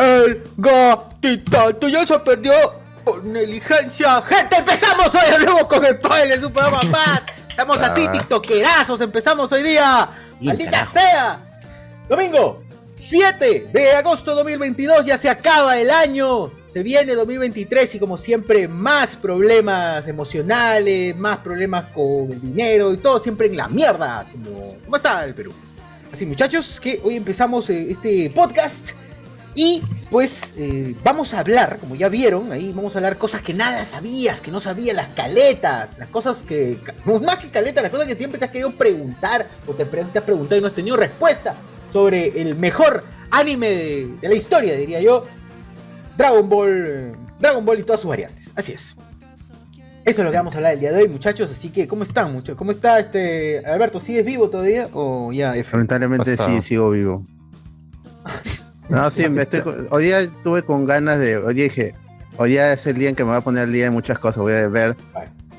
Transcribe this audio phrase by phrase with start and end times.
[0.00, 2.52] El gatito ya se perdió
[3.04, 4.22] por negligencia.
[4.22, 7.22] Gente, empezamos hoy nuevo con spoilers, un programa más.
[7.50, 8.98] Estamos así, tiktokerazos.
[9.02, 10.08] Empezamos hoy día.
[10.40, 11.42] Maldita sea.
[12.08, 15.04] Domingo 7 de agosto de 2022.
[15.04, 16.50] Ya se acaba el año.
[16.72, 22.96] Se viene 2023 y como siempre más problemas emocionales, más problemas con el dinero y
[22.96, 24.24] todo siempre en la mierda.
[24.32, 25.52] Como, ¿Cómo está el Perú?
[26.10, 28.92] Así muchachos, que hoy empezamos eh, este podcast
[29.54, 33.52] y pues eh, vamos a hablar, como ya vieron, ahí vamos a hablar cosas que
[33.54, 37.90] nada sabías, que no sabías, las caletas, las cosas que, no, más que caletas, las
[37.90, 39.88] cosas que siempre te has querido preguntar o te, has
[40.24, 41.54] preguntado y no has tenido respuesta
[41.92, 45.26] sobre el mejor anime de, de la historia, diría yo,
[46.16, 48.48] Dragon Ball, Dragon Ball y todas sus variantes.
[48.54, 48.96] Así es.
[50.04, 51.50] Eso es lo que vamos a hablar el día de hoy, muchachos.
[51.50, 52.56] Así que, ¿cómo están, muchachos?
[52.56, 54.00] ¿Cómo está este Alberto?
[54.00, 54.88] ¿Sigues vivo todavía?
[54.92, 55.72] ¿O ya F?
[55.72, 56.56] Lamentablemente Pasado.
[56.56, 57.26] sí, sigo vivo.
[58.90, 61.94] No, sí, me estoy, hoy día estuve con ganas de, hoy día dije,
[62.36, 64.18] hoy día es el día en que me voy a poner al día de muchas
[64.18, 64.96] cosas, voy a ver,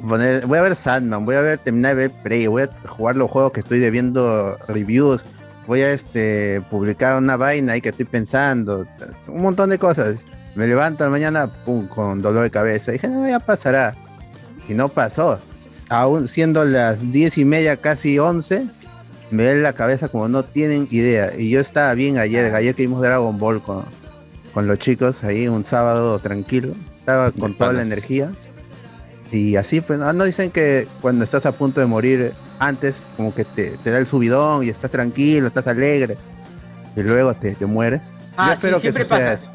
[0.06, 3.16] poner- voy a ver Sandman, voy a ver terminar de ver Prey, voy a jugar
[3.16, 5.24] los juegos que estoy debiendo reviews,
[5.66, 8.86] voy a este publicar una vaina ahí que estoy pensando,
[9.28, 10.16] un montón de cosas.
[10.54, 13.96] Me levanto la mañana, pum, con dolor de cabeza, dije, no, ya pasará.
[14.68, 15.40] Y no pasó.
[15.88, 18.66] Aún siendo las diez y media, casi once,
[19.32, 21.32] me duele la cabeza como no tienen idea.
[21.38, 23.86] Y yo estaba bien ayer, ayer que vimos Dragon Ball con,
[24.54, 26.74] con los chicos ahí, un sábado tranquilo.
[27.00, 28.32] Estaba con toda la energía.
[29.32, 33.34] Y así, pues, no, no dicen que cuando estás a punto de morir, antes como
[33.34, 36.18] que te, te da el subidón y estás tranquilo, estás alegre.
[36.96, 38.14] Y luego te, te mueres.
[38.36, 39.34] Ah, yo sí, espero que siempre suceda pasa.
[39.34, 39.52] eso.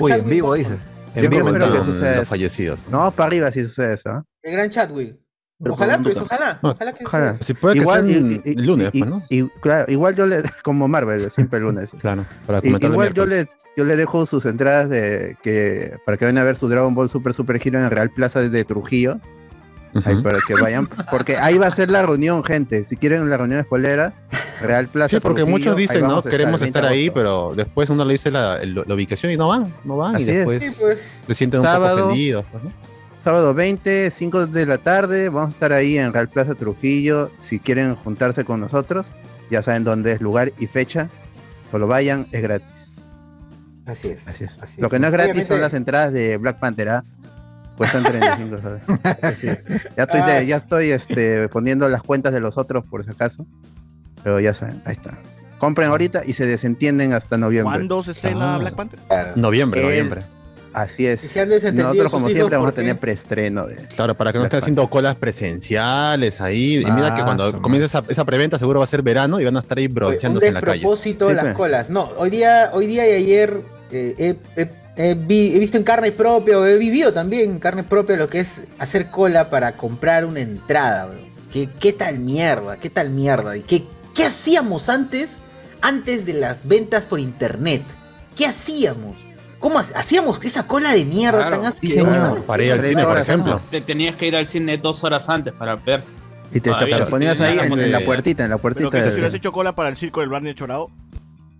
[0.00, 0.78] Uy, en vivo dices.
[1.14, 2.26] Siempre yo espero que suceda los eso.
[2.26, 2.84] fallecidos.
[2.88, 4.10] No, para arriba sí sucede eso.
[4.10, 4.24] ¿ah?
[4.42, 5.16] El gran Chadwick.
[5.58, 6.58] Pero Ojalá, pues, ojalá.
[6.62, 7.36] No, Ojalá que Ojalá.
[7.40, 9.22] Si puede que igual, y- y- lunes, y- pues, ¿no?
[9.30, 11.90] y- claro, igual yo le, como Marvel, siempre el lunes.
[12.00, 13.46] Claro, para igual yo le,
[13.76, 17.08] yo le dejo sus entradas de que para que vayan a ver su Dragon Ball
[17.08, 19.18] Super Super Hero en Real Plaza de Trujillo.
[20.04, 22.84] Ahí para que vayan, porque ahí va a ser la reunión, gente.
[22.84, 24.12] Si quieren la reunión espolera,
[24.60, 26.22] Real Plaza Sí, porque Trujillo, muchos dicen, ¿no?
[26.22, 27.14] Queremos 20 estar ahí, agosto.
[27.18, 30.28] pero después uno le dice la, la ubicación y no van, no van, Así y
[30.28, 30.34] es.
[30.36, 30.98] después Sí, pues.
[31.28, 32.44] se sienten un poco ofendidos.
[32.52, 32.72] pues, ¿no?
[33.26, 37.32] Sábado 20, 5 de la tarde, vamos a estar ahí en Real Plaza Trujillo.
[37.40, 39.16] Si quieren juntarse con nosotros,
[39.50, 41.08] ya saben dónde es lugar y fecha.
[41.68, 43.00] Solo vayan, es gratis.
[43.84, 44.28] Así es.
[44.28, 44.56] Así es.
[44.62, 46.88] Así Lo que no es gratis son las entradas de Black Panther.
[46.88, 47.02] ¿ah?
[47.76, 48.82] Cuestan 35, ¿sabes?
[49.22, 49.64] Así es.
[49.96, 50.26] Ya estoy, Ah.
[50.30, 53.44] de- ya estoy este, poniendo las cuentas de los otros por si acaso.
[54.22, 55.18] Pero ya saben, ahí está.
[55.58, 57.72] Compren ahorita y se desentienden hasta noviembre.
[57.74, 58.58] ¿Cuándo se estrena Ah.
[58.58, 59.00] Black Panther?
[59.36, 60.35] Noviembre, El- noviembre.
[60.76, 61.34] Así es.
[61.72, 63.76] Nosotros, como siempre, vamos a tener preestreno de.
[63.96, 66.82] Claro, para que no estén haciendo colas presenciales ahí.
[66.86, 69.44] Y mira que cuando su comience esa, esa preventa seguro va a ser verano y
[69.44, 70.80] van a estar ahí bronceándose en la calle.
[70.80, 71.54] despropósito Sí, las pues.
[71.54, 71.88] colas.
[71.88, 75.82] No, hoy día, hoy día y ayer eh, he, he- he vi- he visto en
[75.82, 78.48] carne propia, o he vivido también en carne propia lo que es
[78.78, 81.08] hacer cola para comprar una entrada.
[81.50, 82.76] ¿Qué, qué tal mierda?
[82.76, 83.56] ¿Qué tal mierda?
[83.56, 83.82] ¿Y qué,
[84.14, 85.38] qué hacíamos antes,
[85.80, 87.80] antes de las ventas por internet?
[88.36, 89.16] ¿Qué hacíamos?
[89.66, 91.56] ¿Cómo ha- hacíamos esa cola de mierda Claro.
[91.58, 92.36] tan asquerosa?
[92.46, 93.60] Para ir al cine, por ejemplo.
[93.68, 96.00] Te tenías que ir al cine dos horas antes para ver.
[96.52, 98.90] Y te, te ponías ahí en, la puertita, en la Pero puertita.
[98.90, 100.88] que si hubieras hecho cola para el circo del Barney Chorado.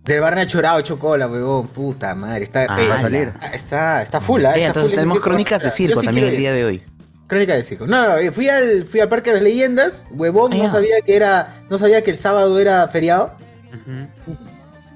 [0.05, 1.67] Del Barna Chorado Chocola, weón.
[1.67, 2.45] Puta madre.
[2.45, 3.33] Está, Ah, eh, va a salir.
[3.51, 4.51] está, está full, ¿ah?
[4.51, 4.95] Eh, Está entonces full.
[4.99, 6.83] tenemos crónicas de circo sí también el día de hoy.
[7.27, 7.87] Crónica de circo.
[7.87, 11.01] No, no, eh, fui al, fui al Parque de las Leyendas, huevón, Ah, no sabía
[11.01, 13.33] que era, no sabía que el sábado era feriado,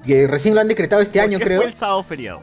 [0.06, 1.60] que recién lo han decretado este ¿Por año, qué creo.
[1.60, 2.40] fue el sábado feriado?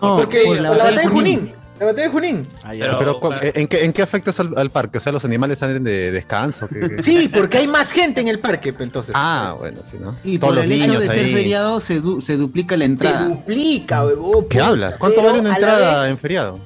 [0.00, 1.52] Porque por la, batalla de Junín.
[1.80, 2.48] La batalla de Junín.
[2.62, 2.84] Ah, ya.
[2.84, 4.02] Pero- Pero, ¿cu- o sea- ¿en, qué, ¿en qué
[4.40, 4.98] al, al parque?
[4.98, 6.68] O sea, los animales salen de descanso.
[6.68, 7.02] ¿Qué- qué?
[7.02, 9.12] Sí, porque hay más gente en el parque, pues, entonces.
[9.16, 10.16] Ah, bueno, sí, ¿no?
[10.22, 12.84] Y Todos por los el hecho niños de ser feriado se, du- se duplica la
[12.84, 13.24] Se entrada.
[13.26, 14.44] duplica, huevón.
[14.48, 14.98] ¿Qué puta, hablas?
[14.98, 16.58] ¿Cuánto vale una entrada vez- en feriado?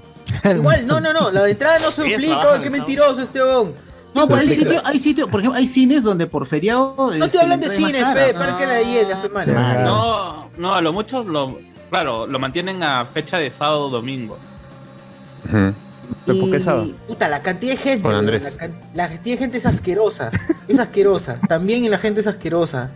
[0.44, 1.30] Igual, no, no, no.
[1.30, 3.72] La entrada no se duplica, qué mentiroso este huevón.
[4.14, 6.94] No, pero hay sitios, hay sitios, por ejemplo, hay cines donde por feriado.
[6.98, 8.38] No este, te hablan de la entrada es cine, más pe, cara.
[8.46, 9.82] parque la hiena, fe.
[9.84, 11.56] No, no, a lo mucho lo,
[11.90, 14.38] claro, lo mantienen a fecha de sábado domingo.
[15.46, 15.74] Ujú.
[16.26, 16.90] ¿Pero por qué sábado?
[17.06, 18.02] Puta, la cantidad de gente.
[18.02, 18.56] Con weón, Andrés.
[18.60, 20.30] La, la cantidad de gente es asquerosa.
[20.66, 21.38] Es asquerosa.
[21.48, 22.90] También la gente es asquerosa.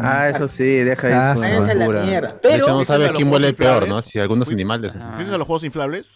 [0.00, 1.44] Ah, eso sí, deja Ah, eso.
[1.64, 2.28] a la mierda.
[2.28, 3.86] De hecho, Pero, no ¿viste sabes quién huele peor?
[3.86, 4.02] ¿no?
[4.02, 4.54] Si algunos Uy.
[4.54, 4.94] animales.
[4.96, 5.12] Ah.
[5.14, 6.06] ¿Piensas en los juegos inflables?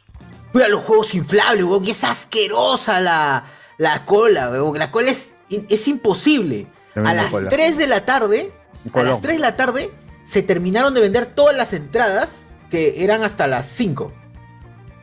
[0.53, 1.85] cuida los juegos inflables, weón.
[1.85, 3.45] que es asquerosa la,
[3.79, 4.79] la cola, weón.
[4.79, 6.67] La cola es, es imposible.
[6.97, 7.51] A las cola.
[7.51, 8.53] 3 de la tarde,
[8.85, 9.09] Un a colón.
[9.11, 9.91] las 3 de la tarde,
[10.26, 14.12] se terminaron de vender todas las entradas que eran hasta las 5.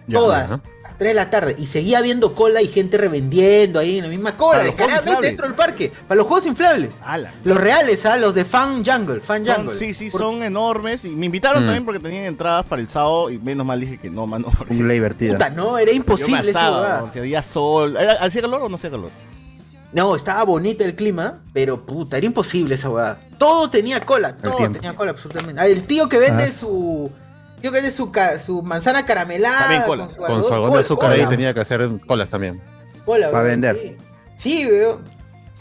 [0.07, 0.50] Ya, todas.
[0.50, 0.56] ya.
[0.56, 1.56] A las 3 de la tarde.
[1.57, 4.63] Y seguía habiendo cola y gente revendiendo ahí en la misma cola.
[4.63, 5.91] Descaradamente dentro del parque.
[6.07, 6.89] Para los juegos inflables.
[7.06, 7.31] Ala.
[7.45, 8.18] Los reales, ¿ah?
[8.18, 9.21] Los de Fan Jungle.
[9.21, 9.75] Fan Son- Jungle.
[9.75, 11.06] sí, sí, Por- son enormes.
[11.06, 11.65] Y me invitaron Mm.
[11.67, 13.29] también porque tenían entradas para el sábado.
[13.29, 14.47] Y menos mal dije que no, mano.
[14.57, 15.33] porque Un divertida.
[15.33, 16.97] Puta, no, era Yo me imposible esa huevada.
[16.97, 17.95] weón, si había sol.
[17.97, 19.12] ¿Era- ¿Hacía calor o no hacía calor?
[19.93, 23.19] No, estaba bonito el clima, pero puta, era imposible esa huevada.
[23.38, 25.61] Todo tenía cola, todo tenía cola, absolutamente.
[25.61, 26.47] Ah, El tío que vende Ah.
[26.47, 27.11] su.
[27.59, 29.59] Tío que vende su, ca- su manzana caramelada.
[29.59, 30.07] También cola.
[30.07, 32.61] Con su algodón de cola, azúcar ahí tenía que hacer colas también.
[33.05, 33.97] cola, Pa' weón, vender.
[34.35, 35.01] Sí, sí weón.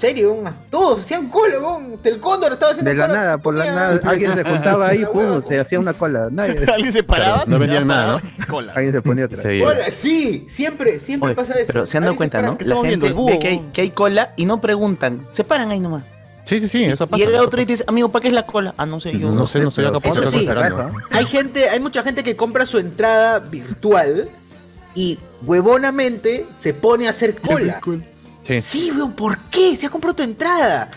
[0.00, 2.00] Serio, todos hacían cola, weón.
[2.02, 5.04] El cóndor estaba haciendo De la cola, nada, por la nada, alguien se juntaba ahí,
[5.12, 6.28] pum, se hacía una cola.
[6.32, 7.34] Nadie, Alguien se paraba.
[7.44, 8.72] Claro, no vendían nada, y Cola.
[8.74, 9.44] alguien se ponía atrás.
[9.46, 9.60] Sí.
[9.60, 11.66] Cola, sí, siempre, siempre Oye, pasa eso.
[11.66, 12.56] pero se han dado cuenta, ¿no?
[12.56, 13.06] ¿Qué La estamos gente viendo?
[13.08, 13.72] El búho, ve que hay, ¿no?
[13.74, 15.26] que hay cola y no preguntan.
[15.32, 16.02] Se paran ahí nomás.
[16.44, 17.18] Sí, sí, sí, eso Y pasa.
[17.22, 18.74] llega eso otro y te dice, amigo, ¿para qué es la cola?
[18.78, 19.30] Ah, no sé, yo.
[19.30, 20.92] No sé, no estoy acá por Eso si acaso sí, esperando.
[21.10, 24.30] Hay gente, hay mucha gente que compra su entrada virtual
[24.94, 27.80] y huevonamente se pone a hacer cola.
[28.42, 28.60] Sí.
[28.62, 29.76] Sí, weón, ¿por qué?
[29.76, 30.90] Se ha comprado tu entrada.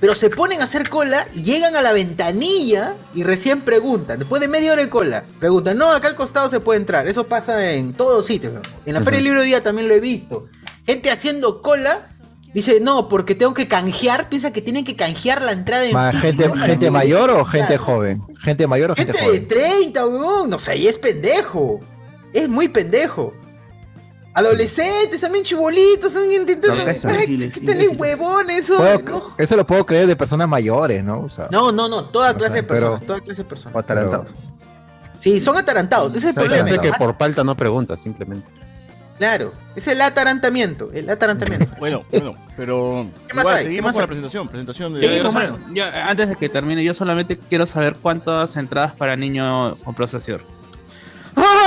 [0.00, 4.18] Pero se ponen a hacer cola y llegan a la ventanilla y recién preguntan.
[4.18, 7.06] Después de media hora de cola, preguntan, no, acá al costado se puede entrar.
[7.06, 8.52] Eso pasa en todos sitios.
[8.54, 8.64] weón.
[8.86, 10.46] En la Feria del Libro de Día también lo he visto.
[10.86, 12.06] Gente haciendo cola.
[12.54, 14.28] Dice, no, porque tengo que canjear.
[14.30, 17.84] Piensa que tienen que canjear la entrada en Ma- gente, gente mayor o gente Claro.
[17.84, 18.22] joven?
[18.40, 19.48] Gente mayor o gente, Gente de joven.
[19.48, 20.50] 30, weón.
[20.50, 21.78] No sé, y es pendejo.
[22.32, 23.34] Es muy pendejo.
[24.32, 26.84] Adolescentes, también chibolitos, son intentando.
[27.52, 28.78] Quítale huevón eso.
[29.36, 31.20] Eso lo puedo creer de personas mayores, ¿no?
[31.22, 33.46] O sea, No, no, no, toda O clase sea, de personas, pero- toda clase de
[33.46, 33.76] O personas.
[33.76, 34.30] atarantados.
[35.18, 36.68] Sí, son atarantados, ese es el Hay problema.
[36.70, 38.48] gente que por falta no pregunta, simplemente.
[39.18, 41.66] Claro, es el atarantamiento, el atarantamiento.
[41.78, 43.06] Bueno, bueno, pero.
[43.28, 43.62] ¿Qué más igual, hay?
[43.64, 44.48] ¿Qué seguimos más con la presentación.
[44.48, 45.00] Presentación de.
[45.00, 49.16] Yo- o yo- yo, antes de que termine, yo solamente quiero saber cuántas entradas para
[49.16, 50.40] niño con procesor.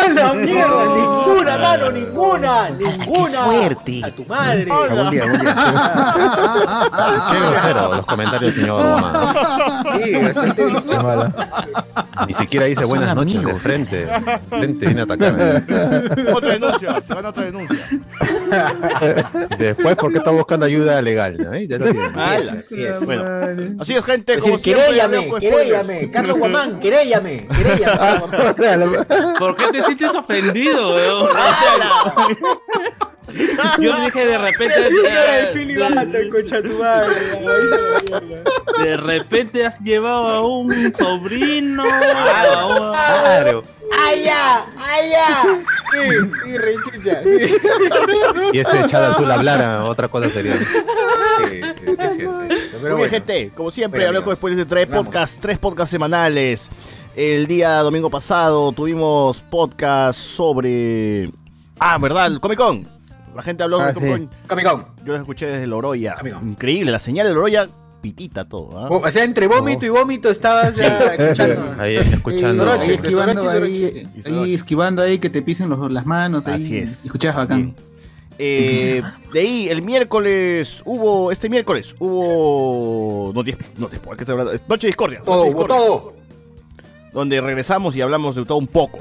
[0.03, 0.85] ¡Ah, la mierda!
[0.95, 1.91] ¡Ninguna, mano!
[1.91, 2.69] ¡Ninguna!
[2.69, 3.43] ¡Ninguna!
[3.43, 4.01] fuerte!
[4.03, 4.71] ¡A tu madre!
[4.71, 5.55] Algún día, algún día.
[7.31, 9.83] Qué grosero los comentarios del señor Obama.
[9.97, 11.33] Sí, bastante qué mala.
[12.27, 14.07] Ni siquiera dice Son buenas noches de frente.
[14.49, 16.33] Frente viene a atacarme.
[16.33, 17.77] Otra denuncia, van otra denuncia.
[19.57, 21.37] Después, ¿por qué está buscando ayuda legal?
[21.53, 21.67] ¿eh?
[21.67, 22.19] Ya lo tienen.
[22.19, 22.63] Ala.
[23.01, 23.23] Bueno,
[23.79, 24.33] así es, gente.
[24.33, 28.93] Es Como decir, siempre, queréllame, queréllame, Carlos Guamán, queréllame, queréllame.
[29.39, 31.29] ¿Por qué te sientes ofendido, weón?
[33.79, 34.89] Yo dije de repente.
[38.83, 41.83] De repente has llevado a un sobrino.
[41.83, 43.63] a un- Claro.
[44.05, 44.65] ¡Ay, ya!
[44.77, 45.43] ¡Ay, ya!
[45.91, 45.99] Sí,
[46.43, 47.21] sí, rechucha.
[47.23, 47.55] Sí.
[48.53, 50.57] Y ese echado azul hablara, otra cosa sería.
[52.81, 53.51] Muy bien, gente.
[53.55, 55.05] Como siempre, hablamos spoilers de tres vamos.
[55.05, 56.69] podcasts, tres podcasts semanales.
[57.15, 61.29] El día domingo pasado tuvimos podcast sobre.
[61.79, 62.27] Ah, ¿verdad?
[62.27, 62.87] El Comic Con.
[63.35, 64.17] La gente habló Ah, del Comic sí.
[64.27, 64.29] Con.
[64.47, 64.85] Comic Con.
[65.05, 66.15] Yo lo escuché desde Loroya.
[66.43, 67.69] Increíble, la señal de Loroya
[68.01, 68.77] pitita todo.
[68.79, 68.89] ¿ah?
[68.89, 71.75] O sea, entre vómito y vómito estabas ya escuchando.
[71.79, 72.71] Ahí escuchando.
[72.71, 74.43] Ahí, Ahí esquivando ahí, Y Sorochi.
[74.43, 76.55] ahí esquivando ahí que te pisen los, las manos ahí.
[76.55, 77.05] Así es.
[77.05, 77.75] Escuchás bacán.
[78.39, 81.31] Eh, de ahí, el miércoles hubo.
[81.31, 83.31] Este miércoles hubo.
[83.35, 83.43] No,
[83.77, 84.51] no, después, ¿qué estoy hablando?
[84.67, 85.19] Noche de Discordia.
[85.23, 85.77] Noche de Discordia.
[85.77, 86.13] todo.
[87.13, 88.99] Donde regresamos y hablamos de todo un poco.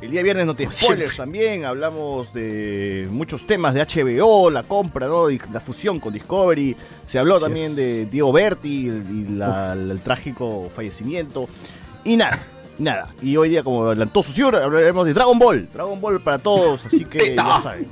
[0.00, 5.06] El día viernes no te spoilers también, hablamos de muchos temas de HBO, la compra,
[5.06, 5.28] ¿no?
[5.30, 6.76] La fusión con Discovery.
[7.06, 11.48] Se habló también de Diego Berti el- y la- el trágico fallecimiento.
[12.04, 12.38] Y nada,
[12.78, 13.14] nada.
[13.22, 15.66] Y hoy día, como adelantó su señor, hablaremos de Dragon Ball.
[15.72, 17.88] Dragon Ball para todos, así que ya saben.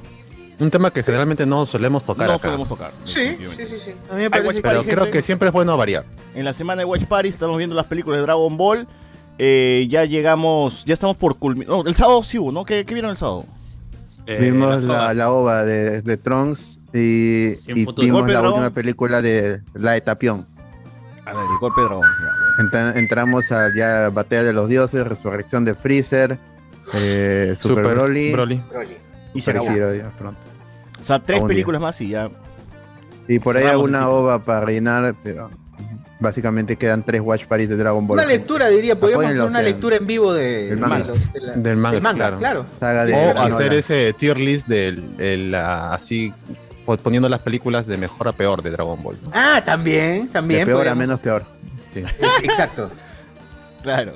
[0.60, 2.42] Un tema que generalmente no solemos tocar No acá.
[2.48, 2.92] solemos tocar.
[3.06, 3.90] Sí, sí, sí, sí.
[4.10, 6.04] A mí me parece que Pero creo gente- que siempre es bueno variar.
[6.34, 8.86] En la semana de Watch Party estamos viendo las películas de Dragon Ball.
[9.38, 11.68] Eh, ya llegamos, ya estamos por culminar.
[11.76, 12.64] No, el sábado sí hubo, ¿no?
[12.64, 13.44] ¿Qué, qué vieron el sábado?
[14.26, 19.60] Eh, vimos la, la ova de, de Trunks y, y vimos la última película de
[19.74, 20.46] La de Tapión.
[21.26, 22.06] A ver, el golpe de dragón.
[22.60, 26.38] Entra- entramos a ya Batalla de los Dioses, Resurrección de Freezer,
[26.94, 28.62] eh, Super, Super Broly, Broly.
[29.34, 29.72] Y se Super.
[29.72, 30.40] Hero ya pronto.
[31.00, 31.48] O sea, tres día.
[31.48, 32.30] películas más y ya.
[33.26, 35.50] Y por ahí alguna ova para rellenar, pero
[36.20, 38.18] básicamente quedan tres Watch Parties de Dragon Ball.
[38.18, 41.12] Una lectura, diría, podríamos hacer una lectura en vivo de, del manga.
[41.12, 42.38] de de la- Del manga, del manga, claro.
[42.38, 42.66] claro.
[42.80, 46.32] Saga de O hacer ese tier list del el, así
[46.86, 49.16] po- poniendo las películas de mejor a peor de Dragon Ball.
[49.22, 49.30] ¿no?
[49.34, 50.64] Ah, también, de también.
[50.66, 51.44] peor a menos peor.
[51.92, 52.02] Sí.
[52.42, 52.90] Exacto.
[53.82, 54.12] Claro.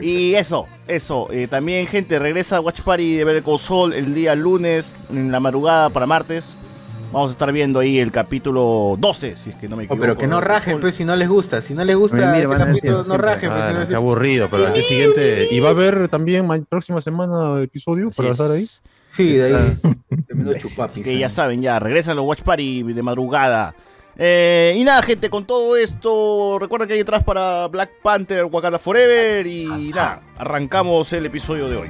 [0.00, 1.28] Y eso, eso.
[1.30, 5.90] eh, también, gente, regresa Watch Party de Better Saul el día lunes, en la madrugada
[5.90, 6.46] para martes.
[7.12, 10.00] Vamos a estar viendo ahí el capítulo 12, si es que no me Oh, equivoco.
[10.00, 11.60] pero que no rajen, pues, si no les gusta.
[11.60, 13.50] Si no les gusta mira, ese decir no rajen.
[13.50, 15.48] pues, si Ah, qué aburrido, pero al día siguiente.
[15.50, 18.38] ¿Y va a haber también ma- próxima semana episodio Así para es.
[18.40, 18.66] estar ahí?
[19.16, 19.76] Sí, de ahí.
[19.82, 19.90] Ah.
[20.60, 21.02] Chupapis.
[21.04, 23.74] Que ya saben, ya regresan los Watch Party de madrugada.
[24.16, 28.78] Eh, y nada, gente, con todo esto, recuerda que hay detrás para Black Panther, Wakanda
[28.78, 29.44] Forever.
[29.48, 31.88] Y nada, arrancamos el episodio de hoy.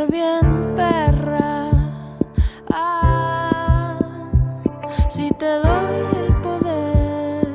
[0.00, 1.70] Ser bien perra.
[2.72, 3.98] Ah,
[5.08, 7.48] si te doy el poder,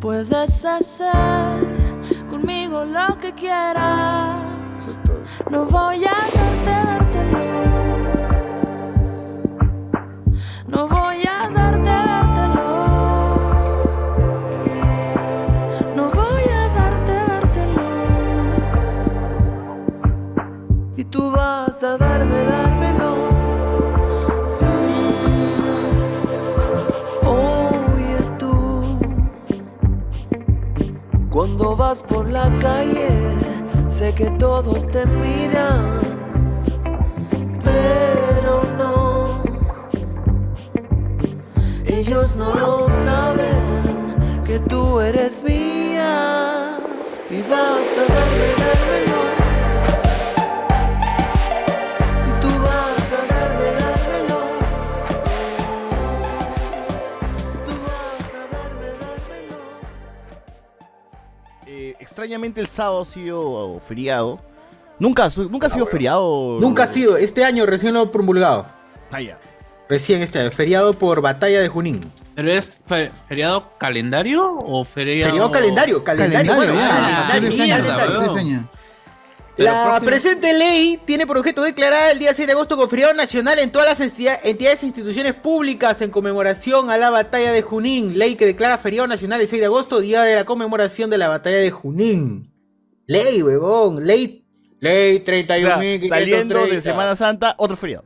[0.00, 1.58] puedes hacer
[2.28, 5.00] conmigo lo que quieras.
[5.50, 7.07] No voy a darte,
[31.58, 33.08] cuando vas por la calle,
[33.88, 35.98] sé que todos te miran,
[37.64, 39.42] pero no.
[41.84, 46.78] Ellos no lo saben que tú eres mía
[47.28, 48.68] y vas a darme.
[49.24, 49.27] Y
[62.18, 64.40] extrañamente, el sábado ha sido feriado.
[64.98, 66.58] Nunca, su- nunca ha sido feriado.
[66.60, 67.16] Nunca ha sido.
[67.16, 68.66] Este año recién lo he promulgado.
[69.12, 69.38] Ah, ya.
[69.88, 70.50] Recién este año.
[70.50, 72.00] Feriado por Batalla de Junín.
[72.34, 75.30] ¿Pero es fe- feriado calendario o feriado?
[75.30, 76.02] Feriado calendario.
[76.02, 77.28] Calendario, Calendario, bueno, ya.
[77.28, 78.06] ah, año, mierda, a
[79.64, 83.12] La próximo- presente ley tiene por objeto declarar el día 6 de agosto como feriado
[83.14, 87.62] nacional en todas las entidad- entidades e instituciones públicas en conmemoración a la batalla de
[87.62, 88.16] Junín.
[88.18, 91.28] Ley que declara feriado nacional el 6 de agosto, día de la conmemoración de la
[91.28, 92.52] batalla de Junín.
[93.06, 94.06] Ley, huevón.
[94.06, 94.44] Ley.
[94.80, 96.08] Ley O sea, 31.530.
[96.08, 98.04] saliendo de Semana Santa, otro feriado.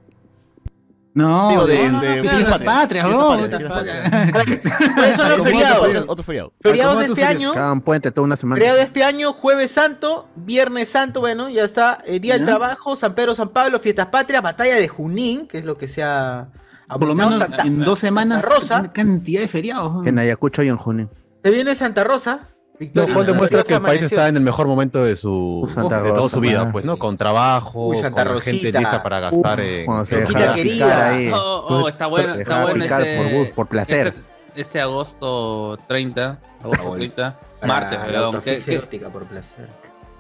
[1.15, 3.39] No, Digo, de, no, de no, fiestas patrias, Fiestas no.
[3.39, 4.61] fiestas patrias.
[4.95, 6.05] ¿Cuáles son los Como feriados?
[6.09, 6.53] Otro, feriado.
[6.63, 7.53] Feriados de este año.
[7.53, 8.57] Cada puente toda una semana.
[8.59, 11.99] Feriado de este año, Jueves Santo, Viernes Santo, bueno, ya está.
[12.07, 12.47] eh, Día del.
[12.47, 16.03] Trabajo, San Pedro, San Pablo, Fiestas Patrias, Batalla de Junín, que es lo que se
[16.03, 16.49] ha.
[16.89, 18.93] Por lo menos Santa- en dos semanas, Santa Rosa.
[18.93, 20.07] cantidad de feriados.
[20.07, 21.11] En Ayacucho y en junio.
[21.45, 22.49] Se viene Santa Rosa.
[22.73, 23.15] Lo Victoria.
[23.15, 26.23] cual demuestra que el país está en el mejor momento de su Santa de toda
[26.23, 26.73] Rosa, su vida, man.
[26.73, 26.97] pues, ¿no?
[26.97, 30.53] Con trabajo, Uy, Santa con gente lista para gastar Uf, en se en querida.
[30.63, 31.31] picar ahí.
[31.33, 34.07] Oh, oh, está bueno, está bueno picar este, por gusto, por placer.
[34.09, 36.97] Este, este agosto 30, agosto bueno.
[36.97, 38.41] 30, Para martes, weón.
[38.41, 39.69] Qué, qué- por placer.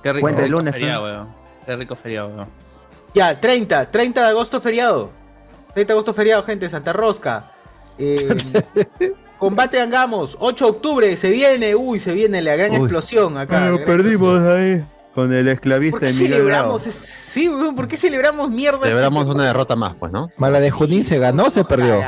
[0.03, 1.29] qué rico, Puente de rico lunes, feriado, weón.
[1.67, 2.49] Qué rico feriado, weón.
[3.15, 5.11] Ya, 30, 30 de agosto feriado.
[5.75, 7.51] 30 de agosto feriado, gente, Santa Rosca.
[7.99, 8.17] Eh,
[9.43, 12.77] combate Angamos, 8 de octubre, se viene, uy, se viene la gran Uy.
[12.77, 13.59] explosión acá.
[13.73, 14.85] gran perdimos ahí.
[15.17, 16.37] Con el ¿Por esclavista Emilio
[16.87, 16.95] es-
[17.33, 18.79] Sí, weón, ¿por qué celebramos mierda?
[18.83, 20.31] Celebramos una derrota más, pues, ¿no?
[20.37, 22.01] Mala de Junín se ganó o se perdió.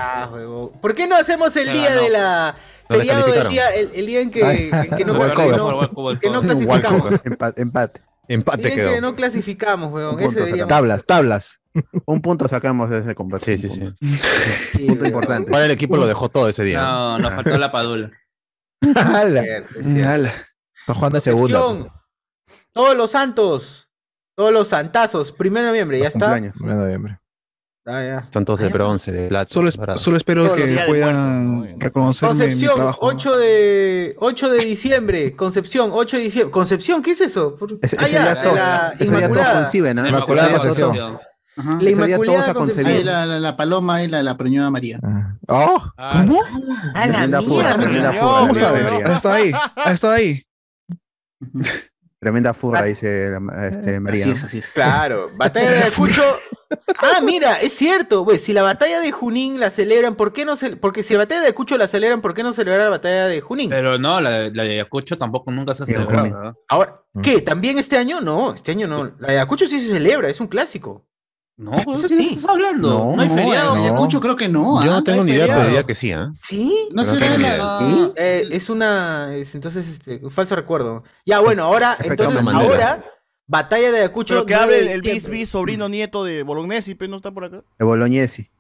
[0.81, 2.03] ¿Por qué no hacemos el Se día ganó.
[2.03, 2.55] de la
[2.89, 3.53] Lo feriado del descalificaron.
[3.53, 7.11] día, el, el día en que, Ay, en que no, no- que no clasificamos?
[7.25, 8.01] Empa- empate.
[8.29, 9.01] Empate que quedó.
[9.01, 10.19] no clasificamos, weón.
[10.21, 11.61] Ese deberíamos- Tablas, tablas.
[12.07, 13.57] Un punto sacamos de ese combate.
[13.57, 13.93] Sí, sí, un sí.
[13.93, 14.87] punto.
[14.87, 15.51] Punto importante.
[15.51, 16.81] Para el equipo lo dejó todo ese día.
[16.83, 18.11] No, nos faltó la padula.
[18.95, 19.43] Ala.
[19.43, 20.09] Cierto, es cierto.
[20.09, 20.35] Ala.
[20.81, 21.61] Está jugando de segunda.
[21.61, 22.01] Concepción,
[22.73, 23.89] Todos los santos.
[24.37, 25.33] Todos los santazos.
[25.33, 26.27] Primero de noviembre, ¿ya está?
[26.31, 26.61] Cumpleaños.
[26.61, 27.19] 1 de noviembre.
[27.87, 28.27] Ah, ya.
[28.31, 29.53] Santos de bronce, de plata.
[29.53, 31.79] Solo, es- solo espero Todos que puedan ¿no?
[31.79, 32.99] reconocerme mi Concepción, trabajo.
[33.03, 35.37] 8 de, 8 de diciembre.
[35.37, 36.51] Concepción, 8 de diciembre.
[36.51, 37.59] Concepción, ¿qué es eso?
[37.99, 39.55] Ah, ya, todo, la Inmaculada.
[39.63, 40.07] concibe, ¿no?
[40.09, 41.19] Inmaculada Concepción.
[41.57, 41.79] Ajá.
[41.83, 42.85] La Inmaculada todos a Concepción.
[42.87, 43.05] Concebir.
[43.07, 44.99] la, la, la paloma y la, la preñada María.
[45.03, 45.37] Ah.
[45.49, 45.85] ¡Oh!
[45.97, 46.41] ¿Cómo?
[46.95, 48.19] A la mierda.
[48.19, 48.93] ¿Cómo sabes?
[48.93, 49.05] hombre.
[49.11, 49.53] ¿Has estado ahí?
[49.77, 50.43] ¿Has estado ahí?
[52.25, 53.37] Tremenda fuga, dice
[53.69, 54.25] este, María.
[54.25, 54.73] Así es, así es.
[54.73, 56.23] Claro, batalla de Ayacucho.
[56.97, 58.39] Ah, mira, es cierto, güey.
[58.39, 60.75] Si la batalla de Junín la celebran, ¿por qué no se...
[60.77, 63.43] Porque si la batalla de Ayacucho la celebran, ¿por qué no celebrar la batalla de
[63.43, 63.69] Junín?
[63.69, 66.57] Pero no, la, la de Ayacucho tampoco nunca se ha celebrado.
[66.67, 67.43] Ahora, ¿qué?
[67.43, 68.23] ¿También este año?
[68.23, 69.13] No, este año no.
[69.19, 71.05] La de Ayacucho sí se celebra, es un clásico.
[71.57, 72.29] No, Eso ¿qué sí.
[72.33, 72.89] estás hablando?
[72.89, 73.77] No, No, hay feriado.
[73.77, 74.83] en Ayacucho creo que no.
[74.85, 74.95] Yo ¿ah?
[74.97, 76.33] no tengo hay ni idea, pero diría que sí, ¿ah?
[76.43, 76.89] ¿Sí?
[76.93, 77.79] No sé, no tengo ni la- idea.
[77.81, 78.13] ¿Sí?
[78.17, 79.35] Eh, es una...
[79.37, 81.05] es- entonces, este, un falso recuerdo.
[81.25, 83.05] Ya, bueno, ahora, entonces, ahora,
[83.47, 84.35] batalla de Ayacucho...
[84.35, 85.39] Pero que 9 hable el, el bis diciembre.
[85.39, 87.63] bis sobrino nieto de Bolognesi, pero no está por acá.
[87.79, 88.51] De Bolognesi.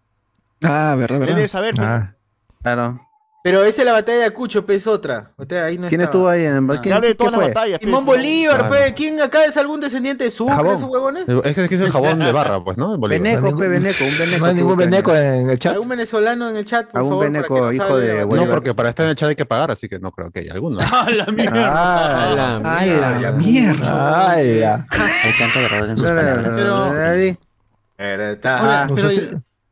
[0.62, 1.36] Ah, verdad, Él verdad.
[1.36, 2.14] debe saber, pero- Ah,
[2.62, 3.03] claro.
[3.46, 5.32] Pero esa es la batalla de Ayacucho, pues es otra.
[5.36, 6.04] Batalla, ahí no ¿Quién estaba.
[6.16, 6.44] estuvo ahí?
[6.46, 6.66] En el...
[6.76, 7.48] Que ¿Quién, hable de qué todas las fue?
[7.52, 7.78] batallas.
[7.78, 8.06] Simón.
[8.06, 8.68] Bolívar, Claro.
[8.70, 10.76] pues, ¿quién acá es algún descendiente de Sucre, Jabón.
[10.78, 11.24] esos huevones?
[11.44, 12.96] Es que es el jabón de barra, pues, ¿no?
[12.96, 13.42] Bolívar.
[13.42, 14.38] Ningún- pe, Veneco, un Veneco.
[14.40, 15.74] No hay ningún veneco en el chat.
[15.74, 17.30] ¿Algún venezolano en el chat, por Algún favor?
[17.30, 18.48] nos hijo de la- No, Bolívar.
[18.48, 20.54] porque para estar en el chat hay que pagar, así que no creo que haya
[20.54, 20.78] alguno.
[20.80, 21.60] ¡Ah, la mierda!
[21.66, 24.30] Ah, ¡Ay, la mierda!
[24.32, 24.86] ¡Hala!
[24.90, 26.52] Hay tanta verdad en sus palabras.
[26.56, 28.86] Pero- Ah,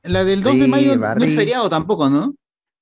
[0.05, 2.33] la del 2 de mayo no es feriado tampoco, ¿no?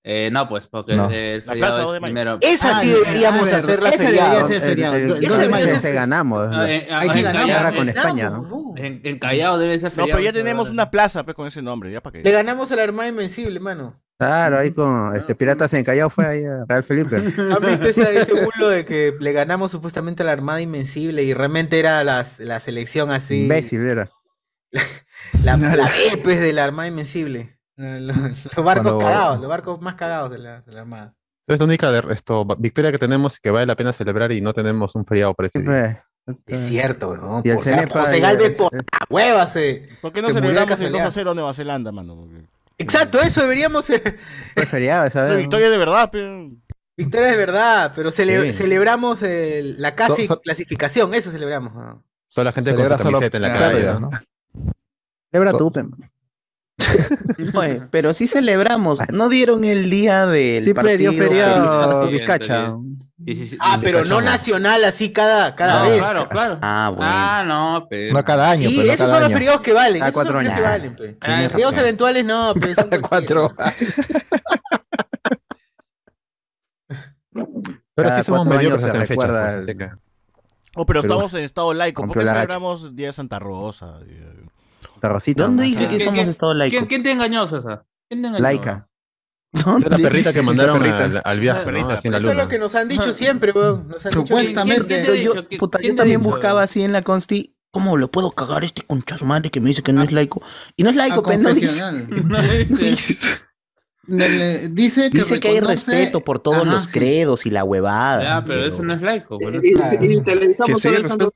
[0.03, 1.11] Eh, no, pues, porque No.
[1.11, 2.13] el La feriado plaza es de mayo.
[2.15, 2.39] primero.
[2.41, 4.95] Esa Ah, sí deberíamos a ver, hacerla esa debería ser feriado.
[4.97, 5.67] el, el El Ese 2 de debería mayo.
[5.73, 6.49] ser te ganamos.
[6.51, 7.51] Ah, eh, ah, Ahí sí ganamos.
[7.51, 8.73] Callao- con en- España, ¿no?
[8.77, 10.19] En, en Callao debe ser No, feriado.
[10.19, 12.31] pero ya tenemos una plaza pues, con ese nombre, ya para Le qué.
[12.31, 14.01] ganamos a la Armada Invencible, mano.
[14.19, 17.17] Claro, ahí con este Piratas en Callao fue ahí a Real Felipe.
[17.39, 21.35] ¿Han visto ese, ese bulo de que le ganamos supuestamente a la Armada Invencible y
[21.35, 23.43] realmente era las- la selección así?
[23.43, 24.11] Imbécil era.
[25.45, 27.59] La, la E, pues, de la Armada Invencible.
[28.01, 31.15] Los, los barcos Cuando- cagados, los barcos más cagados de la, de la Armada.
[31.47, 34.41] Es la única de- esto, victoria que tenemos y que vale la pena celebrar y
[34.41, 36.05] no tenemos un feriado para ese día.
[36.47, 37.43] Es cierto, weón.
[37.45, 39.89] Y el Cenepa, José Galvez es- por la hueva se...
[40.01, 41.11] ¿Por qué no se celebramos el 2 a casualidad.
[41.13, 42.15] 0 Nueva Zelanda, mano?
[42.17, 42.45] Porque-
[42.79, 43.89] Exacto, eso deberíamos...
[43.91, 44.03] eh,
[44.55, 45.39] Fue feriado esa vez.
[45.39, 46.51] victoria de verdad, pero...
[46.97, 48.53] Victoria de verdad, pero cele- Sí.
[48.53, 51.75] celebramos el- la casi So- so- clasificación, eso celebramos.
[51.75, 52.05] ¿no?
[52.33, 53.85] Toda la gente Celebra con su solo camiseta en la calle.
[53.99, 54.11] ¿no?
[55.33, 55.85] Celebra tú, pe.
[57.55, 59.01] Oye, pero sí celebramos.
[59.13, 61.13] ¿No dieron el día del Sí, dio partido?
[61.13, 62.75] feriado Sí, Vizcacha.
[63.27, 65.99] Sí, sí, sí, Ah, pero no nacional así cada, cada No, vez.
[65.99, 66.59] Claro, claro.
[66.63, 67.13] Ah, bueno.
[67.15, 68.15] Ah, no, pero.
[68.15, 69.99] No cada año, Sí, pero no esos cada son los feriados que valen.
[69.99, 70.55] Cada cuatro años.
[71.21, 73.55] Ah, feriados eventuales no, pero Cada cuatro.
[77.33, 79.91] Pero Cada sí somos mediocres se recuerda pues, el- que-
[80.77, 81.13] Oh, pero Perú.
[81.15, 82.07] estamos en estado laico.
[82.07, 83.99] ¿Por qué celebramos Día de Santa Rosa?
[85.37, 86.73] ¿Dónde dice que ¿Quién- somos estado laico?
[86.73, 87.85] ¿Quién, quién te engañó, César?
[88.09, 88.43] ¿Quién te engañó?
[88.43, 88.87] Laica.
[89.53, 91.05] Es la perrita que mandaron perrita.
[91.05, 91.65] al, al viaje, ¿no?
[91.67, 92.43] Perrita, Así en la Eso es luna.
[92.45, 93.89] lo que nos han dicho siempre, weón.
[93.89, 94.87] Nos han dicho Supuestamente.
[94.87, 95.49] ¿Quién- quién te Pero yo, dicho?
[95.49, 96.31] ¿Quién- puta, quién yo te ha también dicho?
[96.31, 97.57] buscaba así en la consti.
[97.73, 100.43] ¿Cómo lo puedo cagar este conchazo madre que me dice que no es laico?
[100.77, 101.83] Y no es laico, pero no dice.
[102.25, 103.17] No dice.
[104.07, 106.91] Le- le- Dice que, Dice que hay reconoce- respeto por todos Ajá, los sí.
[106.93, 108.23] credos y la huevada.
[108.23, 109.39] Ya, pero eso no es laico.
[109.41, 111.33] bueno, Y, eso- y televisamos sí, solo el Santo.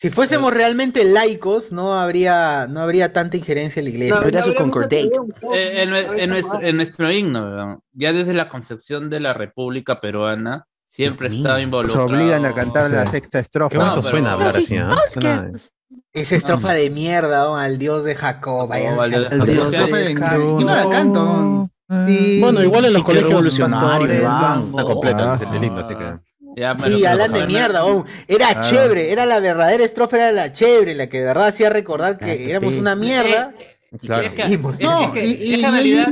[0.00, 4.14] Si fuésemos realmente laicos, no habría, no habría tanta injerencia en la iglesia.
[4.14, 5.10] No, eso habríamos concordate.
[5.54, 10.66] Eh, en, en nuestro, en nuestro himno, ya desde la concepción de la República Peruana,
[10.88, 11.64] siempre Dios estaba mío.
[11.64, 12.08] involucrado.
[12.08, 12.92] Nos obligan a cantar Sí.
[12.92, 13.76] la sexta estrofa.
[13.76, 14.88] No, pero- suena hablar Así, así, ¿ah?
[14.92, 15.50] ah, Suena-
[16.12, 17.56] Esa estrofa de mierda, ¿no?
[17.56, 18.68] al dios de Jacob.
[18.68, 19.10] váyanse al
[19.46, 20.60] dios a de la Jacob.
[20.60, 21.70] Yo no la canto.
[21.88, 24.68] Bueno, igual en los colegios van.
[24.70, 26.18] Está completa Ah, el, el himno, así que.
[26.58, 28.04] Ya, Sí, hablan de mierda, oh.
[28.26, 28.68] Era Claro.
[28.70, 32.50] chévere, era la verdadera estrofa, era la chévere, la que de verdad hacía recordar que
[32.50, 33.54] éramos una mierda.
[34.00, 34.22] Claro.
[34.22, 34.74] Es que, Seguimos.
[34.74, 36.08] es- No, es que- y- es y- que en realidad,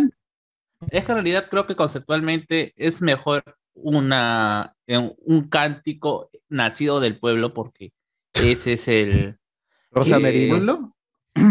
[0.91, 7.19] es que en realidad creo que conceptualmente es mejor una eh, un cántico nacido del
[7.19, 7.93] pueblo porque
[8.33, 9.37] ese es el
[9.91, 10.49] Rosa Eh.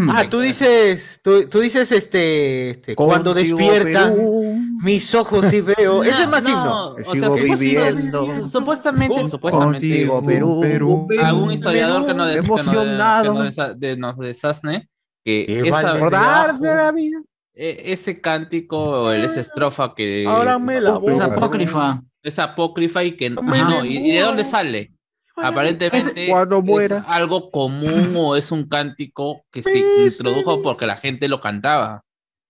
[0.10, 4.16] Ah, tú dices, tú, tú dices este, este cuando despiertan.
[4.16, 4.58] Perú.
[4.82, 6.04] Mis ojos sí veo.
[6.04, 6.96] Ese es más No, himno.
[6.98, 8.50] sea, Sigo supuestamente- viviendo.
[8.50, 10.08] Supuestamente, supuestamente.
[10.08, 11.08] Contigo, Perú.
[11.24, 13.34] algún historiador des- que nos- Emocionado.
[13.34, 14.90] que nos desa- de- nos desasne
[15.24, 17.20] que esa- Recordar de la vida.
[17.54, 22.02] e- ese cántico esa estrofa que Ahora me la voy Es apócrifa.
[22.22, 24.92] es apócrifa y que no, y, y de dónde sale
[25.38, 27.06] aparentemente Cuando es muera.
[27.08, 29.80] algo común o es un cántico que se
[30.46, 32.04] introdujo porque la gente lo cantaba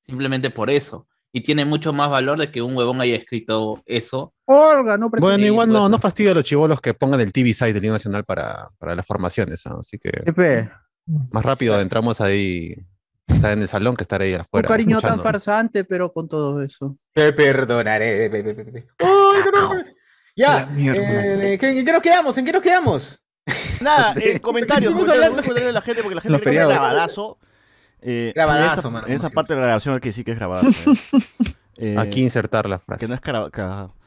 [0.05, 4.33] simplemente por eso y tiene mucho más valor de que un huevón haya escrito eso
[4.45, 5.77] Olga, no Bueno, igual pues.
[5.77, 8.69] no, no fastidia a los chivolos que pongan el TV site del himno nacional para,
[8.77, 9.75] para las formaciones, ¿ah?
[9.79, 10.71] así que Pepe,
[11.31, 12.73] más rápido entramos ahí,
[13.27, 14.67] estar en el salón que estar ahí un afuera.
[14.69, 16.97] cariño tan farsante, pero con todo eso.
[17.13, 18.29] Te perdonaré.
[18.29, 18.87] Pe, pe, pe, pe.
[19.03, 19.73] Uy, carajo.
[20.37, 20.69] Ya.
[20.77, 22.37] Eh, ¿En qué, nos quedamos?
[22.37, 23.21] ¿En qué nos quedamos?
[23.81, 24.21] Nada, Sí.
[24.23, 26.39] eh, comentarios, comentarios, de la gente, porque la gente.
[28.07, 30.23] Eh, Grabadazo, en esta, mano, en esta como parte de la grabación hay que decir
[30.25, 30.93] que es grabadazo.
[31.77, 31.95] eh.
[31.99, 33.07] Aquí insertar la Que frase.
[33.07, 33.21] no es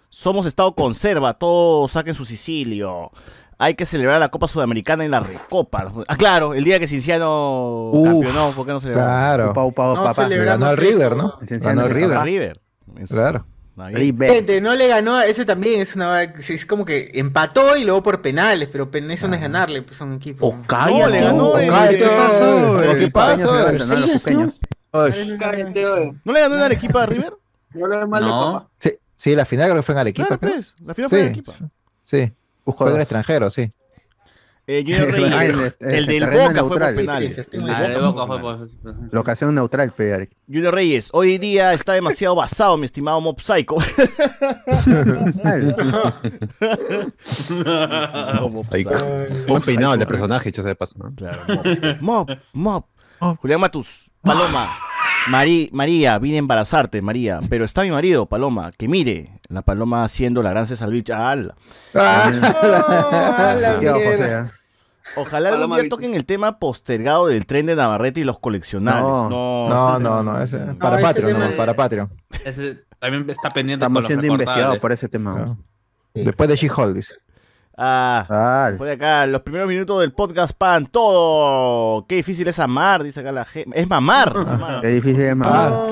[0.09, 3.11] Somos Estado conserva, todos saquen su Sicilio.
[3.61, 5.93] Hay que celebrar la Copa Sudamericana en la Recopa.
[6.07, 9.11] Ah, claro, el día que Cinciano Uf, campeonó, ¿por qué no celebramos?
[9.13, 9.51] Claro.
[9.51, 10.23] Upa, upa, No papá.
[10.25, 10.77] celebramos Ganó al.
[10.77, 11.35] River, ¿no?
[11.41, 12.61] Ganó al River.
[13.09, 13.47] Claro.
[13.87, 18.21] Gente, no le ganó, ese también es una es como que empató y luego por
[18.23, 20.53] penales, pero pen- eso no es ganarle, pues son equipos.
[20.53, 20.65] O ¿no?
[20.67, 21.01] cállate.
[21.01, 22.83] No, le ganó Oh, el- cállate, el- pasó?
[22.83, 23.39] El ¿Qué pasa?
[23.39, 23.95] se levanta, ¿no?
[23.97, 24.61] Los cuqueños.
[24.91, 25.11] Oy,
[26.25, 27.35] ¿No le ganó en Arequipa a River?
[27.75, 30.55] no Sí, sí, la final creo que fue en Arequipa, Claro, creo.
[30.55, 31.53] pues, la final fue en Sí, Arequipa.
[32.05, 32.33] sí.
[32.65, 32.99] Dos.
[32.99, 33.73] extranjero, sí.
[34.71, 37.49] Eh, Junior Ah, Reyes, en el- el el del Boca fue por penales.
[37.51, 39.13] El del Ah, de Boca Boca fue por penales.
[39.13, 40.29] Locación neutral, pe.
[40.47, 43.77] Junior Reyes, hoy día está demasiado basado, mi estimado Mob Psycho.
[47.49, 49.07] Mob Ahí, Psycho.
[49.47, 51.15] Buen peinado el de personaje, hecho de paso, ¿no?
[51.15, 51.41] Claro,
[52.01, 52.85] Mob, Mob,
[53.21, 53.37] Mob.
[53.41, 54.69] Julián Matus, Paloma,
[55.29, 60.05] Mari- María, vine a embarazarte, María, pero está mi marido, Paloma, que mire, la Paloma
[60.05, 61.55] haciendo la gran César Vilch, ala.
[61.95, 62.31] Ah,
[63.81, 64.58] la
[65.17, 69.03] Ojalá algún día toquen el tema postergado del tren de Navarrete y los coleccionables.
[69.03, 69.29] No.
[69.29, 72.11] No, No, ese no, tema- no, ese, para ese Patreon, no, de- para Patreon.
[72.45, 75.35] ese también está pendiente Estamos siendo investigados por ese tema.
[75.35, 75.59] Claro.
[76.15, 77.05] Después de She-Hulk.
[77.81, 82.05] Ah, Ah, por acá, los primeros minutos del podcast pan todo.
[82.09, 83.81] Qué difícil es amar, dice acá la gente.
[83.81, 84.35] Es mamar.
[84.47, 84.81] mamar.
[84.81, 85.73] qué difícil es mamar.
[85.73, 85.87] Ah,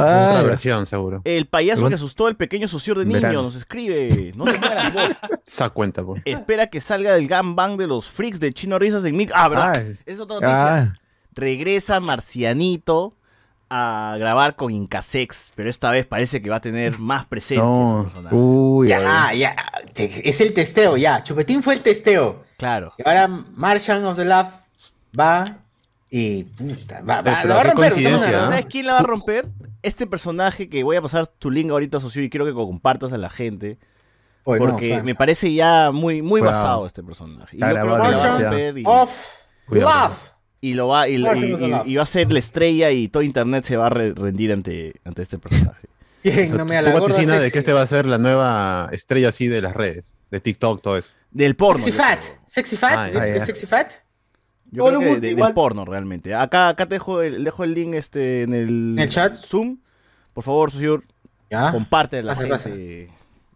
[0.00, 0.42] Otra ya.
[0.42, 1.22] versión, seguro.
[1.24, 3.42] El payaso Según- que asustó al pequeño sucio de niño Verano.
[3.42, 4.32] nos escribe.
[4.36, 5.04] No te mueras, vos.
[5.46, 6.22] Esa cuenta, pues.
[6.24, 9.30] Espera que salga del gangbang de los freaks de Chino Risas en Mic.
[9.34, 9.72] Ah, ¿verdad?
[9.76, 9.96] Ay.
[10.06, 10.76] Es otra noticia.
[10.76, 10.94] Ah,
[11.34, 13.14] Regresa Marcianito
[13.68, 17.64] a grabar con Incasex, pero esta vez parece que va a tener más presencia.
[17.64, 17.98] No.
[17.98, 18.36] su personaje.
[18.36, 19.40] uy, Ya, ay.
[19.40, 19.56] ya,
[19.96, 21.22] es el testeo, ya.
[21.24, 22.44] Chupetín fue el testeo.
[22.58, 22.92] Claro.
[22.96, 24.46] Y ahora Martian of the Love
[25.18, 25.58] va
[26.08, 27.74] y puta, va, va, pero lo va a romper.
[27.92, 28.40] coincidencia, ¿no?
[28.42, 28.48] ¿no?
[28.48, 29.48] ¿Sabes quién la va a romper?
[29.86, 33.18] Este personaje que voy a pasar tu link ahorita, socio, y quiero que compartas a
[33.18, 33.78] la gente.
[34.44, 37.56] Oye, no, Porque me parece ya muy, muy basado este personaje.
[37.56, 38.50] Y yo creo que la va a universidad.
[38.50, 39.10] romper y, Of
[39.68, 40.08] Cuidado.
[40.08, 40.18] Love.
[40.60, 41.22] y lo va, y,
[41.96, 45.22] va a ser la estrella y todo internet se va a re- rendir ante, ante
[45.22, 45.88] este personaje.
[46.22, 46.56] ¿Quién?
[46.56, 49.46] No me Tú gorda vaticina de que este va a ser la nueva estrella así
[49.48, 51.14] de las redes, de TikTok, todo eso.
[51.30, 51.84] Del porno.
[51.84, 52.20] Sexy Fat.
[52.20, 52.38] creo.
[52.48, 52.92] Sexy Fat.
[52.96, 53.26] Ah, ¿Es- ya.
[53.26, 53.92] es Sexy Fat.
[54.70, 56.34] Yo creo que de- del porno realmente.
[56.34, 59.36] Acá, acá te dejo el, dejo el link este en el, ¿En el chat?
[59.38, 59.78] Zoom.
[60.34, 61.02] Por favor, socio,
[61.50, 61.72] Ya.
[61.72, 63.10] comparte a la Pasa, gente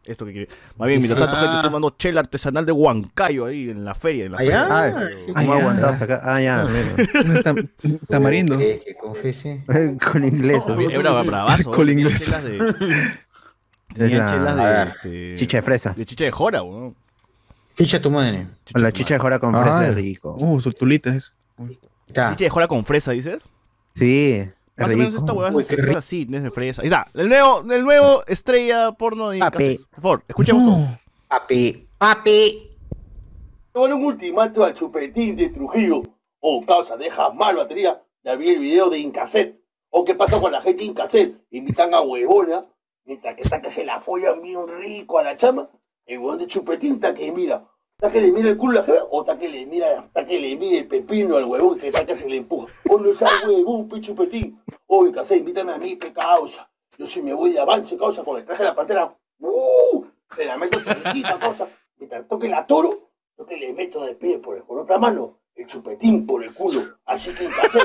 [0.04, 0.48] esto que quiere.
[0.78, 1.48] Más bien, mientras tanto, Ah.
[1.50, 4.24] gente tomando chela artesanal de Huancayo ahí en la feria.
[4.26, 4.66] En la ¿Allá?
[4.68, 5.16] feria.
[5.26, 5.60] ¿Cómo Ah, ha ya.
[5.60, 6.20] aguantado hasta acá?
[6.24, 6.66] Ah, ya.
[8.08, 8.58] Tamarindo.
[8.58, 8.96] Que.
[10.12, 10.62] Con inglés.
[10.90, 11.70] Era bravazo.
[11.72, 12.24] Con tenía inglés.
[12.24, 14.88] chelas de- Es tenía la chelas de, ver.
[14.88, 15.92] este, chicha de fresa.
[15.96, 16.94] de chicha de jora, weón.
[17.80, 18.46] Picha tu madre.
[18.74, 19.94] La chicha de jora con fresa es ya.
[19.94, 20.36] rico.
[20.38, 21.32] Uh, sultulitas.
[22.08, 23.42] Chicha de jora con fresa, dices.
[23.94, 26.82] Sí, es Más o menos esta huevada es, es así, no es de fresa.
[26.82, 29.78] Ahí está, el nuevo, el nuevo estrella porno de Papi.
[29.92, 30.98] Por favor, escuchemos todo.
[31.26, 31.86] Papi.
[31.96, 32.70] Papi.
[33.72, 36.02] Con un ultimato al chupetín de Trujillo.
[36.40, 38.02] O causa, deja mal batería.
[38.22, 39.58] Ya vi el video de Incaset.
[39.88, 41.34] O qué pasa con la gente de Incaset.
[41.50, 42.66] Invitan a huevona.
[43.06, 45.70] Mientras que está que se la follan bien rico a la chama.
[46.10, 47.64] El huevón de chupetín está que mira.
[47.96, 49.04] Está que le mira el culo a la jeva.
[49.12, 52.04] O está que le mira, está que le mide el pepino al huevón que está
[52.04, 52.66] que se le empuja.
[52.88, 54.60] O no sea huevón, pe chupetín.
[54.88, 56.68] O Incaset, invítame a mí, pe causa.
[56.98, 59.16] Yo si me voy de avance, causa, con el traje de la pantera.
[59.38, 60.04] ¡Uh!
[60.34, 61.68] Se la meto cerquita, causa.
[61.96, 65.38] Mientras toque la toro, yo que le meto de pie por el, con otra mano
[65.54, 66.82] el chupetín por el culo.
[67.04, 67.78] Así que en casa,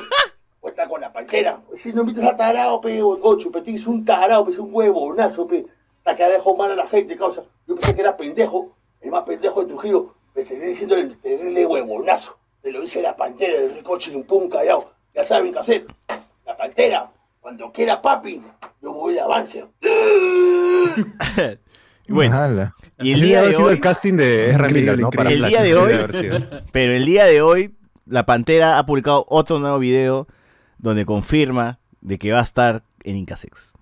[0.59, 1.61] cuenta con la pantera.
[1.75, 5.45] Si no invitas a tarao, pe, o, chupetín es un tarao, pe, es un huevonazo,
[5.45, 5.67] pe.
[6.03, 7.45] La que dejo mal a la gente, causa.
[7.75, 10.15] Yo pensé que era pendejo, el más pendejo de Trujillo.
[10.33, 12.37] Me seguiré diciendo el terrible huevonazo.
[12.61, 14.93] Te lo dice la pantera del rico chimpún callao.
[15.13, 15.85] Ya saben qué hacer.
[16.45, 17.11] La pantera.
[17.41, 18.41] Cuando quiera papi,
[18.81, 19.65] yo me voy de avance.
[22.07, 24.55] Y bueno, y el Sí, día ha de sido hoy, el casting de.
[25.13, 25.93] Para el día de hoy,
[26.71, 30.27] pero el día de hoy, la Pantera ha publicado otro nuevo video
[30.77, 33.73] donde confirma de que va a estar en Incasex.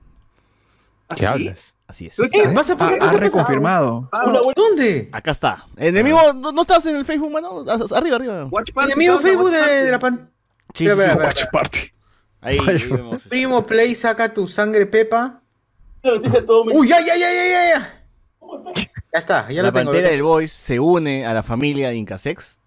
[1.15, 1.72] ¿Qué hablas?
[1.87, 2.15] Así es.
[2.31, 2.43] ¿Qué?
[2.55, 3.17] Pasa, pasa, Ha, pasa, ha pasa.
[3.17, 4.09] reconfirmado.
[4.23, 5.09] Buena- ¿Dónde?
[5.11, 5.67] Acá está.
[5.77, 7.63] En el mismo, ¿no, no estás en el Facebook, mano?
[7.95, 8.49] Arriba, arriba.
[8.49, 10.29] En el mismo Facebook de, de la pan...
[10.73, 11.43] Sí, sí, Watch.
[11.51, 11.79] Party.
[12.41, 13.17] Ahí, ahí vemos.
[13.17, 13.29] este.
[13.29, 15.41] Primo Play, saca tu sangre pepa.
[16.01, 17.99] buena noticia de todo mi- Uy, ya, ya, ya, ya, ya, ya.
[19.13, 19.91] Ya está, ya la lo tengo.
[19.91, 22.59] Pantera lo del Boys se une a la familia de Incasex.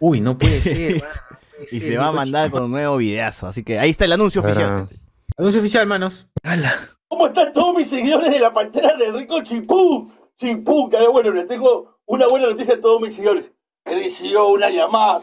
[0.00, 0.94] Uy, no puede ser.
[1.02, 3.46] mano, no puede y ser, se va a mandar con un nuevo videazo.
[3.46, 4.88] Así que ahí está el anuncio oficial.
[5.36, 6.26] Anuncio oficial, manos.
[7.10, 10.08] ¿Cómo están todos mis seguidores de la pantera del rico Chimpú?
[10.36, 13.50] Chimpú, que bueno, les tengo una buena noticia a todos mis seguidores.
[13.84, 15.18] Recibió una llamada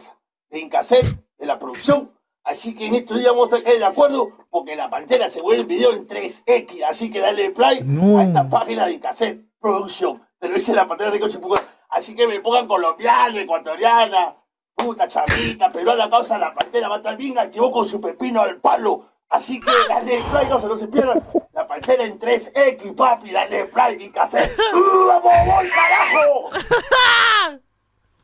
[0.50, 1.06] de Incaset,
[1.38, 2.12] de la producción.
[2.44, 5.62] Así que en estos días vamos a caer de acuerdo porque la pantera se vuelve
[5.62, 6.82] el video en 3X.
[6.86, 8.18] Así que dale play No.
[8.18, 10.22] a esta página de Incaset Producción.
[10.38, 11.54] Te lo dice la pantera del rico Chimpú.
[11.88, 14.36] Así que me pongan colombiana, ecuatoriana,
[14.74, 18.60] puta, chamita, peruana, causa la pantera va a estar bien activó con su pepino al
[18.60, 19.06] palo.
[19.30, 21.22] Así que dale play, no se, no se pierdan.
[21.52, 24.56] La pantera en 3X, papi, dale play, mi cassette.
[24.74, 26.50] ¡Uh, ¡Vamos, voy, carajo!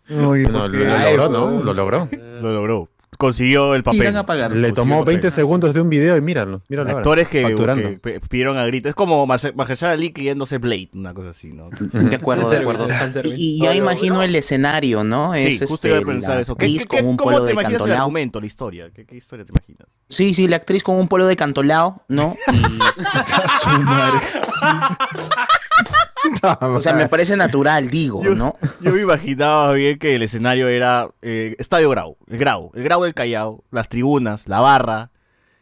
[0.30, 1.28] Uy, Bueno, lo, lo logró.
[1.28, 1.50] ¿no?
[1.62, 2.08] Lo logró.
[2.12, 2.88] Lo logró.
[3.18, 4.00] Consiguió el papel.
[4.02, 4.52] Irán a pagar.
[4.52, 5.32] Le tomó Consiguió 20 papel.
[5.34, 6.62] segundos de un video y míralo.
[6.68, 8.00] míralo ahora, Actores que, facturando.
[8.00, 8.88] que pidieron a grito.
[8.88, 11.68] Es como Mahershala Ali yéndose Blade, una cosa así, ¿no?
[11.92, 12.86] De acuerdo, de acuerdo.
[13.24, 15.32] Y, y ya imagino el escenario, ¿no?
[15.34, 16.56] Sí, Es iba a este, pensar la eso.
[16.56, 17.98] ¿Qué, actriz qué- qué- con un cómo polo te de imaginas el cantolao.
[18.02, 18.90] argumento, la historia?
[18.94, 19.88] ¿Qué, qué historia te imaginas?
[20.08, 22.36] Sí, sí, la actriz con un polo de cantolao, ¿no?
[23.80, 24.18] madre.
[26.60, 28.56] O sea, me parece natural, digo, ¿no?
[28.80, 33.02] Yo me imaginaba bien que el escenario era eh, Estadio Grau, el Grau, el Grau
[33.02, 35.10] del Callao, las tribunas, la barra,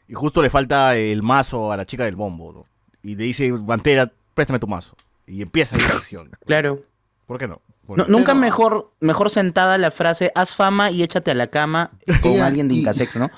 [0.08, 2.66] y justo le falta el mazo a la chica del bombo, ¿no?
[3.02, 4.96] Y le dice, Pantera, préstame tu mazo.
[5.26, 6.30] Y empieza la acción.
[6.46, 6.82] Claro.
[7.26, 7.60] ¿Por qué no?
[8.08, 11.90] Nunca mejor, mejor sentada la frase, haz fama y échate a la cama
[12.22, 13.30] con alguien de Incasex, ¿no?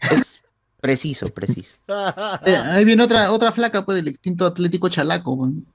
[0.00, 0.40] Es
[0.80, 1.74] preciso, preciso.
[2.46, 5.32] Eh, ahí viene otra, otra flaca, pues, del extinto Atlético Chalaco.
[5.32, 5.66] weón.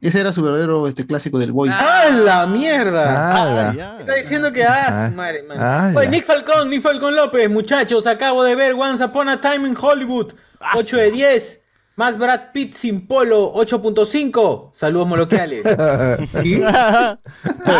[0.00, 1.68] Ese era su verdadero este, clásico del boy.
[1.70, 3.42] ¡Ah, la mierda!
[3.42, 3.74] Ala.
[3.76, 4.00] ya.
[4.00, 5.10] Está diciendo que ah, Ah.
[5.14, 5.44] madre.
[5.50, 5.92] Ala.
[5.94, 9.76] Oye, Nick Falcón, Nick Falcón López, muchachos, acabo de ver Once Upon a Time in
[9.78, 10.32] Hollywood.
[10.74, 11.56] 8 de 10.
[11.96, 14.72] Más Brad Pitt sin polo, 8.5.
[14.74, 15.64] Saludos moloquiales.
[16.44, 16.62] ¿Y?
[16.64, 17.18] ah,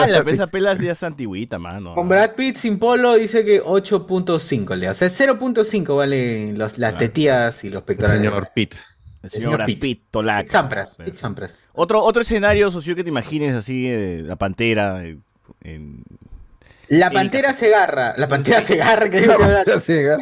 [0.09, 1.95] la pesa pela ya es antigüita, mano.
[1.95, 4.91] Con Brad Pitt sin polo dice que 8.5 le.
[4.91, 8.19] O sea, 0.5 vale los- las tetías y los El pectorales.
[8.21, 8.75] señor Pitt.
[9.23, 9.81] El señor Pitt.
[9.81, 10.41] Pitt, Tolaca.
[10.41, 11.59] Pete Sampras, Pete Sampras.
[11.73, 15.05] Otro, otro escenario, socio, que te imagines así, eh, la pantera.
[15.05, 15.19] eh,
[15.63, 16.05] en-
[16.89, 18.15] La pantera se agarra.
[18.17, 19.11] La pantera se agarra.
[19.11, 20.17] Que que- Sí, ¿eh?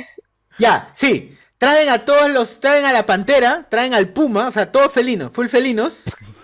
[0.58, 1.34] Ya, sí.
[1.58, 5.32] Traen a todos los, traen a la pantera, traen al puma, o sea, todos felinos,
[5.32, 6.04] full felinos.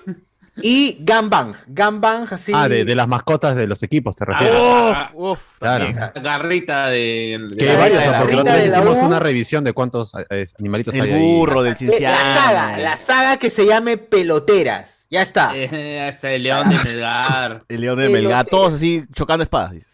[0.63, 2.53] Y Gambang, Gambang así.
[2.55, 4.57] Ah, de, de las mascotas de los equipos, te refieres.
[4.57, 5.87] Ah, Uf, uf, Claro.
[6.23, 7.39] Garrita de.
[7.51, 10.95] de Que la- hay varios, la porque la hicimos una revisión de cuántos eh, animalitos
[10.95, 11.21] hay El ahí.
[11.37, 12.17] burro del Eh, cinciano.
[12.17, 14.99] la saga, la saga que se llame Peloteras.
[15.11, 15.53] Ya está.
[15.57, 17.63] Eh, hasta el león de Melgar.
[17.69, 19.73] El león de El Melgar, todos así chocando espadas.
[19.73, 19.93] dices.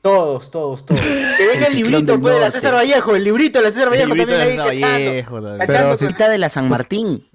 [0.00, 1.00] Todos, todos, todos.
[1.00, 2.50] Que venga el librito, pues, de la.
[2.50, 4.86] César Vallejo, el librito de la César Vallejo también ahí César cachando.
[4.88, 5.58] Vallejo también.
[5.58, 7.27] Cachando Pero si- Cita de la San Martín.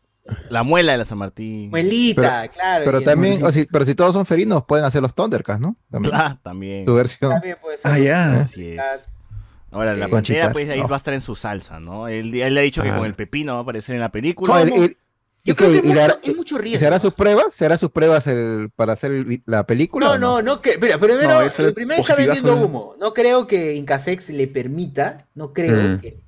[0.49, 1.69] La muela de la San Martín.
[1.69, 2.85] Muelita, claro.
[2.85, 5.75] Pero también, o si, pero si todos son felinos, pueden hacer los Thundercats, ¿no?
[5.91, 6.15] También.
[6.15, 6.85] Ah, también.
[6.85, 7.31] Su versión.
[7.31, 7.91] También puede ser.
[7.91, 8.41] Ah, ya.
[8.41, 8.81] Así es.
[9.71, 10.87] Ahora, la pantera, Conchita, pues ahí no.
[10.87, 12.07] va a estar en su salsa, ¿no?
[12.07, 12.95] Él, él le ha dicho que Ah.
[12.97, 14.63] con el pepino va a aparecer en la película.
[14.63, 14.75] No,
[15.45, 16.79] Yo creo que- que y es le hará- mucho- es mucho ¿y riesgo.
[16.79, 17.53] ¿Se hará sus pruebas?
[17.53, 20.05] ¿Se hará sus pruebas el- para hacer el la película?
[20.07, 22.95] No, no, no, que, mira, primero, No, el primero está vendiendo humo.
[22.97, 25.99] No creo que Incasex le permita, no creo Mm.
[25.99, 26.22] que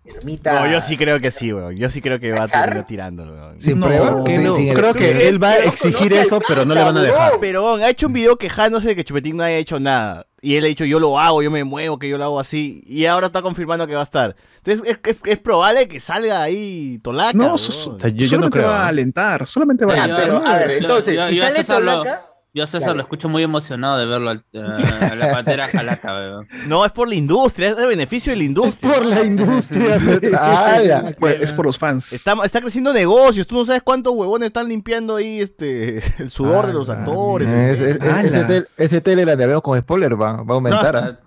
[0.46, 1.76] No, yo sí creo que sí, weón.
[1.76, 3.60] Yo sí creo que va a terminar tirándolo, weón.
[3.60, 4.24] ¿Sin No, prueba?
[4.24, 4.74] que Sí, no.
[4.74, 7.34] Creo que él va a exigir eso, pero no le van a dejar.
[7.39, 10.28] Pero weón, ha hecho un video quejándose de que Chupetín no haya hecho nada.
[10.41, 12.82] Y él ha dicho, yo lo hago, yo me muevo, que yo lo hago así.
[12.86, 14.36] Y ahora está confirmando que va a estar.
[14.63, 17.34] Entonces es, es- es probable que salga ahí Tolaca.
[17.36, 17.58] No, weón.
[17.58, 18.88] so- so- O sea, yo- yo no solamente creo, va a ¿no?
[18.89, 20.24] alentar, solamente va a alentar.
[20.26, 23.98] pero, a ver, entonces, yo- si sale Tolaca, Yo a César lo escucho muy emocionado
[23.98, 26.48] de verlo al- a la pantera jalata, weón.
[26.68, 28.94] No, es por la industria, es de beneficio de la industria.
[28.94, 30.00] por la industria.
[31.20, 32.13] Pues, es por los fans.
[32.13, 36.68] Está, está creciendo negocios, tú no sabes cuántos huevones están limpiando ahí este el sudor
[36.68, 37.52] de los actores.
[37.52, 38.22] Es- es- es- Ala.
[38.22, 40.96] ese, tel, ese tele la de con spoiler va, va a aumentar.
[40.96, 41.20] ¿ah?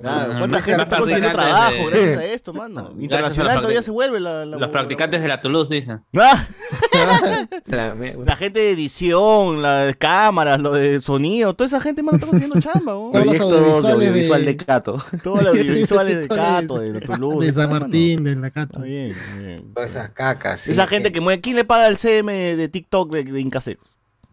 [0.00, 2.90] Claro, Ah, ¿Cuánta gente está consiguiendo trabajo de- gracias a esto, mano?
[2.98, 6.02] Internacional todavía se vuelve la, la- Los practicantes de la Toulouse dicen.
[6.16, 6.46] Ah,
[7.66, 12.02] La- La gente de edición, la de cámaras, más lo de sonido, toda esa gente,
[12.02, 12.92] mano, está consiguiendo chamba.
[12.92, 13.10] ¿no?
[13.12, 14.46] Todos los Proyectos audiovisuales audiovisual de...
[14.46, 15.02] de Cato.
[15.22, 17.46] Todos los audiovisuales de Sí, Cato, de Toulouse.
[17.46, 17.70] De San.
[17.70, 18.78] Martín, de la Cato.
[18.78, 19.74] Está bien, está bien.
[19.74, 20.60] Todas esas cacas.
[20.60, 23.78] sí, Esa gente que mueve, ¿quién le paga el CM de TikTok de, de Incasec?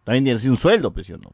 [0.03, 1.33] También tiene así un sueldo, pues, ¿sí o no?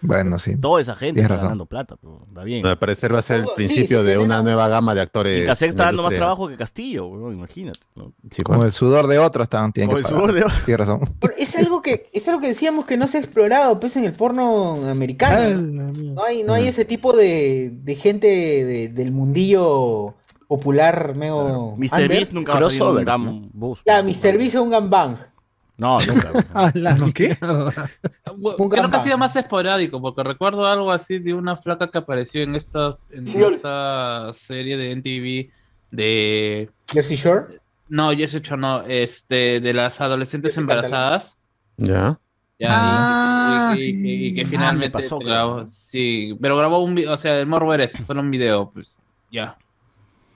[0.00, 0.56] Bueno, sí.
[0.56, 1.46] Toda esa gente está razón.
[1.48, 2.64] ganando plata, pero está bien.
[2.66, 5.42] Al parecer va a ser el principio sí, de una nueva gama de actores.
[5.42, 7.80] Incasec está dando más trabajo que Castillo, imagínate.
[7.96, 8.12] ¿no?
[8.30, 10.20] Sí, Como el sudor de otros estaban, tienen Como que el pagar.
[10.20, 10.64] sudor de otros.
[10.64, 11.00] Tienes razón.
[11.20, 14.04] Pero Es algo que es algo que decíamos que no se ha explorado pues en
[14.04, 15.60] el porno americano.
[15.60, 20.14] No hay no hay ese tipo de, de gente de- del mundillo
[20.46, 22.08] popular medio Mr.
[22.08, 24.38] Beast nunca va a Mr.
[24.38, 25.16] Beast es un gangbang.
[25.78, 26.70] No, nunca.
[26.74, 27.38] la ¿Qué?
[28.32, 31.98] Un Creo que ha sido más esporádico, porque recuerdo algo así de una flaca que
[31.98, 35.50] apareció en esta, en Sí, esta serie de NTV
[35.92, 36.70] de...
[36.92, 37.60] Jersey Shore.
[37.88, 41.38] No, he hecho no, este, de las adolescentes embarazadas.
[41.76, 42.18] Ya.
[42.58, 46.56] Ya, y- Ah, y, y- y- y que finalmente Ah, se pasó, grabó, sí, pero
[46.56, 49.56] grabó un video, o sea, el morbo era ese, solo un video, pues, ya.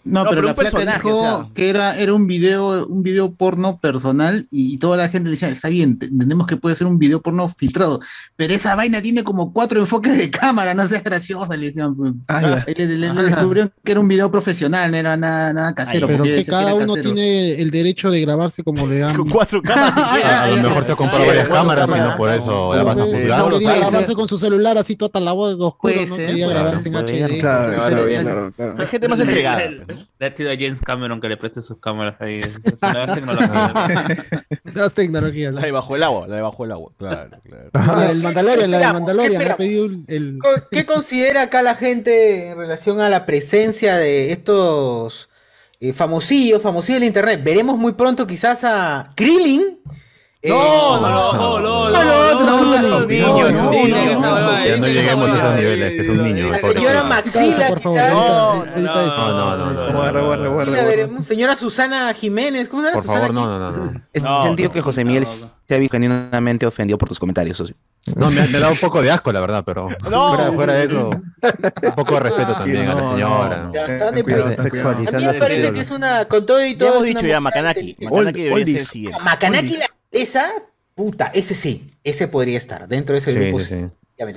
[0.05, 1.49] No, No, pero, pero la personaje, dijo o sea.
[1.55, 5.49] que era, era un video, un video porno personal y toda la gente le decía,
[5.49, 8.01] está bien, te- entendemos que puede ser un video porno filtrado,
[8.37, 11.95] pero esa vaina tiene como cuatro enfoques de cámara, no seas graciosa, le decían.
[11.95, 12.13] pues.
[12.29, 16.07] Ah, le, le- le descubrieron que era un video profesional, no era nada, nada casero.
[16.07, 17.15] Pero porque que cada uno casero.
[17.15, 19.15] tiene el derecho de grabarse como le dan.
[19.17, 19.93] Con cuatro cámaras.
[20.43, 23.03] A, lo mejor se compró Sí, varias cámaras y no por eso la vas a
[23.05, 23.39] juzgar.
[23.39, 26.89] no quería grabarse con su celular así toda la voz oscura, Puede no quería grabarse
[26.89, 27.41] en HD.
[27.41, 28.75] Pero- pero-.
[28.79, 29.63] Hay gente más entregada.
[30.19, 32.41] Le, ha pedido a James Cameron que le preste sus cámaras ahí.
[32.41, 34.37] Es una nueva tecnología.
[34.75, 35.55] Las tecnologías.
[35.55, 36.93] La de bajo el agua, la de bajo el agua.
[36.97, 37.71] Claro, claro.
[37.73, 38.93] La del Mandalorian, la del?
[38.93, 39.39] Mandalorian.
[39.41, 40.39] ¿Qué Le ha pedido el,
[40.71, 45.29] ¿Qué considera acá la gente en relación a la presencia de estos
[45.81, 47.41] eh, famosillos, famosillos del internet?
[47.43, 49.81] Veremos muy pronto quizás a Krillin.
[50.45, 55.31] Eh, No, No, no, no, no, no, no, no, no, no, no, ya no lleguemos
[55.31, 56.53] a esos niveles, que es un niño.
[56.59, 57.05] Señora.
[57.05, 58.01] Maxila, por favor.
[58.11, 58.65] No.
[58.77, 61.23] No, no, no, no.
[61.25, 63.03] Señora Susana Jiménez, ¿cómo se llama?
[63.03, 63.71] Por favor, no, no, no.
[63.93, 64.01] no.
[64.13, 65.29] Es No, sentido no, que José Miguel no,
[65.69, 67.77] se ha visto genuinamente ofendido por tus comentarios, socio.
[68.17, 70.35] No, me, ha- me da un poco de asco, la verdad, pero No.
[70.35, 73.67] fuera, fuera de eso, un poco de respeto también a la No, señora.
[73.69, 74.11] Puta.
[74.13, 74.49] ten cuidado.
[74.49, 76.89] A mí me parece que es una, con todo y Ya todo.
[76.95, 77.97] hemos dicho ya, Macanaki.
[78.01, 78.89] Macanaki debería ser el oldies.
[78.89, 79.21] siguiente.
[79.23, 80.53] Macanaki la esa,
[80.95, 83.61] puta, ese sí, ese podría estar dentro de ese Sí, grupo.
[83.61, 83.87] sí, sí.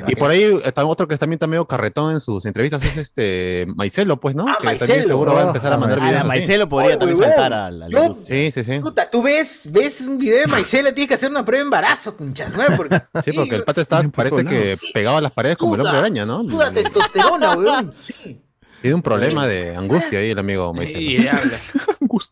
[0.07, 3.67] Y por ahí está otro que también está medio carretón en sus entrevistas, es este
[3.75, 4.47] Maicelo, pues, ¿no?
[4.47, 5.07] Ah, que también Maicelo.
[5.09, 6.19] seguro va a empezar a mandar Ah, la videos.
[6.21, 6.27] así.
[6.27, 8.17] Maicelo podría también saltar a la luz.
[8.25, 8.79] Sí, sí, sí.
[8.79, 12.17] Puta, tú ves, ves un video de Maicela, tienes que hacer una prueba de embarazo,
[12.17, 12.63] conchas, ¿no?
[12.75, 15.99] Porque, Sí, porque el pata está, parece que pegado a las paredes como el hombre
[15.99, 16.41] araña, ¿no?
[16.47, 17.93] Puta testosterona, weón.
[18.07, 18.41] Sí.
[18.81, 21.23] Tiene un problema de angustia ahí el amigo Y Maicelo.
[21.23, 21.59] le habla.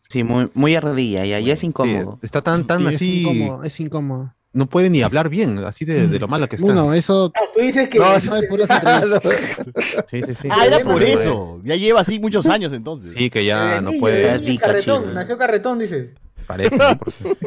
[0.08, 2.18] Sí, muy, muy ardilla, ya, ya es Sí, incómodo.
[2.22, 4.34] está tan, tan Sí, es así, incómodo, es incómodo.
[4.54, 6.64] no puede ni hablar bien, así de, de lo malo que está.
[6.66, 7.98] Bueno, eso Ah, tú dices que.
[7.98, 9.22] no, eso es entrevistas.
[10.10, 10.48] Sí, sí, sí.
[10.50, 11.60] Ah, era por eso.
[11.64, 13.12] Ya lleva así muchos años entonces.
[13.12, 16.10] Sí, que ya no puede, carretón, nació carretón, dices.
[16.46, 16.78] parece.
[16.78, 16.98] ¿no?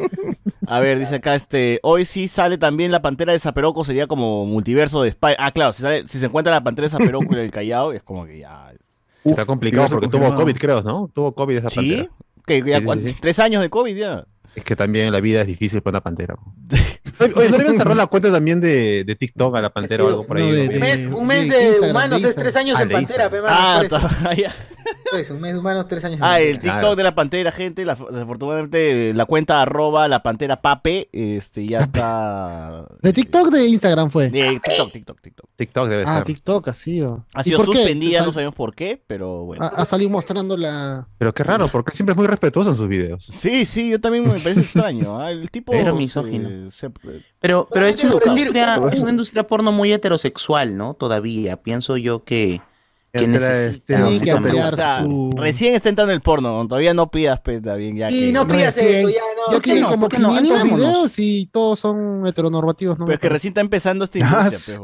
[0.66, 4.44] A ver, dice acá este, hoy sí sale también la pantera de Zaperoco, sería como
[4.46, 5.32] multiverso de Spy.
[5.38, 8.02] Ah, claro, si, sale- si se encuentra la pantera de Zaperoco y el Callao, es
[8.02, 8.70] como que ya.
[9.30, 10.34] Está complicado porque tuvo.
[10.34, 11.10] COVID, creo, ¿no?
[11.14, 11.76] Tuvo COVID esa ¿Sí?
[11.76, 12.08] pantera.
[12.46, 13.16] ¿Qué, ya Sí, sí, sí.
[13.20, 14.24] Tres años de COVID ya.
[14.54, 16.34] Es que también la vida es difícil para una pantera.
[17.20, 20.08] Oye, ¿no le habían cerrado la cuenta también de, de TikTok a la pantera o
[20.08, 20.44] algo por ahí?
[20.48, 20.74] No, de- ¿no?
[20.74, 23.40] Un mes, un mes de de, humanos de es tres años Ah, en pantera, pe,
[23.40, 23.82] mano, Ah,
[25.30, 26.58] un mes de humanos, tres años Ah, el.
[26.58, 31.80] TikTok de la pantera, gente, la- desafortunadamente la cuenta arroba la pantera pape, este, ya
[31.80, 32.86] está...
[33.02, 34.30] ¿De TikTok de Instagram fue?
[34.30, 35.50] De TikTok, TikTok, TikTok.
[35.56, 36.24] TikTok debe Ah, ser.
[36.24, 37.24] TikTok ha sido.
[37.34, 37.78] Ha ¿Y sido por qué?
[37.78, 39.64] suspendida, no sabemos por qué, pero bueno.
[39.64, 41.08] Ha, ha salido mostrando la.
[41.18, 43.24] Pero qué raro, porque siempre es muy respetuoso en sus videos.
[43.32, 45.18] Sí, sí, yo también me parece extraño.
[45.20, 45.30] ¿ah?
[45.30, 45.72] El tipo...
[45.72, 46.70] Pero se- misógino.
[46.70, 46.90] se-
[47.40, 50.94] Pero, pero es, una industria, es una industria porno muy heterosexual, ¿no?
[50.94, 51.56] Todavía.
[51.56, 52.60] Pienso yo que,
[53.20, 53.70] que necesita.
[53.70, 54.36] este, Tiene que Osito Perú.
[54.58, 55.30] ampliar o sea, su.
[55.36, 58.46] recién está entrando el porno, todavía no pidas, pues, está bien, ya Y que- no
[58.46, 58.96] pidas Recién.
[59.00, 59.20] eso, ya.
[59.50, 59.88] Ya ¿qué tiene no?
[59.88, 60.28] como ¿por qué no?
[60.30, 60.76] 500 Animémonos.
[60.92, 63.04] videos y todos son heteronormativos, ¿no?
[63.06, 64.78] Pero es que recién está empezando esta Ah, industria,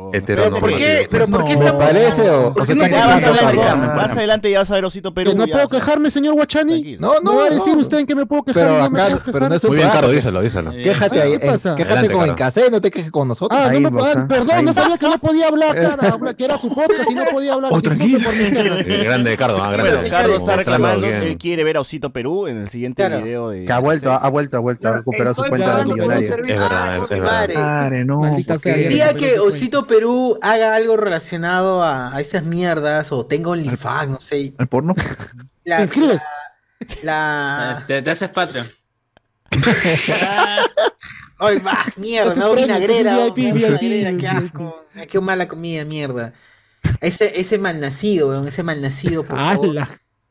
[0.61, 3.07] ¿por qué, pero por qué No, estamos- parece o- ¿por o qué se no está
[3.07, 5.31] vas quejando, hablar más adelante ya vas a ver Osito Perú.
[5.33, 6.97] Que no puedo a- quejarme, señor Guachani.
[6.99, 8.91] No, No no, va a decir usted en que me puedo quejar.
[9.33, 9.89] Pero no es un Muy bien.
[9.91, 10.71] Carlos, díselo, díselo.
[10.73, 12.29] Quéjate ahí, quéjate con Carlos.
[12.29, 13.59] Encasé, no te quejes con nosotros.
[13.61, 17.11] Ah, no me perdón, no sabía que no podía hablar, cara, que era su podcast
[17.11, 17.71] y no podía hablar.
[17.73, 18.29] Oh, tranquilo.
[18.35, 20.07] Eh, grande, Carlos, ah, grande.
[20.37, 23.65] Está reclamando, él quiere ver a Osito Perú en el siguiente video de...
[23.65, 26.29] Que ha vuelto, ha vuelto, ha vuelto, ha recuperado su cuenta un millonaria.
[26.29, 26.55] servicio.
[26.55, 27.91] Es verdad, es, verdad.
[27.91, 29.39] Recuperé que.
[29.39, 34.55] Osito Perú haga algo relacionado a, esas mierdas o tenga OnlyFans, no sé.
[34.59, 34.95] ¿El porno?
[35.65, 36.23] La, ¿Te inscribes?
[37.03, 38.67] La, Te, haces Patreon.
[41.39, 43.27] Ay, va, mierda, no, vinagrera,
[44.17, 44.85] qué asco.
[45.09, 46.33] Qué mala comida, mierda.
[47.01, 49.87] Ese, ese malnacido, weón, ese malnacido, por favor.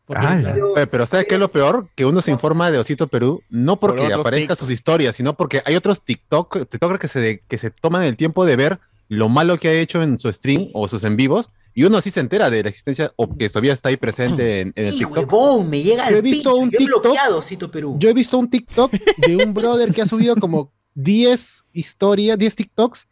[0.08, 1.88] Oye, Pero ¿sabes qué es lo peor?
[1.96, 5.62] Que uno se informa de Osito Perú no porque otros aparezcan sus historias, sino porque
[5.66, 9.58] hay otros TikTok, TikTokers que se, que se toman el tiempo de ver lo malo
[9.58, 12.50] que ha hecho en su stream o sus en vivos y uno así se entera
[12.50, 15.18] de la existencia o que todavía está ahí presente en, en el Sí, TikTok.
[15.32, 17.96] huevón, me llega Yo he visto pincho, un yo he TikTok- bloqueado Osito Perú.
[18.00, 22.56] Yo he visto un TikTok de un brother que ha subido como 10 historias, 10
[22.56, 23.08] TikToks,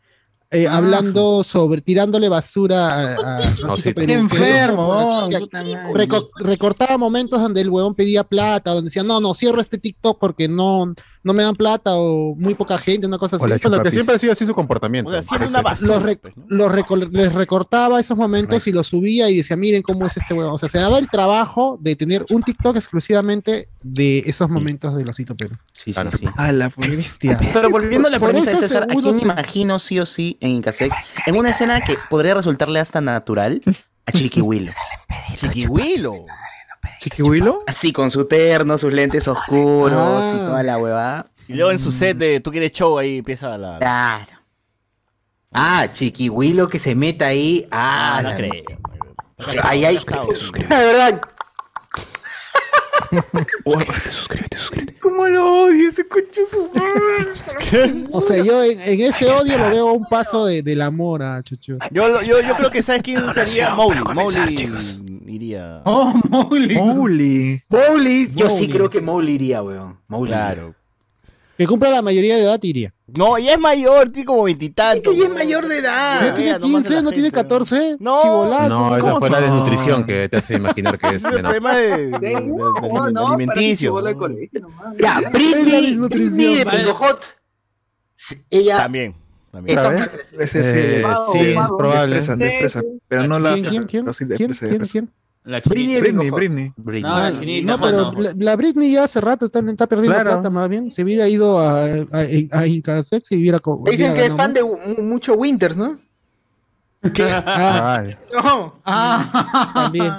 [0.52, 4.02] eh, Ah, hablando sobre, tirándole basura a, a Rosito.
[4.06, 5.30] Qué enfermo, oh,
[5.93, 10.20] reco- recortaba momentos donde el huevón pedía plata, donde decía, no, no, cierro este TikTok
[10.20, 10.93] porque no,
[11.24, 13.43] no me dan plata o muy poca gente, una cosa así.
[13.43, 15.09] Bueno, que siempre ha sido así su comportamiento.
[15.09, 15.93] O sea, siempre Sí, una basura.
[15.95, 20.05] Los, re- los reco- les recortaba esos momentos y los subía y decía, miren cómo
[20.07, 20.53] es este huevón.
[20.53, 25.03] O sea, se daba el trabajo de tener un TikTok exclusivamente de esos momentos de
[25.05, 25.55] Losito Perú.
[25.74, 26.26] Sí, sí, sí.
[26.69, 27.39] Qué bestia.
[27.53, 29.99] Pero volviendo a la Por premisa de eso César, ¿a quién me se- imagino sí
[29.99, 30.91] o sí en Incasec?
[31.28, 33.61] En una escena que podría resultarle hasta natural
[34.05, 34.72] a Chiquihuilo.
[35.39, 36.26] Chiquihuilo.
[36.99, 37.59] ¿Chiquihuilo?
[37.67, 40.32] Así, con su terno, sus lentes oscuros Ah.
[40.36, 41.27] y toda la huevada.
[41.47, 43.77] Y luego en su set de tú quieres show ahí empieza la.
[43.79, 44.32] Claro.
[45.53, 47.67] Ah, Chiquihuilo que se meta ahí.
[47.71, 48.51] Ah, Ah, no la- creo.
[49.63, 49.97] Ahí hay.
[53.12, 54.93] Casado, De verdad.
[55.01, 56.70] ¿Cómo lo odio ese coche su
[58.14, 61.24] O sea, yo en, en ese odio lo veo a un paso de, del amor
[61.24, 61.78] a Chuchu.
[61.91, 64.01] Yo, yo, yo creo que sabes quién sería Mowgli.
[64.14, 64.72] Mowgli
[65.28, 65.82] iría.
[65.86, 66.76] Oh, Mowgli.
[66.76, 67.64] Mowgli.
[67.70, 69.99] Mowgli, yo sí creo que Mowgli iría, weón.
[70.07, 70.32] Mowgli.
[70.32, 70.53] iría.
[70.53, 70.76] Claro.
[71.62, 72.91] Que cumpla la mayoría de edad iría.
[73.05, 75.14] No, ya es mayor, tiene como veintitantos.
[75.14, 76.28] que ya es mayor de edad.
[76.30, 77.01] ¿No tiene 15?
[77.03, 77.97] ¿No tiene 14?
[77.99, 78.20] No.
[78.24, 78.68] Chibolazo.
[78.70, 79.45] No, esa ¿Cómo fue la no?
[79.45, 83.20] desnutrición que te hace imaginar que es Es el problema de, de- de- de- de
[83.20, 83.93] alimenticio.
[84.97, 85.97] Ya, Es Britney.
[85.99, 86.66] Britney de.
[88.16, 88.78] Sí, Ella.
[88.78, 89.16] También.
[89.51, 89.78] también.
[90.47, 92.20] Sí, Eh, sí, es probable.
[93.07, 93.53] Pero no la.
[93.53, 95.12] ¿Quién, quién, quién?
[95.44, 96.02] La Britney chinita.
[96.02, 96.38] Britney, Hot.
[96.78, 97.02] Britney.
[97.02, 100.14] No, la Ah, chinita, no, pero la, la Britney ya hace rato está, está perdiendo
[100.16, 100.32] Claro.
[100.34, 100.92] plata, más bien.
[100.92, 102.20] Se hubiera ido a, a,
[102.52, 103.58] a Incasex y hubiera.
[103.60, 105.98] Dicen hubiera que es fan de mu- mucho Winters, ¿no?
[107.46, 108.80] Ah, Ay, No.
[108.86, 110.14] Ah, también.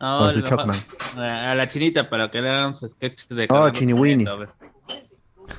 [0.00, 1.22] No, su lo-.
[1.22, 3.44] A la chinita para que le hagan su sketch de.
[3.44, 4.26] Oh, cargando Chini Winnie.
[4.26, 4.52] cemento.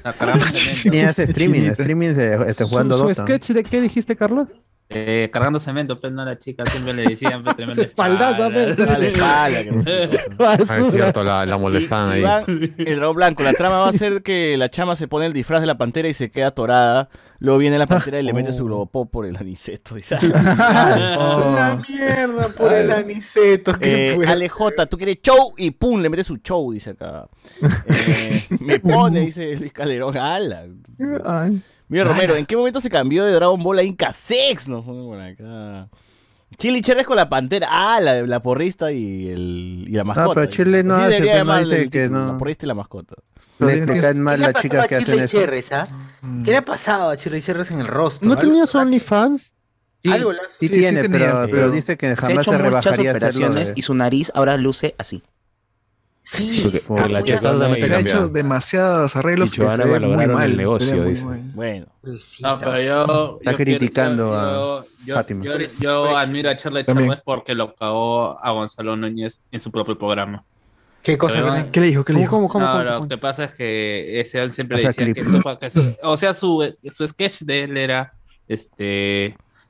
[0.03, 0.89] Ah, cargando cemento.
[0.91, 3.15] Ni hace streaming, streaming se, este, Su, jugando su Dota.
[3.15, 4.49] sketch de qué dijiste, Carlos?
[4.89, 8.79] Eh, cargando cemento, pues no la chica siempre le decían pues, tremenda espaldaza, pues,
[10.39, 12.21] ah, es cierto, la, la molestan ahí.
[12.21, 12.45] Iván,
[12.77, 13.43] el dragón blanco.
[13.43, 16.07] La trama va a ser que la chama se pone el disfraz de la pantera
[16.07, 17.09] y se queda atorada.
[17.39, 19.93] Luego viene la pantera y le mete su globopop por el aniceto.
[19.95, 23.77] Dice, La mierda por el aniceto.
[23.77, 24.25] ¿qué Eh, fue?
[24.25, 27.27] Alejota, tú quieres show y pum, le mete su show, dice acá.
[27.89, 30.15] Eh, me pone, dice Luis Calderón.
[31.89, 34.67] Mira, Romero, ¿en qué momento se cambió de Dragon Ball a Inca Sex?
[34.67, 35.87] Nos por acá.
[36.57, 37.67] Cherres con la pantera.
[37.69, 40.33] Ah, la, la porrista y, el, y la mascota.
[40.33, 42.33] pero Chile no hace, pero no llamarle dice el que no.
[42.33, 43.15] La porrista y la mascota.
[43.59, 45.37] Le, le caen mal ¿Qué le ha las pasado chicas a que hacen Chile eso.
[45.37, 45.87] Cherres, ah?
[46.43, 48.27] ¿Qué le ha pasado a Chile Cherres en el rostro?
[48.27, 49.53] ¿No ¿Algo- tenía su OnlyFans?
[50.03, 52.15] Sí, algo le ha- Sí, Sí, tiene, sí pero, tenía, pero pero dice que Se
[52.15, 53.17] jamás hecho se muchas rebajaría hacerlo.
[53.17, 55.23] operaciones de- y su nariz ahora luce así.
[56.29, 60.43] Sí, Porque la dando- Se ha hecho demasiados arreglos Y que se ve muy mal.
[60.43, 61.23] el se negocio, dice.
[61.55, 61.85] Bueno.
[62.01, 62.49] Pobrecita.
[62.51, 63.37] No, pero yo.
[63.39, 65.45] Está yo criticando quiero- a yo- yo- Fátima.
[65.45, 66.83] Yo, yo admiro a Charlie.
[66.83, 70.43] Chávez porque lo cagó a Gonzalo Núñez en su propio programa.
[71.01, 71.35] ¿Qué cosa?
[71.39, 72.03] Pero- que le- ¿Qué le dijo?
[72.03, 72.35] ¿Qué le ¿Cómo, dijo?
[72.35, 72.65] cómo, cómo?
[72.65, 73.07] no, cómo, lo cómo?
[73.07, 76.17] que pasa es que ese él siempre O sea, decía que, su, que su- o
[76.17, 78.11] sea, su, su sketch de él era
[78.49, 79.27] este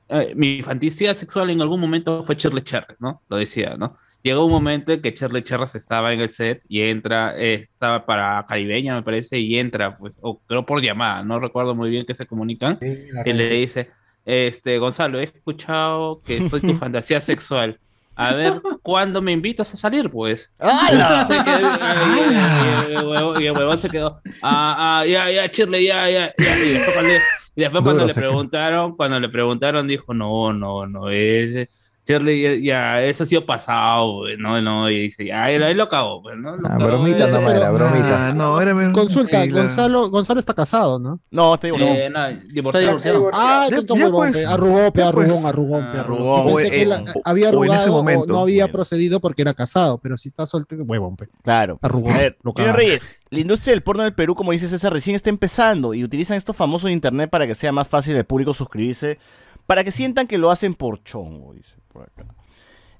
[0.08, 3.22] eh, mi fantasía sexual en algún momento fue Shirley Cherry, ¿no?
[3.28, 3.96] Lo decía, ¿no?
[4.28, 8.04] Llegó un momento en que Shirley Cherry estaba en el set y entra, eh, estaba
[8.04, 12.04] para caribeña, me parece, y entra, pues, o creo por llamada, no recuerdo muy bien
[12.04, 12.78] que se comunican,
[13.24, 13.88] y le dice,
[14.26, 17.78] este, Gonzalo, he escuchado que soy tu fantasía sexual.
[18.16, 20.52] A ver, ¿cuándo me invitas a salir, pues?
[20.58, 21.26] ¡Hala!
[21.26, 25.86] Se quedó- y- el huevón- y el huevón se quedó, ah, ah, ya, ya, Shirley,
[25.86, 26.58] ya, ya, ya.
[26.58, 30.86] Y después cuando, y después cuando Duro le preguntaron, cuando le preguntaron, dijo, no, no,
[30.86, 31.66] no, es...
[32.08, 35.88] Shirley, ya, ya, eso ha sido pasado, güey, no, no, y dice, ya, él, lo
[35.90, 36.56] cagó, pues, ¿no?
[36.56, 38.28] Lo Ah, bromita eh, nomás era, bromita.
[38.28, 41.20] Ah, no, era un- Consulta, sí, la- Gonzalo, Gonzalo está casado, ¿no?
[41.30, 42.86] No, estoy eh, no, divorciado.
[42.86, 43.30] divorciado.
[43.34, 45.06] Ah, Ya- ya huevón, pues, pe, arrugó, pe, pues.
[45.06, 46.40] arrugón, arrugón, pe, Ah, arrugón.
[46.40, 46.46] arrugón.
[46.56, 48.26] Pensé O que él en- había o en ese arrugado o momento.
[48.26, 48.72] no había Bueno.
[48.72, 51.28] procedido porque era casado, pero si está soltero, huevón, pe.
[51.42, 51.78] Claro.
[51.82, 52.36] Arrugó, A ver.
[52.74, 56.38] Reyes, la industria del porno del Perú, como dice César, recién está empezando y utilizan
[56.38, 59.18] estos famosos de internet para que sea más fácil al público suscribirse,
[59.66, 62.34] para que sientan que lo hacen por chongo, dice por acá.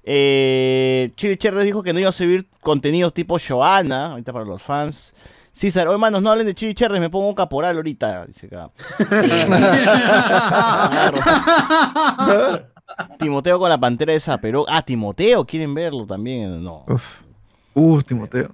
[0.03, 1.11] Eh,
[1.63, 5.13] dijo que no iba a subir contenidos tipo Joana, ahorita para los fans.
[5.51, 8.27] César, oh, hermanos, no hablen de Chibi Cherry, me pongo un caporal ahorita.
[8.27, 8.71] Dice acá.
[13.19, 14.65] Timoteo con la pantera de Zapero.
[14.67, 16.63] Ah, Timoteo, ¿quieren verlo también?
[16.63, 16.85] No.
[17.73, 18.51] Uh, Timoteo.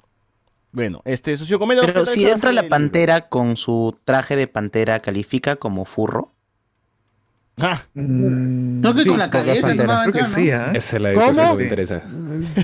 [0.72, 1.86] Bueno, este socio comenta.
[1.86, 6.35] ¿qué Pero si entra la pantera con su traje de pantera, ¿califica como furro?
[7.58, 7.82] Ah.
[7.94, 10.12] Creo que con la cabeza va a ¿no?
[10.14, 10.72] ¿ah?
[10.74, 11.52] Esa es la ¿Cómo?
[11.52, 12.02] que me interesa.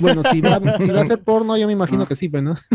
[0.02, 2.56] Bueno, si va, si va a ser porno, yo me imagino que sí, pues, ¿no?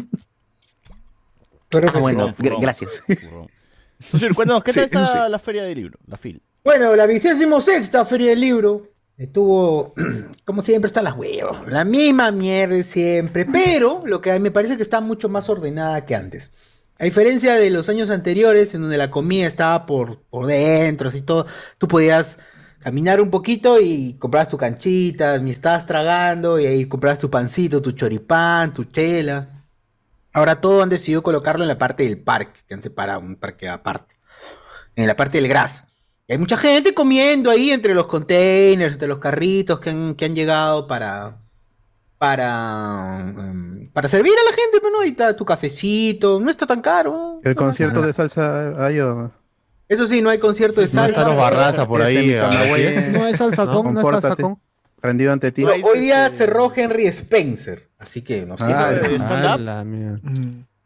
[1.72, 3.02] Ah, bueno, gra- gracias.
[4.34, 5.30] Cuéntanos, ¿qué tal Sí, está sí.
[5.30, 5.98] la feria del libro?
[6.06, 6.40] La FIL.
[6.64, 9.92] Bueno, la vigésimo sexta Feria del Libro estuvo,
[10.44, 11.58] como siempre, está las huevos.
[11.70, 15.28] La misma mierda de siempre, pero lo que a mí me parece que está mucho
[15.28, 16.50] más ordenada que antes.
[16.98, 21.20] A diferencia de los años anteriores, en donde la comida estaba por, por dentro, así
[21.20, 22.38] todo, tú podías
[22.80, 27.82] caminar un poquito y comprabas tu canchita, ni estabas tragando, y ahí comprabas tu pancito,
[27.82, 29.64] tu choripán, tu chela.
[30.32, 33.68] Ahora todo han decidido colocarlo en la parte del parque, que han separado un parque
[33.68, 34.16] aparte,
[34.94, 35.84] en la parte del gras.
[36.26, 40.24] Y hay mucha gente comiendo ahí entre los containers, entre los carritos que han, que
[40.24, 41.42] han llegado para,
[42.18, 45.04] para, em, para servir a la gente, pues, ¿no?
[45.04, 47.40] Y está tu cafecito, no está tan caro.
[47.44, 49.30] El concierto de salsa hay o
[49.88, 51.08] Eso sí, no hay concierto de No salsa.
[51.10, 52.88] están los Barraza por ahí, Este, ah, Camagüey.
[52.94, 53.00] ¿sí?
[53.12, 54.28] No es salsacón, no es Compórtate.
[54.28, 54.58] salsacón.
[55.02, 55.64] Rendido ante ti.
[55.64, 58.64] Pero hoy día cerró Henry Spencer, así que no sé.
[58.66, 59.18] Ah, ¿Eso de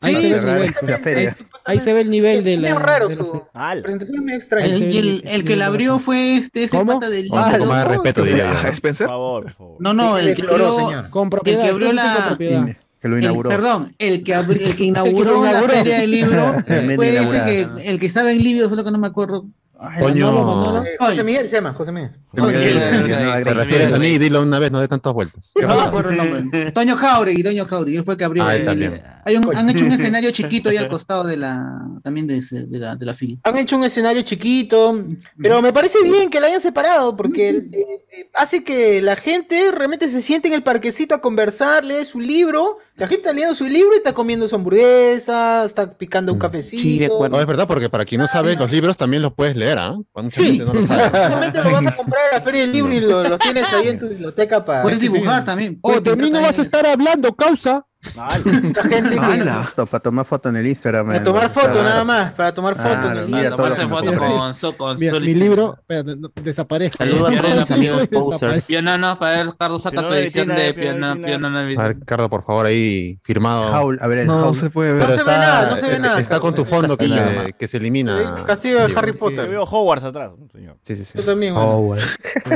[0.03, 0.21] Ah, la mierda.
[0.21, 0.75] Sí, Ahí se ve el la- nivel.
[0.83, 1.29] la feria.
[1.31, 2.63] Ahí, ahí se ve el nivel de la.
[2.63, 4.67] medio raro de la su fe- presentación es medio extraña.
[4.67, 7.83] El, y el, el que la abrió fue este, ese pata del Un poco más
[7.85, 8.59] de respeto, diría yo.
[8.65, 8.69] Ah.
[8.73, 9.07] Spencer.
[9.07, 9.77] Por favor, por favor.
[9.81, 11.63] No, no, el que abrió, Con el propiedad.
[11.65, 12.67] que abrió con la, propiedad.
[13.01, 13.49] Que lo el- inauguró.
[13.51, 15.73] perdón, el que, abri- el que inauguró la inauguró.
[15.75, 18.99] feria del libro El fue ese que, el que estaba en Libio, solo que no
[18.99, 19.47] me acuerdo.
[19.83, 20.85] Ay, Coño.
[20.99, 22.11] José Miguel se llama, José Miguel.
[22.37, 23.45] José Miguel.
[23.45, 25.53] Te refieres a mí, dilo una vez, no de tantas vueltas.
[25.61, 26.73] No me acuerdo el nombre.
[26.73, 28.45] Toño Jauregui, Toño Jauregui, él fue el que abrió.
[28.45, 29.03] Ah, el- también.
[29.25, 32.67] hay un- han hecho un escenario chiquito ahí al costado de la, también de, ese-
[32.67, 33.39] de la, de la fila.
[33.45, 35.03] Han hecho un escenario chiquito,
[35.41, 39.71] pero me parece bien que la hayan separado porque eh, eh, hace que la gente
[39.73, 43.55] realmente se siente en el parquecito a conversar, lee su libro, la gente está leyendo
[43.55, 47.29] su libro y está comiendo su hamburguesa, está picando un cafecito.
[47.29, 49.95] No, es verdad, porque para quien no sabe, los libros también los puedes leer, ¿ah?
[50.15, 50.45] Mucha Sí.
[50.59, 51.05] gente no lo sabe.
[51.05, 53.89] Simplemente lo vas a comprar a la feria del libro y lo, lo tienes ahí
[53.89, 54.83] en tu biblioteca para...
[54.83, 55.79] Puedes dibujar también.
[55.83, 57.87] O de mí no vas a estar hablando, causa.
[58.03, 61.07] Esta gente que- Para tomar foto en el Instagram.
[61.07, 62.89] Para eh, tomar foto nada más, para tomar foto.
[62.89, 66.31] Claro, en el todo lo Tomarse foto con, so- con Mira, mi libro, espérate, no,
[66.43, 67.05] desaparezca.
[67.05, 68.73] Saludos a todos mis amigos Desaparece.
[68.73, 71.99] Yo no, no, para ver, Carlos, saca tu edición de Pionona Piona, Piona A ver,
[71.99, 73.71] Ricardo, por favor, ahí firmado.
[73.71, 74.55] Jaul, a ver, el No Jaul.
[74.57, 74.99] se puede ver.
[75.07, 76.81] Pero No se ve está, nada, no se ve eh, nada, está con tu Carlos.
[76.81, 77.51] fondo que nomás.
[77.59, 78.19] que se elimina.
[78.39, 79.49] El castillo de Harry Yo Potter.
[79.49, 80.77] veo Hogwarts atrás, señor.
[80.87, 81.19] Sí, sí, sí.
[81.19, 81.55] Yo también.
[81.55, 82.03] Bueno.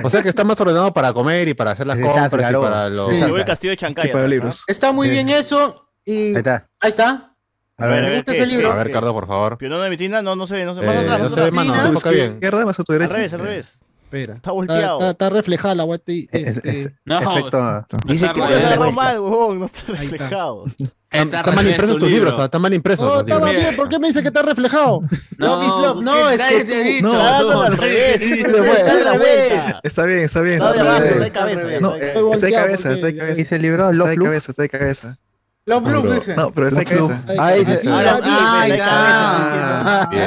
[0.02, 2.88] O sea que está más ordenado para comer y para hacer las compras y para
[2.88, 3.10] los...
[3.10, 3.20] Sí.
[3.20, 4.10] Yo veo el castillo de Chancay.
[4.10, 4.64] Para libros.
[4.66, 6.28] Está muy bien eso y...
[6.28, 6.68] Ahí está.
[6.80, 7.30] Ahí está.
[7.76, 8.52] A A ver, ver, Me gusta ¿qué ese es?
[8.52, 8.72] libro.
[8.72, 9.58] a ver, Ricardo, por favor.
[9.58, 10.86] Pionona Vitina, no, no se ve, no se ve.
[10.86, 11.52] Eh, no se ve, atrás.
[11.52, 12.34] mano, enfoca bien.
[12.34, 13.76] Izquierda, más a tu Al revés, al revés.
[14.04, 14.34] Espera.
[14.34, 14.98] Está volteado.
[14.98, 17.84] Está, está reflejada la guata es- este, es- No, efecto.
[18.06, 18.80] Dice que Está Está
[19.20, 19.92] huevón, no está está.
[19.94, 20.64] reflejado.
[21.10, 23.06] Está mal impresos tus libros, están mal impresos.
[23.12, 25.00] Los estaba bien, ¿por qué me dice que está reflejado?
[25.38, 27.02] No, no, es nadie que te ha tú- dicho.
[27.08, 28.22] No, Está al no, revés.
[28.22, 29.80] está.
[29.82, 30.54] Está bien, está bien.
[30.62, 31.66] Está de Está está de cabeza.
[31.80, 33.34] No, está de está de cabeza, está de cabeza.
[33.36, 35.18] Dice el libro Está de cabeza, está de cabeza.
[35.66, 36.34] Love Blue.
[36.36, 37.24] No, pero está de Love cabeza.
[37.32, 37.40] Love.
[37.40, 38.28] Ahí se- sí, Ahora sí,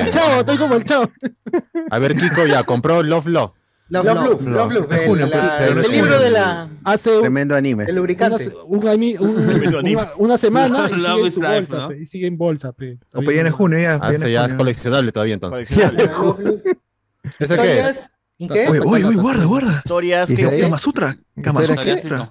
[0.10, 1.12] chavo, estoy como el chavo.
[1.92, 3.54] A ver, Kiko, ya, compró Love Love.
[3.90, 4.88] Love Blue, Love Blue.
[4.92, 6.68] Es junio, el- pero- pero no es libro de la...
[6.84, 7.86] Hace un- Tremendo anime.
[7.88, 8.50] El lubricante.
[8.66, 11.78] un ami- un- una, una semana y Love sigue en su bolsa.
[11.88, 11.94] ¿no?
[11.94, 12.70] Y sigue en bolsa.
[12.70, 12.74] O
[13.22, 14.00] pues ya en junio, ya.
[14.02, 15.70] Ah, ya es coleccionable todavía entonces.
[15.72, 16.40] Love.
[17.40, 18.02] ¿Ese qué es?
[18.40, 18.68] ¿Y qué?
[18.70, 19.72] Oye, oye, oye, guarda, guarda.
[19.84, 21.18] Historias que Kama Sutra.
[21.42, 22.30] Kama ¿Historia Sutra.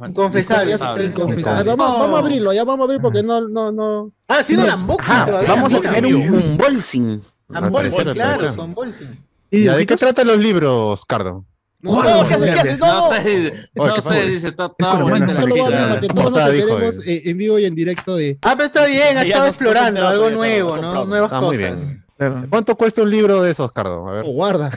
[1.64, 4.12] Vamos, vamos a abrirlo, ya vamos a abrir porque no, no, no.
[4.28, 5.48] Ah, haciendo el unboxing Ah, todavía.
[5.48, 5.94] vamos a Unboxing.
[6.04, 7.22] tener un, un bolsing.
[7.48, 9.24] Unboxing, claro, unboxing.
[9.50, 11.44] ¿Y ¿Ya de qué tratan los libros, Cardo?
[11.80, 12.50] No, No, sé, ¿qué haces?
[12.54, 12.80] ¿Qué haces?
[12.80, 16.08] No, No sé, Oye, no ¿qué sé, dice, está Es está la Solo vamos que
[16.08, 17.22] ¿Cómo todos nos enteremos eh?
[17.26, 18.38] en vivo y en directo de.
[18.42, 21.04] Ah, pero está bien, ha no- estado no explorando algo nuevo, no, ¿no?
[21.04, 21.76] Nuevas Ah, muy cosas.
[21.76, 22.04] bien.
[22.16, 22.46] Claro.
[22.48, 24.08] ¿Cuánto cuesta un libro de esos, Cardo?
[24.08, 24.24] A ver.
[24.26, 24.70] Oh, guarda.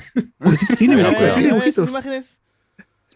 [0.77, 1.67] Tiene dibujitos.
[1.67, 2.39] esas imágenes.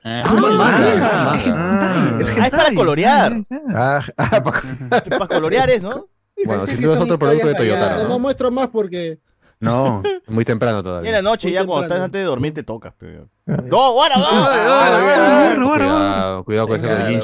[0.05, 2.21] Ah, Ah, manga, Ah, manga.
[2.21, 3.41] Es Ah, es para colorear.
[3.74, 4.61] Ah, ah, pa-
[5.09, 6.07] Para colorear es, ¿no?
[6.45, 7.97] Bueno, sin que duda es otro producto de Toyota.
[8.03, 8.19] No, ¿no?
[8.19, 9.19] muestro más porque.
[9.61, 10.03] No.
[10.28, 11.21] Muy temprano Y en la todavía.
[11.21, 12.93] noche, Muy ya cuando estás antes de dormir, te tocas.
[12.97, 15.55] pero- No, guarda, guarda.
[15.63, 17.21] Cuidado, cuidado con ese.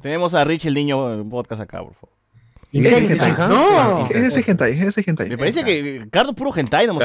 [0.00, 2.14] Tenemos a Rich el niño en podcast acá, por favor.
[2.82, 5.28] ¿Qué es No, ¿Qué es ese hentai, es ese hentai.
[5.28, 7.04] Me parece que Cardo puro hentai nomás.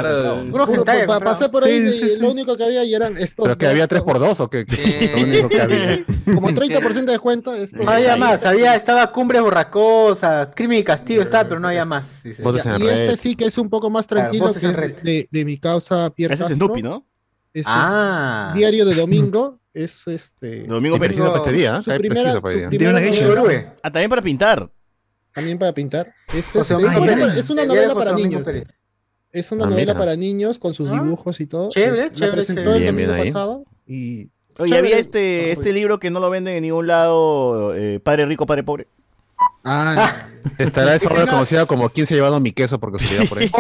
[0.50, 1.06] Puro hentai.
[1.06, 2.20] Pa, pasé por ahí sí, sí, sí.
[2.20, 3.46] lo único que había y eran estos.
[3.46, 4.66] Pero que había 3x2 o que
[5.16, 6.06] lo único que había.
[6.26, 7.54] Como 30% de descuento.
[7.84, 12.08] No había más, había, estaba Cumbres Borracosas, Crimen y Castigo estaba, pero no había más.
[12.24, 16.10] Y este sí que es un poco más tranquilo que es de, de mi causa
[16.10, 17.06] Pierre Ese es Snoopy, ¿no?
[17.54, 18.48] Es, ah.
[18.50, 19.60] es, diario de domingo.
[19.74, 20.62] Es este.
[20.62, 21.78] Domingo, domingo Preciso para este día.
[21.78, 21.84] ¿eh?
[21.84, 24.72] Su primera, su este primera, su primera Ah, también para pintar.
[25.34, 26.14] También para pintar.
[26.28, 28.48] Ah, es, una novela para niños.
[29.32, 30.94] Es una ah, novela para niños con sus ah.
[30.94, 31.70] dibujos y todo.
[31.70, 34.30] Chévere, chévere, presentó el pasado y.
[34.58, 35.60] Había este, pues.
[35.60, 38.88] este libro que no lo venden en ningún lado, eh, Padre Rico, Padre Pobre.
[39.64, 40.28] Ah,
[40.58, 42.78] estará esa obra conocida como ¿Quién se ha llevado mi queso?
[42.78, 43.52] Porque se lleva por ahí.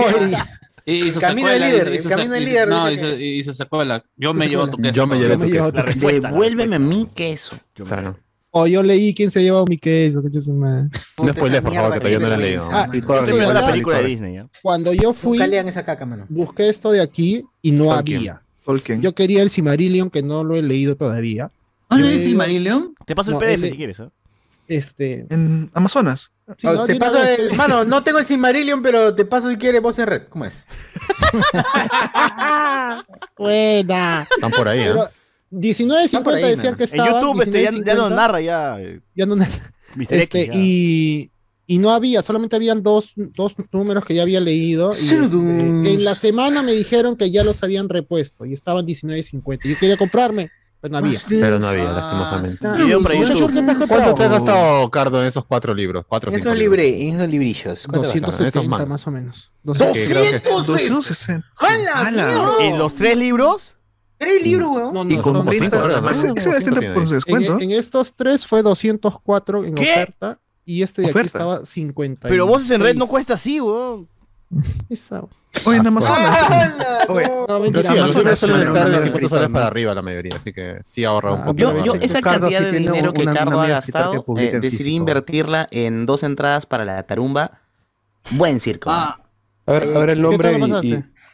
[0.85, 2.67] Y, y camino del líder, hizo, camino líder.
[2.67, 4.03] No, hizo, y, se sacó la.
[4.15, 4.91] Yo me llevo tu queso.
[4.91, 5.71] Yo me llevo tu queso.
[5.71, 7.55] Devuélveme mi queso.
[7.75, 8.17] Claro.
[8.51, 10.13] O yo leí quién se ha llevado mi case.
[10.17, 12.67] O no spoilees, por favor, que todavía no la he leído.
[12.71, 13.01] Ah, y
[14.61, 16.25] Cuando yo fui, esa caca, mano.
[16.29, 18.41] busqué esto de aquí y no había.
[18.65, 19.01] Tolkien.
[19.01, 21.51] Yo quería el Simarillion, que no lo he leído todavía.
[21.89, 22.93] ¿Ah, ¿No lees Simarillion?
[23.05, 23.99] Te paso el PDF si quieres.
[23.99, 24.09] ¿eh?
[24.67, 25.25] Este...
[25.29, 26.31] En Amazonas.
[26.85, 27.55] Te paso el.
[27.55, 30.23] Mano, no tengo el Silmarillion, pero te paso si quieres voz en red.
[30.29, 30.65] ¿Cómo es?
[33.37, 34.27] Buena.
[34.29, 34.93] Están por ahí, ¿eh?
[35.51, 37.09] 19.50 decían que estaba.
[37.09, 38.77] En YouTube este, ya, eh, ya, no narra, este, ya.
[39.15, 39.73] Ya no narra.
[40.09, 41.31] Este, X, y,
[41.65, 44.91] y, no había, solamente habían dos, dos números que ya había leído.
[44.93, 49.67] Y, este, en la semana me dijeron que ya los habían repuesto y estaban 19.50.
[49.67, 50.51] Yo quería comprarme.
[50.81, 51.19] Pero no había.
[51.27, 52.65] Pero no había, lastimosamente.
[52.65, 56.05] Ah, ¿Cuánto, ¿Cuánto te has gastado, Cardo, en esos cuatro libros?
[56.07, 56.85] Cuatro, cinco libros.
[56.85, 57.85] En esos librillos.
[57.91, 59.51] 270 más o menos.
[59.63, 60.49] 260.
[60.49, 61.01] ¿260?
[61.01, 61.43] ¿260?
[61.57, 62.55] ¡Hala!
[62.61, 63.75] ¿En los tres libros?
[64.19, 64.93] Era el libro, weón.
[64.93, 66.25] No, no, y con 5 dólares.
[66.35, 67.57] Ese era descuento.
[67.59, 69.91] En, estos tres fue 204 en ¿Qué?
[69.93, 70.39] oferta.
[70.65, 71.19] Y este de ¿Oferta?
[71.19, 72.27] aquí estaba 50.
[72.27, 74.07] Pero voces en red no cuesta así, weón.
[74.89, 75.23] Esa.
[75.65, 76.15] Oye, en Amazon.
[76.19, 77.05] Ah,
[77.47, 77.91] no, mentira.
[77.91, 81.43] Sí, Amazon estar de 50 dólares para arriba la mayoría, así que sí ahorra un
[81.43, 81.83] poco.
[81.83, 84.25] Yo, esa cantidad de dinero que Cardo ha gastado,
[84.61, 87.61] decidí invertirla en dos entradas para la tarumba.
[88.31, 88.89] Buen circo.
[88.89, 89.19] A
[89.65, 90.57] ver, el nombre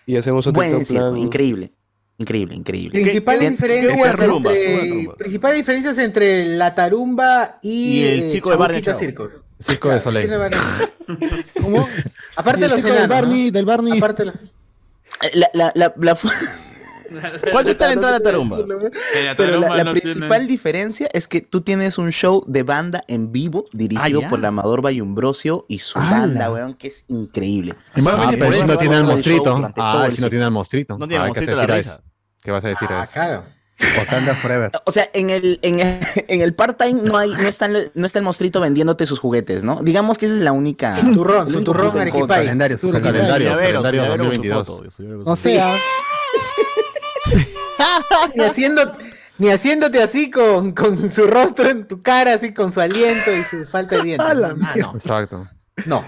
[0.07, 1.71] y, hacemos otro Buen circo, increíble.
[2.17, 3.01] Increíble, increíble.
[3.01, 8.27] Principales, ¿Qué, diferencias, qué rumba, entre, principales diferencias entre la tarumba y, y el eh,
[8.31, 8.81] chico de Barney.
[8.81, 9.29] Circo.
[9.59, 10.29] Circo de Soleil.
[11.61, 11.87] ¿Cómo?
[12.37, 13.51] Aparte de los circo enanos, del Barney, ¿no?
[13.51, 13.97] del Barney.
[13.97, 14.33] Aparte la,
[15.53, 16.17] la, la, la,
[17.51, 18.57] ¿Cuánto está la entrada a Tarumba?
[19.37, 20.47] Pero la, la principal tiene...
[20.47, 24.45] diferencia es que tú tienes un show de banda en vivo dirigido ah, por el
[24.45, 27.75] Amador Bayumbrosio y su ah, banda, weón, que es increíble.
[27.95, 29.71] Ah, pero si no tiene al mostrito.
[29.77, 30.97] Ah, si no tiene al mostrito.
[30.97, 33.13] No tiene ah, ¿Qué vas a decir a eso?
[33.13, 33.55] Claro.
[34.41, 34.71] Forever.
[34.85, 38.19] O sea, en el, en el, en el part-time no, hay, no, está, no está
[38.19, 39.81] el mostrito vendiéndote sus juguetes, ¿no?
[39.81, 40.95] Digamos que esa es la única.
[40.97, 42.45] Su turrón, su turrón, Arequipay.
[42.45, 44.81] Calendario, su calendario, calendario 2022.
[45.25, 45.75] O sea
[49.37, 50.75] ni, haciéndote así con,
[51.11, 54.25] su rostro en tu cara, así con su aliento y su falta de dientes.
[54.29, 54.93] Ah, no.
[54.93, 55.47] Exacto.
[55.85, 56.03] No.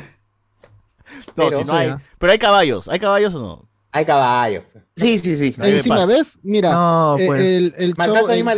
[1.35, 3.69] No, pero, no hay, pero hay caballos, ¿hay caballos o no?
[3.91, 4.63] Hay caballos.
[4.95, 5.55] Sí, sí, sí.
[5.61, 6.39] Encima, ¿ves?
[6.41, 6.71] Mira,
[7.19, 7.41] eh, pues.
[7.41, 7.93] el, el,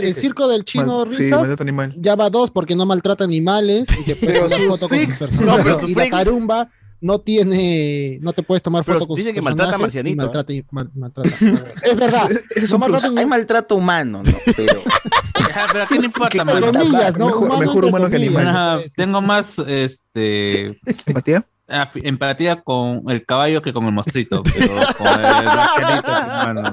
[0.04, 1.58] el, circo del chino Mal, Risas
[1.98, 3.90] ya va dos porque no maltrata animales.
[4.00, 5.82] Y después una foto con sus personajes.
[5.82, 6.72] No, y la carumba
[7.02, 10.18] no tiene, no te puedes tomar fotos con Dice que maltrata a Marcianito.
[10.18, 10.58] Maltrata, ¿eh?
[10.58, 11.30] y, mal, maltrata.
[11.84, 12.30] es verdad.
[12.56, 14.34] Es un maltrato, hay maltrato humano, ¿no?
[14.56, 14.82] Pero.
[15.34, 16.46] Ajá, pero ¿qué le importa?
[16.46, 17.28] Comillas, ¿no?
[17.28, 18.48] mejor, humano, mejor humano que animal.
[18.48, 20.68] Ajá, tengo más, este...
[21.06, 21.46] ¿Empatía?
[21.72, 25.26] Ah, empatía con el caballo que con el mostrito, pero con el
[26.06, 26.70] hermano.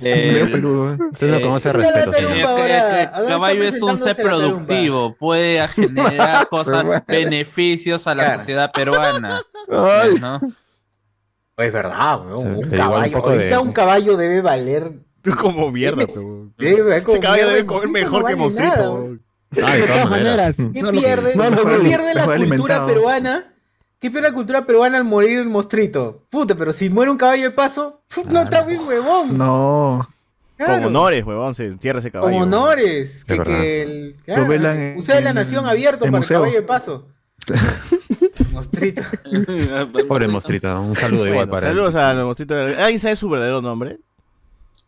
[0.00, 2.12] Perú, usted no conoce respeto.
[2.16, 9.42] El, caballo es un ser productivo, puede generar cosas, beneficios a la sociedad peruana.
[9.68, 10.40] ¿no?
[11.58, 13.18] Es verdad, un caballo.
[13.18, 14.94] Ahorita un caballo debe valer.
[15.38, 16.50] Como mierda, pero.
[16.58, 19.18] Ese caballo debe comer mejor que mostrito.
[19.50, 20.56] de todas maneras.
[20.56, 21.34] ¿Qué pierde?
[22.14, 23.49] la cultura peruana?
[24.00, 26.22] ¿Qué pierde la cultura peruana al morir el mostrito?
[26.30, 29.36] Puta, pero si muere un caballo de paso, no está bien, huevón.
[29.36, 30.08] No.
[30.56, 30.74] Claro.
[30.74, 32.32] Con honores, huevón, se entierra ese caballo.
[32.32, 33.26] Con honores.
[33.26, 34.48] Que, el, claro,
[35.20, 37.08] la Nación abierto para el caballo de paso.
[38.52, 39.02] mostrito.
[40.08, 42.00] Pobre mostrito, un saludo igual para Saludos él.
[42.00, 42.54] a mostrito.
[42.54, 43.98] ¿Alguien sabe su verdadero nombre?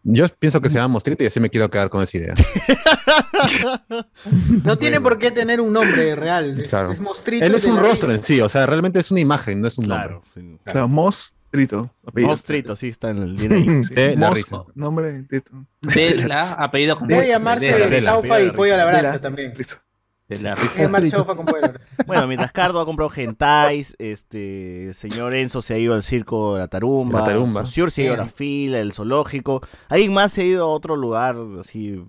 [0.05, 2.35] Yo pienso que se llama Mostrita y así me quiero quedar con esa idea.
[4.65, 6.61] no tiene por qué tener un nombre real.
[6.61, 7.45] Es, Mostrito.
[7.45, 9.85] Él es un rostro en sí, o sea, realmente es una imagen, no es un
[9.85, 10.59] claro, nombre.
[10.65, 10.89] Claro, claro.
[10.89, 11.95] Mostrito.
[12.15, 13.83] Mostrito, sí, está en el dinero.
[13.87, 13.95] Sí.
[13.95, 14.65] De la risa.
[14.75, 19.55] Nombre de la apellido Puede llamarse Saufa y Pollo a la Brasa también.
[22.07, 26.61] bueno, mientras Cardo ha comprado gentais, este señor Enzo se ha ido al circo de
[26.61, 27.21] la Tarumba,
[28.17, 29.61] la fila, el zoológico.
[29.89, 32.05] Alguien más se ha ido a otro lugar, así.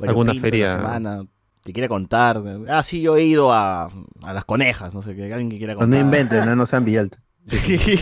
[0.00, 0.68] Alguna feria.
[0.68, 1.26] Semana,
[1.64, 2.42] que quiera contar.
[2.68, 3.84] Ah, sí, yo he ido a,
[4.22, 5.88] a las conejas, no sé, que alguien que quiera contar.
[5.88, 7.18] No inventen, no, no sean Villalta.
[7.44, 8.00] Sí.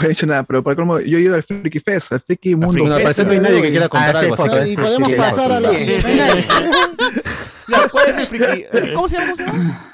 [0.00, 0.62] he hecho nada, pero
[1.00, 2.84] yo he ido al Freaky Fest, al Freaky Mundo.
[2.84, 4.36] No, nadie que quiera contar algo.
[4.66, 5.74] y podemos pasar a los.
[7.90, 8.06] ¿Cuál
[8.94, 9.26] ¿Cómo se llama?
[9.26, 9.92] ¿Cómo se llama?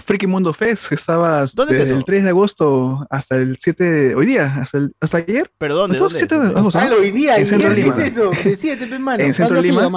[0.00, 4.62] Freaky Mundo Fest, estabas desde el 3 de agosto hasta el 7 de hoy día,
[5.00, 5.50] hasta, ayer.
[5.58, 5.98] Perdón, ¿dónde?
[5.98, 6.18] ¿dónde?
[6.18, 7.94] 7 de agosto, hoy ah, día, en Centro Lima.
[7.96, 8.10] ¿Qué?
[8.10, 9.90] De En Centro Lima.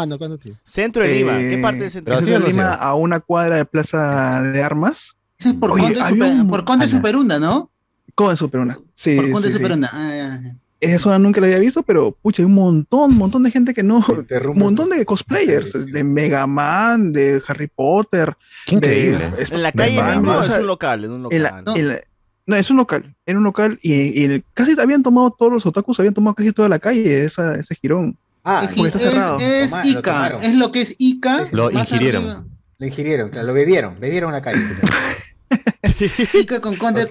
[0.63, 2.74] Centro de Lima, ¿qué eh, parte de Centro, Centro de Lima?
[2.74, 5.15] A una cuadra de Plaza de Armas
[5.46, 6.48] es por, Oye, Conde, Super, un...
[6.48, 7.72] por Conde ah, Superunda, ¿no?
[8.16, 9.16] Conde Superunda, sí.
[9.16, 9.96] Por Conde sí, Superunda, sí.
[9.98, 10.56] Ah, ya, ya.
[10.84, 13.84] Esa zona nunca la había visto, pero pucha, hay un montón, montón de gente que
[13.84, 14.06] no.
[14.06, 18.36] Un montón de cosplayers, de Mega Man, de Harry Potter.
[18.66, 19.32] Qué increíble.
[19.32, 21.38] De, es, en la calle mismo es un local, es un local.
[21.38, 21.76] En la, no.
[21.78, 22.00] En la,
[22.46, 25.66] no, es un local, era un local y, y el, casi habían tomado todos los
[25.66, 28.18] otakus, habían tomado casi toda la calle esa, ese girón.
[28.44, 29.39] Ah, es, está cerrado.
[29.39, 31.48] Es, es Ica, lo es lo que es Ica.
[31.54, 32.24] Lo ingirieron.
[32.26, 32.46] Arriba.
[32.78, 34.60] Lo ingirieron, lo bebieron, bebieron la calle.
[36.34, 37.10] Ica con Conde,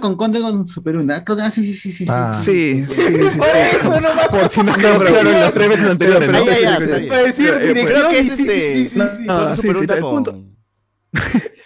[0.00, 1.24] con Conde con Super Una.
[1.26, 2.06] Ah, sí, sí, sí, sí.
[2.08, 2.32] Ah.
[2.34, 3.38] Sí, sí, sí, sí.
[3.76, 6.28] Eso no va Por si no quedó claro en las tres veces anteriores.
[6.28, 8.24] decir que.
[8.24, 8.98] Sí, sí, sí.
[9.24, 10.52] No, sí, sí, con...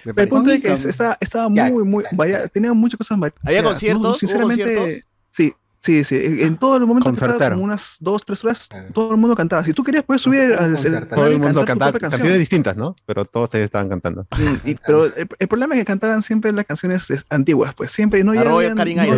[0.04, 2.04] El punto es que estaba, muy, muy
[2.52, 4.18] tenía muchas cosas ¿Había conciertos?
[4.18, 5.52] sinceramente, sí,
[5.86, 7.58] Sí, sí, e, en todo el momento Concertaron.
[7.58, 8.86] como unas dos, tres horas, ah.
[8.92, 9.62] todo el mundo cantaba.
[9.62, 10.76] Si tú querías, puedes subir al
[11.08, 12.96] Todo el mundo cantaba canciones distintas, ¿no?
[13.06, 14.26] Pero todos ellos estaban cantando.
[14.36, 18.74] Mm, pero el, problema es que cantaban siempre las canciones antiguas, pues siempre no llegaban.
[18.74, 19.12] No habían, el.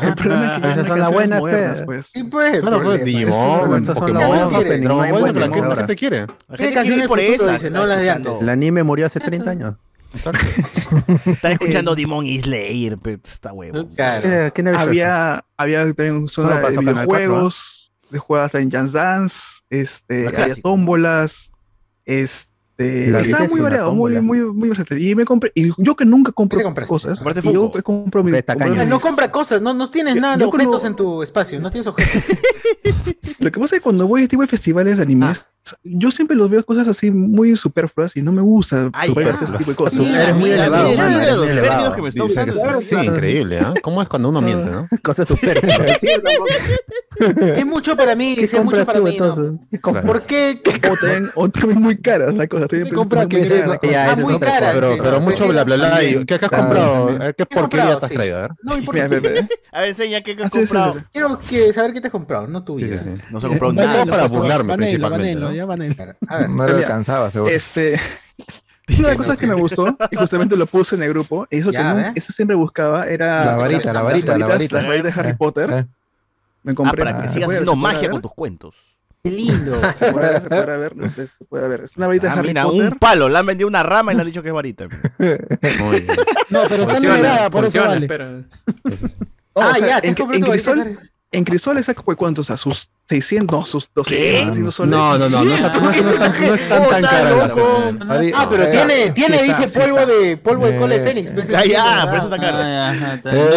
[0.00, 2.06] El problema es que esas son las buenas, pues.
[2.06, 2.60] Sí, pues.
[2.60, 5.34] Claro, pues Digimon, esas son las buenas.
[5.34, 6.26] Dragon la gente quiere.
[6.48, 7.62] La gente quiere por esas.
[7.62, 9.74] El anime murió hace 30 años.
[11.26, 13.88] Están escuchando Demon Slayer, pero está huevo.
[13.98, 18.20] Eh, había, había también un zona de videojuegos, de
[18.60, 19.38] en Just Dance,
[19.70, 21.50] este, había tómbolas,
[22.04, 23.08] este.
[23.08, 24.70] Estaba muy variado, muy, muy, muy.
[24.98, 27.22] Y me compré, y yo que nunca compro cosas.
[27.42, 28.32] Y yo compro mi,
[28.86, 32.22] no compra cosas, no, no tienes nada de objetos en tu espacio, no tienes objetos.
[33.38, 36.10] Lo que pasa es que cuando voy a este tipo festivales de animes, ah yo
[36.10, 39.76] siempre los veo cosas así muy superfluas y no me gusta superar ese tipo de
[39.76, 40.06] cosas.
[40.06, 41.20] Eres muy elevado, mano.
[41.20, 41.94] Eres muy elevado.
[41.94, 43.72] Que me está usando, claro, sí, increíble, ¿ah?
[43.74, 43.80] ¿eh?
[43.80, 44.86] ¿Cómo es cuando uno miente, no?
[45.02, 45.98] Cosas superfluas.
[47.56, 49.10] es mucho para mí, ¿Qué es mucho para tú, mí.
[49.12, 49.52] Entonces?
[49.52, 49.60] ¿no?
[49.70, 50.04] ¿Qué compras?
[50.04, 50.60] ¿Por qué?
[50.62, 50.88] qué?
[50.88, 52.68] O, también, o también muy caras las cosas.
[52.68, 54.74] Te compras que es ya, ah, muy pues, caras.
[54.74, 56.00] Pero, pero mucho bla bla bla.
[56.26, 57.18] ¿Qué has comprado?
[57.36, 58.38] ¿Qué porquería te has traído?
[58.38, 58.50] A ver.
[58.62, 59.04] No importa.
[59.72, 60.96] A ver, enseña qué has ah, comprado.
[61.12, 63.02] Quiero saber qué te has comprado, no tu vida.
[63.30, 64.06] No se ha comprado eh, nada.
[64.06, 65.96] para pues, burlarme principalmente, ya van a ir.
[66.48, 67.52] No lo alcanzaba, seguro.
[67.52, 67.98] Este,
[68.88, 71.58] una de las cosas que me gustó, y justamente lo puse en el grupo, y
[71.58, 72.12] eso, que no, ¿eh?
[72.14, 73.44] eso siempre buscaba, era...
[73.44, 74.82] La varita, la varita, la varita.
[74.82, 75.70] La varita de Harry eh, Potter.
[75.70, 75.86] Eh.
[76.62, 77.04] Me ah, compré.
[77.04, 78.76] Para que sigas haciendo magia con tus cuentos.
[79.22, 79.80] Qué lindo.
[79.96, 81.80] Se puede, ver, se puede ver, no sé, se puede ver.
[81.80, 84.14] Es una varita de ah, Harry mira, un palo, le han vendido una rama y
[84.14, 84.86] le han dicho que es varita.
[85.18, 86.16] Muy bien.
[86.48, 88.06] No, pero está numerada, por eso vale.
[89.52, 93.58] Oh, ah, o sea, ya, en, en, crisol, en Crisoles sacó cuántos, a sus 600,
[93.58, 94.90] no, sus 200 soles.
[94.90, 97.52] No, no, no, no, está, no, están, no tan oh, caras.
[98.22, 98.32] Eh.
[98.34, 101.30] Ah, pero tiene, tiene dice polvo de polvo de eh, cole Fénix.
[101.32, 101.48] Pues.
[101.48, 102.58] Eh, ya, ya, por eso está caro.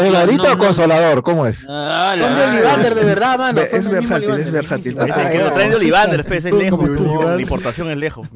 [0.02, 1.24] ¿De varita o consolador?
[1.24, 1.60] ¿Cómo es?
[1.60, 3.62] Son de Olivander, de verdad, mano.
[3.62, 4.98] Es versátil, es versátil.
[4.98, 6.90] Es que lo traen de Olivander, pues, es lejos.
[7.24, 8.28] La importación es lejos.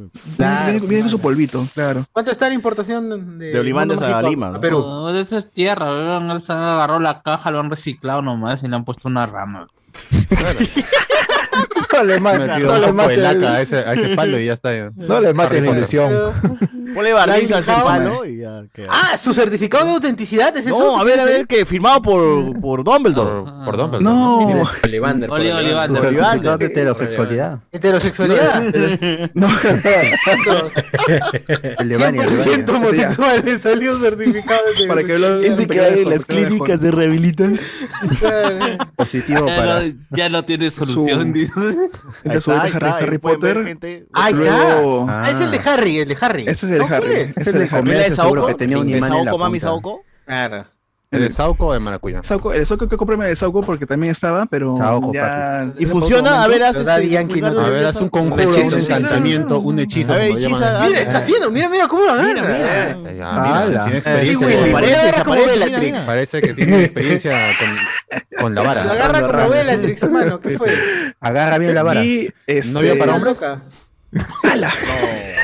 [0.87, 2.05] Miren su polvito, claro.
[2.11, 4.55] ¿Cuánto está la importación de Olivander a Lima?
[4.55, 5.09] A Perú.
[5.09, 9.22] Esa es tierra, agarró la caja, lo han reciclado nomás y le han puesto una
[9.25, 9.67] rama.
[11.93, 12.87] No le mates, no le.
[12.87, 12.93] A
[13.87, 13.93] a
[14.95, 15.33] No la
[15.71, 16.11] ilusión.
[18.25, 18.87] Y ya queda.
[18.89, 20.77] Ah, su certificado de autenticidad es eso.
[20.77, 23.49] No, a ver, a ver, que firmado por, por Dumbledore.
[23.65, 24.03] Por Dumbledore.
[24.03, 24.67] No.
[24.83, 25.29] Olivander.
[25.29, 25.35] De
[27.71, 28.61] heterosexualidad.
[29.33, 29.47] No.
[31.79, 32.27] El de Bania.
[32.73, 37.59] homosexual le salió un certificado de Para que Ese que las clínicas de rehabilitación.
[38.95, 41.33] Positivo para ya no tiene solución.
[41.33, 41.91] Su...
[42.23, 43.63] El de está, Harry, está, Harry Potter.
[43.63, 44.05] Gente...
[44.13, 45.07] Ah, Luego...
[45.29, 46.43] es el de Harry, el de Harry.
[46.47, 47.13] Ese es el ¿No Harry.
[47.13, 47.91] Ese es el de Harry.
[47.91, 48.47] Ese es el de Saoko?
[48.47, 49.11] que tenía un imán.
[49.37, 50.03] Mami Saoko?
[50.25, 50.65] Claro.
[51.13, 52.23] ¿El de Sauco o de Maracuyá?
[52.23, 54.75] Sauco, el Sauco que compré me de Sauco porque también estaba, pero.
[54.77, 55.71] Sauco, ya.
[55.77, 56.87] Y funciona, a ver, haces.
[56.87, 60.13] Este, Yankee, no, a ver, haz un conjuro, un, hechizo, un encantamiento, un hechizo.
[60.13, 62.27] A ver, hechiza, mira, está haciendo, mira, mira cómo lo agarra.
[62.27, 62.91] Mira, mira.
[63.11, 64.47] Eh, ya, mira tiene eh, experiencia.
[64.49, 68.83] Eh, güey, parece, desaparece Parece que tiene experiencia con, con la vara.
[68.85, 70.39] Lo agarra con como Bellatrix, hermano.
[70.39, 70.73] ¿Qué fue?
[71.19, 72.01] Agarra bien la vara.
[72.01, 73.39] ¿No vio este, para hombres?
[74.43, 74.69] ¡Hala!
[74.69, 75.42] No.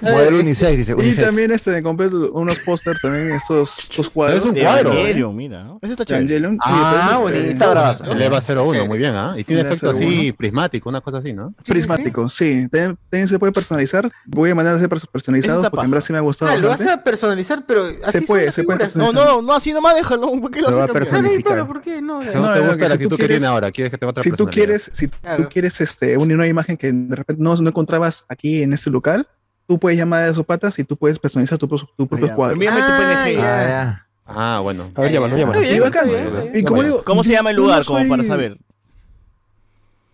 [0.00, 0.94] Eh, Modelo unisex, dice.
[0.94, 1.18] Unisex.
[1.18, 4.38] Y también este, me compré unos pósters también, estos, cuadros.
[4.38, 4.92] Es un cuadro.
[4.92, 5.64] Evangelion, mira.
[5.64, 5.78] ¿no?
[5.82, 6.56] Ese está chévere.
[6.60, 7.98] Ah, bonita,
[8.38, 9.34] este, muy bien, ¿ah?
[9.36, 9.40] ¿eh?
[9.40, 11.54] Y tiene efecto así prismático, una cosa así, ¿no?
[11.66, 12.68] Prismático, sí.
[12.68, 14.10] También, se puede personalizar.
[14.26, 16.52] Voy a mandar a ser personalizado porque en me ha gustado.
[16.52, 19.24] Ah, lo personalizar, pero así Se puede, se puede personalizar.
[19.24, 20.30] No, no, no, así nomás déjalo.
[20.40, 21.66] ¿Por qué lo, vas a personalizar?
[21.66, 22.00] ¿por qué?
[22.00, 27.42] No, no, no Si tú quieres, si tú quieres este, una imagen que de repente
[27.42, 29.26] no encontrabas aquí en este local
[29.68, 32.54] tú puedes llamar a sus patas y tú puedes personalizar tu, tu ah, propio cuadro.
[32.54, 33.40] Envíame tu ah, PNG.
[33.44, 34.90] Ah, ah, bueno.
[34.94, 36.64] A ver, llámalo, eh, llámalo.
[36.66, 37.84] ¿Cómo, ¿Cómo se llama el lugar?
[37.84, 38.56] Como para saber.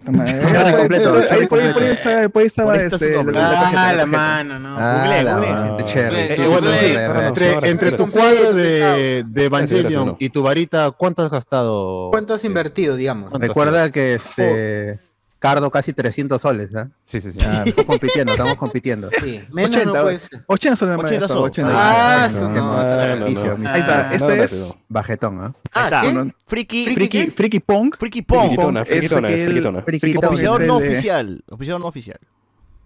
[0.07, 1.15] Ahí completo.
[1.31, 3.17] Ahí estaba este.
[3.37, 4.77] Ah, la mano, no.
[7.63, 12.11] Entre tu cuadro de Evangelion y tu varita, ¿cuánto has gastado?
[12.11, 13.33] ¿Cuánto has invertido, digamos?
[13.33, 15.14] Recuerda que este oh.
[15.45, 16.89] Cardo casi 300 soles, ¿ah?
[16.89, 16.91] ¿eh?
[17.05, 17.39] Sí, sí, sí.
[17.45, 19.11] Ah, estamos compitiendo, estamos compitiendo.
[19.23, 19.43] Sí.
[19.53, 20.45] Menos 80, no puede ser.
[20.47, 21.45] 80 soles 80 soles.
[21.45, 25.53] 80 Ah, eso no, ah, Ahí está, este es bajetón, ¿ah?
[25.75, 26.33] Ah, ¿qué?
[26.47, 27.95] Friki Friki Friki Pong.
[27.95, 28.57] Friki Pong.
[28.87, 32.21] Frikitona, frikitona, Oficiador no oficial, oficiador no oficial.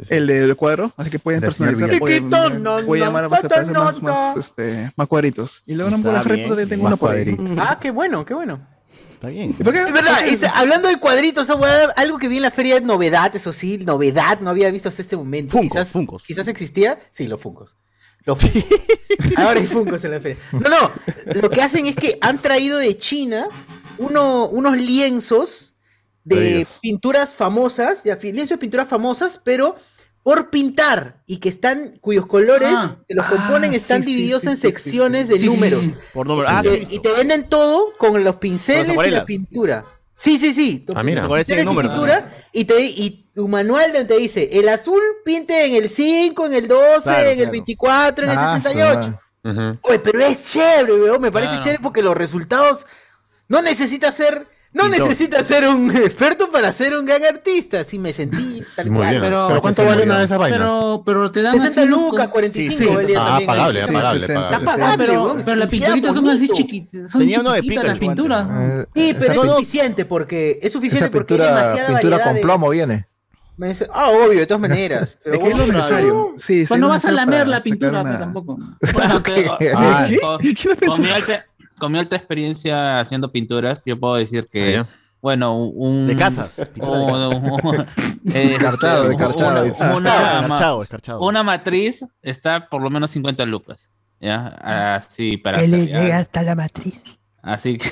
[0.08, 1.96] El del cuadro, así que pueden personalizar.
[2.00, 5.62] Voy a llamar a más, más, este, más cuadritos.
[5.64, 7.50] Y luego no puedo dejar de tengo unos cuadritos.
[7.56, 8.77] Ah, qué bueno, qué bueno.
[9.18, 9.50] Está bien.
[9.50, 10.22] Es verdad,
[10.54, 14.50] hablando de cuadritos, algo que vi en la feria es novedad, eso sí, novedad, no
[14.50, 15.50] había visto hasta este momento.
[15.50, 16.22] Funko, quizás, Funkos.
[16.22, 17.74] quizás existía, sí, los Funcos.
[18.24, 18.64] Funkos.
[19.36, 20.38] Ahora hay Funcos en la feria.
[20.52, 20.92] No, no,
[21.42, 23.48] lo que hacen es que han traído de China
[23.98, 25.74] unos lienzos
[26.22, 29.74] de pinturas famosas, lienzos de pinturas famosas, pero
[30.28, 32.94] por pintar y que están cuyos colores ah.
[33.08, 35.82] que los componen están divididos en secciones de números.
[36.12, 36.46] Por número.
[36.50, 36.60] Ah,
[36.90, 39.86] y, te, venden todo con los pinceles y la pintura.
[40.14, 40.84] Sí, sí, sí.
[40.94, 41.26] Ah, mira.
[41.26, 45.82] Pinceles y, pintura, y, te, y tu manual donde te dice, el azul pinte en
[45.82, 49.20] el 5, en el 12, en el 24, en el 68.
[49.44, 49.78] Uh -huh.
[49.80, 51.22] Oye, pero es chévere, weón.
[51.22, 52.84] Me parece chévere porque los resultados
[53.48, 57.84] no necesita ser no necesitas ser un experto para ser un gran artista.
[57.84, 59.18] Sí, me sentí tal cual.
[59.20, 60.60] Pero, Pero ¿cuánto vale una de esas vainas?
[61.04, 67.12] Pero, te dan 60 lucas, 45 Ah, Está pero, pero las pinturitas son así chiquitas.
[67.12, 67.62] Tenía uno de
[67.98, 68.48] pinturas.
[68.50, 73.06] Eh, sí, pero es suficiente porque es suficiente porque pintura, con plomo viene.
[73.92, 75.16] Ah, obvio, de todas maneras.
[75.24, 76.34] Pero Es que es lo necesario.
[76.46, 78.58] Pues no vas a necesario lamer para la pintura pues, tampoco.
[79.24, 79.50] ¿Qué?
[79.58, 80.08] ¿Qué ah,
[81.78, 84.86] con mi alta experiencia haciendo pinturas, yo puedo decir que, ah,
[85.20, 86.06] bueno, un...
[86.06, 86.68] De casas.
[88.34, 91.20] Eh, descartado, descartado.
[91.20, 93.90] Una matriz está por lo menos 50 lucas.
[94.20, 94.96] ¿Ya?
[94.96, 95.60] Así para...
[95.60, 97.04] Que le llega hasta la matriz.
[97.40, 97.90] Así que...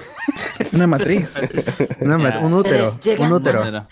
[0.58, 1.36] Es una matriz.
[2.00, 2.98] una un útero.
[3.18, 3.86] Un útero.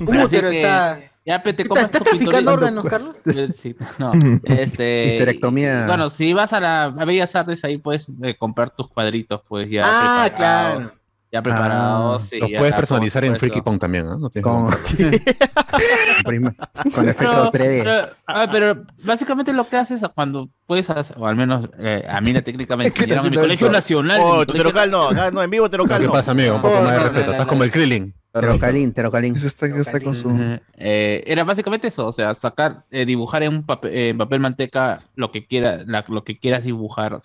[0.00, 1.00] Un útero está...
[1.26, 3.16] Ya, pero te compras ¿Está, está traficando órganos, Carlos?
[3.26, 4.12] Eh, sí, no.
[4.44, 5.86] Este, Histerectomía.
[5.88, 9.68] Bueno, si vas a la a Bellas Artes, ahí puedes eh, comprar tus cuadritos, pues
[9.68, 9.82] ya.
[9.84, 10.92] Ah, claro.
[11.32, 12.22] Ya preparados.
[12.22, 14.16] Ah, sí, los puedes personalizar en Freaky Pong también, ¿no?
[14.16, 14.70] no con,
[16.94, 17.82] con efecto pero, 3D.
[17.82, 22.20] Pero, ah, pero, básicamente lo que haces cuando puedes hacer, o al menos eh, a
[22.20, 24.20] mí la técnica me enseñaron en mi colegio nacional.
[24.22, 26.08] Oh, tu terocal no, acá no, en vivo terocal no.
[26.08, 26.54] ¿Qué pasa, amigo?
[26.54, 27.32] Un poco oh, más de respeto.
[27.32, 28.14] Estás como el Krillin.
[28.40, 29.36] Terocalín, Terocalín.
[29.36, 30.30] Eso está, está con su...
[30.76, 35.30] eh, era básicamente eso, o sea, sacar, eh, dibujar en un papel, papel manteca lo
[35.32, 37.14] que, quiera, lo que quieras dibujar.
[37.14, 37.18] O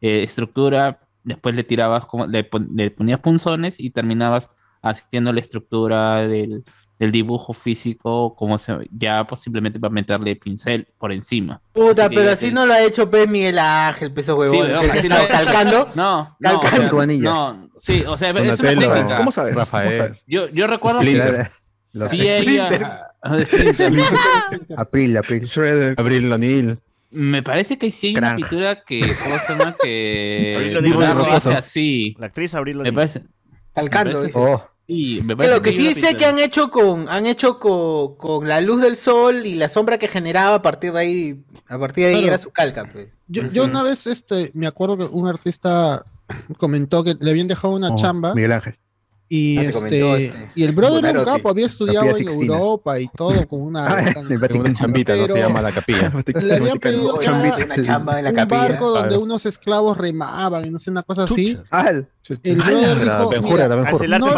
[0.00, 4.48] eh, estructura, después le tirabas, como, le, pon, le, ponías punzones y terminabas
[4.80, 6.64] haciendo la estructura del,
[7.00, 11.60] dibujo físico, como se, ya pues, posiblemente para meterle pincel por encima.
[11.72, 13.26] Puta, pero así no lo ha hecho P.
[13.26, 14.68] Miguel Ángel, pues, peso huevón.
[15.00, 15.88] Sí, no, calcando.
[15.94, 16.96] No, no, calcando.
[16.96, 19.54] O sea, no, Sí, o sea, es una ¿Cómo sabes?
[19.54, 20.12] Rafael.
[20.26, 21.48] Yo, yo recuerdo Splinter.
[21.92, 22.08] que...
[22.08, 23.12] Sí, ella...
[24.76, 25.44] April, April.
[25.44, 25.94] Shredder.
[25.98, 26.78] April O'Neill.
[27.10, 29.00] Me parece que sí hay una pintura que...
[29.00, 30.76] ¿Cómo que...
[30.78, 32.16] Abril así.
[32.18, 32.94] La actriz Abril O'Neill.
[32.94, 33.22] Me parece...
[33.72, 34.22] Talcando.
[34.88, 35.72] Pero que, oh.
[35.72, 39.54] sí sé que han hecho con han hecho con, con, la luz del sol y
[39.54, 42.88] la sombra que generaba a partir de ahí a partir de ahí era su calca
[42.90, 43.08] pues.
[43.26, 46.06] yo, yo, una vez este me acuerdo que un artista
[46.56, 48.34] comentó que le habían dejado una chamba.
[48.34, 48.78] Miguel Ángel.
[49.30, 53.08] Y, ah, este, este, y el brother era un capo, había estudiado en Europa y
[53.08, 54.14] todo con una, ah,
[54.54, 56.10] una chambita, no se llama la capilla.
[56.40, 58.60] Le habían pedido una, chamba de la un capilla.
[58.62, 61.58] barco donde unos esclavos remaban y no sé, una cosa así.
[61.70, 64.34] Al, ah, el brother dijo, Benjura, Benjur, no,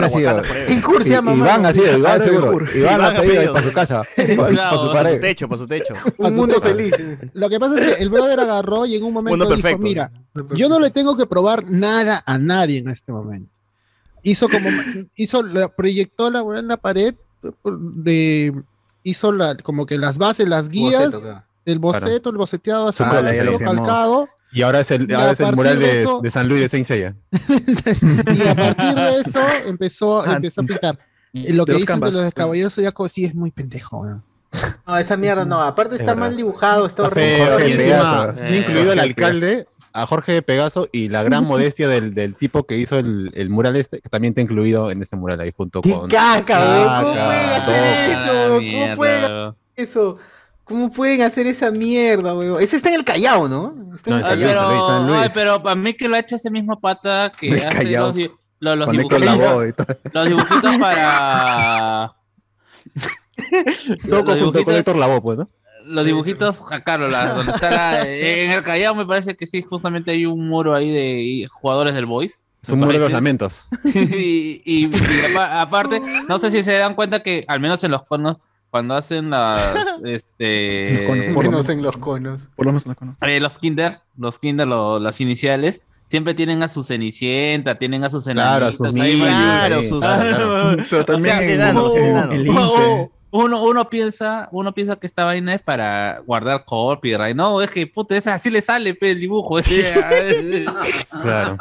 [0.69, 1.35] Benjur se llama.
[1.35, 2.67] Iván así, Iván seguro.
[2.75, 4.93] Iván ha pedido para su casa, para su.
[4.93, 5.95] Para su techo, para su techo.
[6.19, 6.95] Un mundo feliz.
[7.33, 10.11] Lo que pasa es que el brother agarró y en un momento dijo, mira,
[10.55, 13.60] yo no le tengo que probar nada a nadie en este momento
[14.23, 14.69] hizo como
[15.17, 17.15] hizo la, proyectó la weá en la pared
[17.65, 18.55] de
[19.03, 22.31] hizo la como que las bases, las guías, boceto, el boceto, claro.
[22.31, 24.29] el boceteado así ah, lo calcado.
[24.53, 26.87] Y ahora es el, ahora es el mural de, eso, de, San Luis de Saint
[26.87, 27.15] Seiya.
[27.31, 30.99] y a partir de eso empezó, empezó a pintar.
[31.33, 32.77] Lo que de dicen de los caballeros
[33.09, 34.05] sí es muy pendejo.
[34.05, 34.25] ¿no?
[34.87, 35.63] No, esa mierda no.
[35.63, 37.69] Aparte está es mal dibujado, está horrible.
[37.69, 42.15] y encima, eh, incluido el alcalde, a Jorge de Pegaso y la gran modestia del,
[42.15, 45.41] del tipo que hizo el, el mural este, que también está incluido en ese mural
[45.41, 46.09] ahí junto ¡Qué con.
[46.09, 47.03] caca, weón!
[47.05, 48.55] ¿Cómo Caca, pueden hacer eso?
[48.57, 50.19] ¿Cómo pueden hacer eso?
[50.65, 52.63] ¿Cómo pueden hacer esa mierda, weón?
[52.63, 53.75] Ese está en el Callao, ¿no?
[53.97, 55.07] Está en el Callao.
[55.07, 58.31] pero, ay, pero para mí que lo ha hecho ese mismo pata que he hace
[58.61, 59.87] los, dibujitos, Héctor Lavoe y todo.
[60.13, 62.13] los dibujitos para
[64.09, 65.49] Todo los junto con Héctor Lavoe, pues, ¿no?
[65.91, 69.63] Los dibujitos a Carlos, la- donde está la- en el Callao me parece que sí,
[69.63, 72.41] justamente hay un muro ahí de jugadores del Boys.
[72.63, 73.67] Es un muro de los lamentos.
[73.95, 74.91] y, y- y
[75.35, 78.37] apa- aparte, no sé si se dan cuenta que al menos en los conos,
[78.71, 79.75] cuando hacen las
[80.05, 82.43] este Por lo menos en los conos.
[82.57, 83.17] Por lo menos en los conos.
[83.23, 88.11] eh, los kinder, los kinder, lo- las iniciales, siempre tienen a su cenicienta, tienen a
[88.11, 90.85] sus Claro, a enanitos sus ahí, niños, claro, sus- claro, claro.
[90.91, 91.35] Pero también
[91.77, 93.11] O sea, en- en- en Lince.
[93.33, 97.87] Uno, uno piensa, uno piensa que esta vaina es para guardar copyright, no, es que
[97.87, 99.57] puta, esa así le sale pe, el dibujo.
[101.23, 101.57] Claro.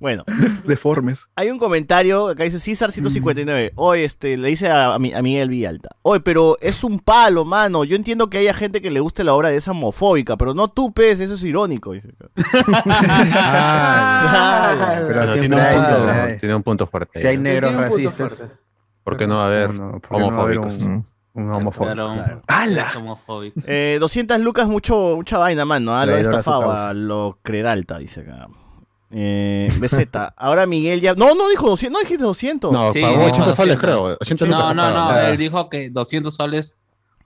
[0.00, 0.24] Bueno,
[0.64, 1.26] Deformes.
[1.36, 3.72] hay un comentario acá dice César 159.
[3.74, 5.90] Hoy este, le dice a, a, mi- a Miguel Villalta.
[6.02, 7.84] Oye, pero es un palo, mano.
[7.84, 10.68] Yo entiendo que haya gente que le guste la obra de esa homofóbica, pero no
[10.68, 11.92] tú, pez, eso es irónico.
[11.92, 12.08] dice.
[13.40, 17.20] Ah, pero No, siempre tiene, un punto, tiene un punto fuerte.
[17.20, 18.54] Si hay negros racistas, fuerte.
[19.08, 20.82] ¿Por qué no va a haber no, ¿por qué no va a haber homofóbicos?
[21.34, 21.94] un, homofóbico?
[21.94, 22.92] Claro, ¡Hala!
[22.96, 23.60] homofóbico.
[23.64, 25.96] Eh, 200 lucas, mucho, mucha vaina, mano.
[25.96, 28.48] Ah, lo estafaba, lo Creralta, dice acá.
[29.10, 31.14] Eh, BZ, ahora Miguel ya.
[31.14, 32.70] No, no dijo 200, no dijiste 200.
[32.72, 33.80] No, Sí, pagó no, 80 soles, 200.
[33.80, 34.18] creo.
[34.20, 34.60] 80 lucas.
[34.60, 35.28] No, no, no, pagado.
[35.28, 36.76] él dijo que 200 soles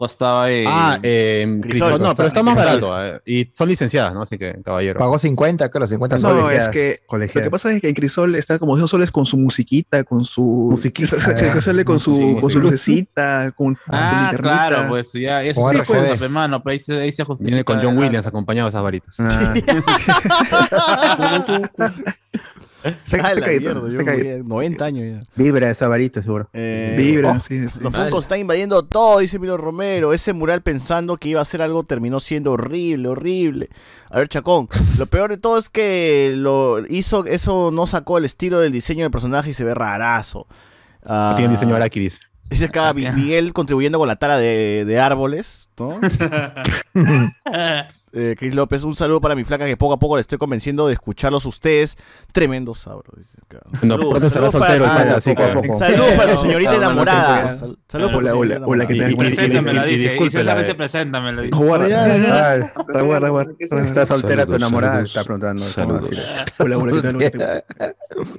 [0.03, 3.05] costaba eh, Ah, eh, Crisol, Crisol, no, está- pero está más barato.
[3.05, 4.23] eh, Y son licenciadas, ¿no?
[4.23, 4.99] Así que, caballero.
[4.99, 6.63] Pagó 50, claro, 50 No, soles.
[6.63, 7.45] es que lo colegiadas.
[7.47, 10.43] que pasa es que en Crisol está como 200 soles con su musiquita, con su.
[10.73, 11.17] Musiquita.
[11.37, 15.43] que- que- que sale con su, Sí, con su lucecita, con, Ah, claro, pues ya,
[15.45, 15.87] eso sí, RGB.
[15.87, 17.51] pues, hermano, pero ahí se, ahí se justifica.
[17.51, 19.15] Viene con John Williams acompañado de esas varitas.
[19.21, 19.55] Ah,
[22.85, 24.25] Ah, está la caído, mierda, está yo caído.
[24.25, 25.31] moría 90 años ya.
[25.37, 26.49] vibra esa varita, seguro.
[26.53, 27.79] Eh, Vibra, oh, sí, sí.
[27.81, 30.13] Los Funkos están invadiendo todo, dice Milo Romero.
[30.13, 33.69] Ese mural pensando que iba a ser algo terminó siendo horrible, horrible.
[34.11, 34.69] A ver, Chacón,
[34.99, 39.05] lo peor de todo es que lo hizo, eso no sacó el estilo del diseño
[39.05, 40.47] del personaje y se ve rarazo.
[41.05, 42.19] Ah, No tiene diseño Araki, dice.
[42.51, 45.99] Dice acá Mi- Miguel contribuyendo con la tala de, de árboles, ¿no?
[48.15, 50.87] Eh, Chris López, un saludo para mi flaca que poco a poco le estoy convenciendo
[50.87, 51.97] de escucharlos ustedes.
[52.33, 53.11] Tremendo sabro.
[53.17, 53.61] dice acá.
[53.83, 54.75] No, Saludos, saludos para-
[55.21, 55.63] soltero.
[55.79, 57.53] Saludos tu señorita enamorada.
[57.55, 58.97] Saludos para tu Hola, hola, dice.
[60.17, 60.73] Y César dice,
[63.87, 65.05] está soltera tu enamorada.
[66.59, 67.17] Hola, hola, ¿qué tal?
[67.17, 67.39] Hola, ¿qué
[67.77, 67.97] tal?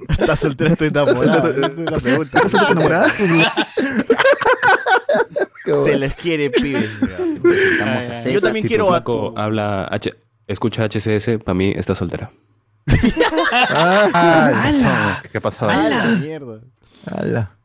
[0.08, 1.42] Estás soltera, estoy enamorada.
[1.42, 2.02] ¿Estás
[2.50, 3.10] soltera, enamorada?
[5.84, 6.90] Se les quiere, pibes.
[8.32, 10.12] Yo también quiero a tu- habla H,
[10.46, 12.30] escucha HCS, para mí está soltera.
[13.70, 15.68] Ah, ¿Qué pasó?
[15.68, 16.60] ¡A la mierda!
[17.16, 17.56] Ala.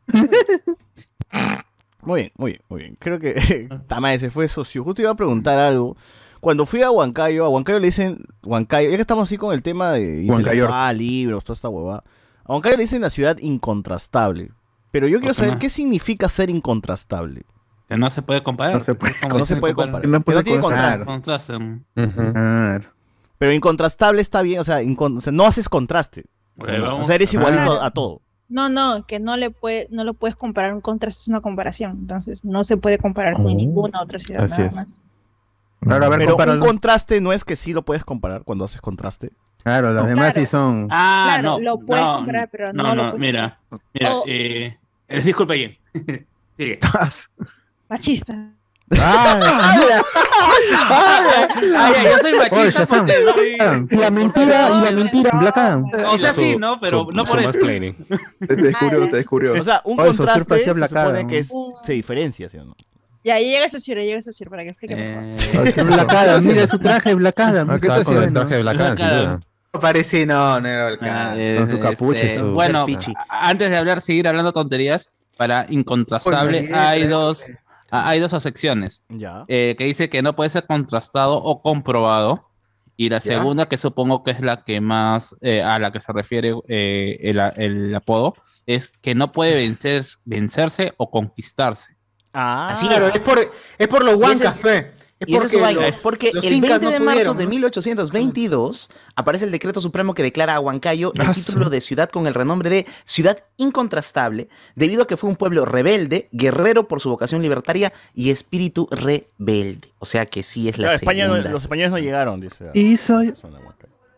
[2.02, 2.96] Muy bien, muy bien, muy bien.
[2.98, 4.82] Creo que Tamae se fue socio.
[4.84, 5.96] Justo iba a preguntar algo.
[6.40, 9.62] Cuando fui a Huancayo, a Huancayo le dicen Huancayo, ya que estamos así con el
[9.62, 12.02] tema de intelectual, libros, toda esta huevada.
[12.44, 14.50] A Huancayo le dicen la ciudad incontrastable.
[14.90, 15.58] Pero yo quiero ¿Por qué saber no?
[15.60, 17.42] qué significa ser incontrastable.
[17.88, 18.74] Que no se puede comparar.
[18.74, 20.02] No se puede como No se puede comparar.
[20.02, 20.08] comparar.
[20.12, 21.04] No Que puede no tiene comparar.
[21.04, 21.54] contraste.
[21.54, 22.32] Contraste.
[22.32, 22.90] Claro.
[23.38, 26.26] Pero incontrastable está bien, o sea, incon- o sea, no haces contraste.
[26.56, 27.82] Bueno, O sea, eres igualito Claro.
[27.82, 28.20] a todo.
[28.48, 31.92] No, no, que no le puede, no lo puedes comparar, un contraste es una comparación,
[32.00, 33.54] entonces no se puede comparar con Oh.
[33.54, 34.74] ninguna otra ciudad Así nada es.
[34.76, 34.88] más.
[35.80, 38.80] Claro, a ver, Pero un contraste no es que sí lo puedes comparar cuando haces
[38.82, 39.30] contraste.
[39.62, 40.88] Claro, los demás sí son.
[40.90, 41.60] Ah, Claro, no.
[41.60, 43.58] lo puedes no, comparar, pero no no, lo no, puedes mira,
[43.94, 44.24] mira, Oh.
[44.26, 44.76] eh,
[45.10, 45.78] eh, disculpe bien.
[46.56, 46.78] Sigue.
[47.88, 48.50] Machista.
[48.98, 49.74] ¡Ah!
[52.02, 53.56] Yo soy machista porque doy-
[53.98, 55.30] la mentira, y la mentira.
[55.38, 55.84] Black Adam.
[56.06, 56.78] O sea, sí, ¿no?
[56.80, 57.52] Pero no por eso.
[57.52, 59.60] Te, descubrió, te descubrió.
[59.60, 61.52] O sea, un contraste se Black supone que es-
[61.82, 62.76] se diferencia, ¿sí o no?
[63.22, 65.24] Ya, ya llega Sociur, ya llega Sociur para que explique mejor.
[65.68, 67.70] Eh, Black Adam, mira su traje, Black Adam.
[67.70, 69.42] ¿A qué con el traje de Black Adam,
[69.80, 71.36] parece, no, no era el ah, caso.
[71.38, 72.86] eh, Con su capucha y este, su- Bueno,
[73.28, 77.44] antes de hablar, seguir hablando tonterías, para incontrastable Oye, hay eh, dos,
[77.90, 79.02] ah, hay dos acepciones.
[79.08, 79.44] Ya.
[79.48, 82.46] eh, que dice que no puede ser contrastado o comprobado.
[82.96, 83.38] Y la Ya.
[83.38, 87.16] segunda, que supongo que es la que más eh, a la que se refiere eh,
[87.22, 88.34] el, el apodo,
[88.66, 91.96] es que no puede vencer, vencerse o conquistarse.
[92.34, 93.14] Ah, Así Claro, es.
[93.14, 93.38] es por,
[93.78, 94.92] es por los huancas, es- fe.
[95.20, 96.98] Es y esa es su porque vaina, los- porque los el incas 20 no de
[97.00, 97.50] marzo pudieron, de ¿no?
[97.50, 102.26] 1822 aparece el decreto supremo que declara a Huancayo el Ah, título de ciudad con
[102.26, 107.10] el renombre de ciudad incontrastable, debido a que fue un pueblo rebelde, guerrero por su
[107.10, 109.92] vocación libertaria y espíritu rebelde.
[109.98, 112.56] O sea que sí es la Claro, España no- los españoles no llegaron, dice.
[112.74, 113.34] Y soy.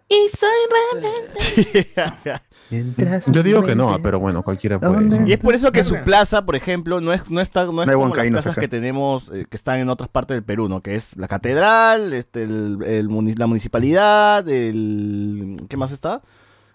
[0.09, 0.49] Y soy
[0.95, 1.89] rebelde.
[3.31, 5.05] Yo digo que no, pero bueno, cualquiera puede.
[5.05, 5.29] decir.
[5.29, 7.87] Y es por eso que su plaza, por ejemplo, no es, no está, no es
[7.87, 8.61] No hay como las plazas acá.
[8.63, 10.81] que tenemos, eh, que están en otras partes del Perú, ¿no?
[10.81, 15.57] Que es la catedral, este, el, el muni- la municipalidad, el...
[15.69, 16.23] ¿Qué más está?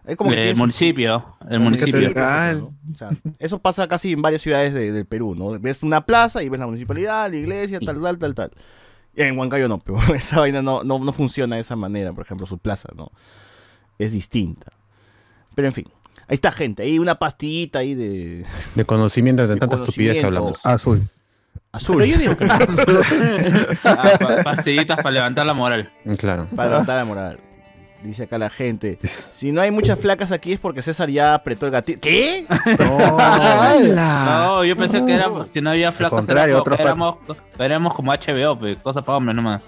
[0.05, 1.93] Hay como que El municipio, el municipio.
[1.99, 2.73] catedral, ¿no?
[2.93, 3.09] O sea,
[3.39, 5.59] eso pasa casi en varias ciudades de- del Perú, ¿no?
[5.59, 8.51] Ves una plaza y ves la municipalidad, la iglesia, tal, tal, tal, tal.
[9.15, 12.23] Y en Huancayo no, pero esa vaina no, no, no funciona de esa manera, por
[12.23, 13.11] ejemplo, su plaza, ¿no?
[13.99, 14.71] Es distinta.
[15.57, 15.85] Pero en fin,
[16.27, 18.45] ahí está gente, ahí una pastillita ahí de...
[18.75, 20.63] De conocimiento de tanta estupidez que hablamos.
[20.63, 21.09] Azul.
[21.71, 21.95] Azul.
[21.97, 22.53] Pero yo digo que no.
[23.83, 25.91] Ah, pa- pastillitas para levantar la moral.
[26.19, 26.47] Claro.
[26.55, 27.39] Para levantar la moral.
[28.03, 28.99] Dice acá la gente.
[29.01, 31.97] Si no hay muchas flacas aquí es porque César ya apretó el gatillo.
[31.99, 32.45] ¿Qué?
[33.95, 36.19] No, yo pensé que era si no había flacos.
[36.19, 37.15] contrario, era éramos,
[37.57, 39.61] éramos como HBO, pues, cosas para hombres nomás.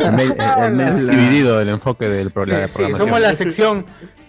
[0.00, 0.34] El medio-
[0.66, 3.08] el- dividido el enfoque del pro- la Sí, sí, programación.
[3.08, 3.86] somos la sección,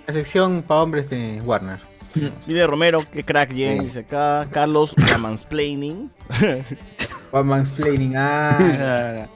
[0.08, 1.80] la sección para hombres de Warner.
[2.48, 4.48] Mire Romero, qué crack dice acá.
[4.52, 6.12] Carlos Mansplaining.
[7.44, 9.28] Mansplaining, ah.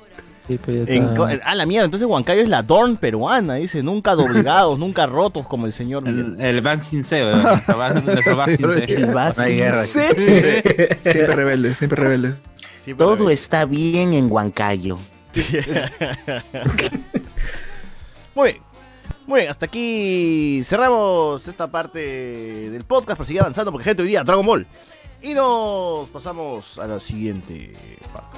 [0.49, 3.83] En co- ah, la mierda, entonces Huancayo es la Dorn peruana, dice.
[3.83, 6.07] Nunca doblegados, nunca rotos como el señor.
[6.07, 8.71] El, el Van Sinceo, Van Sinceo.
[8.87, 9.33] El Van.
[9.33, 12.35] Siempre rebelde, siempre rebelde.
[12.97, 14.97] Todo está bien en Huancayo.
[18.35, 18.66] Muy bien.
[19.27, 24.23] Muy hasta aquí cerramos esta parte del podcast para seguir avanzando porque gente hoy día
[24.23, 24.65] Dragon Ball.
[25.21, 28.37] Y nos pasamos a la siguiente parte.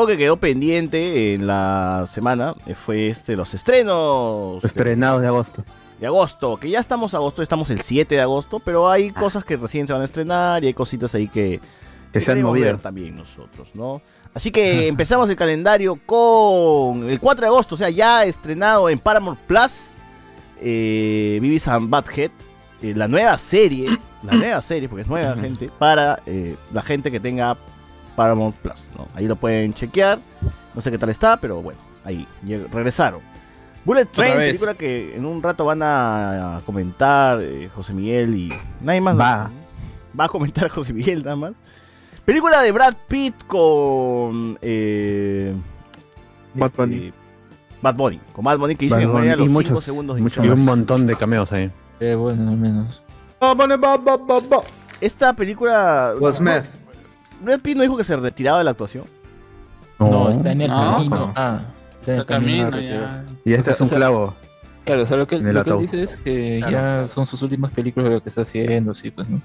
[0.00, 5.62] Algo que quedó pendiente en la semana eh, fue este los estrenos Estrenados de agosto.
[5.98, 9.58] de agosto, que ya estamos agosto, estamos el 7 de agosto, pero hay cosas que
[9.58, 11.60] recién se van a estrenar y hay cositas ahí que,
[12.12, 12.78] Que se han movido.
[12.78, 14.00] también nosotros, ¿no?
[14.32, 18.98] Así que empezamos el calendario con el 4 de agosto, o sea, ya estrenado en
[18.98, 19.98] Paramount Plus,
[20.62, 22.30] eh, Beavis and Butthead,
[22.80, 27.10] eh, la nueva serie, la nueva serie, porque es nueva gente, para eh, la gente
[27.10, 27.58] que tenga
[28.20, 28.90] Paramount Plus.
[28.98, 29.08] ¿no?
[29.14, 30.18] Ahí lo pueden chequear.
[30.74, 32.28] No sé qué tal está, pero bueno, ahí
[32.70, 33.22] regresaron.
[33.82, 34.48] Bullet Train, vez.
[34.48, 38.52] película que en un rato van a, comentar eh, José Miguel y
[38.82, 39.18] nadie más.
[39.18, 39.50] Va.
[40.18, 41.52] Va a comentar José Miguel nada más.
[42.26, 44.58] Película de Brad Pitt con.
[44.60, 45.54] Eh,
[46.52, 47.12] Bad este, Bunny.
[47.80, 48.20] Bad Bunny.
[48.34, 50.44] Con Bad Bunny que a los y muchos- segundos de muchos.
[50.44, 51.72] Y un montón de cameos ahí.
[52.00, 53.02] Eh, bueno, al menos.
[55.00, 56.12] Esta película.
[56.20, 56.64] Will Smith.
[57.40, 59.04] Brad Pitt no dijo que se retiraba de la actuación.
[59.98, 60.84] No, está en el No.
[60.96, 61.32] camino.
[61.36, 61.60] Ah,
[62.00, 62.70] está en el Está camino.
[62.70, 63.24] camino, ya.
[63.44, 64.34] Y este O sea, es un o sea, clavo.
[64.84, 66.72] Claro, o sea, lo que, en el lo que dice es que Claro.
[67.04, 69.40] ya son sus últimas películas de lo que está haciendo, sí, pues, ¿no?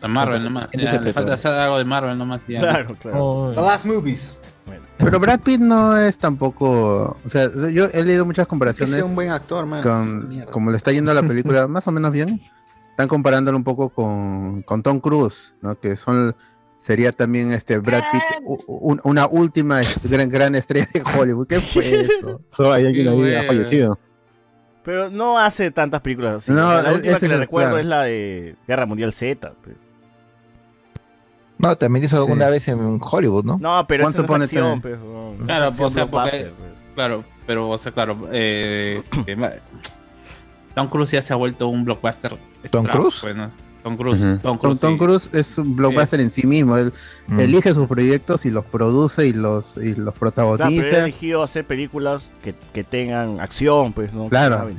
[0.00, 0.68] La Marvel nomás.
[0.74, 2.44] Ya, le falta hacer algo de Marvel nomás.
[2.48, 2.60] y ya.
[2.60, 3.24] Claro, claro.
[3.24, 4.36] Oh, The Last Movies.
[4.98, 7.16] Pero Brad Pitt no es tampoco.
[7.24, 9.82] O sea, yo he leído muchas comparaciones sea un buen actor, man.
[9.82, 10.44] con.
[10.50, 12.40] Como le está yendo a la película, más o menos bien.
[12.90, 15.74] Están comparándolo un poco con, con Tom Cruise, ¿no?
[15.74, 16.36] Que son.
[16.84, 21.46] Sería también este Brad Pitt u- una última gran, gran estrella de Hollywood.
[21.46, 22.42] ¿Qué fue eso?
[22.50, 23.36] So, hay alguien ahí güey.
[23.36, 23.98] ha fallecido.
[24.84, 26.52] Pero no hace tantas películas así.
[26.52, 27.80] No, la última que le recuerdo claro.
[27.80, 29.54] es la de Guerra Mundial Z.
[29.64, 29.76] pues.
[31.56, 32.22] No, también hizo Sí.
[32.22, 33.56] alguna vez en Hollywood, ¿no?
[33.58, 34.98] No, pero no a es acción, pues.
[34.98, 36.70] No Claro, es acción o sea, porque- blockbuster, pues.
[36.94, 38.28] Claro, pero, o sea, claro.
[38.30, 39.36] Eh, este,
[40.74, 42.36] Tom Cruise ya se ha vuelto un blockbuster.
[42.70, 43.18] ¿Tom Cruise?
[43.22, 43.50] pues, ¿no?
[43.84, 44.18] Tom Cruise.
[44.20, 44.38] Ujú.
[44.38, 44.80] Tom Tom, Cruise.
[44.80, 44.96] Tom.
[44.98, 46.76] Cruise es un blockbuster en sí mismo.
[46.76, 46.92] Él
[47.28, 47.38] Mm.
[47.38, 50.12] elige sus proyectos y los produce y los, y los Claro, pero él ha
[50.56, 51.02] protagoniza.
[51.04, 54.24] elegido hacer películas que, que tengan acción, pues, ¿no?
[54.24, 54.70] Que Claro.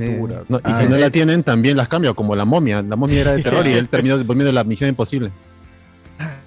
[0.50, 1.00] No, y Ah, si no eh.
[1.00, 2.82] la tienen, también las cambia, como la momia.
[2.82, 5.32] La momia era de terror y él terminó volviendo la misión imposible.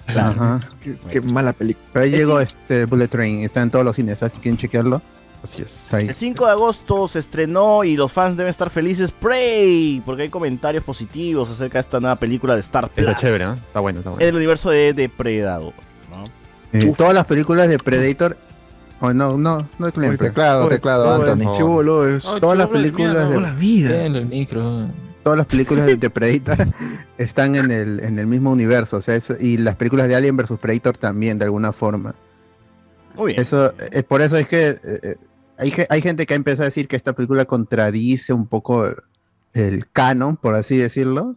[0.07, 0.59] Ajá.
[0.83, 1.85] Qué, qué mala película.
[1.93, 2.47] Pero ahí llegó sí.
[2.47, 3.41] este Bullet Train.
[3.41, 4.19] Está en todos los cines.
[4.19, 5.01] Si quieren chequearlo,
[5.41, 5.93] Así es.
[5.93, 9.11] El 5 de agosto se estrenó y los fans deben estar felices.
[9.11, 13.07] Prey, porque hay comentarios positivos acerca de esta nueva película de Star Plus.
[13.07, 13.53] Está chévere, ¿no?
[13.53, 14.27] Está bueno, está En bueno.
[14.29, 15.73] el universo de Depredador.
[16.11, 16.23] ¿no?
[16.77, 18.37] Eh, todas las películas de Predator.
[19.01, 20.27] Oh, no, no, no es Clemper.
[20.27, 21.53] teclado, teclado, Anthony.
[21.55, 22.25] Chivolo es.
[22.25, 24.05] Oh, Todas las películas de- la vida.
[24.05, 24.89] en el micro.
[25.23, 26.67] Todas las películas de, de Predator
[27.17, 28.97] están en el, en el mismo universo.
[28.97, 32.13] O sea, es- y las películas de Alien vs Predator también, de alguna forma.
[33.15, 33.41] Muy bien.
[33.41, 35.15] Eso, eh, por eso es que eh,
[35.59, 38.85] hay, ge- hay gente que ha empezado a decir que esta película contradice un poco
[38.87, 38.95] el,
[39.53, 41.35] el canon, por así decirlo.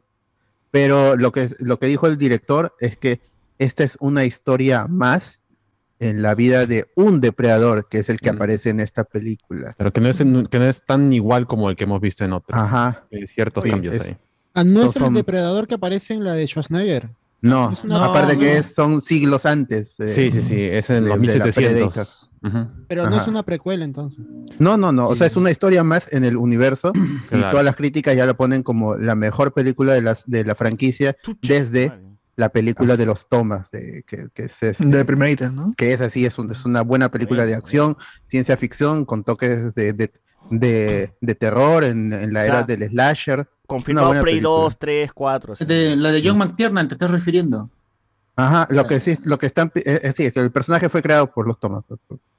[0.70, 3.20] Pero lo que, lo que dijo el director es que
[3.58, 5.40] esta es una historia más
[6.00, 8.36] en la vida de un depredador, que es el que Mm.
[8.36, 9.74] aparece en esta película.
[9.76, 12.24] Pero que no, es, en- que no es tan igual como el que hemos visto
[12.24, 12.58] en otros.
[12.58, 13.04] Ajá.
[13.12, 14.16] Hay ciertos Sí, cambios es- ahí.
[14.54, 17.08] Ah, no es el son- depredador que aparece en la de Schwarzenegger.
[17.42, 17.64] No,
[18.02, 18.58] aparte No, que no.
[18.60, 19.98] es- son siglos antes.
[20.00, 20.60] eh, Sí, sí, sí.
[20.62, 22.30] Es en los de la 1700.
[22.44, 22.68] Ujú.
[22.88, 24.24] Pero no es una precuela entonces.
[24.60, 25.08] No, no, no.
[25.08, 26.92] O sea, es una historia más en el universo
[27.32, 30.54] y todas las críticas ya lo ponen como la mejor película de, las, de la
[30.54, 31.92] franquicia desde
[32.36, 35.70] la película de los Thomas, de, que, que es este, De primerita, ¿no?
[35.76, 37.96] que es así, es, un- es una buena película de acción,
[38.26, 40.10] ciencia ficción, con toques de, de,
[40.58, 43.48] de- de terror en, en la era del slasher.
[43.66, 44.48] Confirmado Prey película.
[44.50, 45.52] 2, 3, 4.
[45.54, 45.64] así.
[45.64, 47.70] De, la de John McTiernan, ¿te estás refiriendo?
[48.36, 51.02] Ajá, lo que sí, lo que están, pi- es, es decir, que el personaje fue
[51.02, 51.84] creado por los Thomas.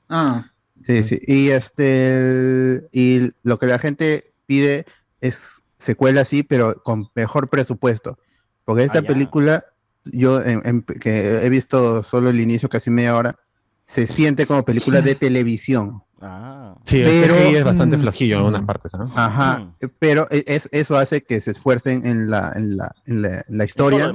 [0.10, 0.46] Ah,
[0.86, 1.20] Sí, sí.
[1.28, 4.86] Y este y lo que la gente pide
[5.22, 8.18] es secuela así, pero con mejor presupuesto.
[8.66, 9.64] Porque esta Ah, película,
[10.06, 13.40] yo en- en- que he visto solo el inicio, casi media hora,
[13.86, 16.02] se siente como película de televisión.
[16.22, 16.76] Ah.
[16.86, 18.02] Sí, el Pero- CGI es bastante Mm.
[18.02, 19.12] flojillo en algunas partes, ¿no?
[19.16, 19.60] Ajá.
[19.60, 19.74] Mm.
[20.00, 23.58] Pero e- es, eso hace que se esfuercen en la, en la, en la, en
[23.58, 24.14] la lo historia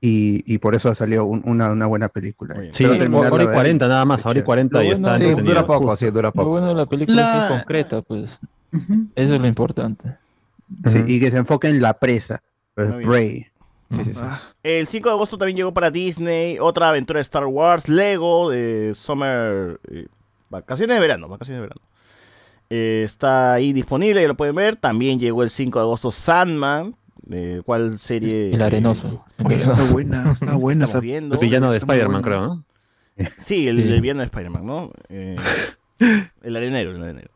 [0.00, 2.56] y, y por eso salió un- una, una buena película.
[2.72, 3.54] Sí, hora y de ver.
[3.54, 6.28] 40 nada más, hora y 40 Lo y bueno- está Sí, dura poco, sí, dura
[6.28, 6.48] Lo poco.
[6.50, 8.40] bueno de la película es que La- es concreta, pues.
[8.72, 9.06] ujú.
[9.14, 10.16] Eso es lo importante.
[10.86, 11.04] Sí, Ujú.
[11.08, 12.42] y que se enfoque en la presa.
[12.74, 12.90] pues.
[13.06, 13.46] Prey.
[13.94, 14.20] Sí, sí, sí.
[14.62, 18.92] El 5 de agosto también llegó para Disney otra aventura de Star Wars, Lego, de
[18.94, 19.80] Summer.
[19.90, 20.06] eh,
[20.50, 21.80] vacaciones de verano, vacaciones de verano.
[22.70, 24.76] Eh, está ahí disponible, ya lo pueden ver.
[24.76, 26.94] También llegó el 5 de agosto Sandman,
[27.30, 28.52] eh, cual serie.
[28.54, 29.24] El arenoso.
[29.38, 31.34] El oye, está buena, está buena viendo.
[31.34, 32.64] El villano de Spider-Man, creo, ¿no?
[33.30, 33.92] Sí, el, Sí.
[33.92, 34.90] el villano de Spider-Man, ¿no?
[35.10, 35.36] Eh,
[36.42, 37.30] el arenero, el arenero.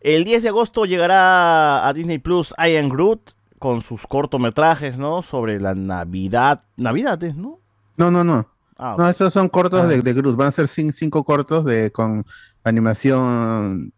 [0.00, 3.30] El 10 de agosto llegará a Disney Plus I Am Groot
[3.62, 5.22] con sus cortometrajes, ¿no?
[5.22, 6.62] Sobre la Navidad.
[6.76, 7.60] Navidades, ¿no?
[7.96, 8.48] No, no, no.
[8.76, 9.86] Ah, No, esos son cortos Ah.
[9.86, 10.34] de, de Groot.
[10.36, 12.24] Van a ser cin- cinco cortos de con
[12.64, 13.92] animación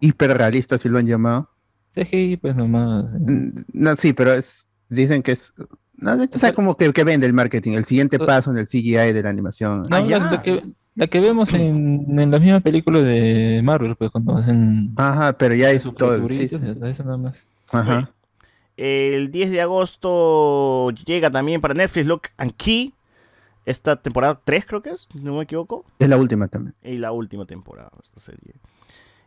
[0.00, 1.48] hiperrealista, si lo han llamado.
[1.94, 3.12] CGI, pues nomás.
[3.12, 5.52] Mm, No, sí, pero es dicen que es
[5.98, 9.12] no, esto es como que, que vende el marketing, el siguiente paso en el CGI
[9.12, 9.82] de la animación.
[9.88, 10.62] No, la, la que,
[10.96, 15.54] la que vemos en, en las mismas películas de Marvel, pues cuando hacen Ajá, pero
[15.54, 16.28] ya es todo.
[16.28, 16.50] sí.
[16.82, 17.46] eso nada más.
[17.72, 18.10] Ajá.
[18.76, 22.92] El 10 de agosto llega también para Netflix Lock and Key.
[23.64, 25.84] Esta temporada 3 creo que es, si no me equivoco.
[25.98, 26.74] Es la última también.
[26.82, 28.54] Y la última temporada de esta serie.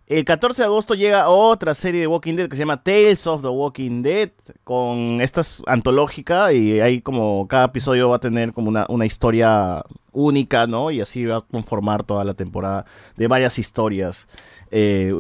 [0.10, 3.44] El 14 de agosto llega otra serie de Walking Dead que se llama Tales of
[3.44, 4.32] the Walking Dead.
[4.64, 9.06] Con esta es antológica y ahí como cada episodio va a tener como una, una
[9.06, 10.90] historia única, ¿no?
[10.90, 12.86] Y así va a conformar toda la temporada
[13.18, 14.28] de varias historias
[14.72, 15.14] eh,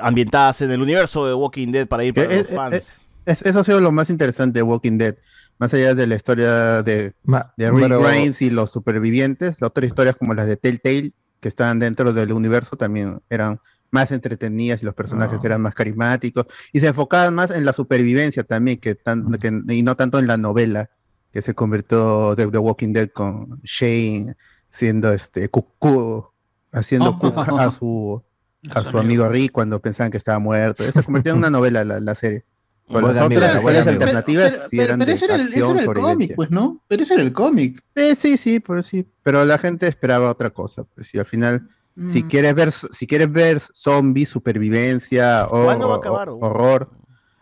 [0.00, 3.02] ambientadas en el universo de Walking Dead para ir para Eh, los eh, fans.
[3.26, 5.16] Es- eso ha sido lo más interesante de Walking Dead.
[5.58, 7.14] Más allá de la historia de,
[7.56, 11.48] de Rick pero- Grimes y los supervivientes, las otras historias como las de Telltale, que
[11.48, 16.44] estaban dentro del universo, también eran más entretenidas y los personajes eran más carismáticos.
[16.72, 20.26] Y se enfocaban más en la supervivencia también, que tan- que- y no tanto en
[20.26, 20.90] la novela
[21.32, 24.34] que se convirtió de The Walking Dead con Shane
[24.70, 26.26] siendo este cucú,
[26.72, 28.22] haciendo cuca a su
[28.70, 30.82] a su amigo Rick cuando pensaban que estaba muerto.
[30.84, 32.44] Se convirtió en una novela la, la serie.
[32.88, 35.50] Con las otras historias alternativas Pero- sí pero- eran pero de ese era el- ese
[35.58, 36.82] acción, era el cómic, pues, ¿no?
[36.86, 37.82] Pero ese era el cómic.
[37.96, 39.06] Sí, sí, sí, pero sí.
[39.24, 40.84] Pero la gente esperaba otra cosa.
[40.94, 41.68] Pues, y al final,
[42.06, 42.28] si Mm.
[42.28, 46.28] quieres ver, si quieres ver zombies, supervivencia o, ¿Cuándo va a o- acabar?
[46.28, 46.90] o- horror.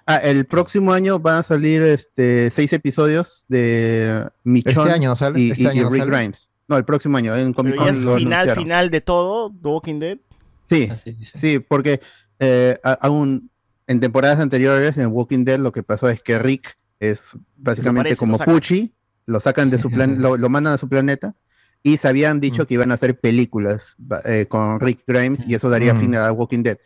[0.06, 5.16] Ah, el próximo año van a salir este seis episodios de Michonne Este año no
[5.16, 6.16] sale, y, este y- año y no Rick sale.
[6.16, 6.50] Grimes.
[6.68, 8.62] No, el próximo año en Comic Con lo final, anunciaron.
[8.64, 10.18] final de todo, The Walking Dead.
[10.70, 10.88] Sí,
[11.34, 12.00] sí, porque
[12.38, 13.50] eh, a- aún
[13.86, 18.19] en temporadas anteriores en Walking Dead lo que pasó es que Rick es básicamente Desaparece,
[18.19, 18.44] como lo.
[18.44, 18.94] Pucci,
[19.27, 21.35] lo sacan de su plan, lo, lo mandan a su planeta
[21.82, 25.69] y se habían dicho que iban a hacer películas eh, con Rick Grimes y eso
[25.70, 26.01] daría Mm.
[26.01, 26.78] fin a Walking Dead.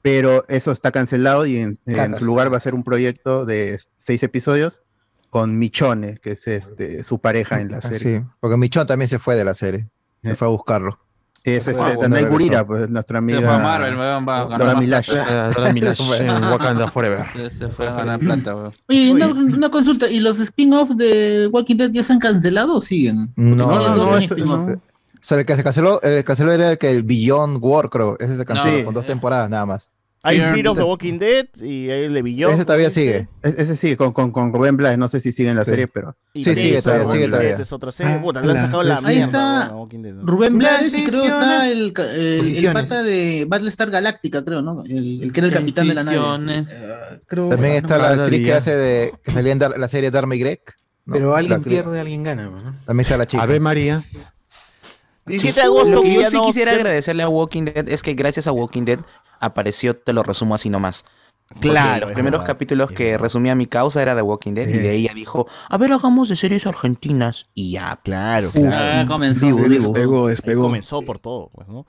[0.00, 3.78] Pero eso está cancelado y en, en su lugar va a ser un proyecto de
[3.98, 4.82] seis episodios
[5.30, 8.20] con Michone, que es este, su pareja en la Ah, serie.
[8.20, 9.88] Sí, porque Michon también se fue de la serie.
[10.24, 10.98] Se fue a buscarlo.
[11.44, 12.30] Es Se fue este, a- Danai regresó.
[12.30, 13.40] Gurira, pues nuestra amiga.
[13.40, 15.10] fue a Marvel, weón, va a ganar Dora Milash.
[15.12, 17.26] Eh, Dora Milash en Wakanda Forever.
[17.32, 18.72] Se- Se fue a ganar plata, weón.
[18.88, 22.80] Oye, una, una consulta, ¿y los spin-offs de Walking Dead ya se han cancelado o
[22.80, 23.32] siguen?
[23.36, 24.34] No, no, no, eso-.
[24.34, 27.88] O sea, el que se canceló, el que canceló era el que el Beyond War,
[27.90, 28.16] creo.
[28.18, 29.90] Ese se canceló con dos temporadas nada más.
[30.24, 30.84] Hay Fear of the.
[30.84, 32.54] Walking Dead y hay el de Beyond.
[32.54, 33.26] Ese todavía sigue.
[33.42, 35.70] Es- Ese sí, con, con, con Rubén Blas, no sé si sigue en la Sí.
[35.70, 36.16] serie, pero.
[36.34, 37.56] Sí, sigue todavía, sigue todavía.
[37.56, 38.18] Es otra serie.
[38.18, 40.22] Puta, le han sacado la Ahí está weón, a Walking Dead, ¿no?
[40.26, 41.32] Rubén Blades y creo Decisiones.
[41.42, 44.84] está el, el, pata de Battlestar Galáctica, creo, ¿no?
[44.84, 46.18] El, el que era el capitán de la nave.
[46.18, 46.64] Eh,
[47.26, 48.56] creo, También está no, la no, actriz que ya.
[48.58, 49.12] hace de.
[49.24, 50.60] que salía en Dar- la serie Dharma y Greg.
[51.04, 51.14] ¿no?
[51.14, 52.76] Pero alguien pierde, alguien gana, ¿no?
[52.86, 53.42] También está la chica.
[53.42, 54.00] Ave María.
[55.26, 55.90] 17 de agosto.
[55.90, 58.84] Lo que yo ya sí quisiera agradecerle a Walking Dead es que gracias a Walking
[58.84, 58.98] Dead
[59.42, 61.04] apareció, te lo resumo así nomás.
[61.48, 63.22] Porque Claro, Los primeros verdad, capítulos que verdad.
[63.24, 66.30] resumía mi causa era de Walking Dead y de ahí ella dijo, a ver, hagamos
[66.30, 67.46] de series argentinas.
[67.52, 68.16] Y ya, pues.
[68.16, 69.00] Claro, Uf, claro.
[69.02, 69.46] ah, comenzó.
[69.68, 70.62] Despegó, despegó.
[70.62, 71.84] comenzó por todo, pues, ¿no?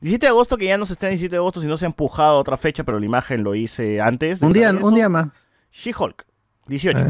[0.00, 1.88] 17 de agosto, que ya no se está en 17 de agosto, sino se ha
[1.88, 4.42] empujado a otra fecha, pero la imagen lo hice antes.
[4.42, 5.26] Un día, ¿Sabes un día más.
[5.72, 6.24] She-Hulk,
[6.68, 6.98] 18.
[7.00, 7.04] Eh,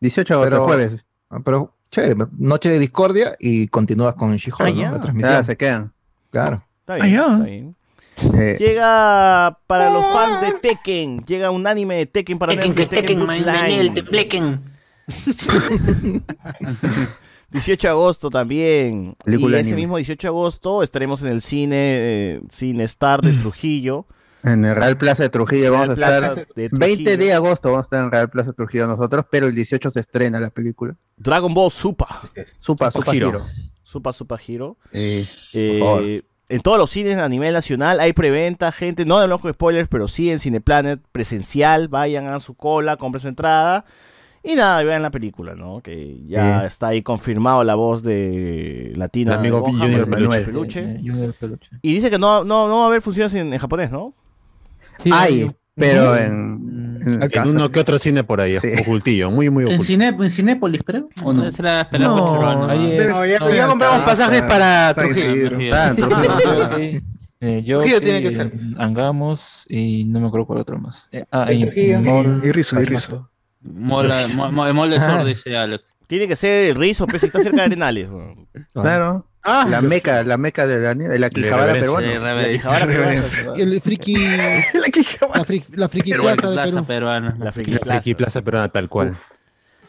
[0.00, 1.06] 18 de agosto, Pero- jueves.
[1.30, 4.76] Ah, Pero, chévere, noche de discordia y continúas con She-Hulk, Ah, ¿no?
[4.76, 4.90] ya.
[4.92, 5.34] La transmisión.
[5.36, 5.92] Ah, se quedan.
[6.30, 6.62] Claro.
[6.80, 7.32] Está Ah, bien, ya.
[7.32, 7.75] está bien.
[8.34, 11.24] Eh, Llega para los fans de Tekken.
[11.26, 13.46] Llega un anime de Tekken para Tekken, que Netflix, Tekken, Bloodline.
[13.46, 14.60] Manel, te plequen.
[17.50, 19.14] 18 de agosto también.
[19.24, 19.82] Película y ese anime.
[19.82, 21.76] mismo 18 de agosto estaremos en el cine
[22.36, 24.06] eh, Cine Star de Trujillo.
[24.42, 26.46] en el Real Plaza de Trujillo vamos a Plaza estar.
[26.54, 27.16] de 20 Trujillo.
[27.24, 30.00] de agosto vamos a estar en Real Plaza de Trujillo nosotros, pero el 18 se
[30.00, 30.96] estrena la película.
[31.16, 32.06] Dragon Ball Super.
[32.58, 33.28] Supa, Supa Hero.
[33.28, 33.46] Hero.
[33.82, 34.76] Super Super Hero.
[34.92, 36.22] Eh, Eh.
[36.48, 39.04] En todos los cines a nivel nacional hay preventa, gente.
[39.04, 41.88] No de con spoilers, pero sí en Cineplanet presencial.
[41.88, 43.84] Vayan a su cola, compren su entrada.
[44.42, 45.80] Y nada, vean la película, ¿no?
[45.80, 46.66] Que ya Eh.
[46.66, 49.32] está ahí confirmado la voz de Latina.
[49.32, 50.08] El amigo de Gohan, Junior.
[50.44, 50.80] Peluche.
[50.80, 51.70] Eh, Junior Peluche.
[51.82, 54.14] Y dice que no, no, no va a haber funciones en, en japonés, ¿no?
[54.98, 58.68] Sí, Hay, pero en, en- uno que otro cine por ahí, Sí.
[58.80, 59.78] ocultillo, muy, muy En.
[59.84, 61.08] Cine, en Cinépolis, creo.
[61.22, 62.66] ¿O no?
[62.68, 65.58] Ahí ya, no, ya compramos está- pasajes para Trujillo.
[65.72, 67.02] Ah, Trujillo.
[67.38, 68.52] Eh, yo Trujillo sí, tiene que ser.
[68.78, 71.06] Angamos y no me acuerdo cuál otro más.
[71.12, 73.30] Eh, ah, y, Y Rizo, y Rizo.
[73.62, 75.96] Mola, mo- mo- mol de dice Alex.
[76.06, 78.08] Tiene que ser el rizo, pues, si está cerca de Arenales.
[78.72, 79.26] Claro.
[79.48, 82.12] Ah, La meca, la meca de la, de la Quijabara peruana.
[82.12, 83.22] Eh, La rebe- Quijabara peruana.
[83.56, 84.14] El friki.
[84.74, 86.86] la, fri- la friki plaza de Plaza Perú.
[86.86, 87.36] peruana.
[87.38, 88.00] La Friki La Plaza.
[88.02, 89.14] Friki Plaza Peruana, tal cual.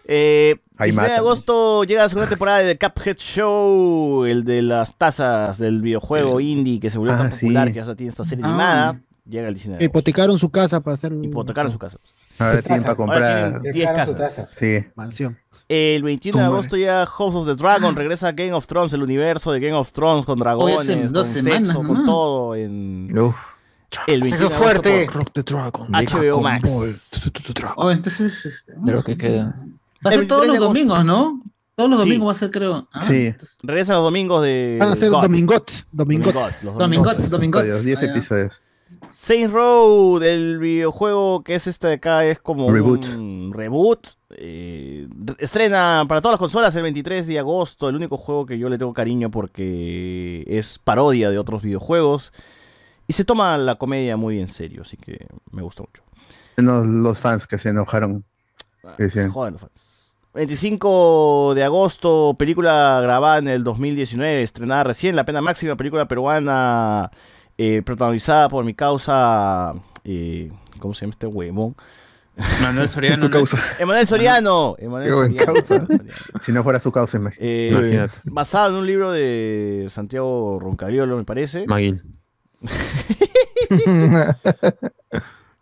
[0.09, 4.61] Eh, Ahí 19 de agosto llega la segunda temporada de The Cuphead Show, el de
[4.61, 7.73] las tazas del videojuego indie que se volvió Ah, tan popular sí.
[7.73, 8.47] que ahora tiene esta serie Ah.
[8.47, 9.01] animada.
[9.27, 9.97] Llega el 19 de agosto.
[9.99, 11.11] Hipotecaron su casa para hacer.
[11.21, 11.97] Hipotecaron su casa.
[12.39, 13.59] Ahora tienen para comprar.
[13.59, 14.47] tienen 10 casas.
[14.55, 14.85] Sí.
[14.95, 15.37] Mansión.
[15.69, 19.03] El 21 de agosto ya House of the Dragon regresa a Game of Thrones, el
[19.03, 23.17] universo de Game of Thrones con dragones, hace con dos semanas sexo, con todo en,
[23.19, 23.35] Uf.
[24.07, 24.89] el 21 Eso de fuerte.
[24.93, 25.87] agosto por Rock the Dragon.
[25.91, 27.11] HBO Max.
[27.75, 29.55] Oh, entonces, este, De lo que queda.
[30.05, 31.43] va a ser todos 23 los de domingos, ¿no?
[31.75, 32.05] Todos los Sí.
[32.05, 32.87] domingos va a ser, creo.
[32.93, 32.99] Ah,
[33.61, 34.77] Regresa los domingos de.
[34.79, 35.09] Van a ser.
[35.09, 35.69] Domingot.
[35.91, 36.33] Domingot.
[36.33, 37.63] Domingot, los Domingots, Domingots.
[37.65, 38.11] Episodios, 10 Ah, ya.
[38.11, 38.61] episodios.
[39.11, 43.05] Saints Row, el videojuego que es este de acá, es como Reboot.
[43.15, 44.07] un reboot.
[44.31, 45.07] eh,
[45.39, 47.89] estrena para todas las consolas el 23 de agosto.
[47.89, 52.31] El único juego que yo le tengo cariño porque es parodia de otros videojuegos.
[53.07, 56.03] Y se toma la comedia muy en serio, así que me gusta mucho.
[56.57, 58.25] Menos los fans que se enojaron.
[58.97, 60.13] Decían, Joder, los fans.
[60.33, 67.09] 25 de agosto, película grabada en el 2019, estrenada recién, La Pena Máxima, película peruana
[67.57, 69.73] eh, protagonizada por mi causa,
[70.03, 71.75] eh, ¿cómo se llama este huevón?
[72.61, 73.19] Manuel Soriano.
[73.25, 73.57] Tu causa.
[73.79, 74.75] Emanuel Soriano.
[74.77, 75.45] Emanuel Soriano.
[75.53, 75.87] causa.
[76.39, 78.13] Si no fuera su causa, Eh, Imagínate.
[78.25, 81.65] basado en un libro de Santiago Roncaliolo, me parece.
[81.65, 82.03] Maguil.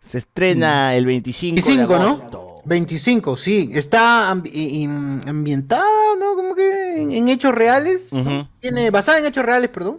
[0.00, 2.04] Se estrena el 25, 25, de ¿no?
[2.04, 2.62] agosto.
[2.64, 3.70] 25, sí.
[3.72, 6.34] Está ambi- in- ambientado, ¿no?
[6.34, 8.12] Como que en, en hechos reales.
[8.12, 8.48] ¿no?
[8.60, 9.98] Tiene, basada en hechos reales, perdón.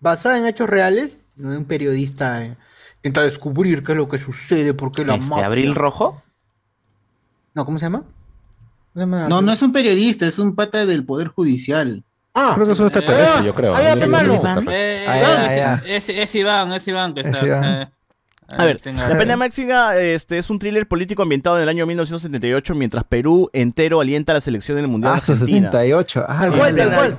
[0.00, 1.27] Basada en hechos reales.
[1.38, 1.48] ¿No?
[1.56, 2.56] Un periodista eh,
[2.96, 6.22] intenta descubrir qué es lo que sucede, por qué la Este, mafia- ¿Abril Rojo?
[7.54, 7.98] No, ¿cómo se llama?
[8.00, 9.24] ¿Cómo se llama?
[9.28, 12.04] No, no es un periodista, es un pata del Poder Judicial.
[12.34, 13.74] Ah, Creo que es un extraterrestre, yo creo.
[13.74, 14.02] Ah, es.
[14.70, 15.96] Eh.
[15.96, 17.46] Es, es Iván, es Iván que Es está.
[17.46, 17.92] Iván.
[18.50, 21.68] Eh, A ver, tenga- La Pena Máxima este, es un thriller político ambientado en el
[21.68, 25.32] año 1978 mientras Perú entero alienta a la selección en el Mundial Ah, de su
[25.32, 25.70] Argentina.
[25.70, 26.24] 78.
[26.28, 27.18] Ah, En cual, plena-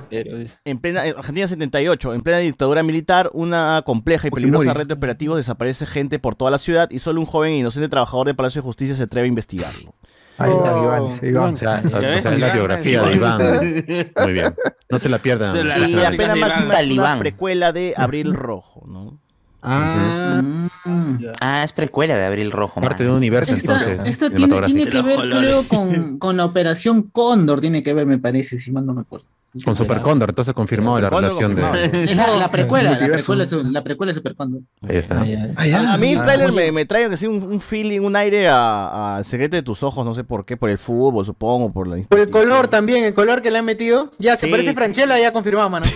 [0.64, 4.94] En plena en Argentina 78, en plena dictadura militar, una compleja y peligrosa red de
[4.94, 8.34] operativos desaparece gente por toda la ciudad y solo un joven e inocente trabajador de
[8.34, 9.94] Palacio de Justicia se atreve a investigarlo.
[10.38, 11.18] Ahí está, Oh, Iván.
[11.22, 11.52] Iván.
[11.52, 13.38] O sea, o sea, es la biografía de Iván.
[14.24, 14.54] Muy bien.
[14.88, 15.52] No se la pierdan.
[15.54, 16.34] Se la- Y La Pena.
[16.34, 19.19] Máxima es una precuela de Abril Rojo, ¿no?
[19.62, 20.42] Ah,
[20.84, 21.16] Mm.
[21.42, 22.80] Ah, es precuela de Abril Rojo.
[22.80, 27.02] Parte de un universo Esta, entonces esta tiene, que ver, creo, con, con la operación
[27.12, 29.26] Cóndor, tiene que ver, me parece, si mal no me acuerdo.
[29.64, 31.62] Con Super Cóndor, entonces confirmado la relación de.
[32.04, 34.62] Es la, la precuela, la precuela, es- la precuela de Super Cóndor.
[34.88, 35.20] Ahí está.
[35.20, 35.52] Ah, ya.
[35.56, 35.80] Ah, ya.
[35.90, 36.56] A, a mí el tráiler oye.
[36.56, 40.04] me, me trae así un, un feeling, un aire a, a Secreto de tus ojos,
[40.04, 43.12] no sé por qué, por el fútbol, supongo, por la Por el color también, el
[43.12, 44.10] color que le han metido.
[44.18, 44.50] Ya, se Sí.
[44.52, 45.84] parece Franchella, ya confirmado, mano.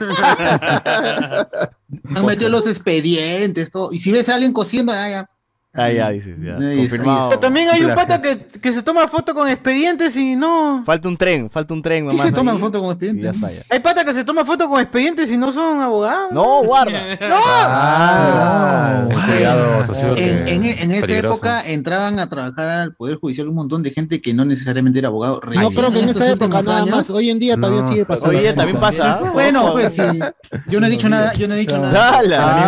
[2.14, 3.92] Han metido los expedientes, todo.
[3.92, 5.30] Y si ves a alguien cosiendo, ah, ya.
[5.76, 6.56] Ah, ya, dices, ya.
[6.56, 7.28] Ahí confirmado.
[7.30, 10.82] Pero también hay un pata que, que se toma foto con expedientes y no.
[10.84, 12.26] Falta un tren, falta un tren ¿Qué nomás.
[12.26, 13.24] se toman ahí, foto con y expedientes?
[13.24, 13.60] ya está, ya.
[13.74, 16.32] Hay pata que se toma foto con expedientes y no son abogados.
[16.32, 16.92] No, guarda.
[17.28, 17.36] ¡No!
[17.44, 20.16] Ah, cuidado, socio.
[20.16, 21.34] En, en- en esa peligroso.
[21.34, 25.08] época entraban a trabajar al Poder Judicial un montón de gente que no necesariamente era
[25.08, 25.40] abogado.
[25.44, 27.10] no Recién creo que en esa época nada años- más.
[27.10, 28.34] Hoy en día todavía No, sigue pasando.
[28.36, 29.20] Hoy día también pasa.
[29.22, 29.30] ¿ah?
[29.36, 30.02] Bueno, pues sí.
[30.68, 31.92] Yo no he dicho nada, yo no he dicho nada.
[31.92, 32.66] Dale, amigo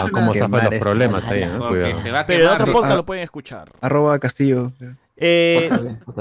[0.00, 0.80] Ah, cómo Qué zafan mal los este.
[0.80, 1.68] problemas ahí, ¿no?
[1.68, 2.02] Cuidado.
[2.02, 2.60] se va a Pero en quemar.
[2.62, 2.96] otro podcast Ah.
[2.96, 3.72] lo pueden escuchar.
[3.80, 4.72] Arroba Castillo.
[5.24, 5.70] Eh,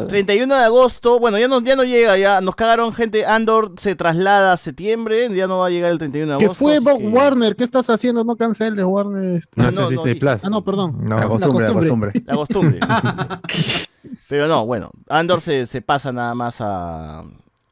[0.09, 3.25] 31 de agosto, bueno, ya no, ya no llega, ya nos cagaron gente.
[3.25, 6.63] Andor se traslada a septiembre, ya no va a llegar el 31 de ¿Qué agosto.
[6.65, 7.55] fue así Bob que- Warner?
[7.55, 8.23] ¿Qué estás haciendo?
[8.23, 9.37] No canceles, Warner.
[9.37, 9.59] este.
[9.59, 10.45] No, Ah, eso no, Disney no, Plus.
[10.45, 10.97] Ah, no, perdón.
[11.01, 11.17] No.
[11.17, 12.11] La costumbre, la costumbre.
[12.27, 12.79] La costumbre.
[14.29, 17.23] Pero no, bueno, Andor se, se pasa nada más a,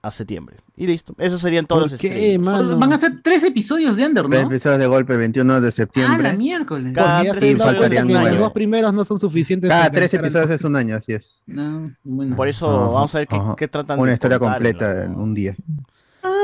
[0.02, 0.58] a septiembre.
[0.78, 1.14] Y listo.
[1.18, 2.78] Esos serían todos ¿Por los qué, mano?
[2.78, 4.48] Van a ser tres episodios de Under, Tres ¿no?
[4.48, 6.38] episodios de golpe 21 de Ah, la septiembre.
[6.38, 6.94] miércoles.
[6.96, 8.32] Cada ya tres se faltarían nueve.
[8.32, 9.70] los dos primeros no son suficientes.
[9.70, 11.44] Cada tres episodios es un año, así es.
[11.48, 12.36] No, bueno.
[12.36, 13.56] Por eso vamos a ver qué, ajá.
[13.58, 15.56] qué tratan Una de historia contar completa en un día.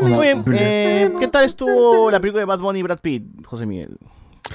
[0.01, 3.65] Muy bien, eh, ¿qué tal estuvo la película de Bad Bunny y Brad Pitt, José
[3.65, 3.97] Miguel?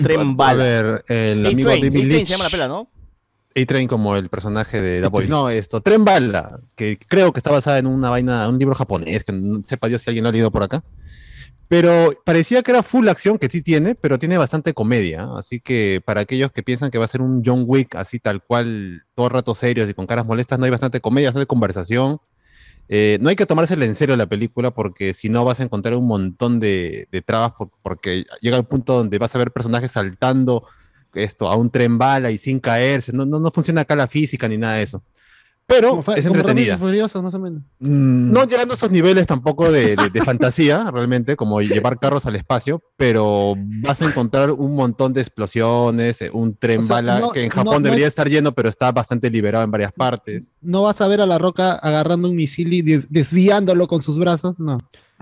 [0.03, 2.27] Tren A ver, el amigo David Leitch.
[2.29, 2.89] se llama la pela, ¿no?
[3.57, 5.29] A-Train como el personaje de Boys.
[5.31, 9.25] No, esto, Tren Bala, que creo que está basada en una vaina, un libro japonés,
[9.25, 10.85] que no sepa Dios si alguien lo ha leído por acá.
[11.69, 15.29] Pero parecía que era full acción, que sí tiene, pero tiene bastante comedia.
[15.37, 18.43] Así que para aquellos que piensan que va a ser un John Wick así tal
[18.43, 22.19] cual, todo el rato serios y con caras molestas, no hay bastante comedia, bastante conversación.
[22.89, 25.95] Eh, no hay que tomársela en serio la película porque si no vas a encontrar
[25.95, 29.93] un montón de, de trabas por- porque llega el punto donde vas a ver personajes
[29.93, 30.67] saltando
[31.15, 33.13] esto a un tren bala y sin caerse.
[33.13, 35.03] No, no, no funciona acá la física ni nada de eso.
[35.67, 36.77] Pero es entretenida.
[37.23, 37.63] Más o menos.
[37.79, 42.35] No llegando a esos niveles tampoco de, de- de fantasía, realmente, como llevar carros al
[42.35, 47.21] espacio, pero vas a encontrar un montón de explosiones, eh, un tren O sea, bala
[47.21, 49.93] no- que en Japón no debería es- estar lleno, pero está bastante liberado en varias
[49.93, 50.55] partes.
[50.61, 54.19] No vas a ver a la roca agarrando un misil y de- desviándolo con sus
[54.19, 54.79] brazos, no.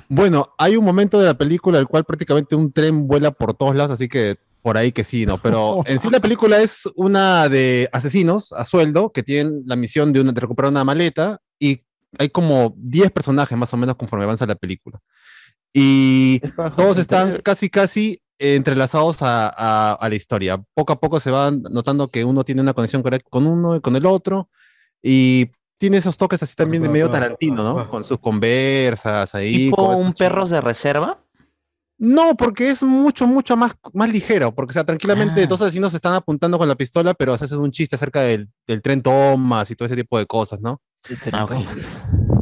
[0.09, 3.53] Bueno, hay un momento de la película en el cual prácticamente un tren vuela por
[3.53, 4.37] todos lados, así que
[4.69, 5.39] por ahí que sí, ¿no?
[5.39, 10.13] Pero en sí la película es una de asesinos a sueldo que tienen la misión
[10.13, 11.81] de, una, de recuperar una maleta y
[12.19, 15.01] hay como 10 personajes más o menos conforme avanza la película.
[15.73, 16.41] Y
[16.77, 20.63] todos están casi, casi entrelazados a, a- a la historia.
[20.75, 23.81] Poco a poco se van notando que uno tiene una conexión correcta con uno y
[23.81, 24.51] con el otro.
[25.03, 27.89] Y tiene esos toques así también de medio Tarantino, ¿no?
[27.89, 29.55] Con sus conversas ahí.
[29.71, 31.25] ¿Tipo con un perros de reserva?
[31.99, 35.47] No, porque es mucho, mucho más, más ligero, porque, o sea, tranquilamente Ah.
[35.47, 38.49] dos asesinos se están apuntando con la pistola, pero se hace un chiste acerca del,
[38.67, 40.81] del tren Thomas y todo ese tipo de cosas, ¿no?
[41.33, 41.53] Ah, ok.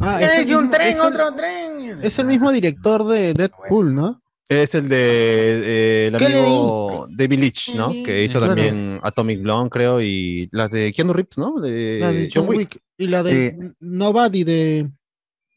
[0.01, 1.99] Ah, ¿Qué es el un mismo- tren, es el- otro tren?
[2.03, 4.21] Es el mismo director de Deadpool, ¿no?
[4.49, 7.89] Es el de eh, el ¿Qué le amigo David Leitch, ¿no?
[8.05, 8.55] Que hizo Claro.
[8.55, 11.59] también Atomic Blonde, creo, y las de Keanu Reeves, ¿no?
[11.59, 12.79] De, La de John Wick.
[12.97, 13.57] Y la de Sí.
[13.81, 14.89] Nobody de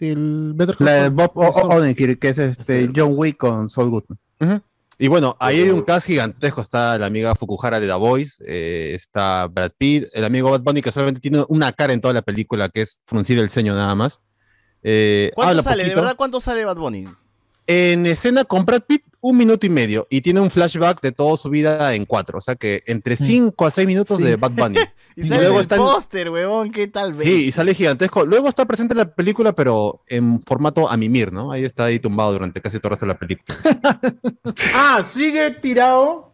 [0.00, 1.10] del Better Call La de Saul.
[1.14, 1.72] Bob O- Saul.
[1.72, 4.62] O- Odenkirk, que es este John Wick con Saul Goodman.
[4.98, 6.60] Y bueno, ahí hay un cast gigantesco.
[6.60, 10.82] Está la amiga Fukuhara de The Voice, eh, está Brad Pitt, el amigo Bad Bunny,
[10.82, 13.94] que solamente tiene una cara en toda la película, que es fruncir el ceño nada
[13.94, 14.20] más.
[14.82, 15.84] Eh, ¿Cuánto sale?
[15.84, 16.00] ¿De poquito.
[16.02, 17.06] verdad cuánto sale Bad Bunny?
[17.72, 20.08] En escena con Brad Pitt, un minuto y medio.
[20.10, 22.38] Y tiene un flashback de toda su vida en cuatro.
[22.38, 24.24] O sea que entre cinco a seis minutos Sí.
[24.24, 24.78] de Bad Bunny.
[25.16, 27.12] Y sale luego el está en- póster, huevón, ¿qué tal?
[27.12, 27.24] ve?
[27.24, 28.24] Sí, y sale gigantesco.
[28.24, 31.52] Luego está presente en la película, pero en formato a mimir, ¿no?
[31.52, 33.58] Ahí está ahí tumbado durante casi todo el resto de la película.
[34.74, 36.28] Ah, sigue tirado.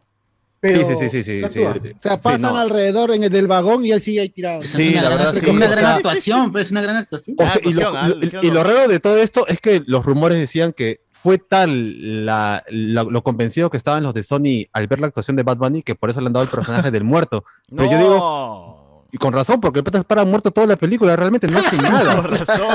[0.61, 1.61] Pero Sí, sí, sí, sí, sí.
[1.65, 2.59] O sea, pasan no.
[2.59, 4.63] alrededor en el del vagón y él sigue ahí tirado.
[4.65, 5.49] Sí, la verdad sí.
[5.51, 7.37] Una gran actuación, pues, una gran actuación.
[7.39, 10.05] O sea, y, lo, ah, lo- y lo raro de todo esto es que los
[10.05, 14.87] rumores decían que fue tal la, la- lo convencido que estaban los de Sony al
[14.87, 17.03] ver la actuación de Bad Bunny que por eso le han dado el personaje del
[17.03, 17.43] muerto.
[17.77, 21.49] Pero yo digo, y con razón, porque el pata para muerto toda la película, realmente
[21.49, 22.15] no hace nada.
[22.23, 22.69] Con razón,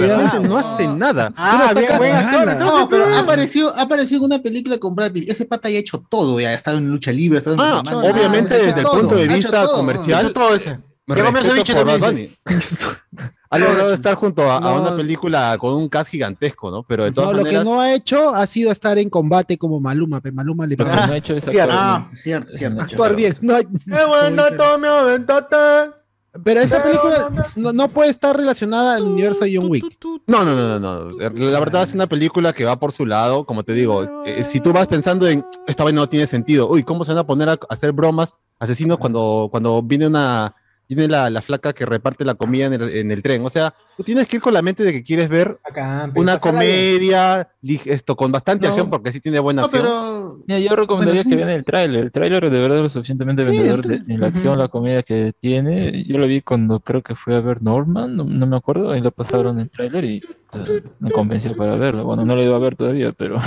[0.00, 1.32] realmente no hace nada.
[1.36, 2.56] Ah, bien, buen actor.
[2.56, 5.28] No, pero ha aparecido, ha aparecido en una película con Brad Pitt.
[5.28, 7.60] Ese pata ya ha hecho todo, ya ha estado en lucha libre, ha estado en
[7.62, 10.32] Ah, obviamente desde el todo, punto de vista comercial.
[11.06, 12.00] Me Ya comió ceviche también.
[12.00, 12.36] Bunny.
[13.54, 14.80] Ha logrado estar junto a, a No.
[14.80, 16.84] una película con un cast gigantesco, ¿no?
[16.84, 19.58] Pero de No, todas lo maneras, que no ha hecho ha sido estar en combate
[19.58, 20.22] como Maluma.
[20.22, 21.70] pe, Maluma le Lo que no ha hecho es Cierto.
[21.76, 22.80] Ah, cierto, cierto.
[22.82, 23.36] Actuar bien.
[23.42, 25.56] No hay- ¡Qué bueno, Tommy, aventate!
[26.42, 29.84] Pero esta película no, no puede estar relacionada al universo de John Wick.
[30.26, 31.18] No, no, no, no, no.
[31.50, 34.24] La verdad es una película que va por su lado, como te digo.
[34.24, 37.18] eh, si tú vas pensando en esta vaina no tiene sentido, uy, ¿cómo se van
[37.18, 40.54] a poner a hacer bromas asesinos cuando, cuando viene una
[40.94, 43.44] viene la, la flaca que reparte la comida en el, en el tren?
[43.44, 46.38] O sea, tú tienes que ir con la mente de que quieres ver Acá, una
[46.38, 47.48] comedia
[47.84, 48.70] esto con bastante No.
[48.70, 49.82] acción porque sí tiene buena No, acción.
[49.84, 50.36] pero.
[50.48, 51.28] Mira, yo recomendaría Bueno, sí.
[51.30, 52.04] que vean el tráiler.
[52.04, 55.02] El tráiler de verdad es lo suficientemente Sí, vendedor de, en la acción, la comedia
[55.02, 56.04] que tiene.
[56.04, 59.00] Yo lo vi cuando creo que fue a ver Norman, no, no me acuerdo, ahí
[59.00, 60.22] lo pasaron el tráiler y
[60.54, 62.04] eh, me convenció para verlo.
[62.04, 63.38] Bueno, no lo he ido a ver todavía, pero...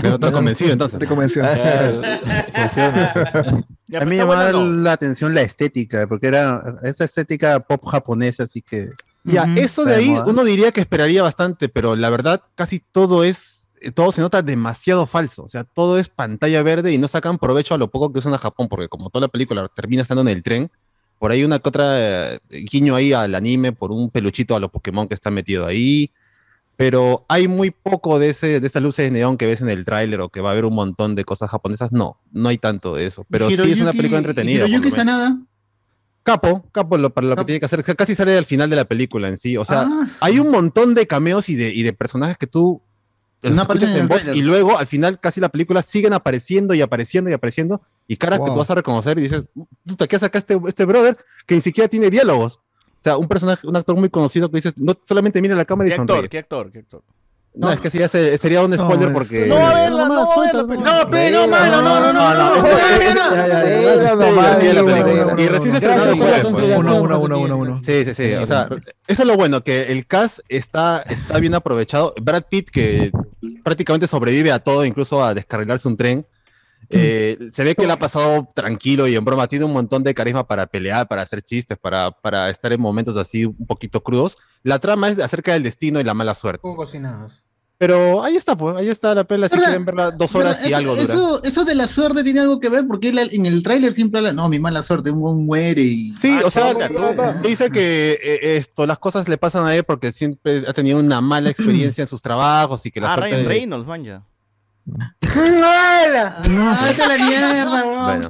[0.00, 0.98] Pero te convencido entonces.
[0.98, 1.42] Te convenció.
[1.42, 2.00] Claro,
[2.54, 3.66] funciona, funciona.
[3.88, 4.82] Ya, A mí me llamaba bueno, no.
[4.82, 8.86] la atención la estética, porque era esa estética pop japonesa, así que.
[9.32, 9.52] Ya, Ujú.
[9.60, 10.24] eso de ahí moda.
[10.26, 14.42] uno diría que esperaría bastante, pero la verdad casi todo es, eh, todo se nota
[14.42, 15.44] demasiado falso.
[15.44, 18.34] O sea, todo es pantalla verde y no sacan provecho a lo poco que usan
[18.34, 20.70] a Japón, porque como toda la película termina estando en el tren,
[21.18, 22.38] por ahí una que otra eh,
[22.70, 26.10] guiño ahí al anime por un peluchito a los Pokémon que está metido ahí.
[26.76, 29.84] Pero hay muy poco de, ese, de esas luces de neón que ves en el
[29.84, 31.90] tráiler o que va a haber un montón de cosas japonesas.
[31.90, 33.26] No, no hay tanto de eso.
[33.28, 34.68] Pero sí es una Hiroyuki- película entretenida.
[34.68, 34.92] Hiroyuki.
[34.92, 35.38] Sanada.
[36.32, 37.82] Capo, capo lo- para lo que tiene que hacer.
[37.96, 39.56] Casi sale al final de la película en sí.
[39.56, 40.16] O sea, Ah, sí.
[40.20, 42.82] hay un montón de cameos y de, y de personajes que tú
[43.42, 47.30] No aparecen en voz y luego al final casi la película siguen apareciendo y apareciendo
[47.30, 48.54] y apareciendo y caras que Wow.
[48.54, 49.44] tú vas a reconocer y dices,
[49.86, 52.56] puta, ¿qué hace acá este, este brother que ni siquiera tiene diálogos?
[52.56, 55.86] O sea, un personaje, un actor muy conocido que dices, no solamente mira la cámara
[55.88, 56.16] y ¿Qué sonríe.
[56.16, 56.28] actor?
[56.28, 56.72] ¿Qué actor?
[56.72, 57.02] ¿Qué actor?
[57.54, 59.46] No, es que sería, sería un spoiler no, porque.
[59.46, 62.34] No, a verla, no, no, verla, no, pe, no, mano, no, no, no, no.
[62.34, 62.72] no, no,
[64.14, 67.80] no, no, no, Y recién se estrenó Uno, uno, uno, uno, uno.
[67.84, 68.34] Sí, sí, sí.
[68.34, 68.68] O sea,
[69.06, 72.14] eso es lo bueno, que el cast está, está bien aprovechado.
[72.20, 73.10] Brad Pitt, que
[73.64, 76.26] prácticamente sobrevive a todo, incluso a descarrilarse un tren
[76.90, 79.46] eh, se ve que le ha pasado tranquilo y en broma.
[79.48, 83.16] Tiene un montón de carisma para pelear, para hacer chistes, para, para estar en momentos
[83.16, 84.36] así un poquito crudos.
[84.62, 86.60] La trama es acerca del destino y la mala suerte.
[86.62, 87.32] Poco cocinados.
[87.80, 88.74] Pero ahí está, pues.
[88.76, 89.48] Ahí está la pela.
[89.48, 89.68] Si ¿Verdad?
[89.68, 91.14] quieren verla dos horas y eso, algo dura.
[91.14, 94.18] Eso, eso de la suerte tiene algo que ver porque él en el tráiler siempre
[94.18, 96.10] habla, no, mi mala suerte, un buen muere y...
[96.10, 96.74] Sí, Ah, o sea,
[97.44, 101.20] dice que eh, esto, las cosas le pasan a él porque siempre ha tenido una
[101.20, 104.22] mala experiencia en sus trabajos y que la Ah, suerte- Ryan Reynolds, man, ya.
[105.34, 106.36] ¡Hala!
[106.48, 108.04] No, vete a la mierda, weón.
[108.04, 108.28] Bueno.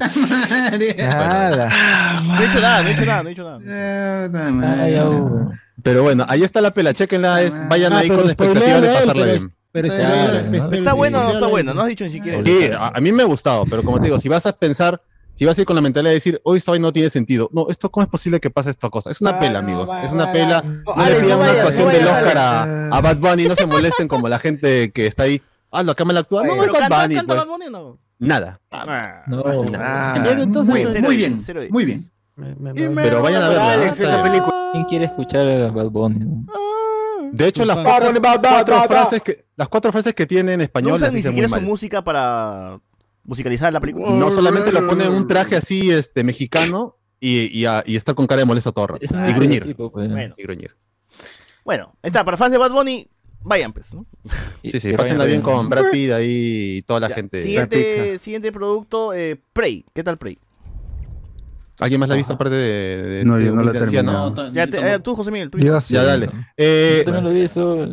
[0.68, 3.60] No he hecho nada, no he hecho nada, no he hecho nada.
[3.64, 4.30] Eh,
[4.74, 5.58] Ay.
[5.82, 8.82] Pero bueno, ahí está la pela, chequenla, es, vayan Ah, ahí pero con expectativa spoilealo
[8.82, 9.54] de él, pasarla pero, bien.
[9.72, 10.74] pero Claro, spoilealo, ¿no?
[10.74, 11.74] ¿Está bueno o no está bueno?
[11.74, 12.42] No has dicho ni siquiera.
[12.44, 15.00] Sí, a, a mí me ha gustado, pero como te digo, si vas a pensar,
[15.36, 17.66] si vas a ir con la mentalidad de decir, hoy esta no tiene sentido, no,
[17.70, 19.10] esto cómo es posible que pase esta cosa.
[19.10, 20.62] Es una Ah, pela, no, amigos, va, es una va, pela.
[20.62, 20.62] va.
[20.96, 23.54] No Ale, le no pidan una actuación no del Oscar a, a Bad Bunny, no
[23.54, 25.40] se molesten como la gente que está ahí.
[25.70, 26.44] Ah, lo que mal actúa.
[26.44, 27.46] No, es Pero Bad canta- Bunny, canta pues.
[27.46, 27.98] Bad Bunny o no?
[28.18, 28.60] Nada.
[28.70, 29.42] No.
[29.76, 31.36] Ah, Bueno, entonces, muy- muy, muy bien,
[31.70, 32.94] muy bien.
[32.96, 33.72] Pero vayan a verla.
[33.72, 34.06] Alex, ¿no?
[34.06, 34.70] esa película.
[34.72, 36.18] ¿Quién quiere escuchar a Bad Bunny?
[36.24, 36.46] no?
[37.32, 40.92] De hecho, las cuatro, cuatro frases que las cuatro frases que tiene en No español
[40.94, 42.80] usan las ni siquiera su música para
[43.24, 44.10] musicalizar la película.
[44.10, 48.26] No solamente lo pone en un traje así, este, mexicano y, y, a- y con
[48.26, 48.98] cara de.
[49.00, 49.76] Es un Y gruñir.
[49.76, 49.90] pues.
[49.92, 50.34] Bueno.
[50.38, 50.74] Y gruñir.
[51.64, 53.10] Bueno, ahí está, para fans de Bad Bunny,
[53.42, 54.06] vayan pues, ¿no?
[54.62, 55.68] Sí, sí, pásenla bien con.
[55.68, 57.42] Brad Pitt ahí y toda la Ya, gente.
[57.42, 59.84] Siguiente, siguiente producto, eh, Prey.
[59.94, 60.38] ¿Qué tal Prey?
[61.80, 64.30] ¿Alguien más la ha visto aparte de, de- No, de yo no la he terminado.
[64.30, 65.58] No, Ya te- eh, tú, José Miguel, tú.
[65.58, 65.94] Yo sí.
[65.94, 66.28] Ya, dale.
[66.56, 67.86] Eh, Yo no lo vi eso.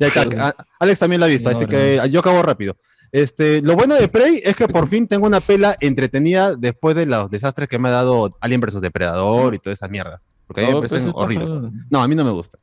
[0.00, 1.70] Ya está, a- Alex también la ha visto, No, así no.
[1.70, 2.76] que yo acabo rápido.
[3.12, 7.06] Este, lo bueno de Prey es que por fin tengo una pela entretenida después de
[7.06, 10.26] los desastres que me ha dado Alien vs Depredador y todas esas mierdas.
[10.48, 11.48] Porque a mí No, me pues, parecen horribles.
[11.90, 12.58] No, a mí no me gusta.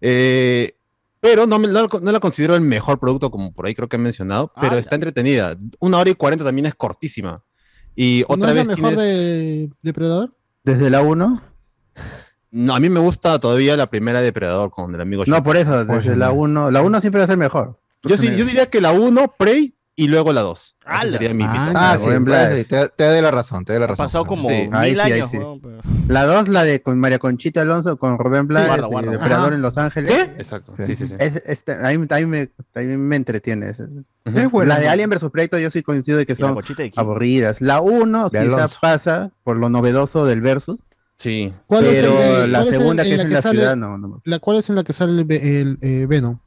[0.00, 0.74] Eh,
[1.20, 3.98] pero no, no, no la considero el mejor producto como por ahí creo que he
[3.98, 5.56] mencionado, pero está entretenida.
[5.78, 7.42] Una hora y cuarenta también es cortísima.
[7.94, 10.34] Y ¿No otra es la vez mejor tienes- de Depredador?
[10.64, 11.42] Desde la 1.
[12.52, 15.84] No, a mí me gusta todavía la primera Depredador con el amigo No, por eso,
[15.84, 16.70] desde la 1.
[16.70, 17.78] La 1 siempre va a ser mejor.
[18.02, 20.76] Yo sí, yo diría que la 1, Prey y luego la 2.
[20.84, 21.12] ¡Hala!
[21.12, 21.74] sería mi mi top.
[21.76, 22.08] Ah, sí.
[22.20, 24.04] Blas, te, te doy la razón, te doy la Ha razón.
[24.06, 25.30] pasado como Sí, mil ahí sí, ahí años.
[25.30, 25.38] sí.
[25.38, 28.88] weón, pero- La 2, la de con María Conchita Alonso, con Rubén guarda.
[28.88, 29.54] Depredador Ajá.
[29.54, 30.12] en Los Ángeles.
[30.38, 30.84] Exacto, Sí.
[30.86, 31.14] sí, sí, sí.
[31.18, 33.70] Es, este, ahí, ahí me, ahí me entretiene.
[33.70, 33.88] es- es-
[34.24, 34.66] Es.
[34.66, 36.92] La de Alien vs Predator yo sí coincido de que ¿Y la son de quién?
[36.96, 37.60] aburridas.
[37.60, 40.78] La 1 De quizás pasa por lo novedoso del versus,
[41.16, 41.52] Sí.
[41.66, 43.28] ¿Cuál es el pero de- la cuál es el segunda en que es la en
[43.28, 44.20] que la sale- ciudad no, no.
[44.24, 46.38] La cual es en la que sale el, el, eh, Venom.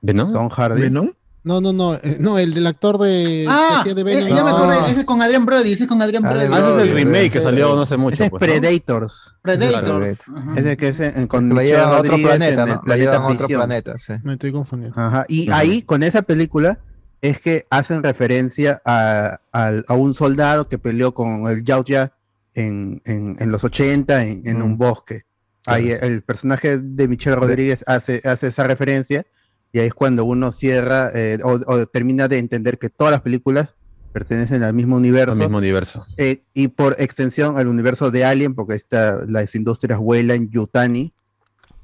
[0.00, 0.32] ¿Venom?
[0.32, 0.82] Tom Hardy.
[0.82, 1.12] ¿Venom?
[1.48, 4.26] No, no, no, eh, no, el del actor de Ah, que hacía de Venom.
[4.26, 4.56] eh, ya me No.
[4.58, 6.62] acordé, ese es con Adrián Brody, ese es con Adrián Adrián Brody.
[6.62, 8.14] Ah, ese es el remake que salió no hace mucho.
[8.14, 8.46] Ese es pues, ¿no?
[8.46, 9.36] Predators.
[9.40, 10.20] Predators.
[10.56, 12.80] Ese que es en- con Lo Michelle llevan a otro planeta, en el ¿no?
[12.82, 14.12] Planeta a otro planeta, sí.
[14.22, 15.00] Me estoy confundiendo.
[15.00, 15.24] Ajá.
[15.28, 15.60] Y Ajá.
[15.60, 16.78] ahí, con esa película,
[17.22, 22.12] es que hacen referencia a, al- a un soldado que peleó con el Yautja
[22.54, 25.22] en, en, en los 80 en, en un bosque.
[25.66, 29.24] Ahí el personaje de Michelle Rodríguez hace, hace esa referencia
[29.72, 33.20] y ahí es cuando uno cierra eh, o, o termina de entender que todas las
[33.20, 33.68] películas
[34.12, 35.34] pertenecen al mismo universo.
[35.34, 36.06] El mismo universo.
[36.16, 41.12] eh, y por extensión al universo de Alien, porque está las industrias Weyland Yutani,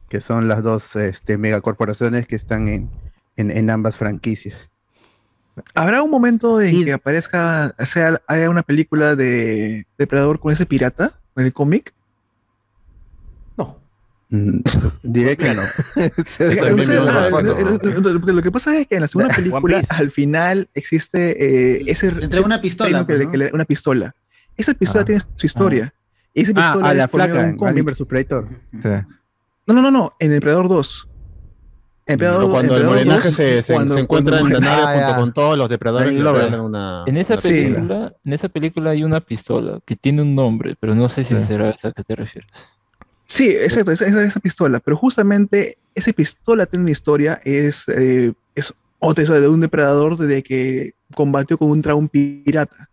[0.09, 2.90] que son las dos este, megacorporaciones que están en,
[3.36, 4.70] en, en ambas franquicias.
[5.74, 10.66] ¿Habrá un momento en que aparezca, o sea, haya una película de Depredador con ese
[10.66, 11.94] pirata, en el cómic?
[14.30, 14.60] Mm,
[15.02, 15.62] diré que no.
[18.32, 22.09] Lo, que pasa es que en la segunda película, al final, existe eh, ese.
[22.09, 23.30] Entre una pistola, que pues, ¿no?
[23.32, 24.14] que le- una pistola.
[24.56, 25.05] Esa pistola Ah.
[25.05, 25.94] tiene su historia.
[26.32, 27.56] Y esa Ah, pistola a la flaca, en.
[27.64, 28.48] Alien vs Predator.
[29.66, 31.09] No, no, no, no, en Empredador 2.
[32.06, 35.09] Empredador, cuando el morenaje 2, se, se- cuando- se encuentra en la nave Ah, junto
[35.10, 35.16] ya.
[35.16, 37.05] con todos los depredadores y una.
[37.06, 40.94] En esa una película, en esa película hay una pistola que tiene un nombre, pero
[40.94, 42.51] no sé si será esa que te refieres.
[43.26, 44.80] Sí, exacto, esa, esa, esa pistola.
[44.80, 50.42] Pero justamente esa pistola tiene una historia, es, eh, es otra de un depredador de
[50.42, 52.88] que combatió contra un pirata.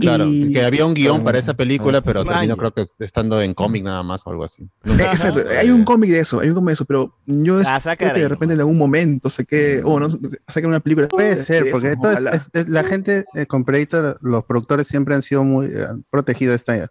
[0.00, 3.52] Claro, Y- que había un guion para esa película, pero terminó creo que estando en
[3.52, 4.62] cómic nada más o algo así.
[4.84, 7.62] Eh, Exacto, hay un cómic de eso, hay un cómic de eso, pero yo Ah,
[7.62, 10.08] espero saca que de repente en algún momento se quede, o no,
[10.46, 11.08] saquen una película.
[11.08, 12.30] Puede de ser, eso, porque esto es- ojalá.
[12.30, 15.70] es- es- la gente eh, con Predator, los productores siempre han sido muy eh,
[16.10, 16.88] protegido esta,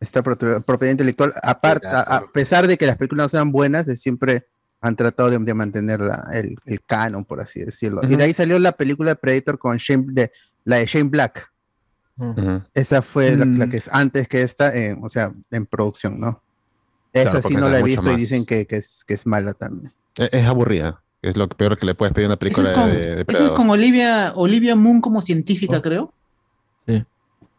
[0.00, 1.32] esta propiedad intelectual.
[1.42, 4.46] Aparte, a, a pesar de que las películas no sean buenas, siempre
[4.80, 8.00] han tratado de, de mantener la- el, el canon, por así decirlo.
[8.08, 10.30] Y de ahí salió la película de Predator con Shane, de,
[10.64, 11.50] la de Shane Black.
[12.74, 13.70] Esa fue la, la Mm.
[13.70, 16.42] que es antes que esta, en- o sea, en producción, ¿no?
[17.12, 19.14] Esa Claro, sí no esa la he es visto y dicen que, que es, que
[19.14, 19.92] es mala también.
[20.16, 21.00] Es, es aburrida.
[21.22, 23.10] Es lo peor que le puedes pedir a una película es con, de, de ese
[23.12, 23.54] es depredador.
[23.56, 26.12] con Olivia, Olivia Moon como científica, creo.
[26.86, 27.04] Sí.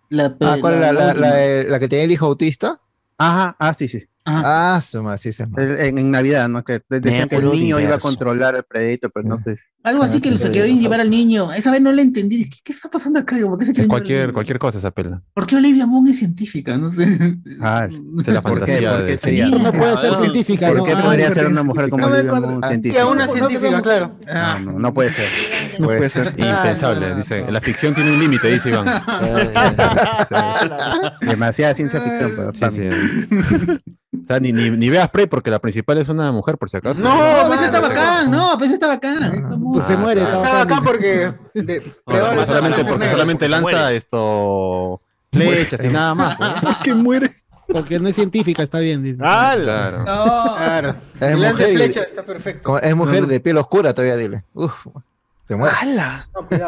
[0.10, 2.80] La, Ah, ¿cuál es la, la, la, de- la que tenía el hijo autista?
[3.18, 4.04] Ajá, ah, sí, sí.
[4.26, 5.44] Ah, su madre, sí, sí.
[5.58, 6.64] El- En, en Navidad, ¿no?
[6.64, 9.58] Que decían que el niño iba a controlar al Predator, pero no sé.
[9.82, 11.54] Algo así que se querían llevar al niño.
[11.54, 12.50] Esa vez no le entendí.
[12.50, 13.38] ¿Qué, qué está pasando acá?
[13.40, 15.22] ¿Por qué se cualquier, cualquier cosa esa pela.
[15.34, 16.78] ¿Por qué Olivia Moon es científica?
[16.78, 17.08] No sé.
[17.62, 18.82] Ah, es la ¿Por qué?
[18.82, 19.48] ¿Por qué de- sería?
[19.48, 22.34] No puede ser Ah, científica, ¿Por qué Ah, podría ser una mujer como Olivia.
[22.34, 23.02] Moon Ah, científica?
[23.04, 24.16] Que una científica, claro.
[24.32, 25.26] No, no, no puede ser.
[25.80, 26.34] No puede ser.
[26.38, 27.46] Impensable, dice.
[27.52, 28.86] La ficción tiene un límite, dice Iván.
[31.22, 32.80] Demasiada ciencia ficción para, Sí, para sí.
[32.80, 33.78] mí.
[34.24, 36.78] O sea, ni, ni, ni veas Prey porque la principal es una mujer, por si
[36.78, 37.02] acaso.
[37.02, 38.30] No, pues está bacán.
[38.32, 39.62] No, pues está bacán.
[39.74, 40.22] Pues se muere.
[40.22, 41.34] Ah, Estaba acá porque.
[41.54, 45.02] de- No, porque solamente, porque lanza esto
[45.32, 46.36] flechas y nada más.
[46.38, 46.78] pues.
[46.84, 47.32] que muere.
[47.68, 49.04] Porque no es científica, está bien.
[49.04, 49.22] dice.
[49.24, 50.00] Ah, Claro.
[50.00, 50.96] No, claro.
[51.20, 52.80] Es mujer flecha está perfecto.
[52.80, 54.44] Es mujer de piel oscura todavía, dile.
[54.54, 54.88] Uf.
[55.50, 55.76] Se muere.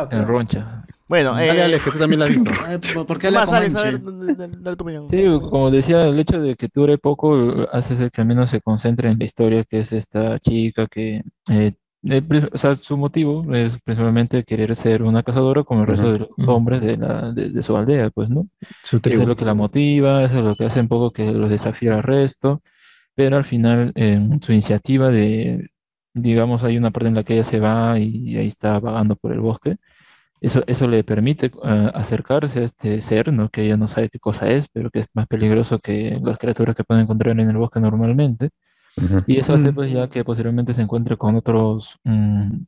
[0.09, 0.83] En roncha.
[1.07, 2.49] Bueno, Dale, eh, Alex, que tú también la has visto.
[3.05, 3.75] ¿Por ¿Qué más, Alex?
[3.75, 5.07] A ver, dale, dale- dale tu opinión.
[5.07, 9.09] Sí, como decía, el hecho de que dure poco hace que al menos se concentre
[9.09, 11.21] en la historia que es esta chica que,
[11.51, 11.73] eh,
[12.05, 16.19] eh, o sea, su motivo es principalmente querer ser una cazadora como el resto de
[16.35, 18.47] los hombres de, la, de, de su aldea, pues, ¿no?
[18.83, 21.31] Su Eso es lo que la motiva, eso es lo que hace un poco que
[21.31, 22.63] los desafía al resto,
[23.13, 25.69] pero al final en su iniciativa de,
[26.13, 29.31] digamos, hay una parte en la que ella se va y ahí está vagando por
[29.31, 29.77] el bosque.
[30.41, 33.49] Eso, eso le permite eh, acercarse a este ser, ¿no?
[33.49, 36.75] Que ella no sabe qué cosa es, pero que es más peligroso que las criaturas
[36.75, 38.49] que puede encontrar en el bosque normalmente.
[39.27, 42.63] Y eso hace pues ya que posteriormente se encuentre con otros, mm,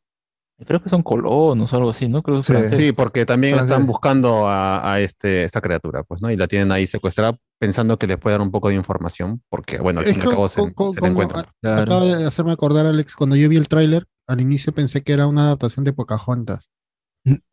[0.65, 2.21] creo que son colonos o algo así, ¿no?
[2.23, 2.77] Creo que Sí, francés.
[2.77, 6.29] sí, porque también están buscando a, a este, esta criatura, pues, ¿no?
[6.31, 9.79] Y la tienen ahí secuestrada pensando que les puede dar un poco de información, porque,
[9.79, 11.45] bueno, al Es fin y al cabo se, se la encuentran.
[11.63, 15.27] Acaba de hacerme acordar, Alex, cuando yo vi el tráiler, al inicio pensé que era
[15.27, 16.69] una adaptación de Pocahontas.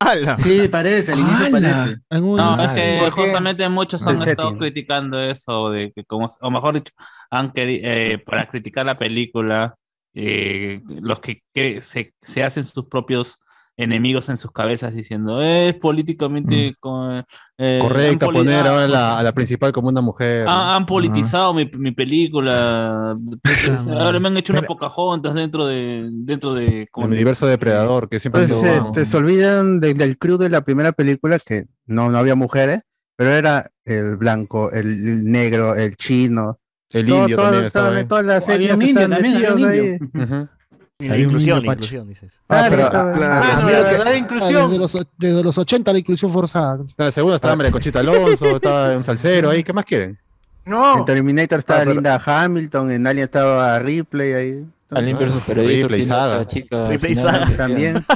[0.00, 0.36] ¡Hala!
[0.38, 1.96] Sí, parece, al inicio parece.
[2.10, 4.58] No, es que justamente muchos han estado setting.
[4.58, 6.92] criticando eso, de que como, o mejor dicho,
[7.30, 7.88] han querido,
[8.24, 9.76] para criticar la película,
[10.14, 13.38] eh, los que, que se, se hacen sus propios
[13.76, 17.24] enemigos en sus cabezas diciendo, es políticamente con,
[17.56, 20.46] eh, Correcto, poner ah, ahora a la, a la principal como una mujer.
[20.46, 23.16] han, han politizado mi, mi película,
[23.88, 28.20] ahora me han hecho una Pocahontas dentro de, dentro de, ¿cómo el universo depredador, que
[28.20, 32.18] siempre Pues, este, se olvidan de- del crew de la primera película que no, no
[32.18, 32.82] había mujeres,
[33.16, 36.58] pero era el blanco, el negro, el chino.
[36.92, 38.06] El todo- indio todo- también estaba todo-.
[38.06, 39.98] Todas las Había etnias un indio también, había un metidos indio.
[40.14, 40.24] ahí.
[40.24, 40.48] Ujú.
[40.98, 42.34] Y la inclusión, la inclusión, dices.
[42.48, 43.32] Ah, pero, Claro, ah, claro.
[43.32, 44.70] ah, Ah, la verdadera Ah, inclusión.
[44.70, 46.74] desde, los, desde los 80 la inclusión forzada.
[46.74, 50.18] En la segunda estaba María Conchita Alonso, estaba un salsero ahí, ¿qué más quieren?
[50.66, 50.98] No.
[50.98, 54.66] En Terminator estaba Ah, pero- Linda Hamilton, en Alien estaba Ripley ahí.
[54.90, 58.04] Alien versus Predator otra chica También.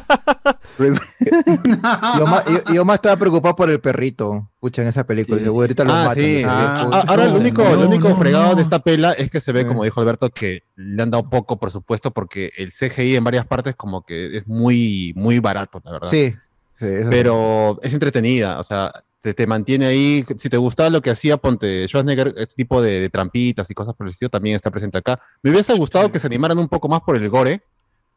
[2.19, 4.51] Yo más, yo, yo más estaba preocupado por el perrito.
[4.61, 5.41] Pucha, en esa película.
[5.41, 6.15] "Uy, ahorita lo Ah, matan".
[6.17, 6.45] sí, sí.
[6.47, 6.89] Ah.
[6.93, 8.55] Ah, Ahora lo único, no, lo único no, fregado no.
[8.57, 9.67] de esta pela es que se ve, Eh.
[9.67, 13.75] como dijo Alberto, que le han dado poco presupuesto porque el CGI en varias partes
[13.77, 16.09] como que es muy, muy barato, la verdad.
[16.09, 16.35] Sí,
[16.79, 17.09] sí, eso sí.
[17.11, 18.93] Pero es entretenida, o sea,
[19.25, 20.23] te, te mantiene ahí.
[20.37, 23.95] Si te gustaba lo que hacía, ponte Schwarzenegger, este tipo de, de trampitas y cosas
[23.95, 25.19] por el estilo también está presente acá.
[25.43, 27.63] Me hubiese gustado que se animaran un poco más por el gore,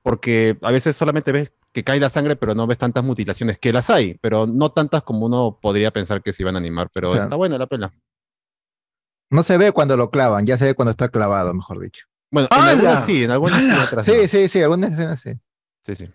[0.03, 3.71] porque a veces solamente ves que cae la sangre, pero no ves tantas mutilaciones, que
[3.71, 7.09] las hay, pero no tantas como uno podría pensar que se iban a animar, pero
[7.09, 7.93] O sea, está buena la pela.
[9.29, 12.05] No se ve cuando lo clavan, ya se ve cuando está clavado, mejor dicho.
[12.31, 12.71] Bueno, en ¡Hala!
[12.71, 14.27] algunas sí, en algunas sí, otras Sí, no.
[14.27, 15.31] sí, sí, algunas escenas sí.
[15.85, 16.09] Sí, sí.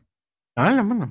[0.55, 1.09] Ah, la mano.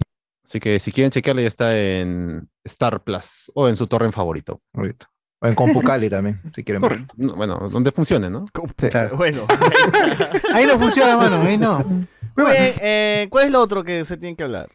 [0.51, 4.59] Así que si quieren chequearla ya está en Star Plus o en su torrent favorito.
[4.73, 5.09] Ahorita.
[5.39, 7.05] O en Compucali también, si quieren ver.
[7.15, 8.43] No, bueno, donde funcione, ¿no?
[8.77, 8.89] Sí.
[9.15, 9.43] Bueno.
[10.53, 11.79] Ahí no funciona, mano, ahí no.
[12.35, 14.67] Muy bien, eh, ¿cuál es lo otro que se tiene que hablar?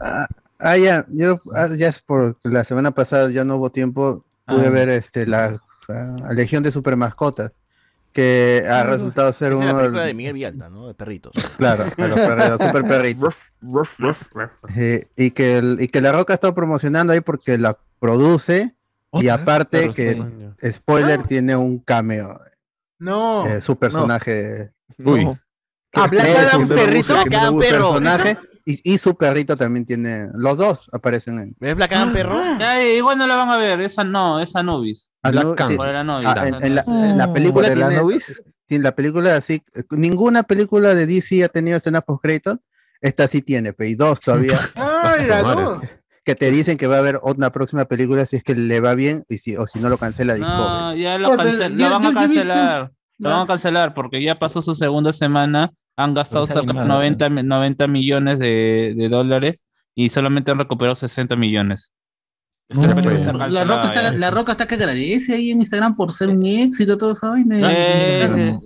[0.00, 0.28] Ah,
[0.60, 4.68] ah, ya, yo, ah, ya es por la semana pasada ya no hubo tiempo, pude
[4.68, 4.70] Ah.
[4.70, 5.58] ver este la,
[5.88, 7.50] la Legión de Super Mascotas,
[8.12, 10.88] que ha resultado ser Esa es la uno de Miguel Villalta, ¿no?
[10.88, 11.32] De perritos.
[11.56, 13.36] claro, de los perritos, super perritos.
[14.76, 18.74] Eh, y que el- y que la Roca ha estado promocionando ahí porque la produce
[19.12, 20.20] y aparte que
[20.70, 22.40] spoiler tiene un cameo,
[22.98, 23.46] No.
[23.46, 24.72] eh, su personaje.
[24.98, 25.28] Uy.
[25.94, 27.14] Ah, Black Es Adam, un perrito.
[27.14, 27.90] Black Adam, perro.
[27.92, 32.40] personaje y, y su perrito también tiene, los dos aparecen en ¿Ves Black Adam, perro?
[32.58, 35.10] Ya, igual no la van a ver, esa no, esa Nubis.
[35.22, 35.70] Ah, Black no, Cam.
[35.70, 35.76] sí.
[35.76, 36.26] Por el Anubis.
[36.26, 38.42] Ah, en, en la, en película ¿Por el tiene, Anubis?
[38.66, 42.58] tiene- la película así, ninguna película de DC ha tenido escenas post créditos,
[43.00, 45.80] esta sí tiene, pero y dos todavía Ah, su la no.
[46.24, 48.94] que te dicen que va a haber una próxima película si es que le va
[48.94, 51.02] bien y si o si no lo cancela No, Discovery.
[51.02, 52.92] ya lo, cancel- lo van a cancelar.
[53.20, 55.70] Lo van a cancelar porque ya pasó su segunda semana.
[55.96, 56.88] Han gastado cerca de animada.
[56.88, 59.64] 90, mi- 90 millones de, de dólares
[59.94, 61.92] y solamente han recuperado 60 millones.
[62.70, 62.82] No.
[62.82, 64.12] La roca, está, ya.
[64.12, 67.34] la Roca está que agradece ahí en Instagram por ser un éxito, todo eso.
[67.36, 68.56] Eh,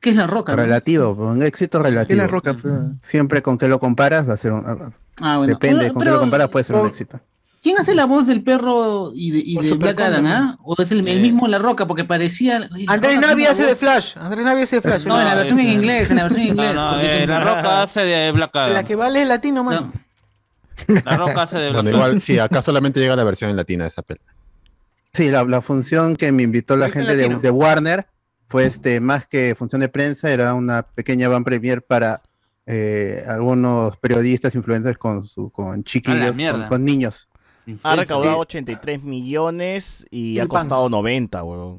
[0.00, 0.56] ¿Qué es la Roca?
[0.56, 2.18] Relativo, un éxito ¿Qué relativo.
[2.20, 2.54] la roca?
[2.54, 2.68] pe?
[3.00, 5.46] Siempre con que lo comparas va a ser un Ah, bueno.
[5.46, 7.20] depende, Pero- con que lo pero- comparas puede ser un pero- éxito.
[7.64, 10.58] ¿Quién hace la voz del perro y de, y de Black Adam, ah?
[10.62, 11.20] ¿O es el, el Eh.
[11.20, 11.86] mismo La Roca?
[11.86, 12.68] Porque parecía...
[12.86, 14.12] Andrés Navi hace de Flash.
[14.18, 15.06] Andrés Navi hace de Flash.
[15.06, 16.74] No, en la versión en inglés, en la versión en inglés.
[16.74, 18.72] no, eh, la roca hace de Black Adam.
[18.74, 19.90] La que vale es latino, mano.
[20.86, 22.00] La roca hace de Black Bueno, Adam.
[22.10, 24.20] igual, sí, acá solamente llega la versión en latina de esa pela.
[25.14, 28.06] Sí, la, la función que me invitó la ¿Viste gente de, Warner
[28.46, 32.20] fue este más que función de prensa, era una pequeña van premier para
[32.66, 36.32] eh, algunos periodistas, influencers con su, con chiquillos,
[36.68, 37.28] con niños.
[37.82, 41.78] Ha recaudado 83 millones y ha costado 90, weón.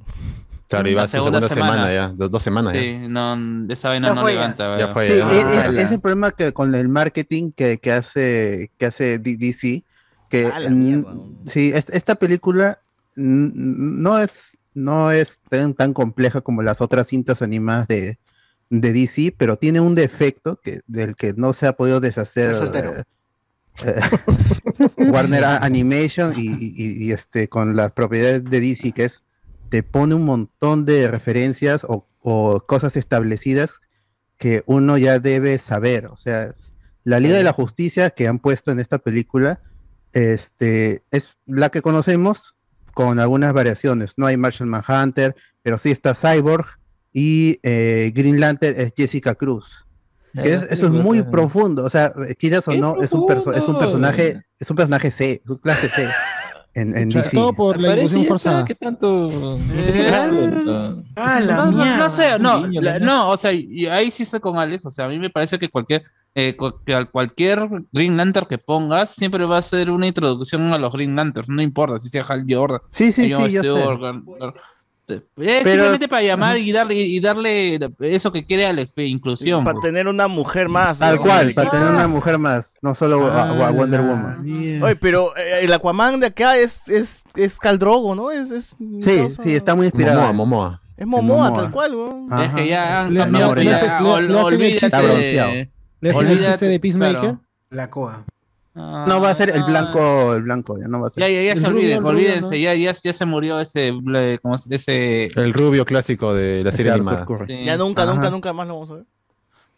[0.67, 2.79] Claro, iba a su segunda semana, ya, dos, dos semanas ya.
[2.81, 3.37] Sí, no,
[3.71, 4.77] esa vaina no levanta.
[4.79, 4.93] ya weón.
[4.93, 5.59] fue, Sí, ya.
[5.61, 9.83] es, es- es el problema que con el marketing que, que hace que hace DC
[10.27, 10.51] que
[11.45, 12.79] sí es- esta película
[13.15, 18.17] no es no es tan, tan compleja como las otras cintas animadas de,
[18.71, 22.57] de DC pero tiene un defecto que del que no se ha podido deshacer Es
[22.57, 22.89] soltero.
[22.89, 23.03] eh, eh,
[24.97, 29.23] Warner Animation y, y- y, este con las propiedades de DC que es
[29.69, 33.79] te pone un montón de referencias o, o cosas establecidas
[34.37, 36.05] que uno ya debe saber.
[36.07, 36.71] O sea, es-
[37.03, 39.61] la Liga de la Justicia que han puesto en esta película
[40.13, 42.55] este, es la que conocemos
[42.93, 44.13] con algunas variaciones.
[44.17, 46.65] No hay Martian Manhunter, pero sí está Cyborg
[47.13, 49.84] y eh, Green Lantern es Jessica Cruz.
[50.43, 51.83] Que es- eso es muy profundo.
[51.83, 55.41] O sea, quieras o ¿Qué no, es un, es un personaje, es un personaje C,
[55.43, 56.07] es un clase C
[56.75, 57.35] en, DC.
[57.37, 58.59] todo por la inclusión forzada.
[58.61, 59.57] está, ¿Qué tanto?
[61.15, 61.97] Ah, la no, no, mierda.
[61.97, 62.67] no sé, no,
[62.99, 65.57] no, o sea, y ahí sí estoy con Alex, o sea, a mí me parece
[65.57, 66.03] que cualquier,
[66.33, 66.57] eh,
[67.11, 71.47] cualquier Green Lantern que pongas siempre va a ser una introducción a los Green Lanterns,
[71.49, 73.83] no importa si sea Hal Jordan, Sí, sí, sí, yo sé.
[75.07, 79.63] Gar- eh, Pero- simplemente para llamar y darle y darle eso que quiere Alex, inclusión.
[79.63, 79.83] Para pues.
[79.85, 80.99] tener una mujer más.
[80.99, 81.21] Tal ¿no?
[81.21, 84.81] cual, para tener una mujer más, no solo a, a Wonder Woman.
[84.83, 88.31] Oye, pero eh, el Aquaman de acá es, es, es Caldrogo, ¿no?
[88.31, 90.19] Es, es Sí, cosa- sí, está muy inspirado.
[90.21, 90.81] Momoa, Momoa.
[90.97, 91.61] Es Momoa, Momoa.
[91.63, 92.41] tal cual, weón.
[92.41, 95.51] Es que ya han Le- cambiado, le- hacen el olvídate chiste- Está bronceado.
[95.51, 97.19] Le hacen el olvídate, chiste de Peacemaker.
[97.19, 97.39] claro.
[97.69, 98.25] La coa.
[98.75, 101.21] No va a ser el blanco, el blanco, ya no va a ser.
[101.23, 102.55] Ya, ya, ya El se rubio, olviden, rubio, olvídense, ¿no?
[102.57, 106.71] ya, ya, ya se murió ese, ble- ¿cómo se- ese El rubio clásico de la
[106.73, 107.25] serie animada.
[107.47, 107.63] Sí.
[107.63, 108.13] Ya nunca, Ajá.
[108.13, 109.05] nunca, nunca más lo vamos a ver.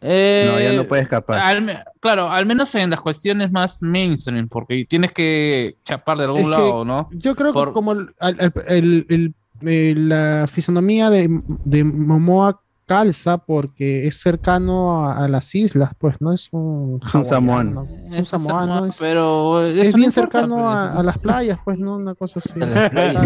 [0.00, 1.40] Eh, No, ya no puede escapar.
[1.40, 6.42] al claro, al menos en las cuestiones más mainstream, porque tienes que chapar de algún
[6.42, 7.08] Es lado, ¿no?
[7.12, 9.34] Yo creo Por- que como el, el- el- el-
[9.66, 11.28] eh, la fisonomía de,
[11.64, 17.14] de Momoa calza porque es cercano a, a las islas, pues no es un Es
[17.14, 17.86] un samoano.
[18.06, 20.66] Es un samoano, es, pero es no bien importa, cercano pues.
[20.66, 22.58] a, a las playas, pues no una cosa así.
[22.60, 22.88] A.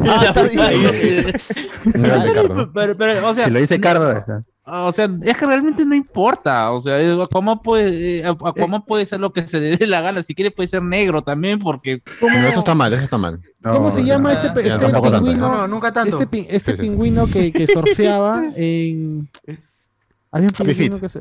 [0.00, 0.32] Ah.
[2.74, 4.44] Pero, o sea, si lo dice Cardo, está.
[4.70, 6.70] O sea, es que realmente no importa.
[6.72, 10.00] O sea, eh, Aquaman puede, eh, Aquaman puede ser lo que se le dé la
[10.00, 10.22] gana.
[10.22, 12.02] Si quiere, puede ser negro también, porque.
[12.20, 13.40] No, eso está mal, eso está mal.
[13.62, 14.40] ¿Cómo No, se no, llama no.
[14.40, 15.36] este, este pingüino?
[15.48, 16.20] No, no, nunca tanto.
[16.20, 16.88] Este, este Sí, sí, sí.
[16.90, 19.28] pingüino que, que surfeaba en.
[20.30, 21.00] Había un Happy pingüino Feet.
[21.00, 21.20] que se.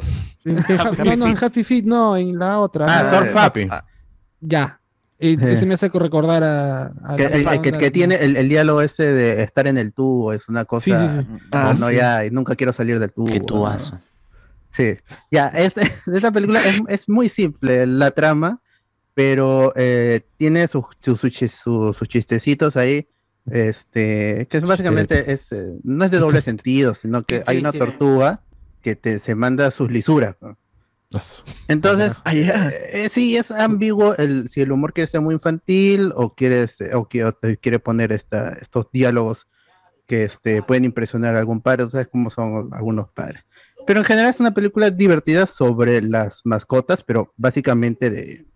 [0.49, 2.85] en- en Ha- no, no, en Happy Feet, no, en la otra.
[2.89, 3.67] Ah, No, Surf Happy.
[4.41, 4.79] Ya.
[5.19, 5.53] Eh, Eh.
[5.53, 6.93] Ese me hace recordar a.
[7.03, 9.91] a Que, la el, el que, tiene el, el diálogo ese de estar en el
[9.93, 10.85] tubo es una cosa.
[10.85, 11.27] Sí, sí, sí.
[11.31, 11.95] No, Ah, no, sí.
[11.95, 13.27] ya, y nunca quiero salir del tubo.
[13.27, 13.45] Qué ¿no?
[13.45, 13.99] tubazo.
[14.69, 14.95] Sí,
[15.31, 15.81] ya, este-
[16.13, 18.61] esta película es, es muy simple la trama,
[19.15, 23.07] pero eh, tiene sus sus chistecitos ahí,
[23.47, 27.71] este, que es básicamente es, eh, no es de doble sentido, sino que hay una
[27.71, 28.41] tortuga
[28.83, 30.35] que te, se manda sus lisuras.
[30.41, 30.57] ¿no?
[31.67, 32.21] Entonces,
[32.93, 37.07] eh, sí, es ambiguo el, si el humor quiere ser muy infantil o quieres o,
[37.07, 37.31] que- o
[37.61, 39.47] quiere poner esta, estos diálogos
[40.05, 43.43] que este, pueden impresionar a algún padre, ¿sabes cómo son algunos padres?
[43.85, 48.46] Pero en general es una película divertida sobre las mascotas, pero básicamente de,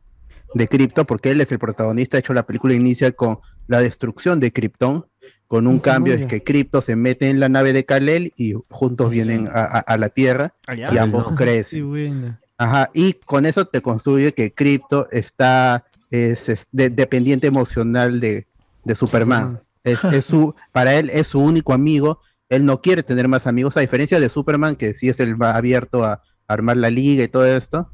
[0.54, 2.18] de Krypton, porque él es el protagonista.
[2.18, 5.06] De hecho, la película inicia con la destrucción de Krypton,
[5.48, 6.28] con un cambio, es ya.
[6.28, 9.98] que Krypton se mete en la nave de Kal-El y juntos vienen a, a- a
[9.98, 10.90] la Tierra Allá.
[10.94, 12.38] y ambos crecen.
[12.58, 18.48] Ajá, y con eso te construye que Crypto está es, es de- dependiente emocional de,
[18.84, 19.62] de Superman.
[19.84, 22.20] Es, es su, para él es su único amigo.
[22.50, 25.56] Él no quiere tener más amigos, a diferencia de Superman, que sí es el más
[25.56, 27.90] abierto a, armar la liga y todo esto.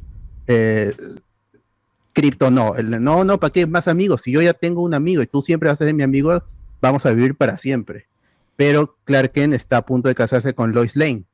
[0.47, 0.95] Eh,
[2.17, 4.21] Crypto no, no, no, ¿para qué más amigos?
[4.23, 6.41] Si yo ya tengo un amigo y tú siempre vas a ser mi amigo,
[6.81, 8.07] vamos a vivir para siempre.
[8.55, 11.25] Pero Clark Kent está a punto de casarse con Lois Lane.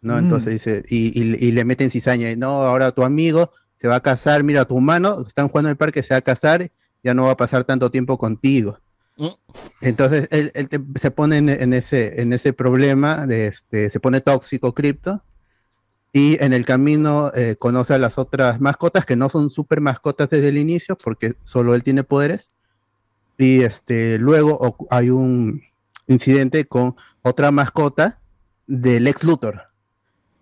[0.00, 0.14] ¿no?
[0.14, 0.18] Mm.
[0.20, 3.96] Entonces dice, y, y- y le meten cizaña, y no, ahora tu amigo se va
[3.96, 6.70] a casar, mira, tu humano, están jugando en el parque, se va a casar,
[7.04, 8.78] ya no va a pasar tanto tiempo contigo.
[9.82, 10.68] Entonces él, él
[10.98, 15.22] se pone en, en ese, en ese problema, de este, se pone tóxico cripto,
[16.12, 20.28] y en el camino eh, conoce a las otras mascotas que no son super mascotas
[20.28, 22.50] desde el inicio, porque solo él tiene poderes.
[23.38, 25.62] Y este, luego hay un
[26.06, 28.20] incidente con otra mascota
[28.66, 29.62] del ex Luthor,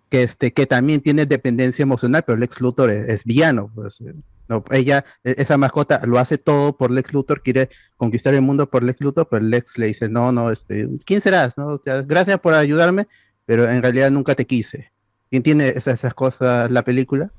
[0.09, 3.71] que, este, que también tiene dependencia emocional, pero Lex Luthor es, es villano.
[3.73, 4.13] Pues, eh,
[4.49, 8.69] no, ella, e- esa mascota lo hace todo por Lex Luthor, quiere conquistar el mundo
[8.69, 11.57] por Lex Luthor, pero Lex le dice, no, no, este, ¿quién serás?
[11.57, 11.67] No?
[11.67, 13.07] O sea, gracias por ayudarme,
[13.45, 14.91] pero en realidad nunca te quise.
[15.31, 17.31] Y entiende esas, esas cosas la película.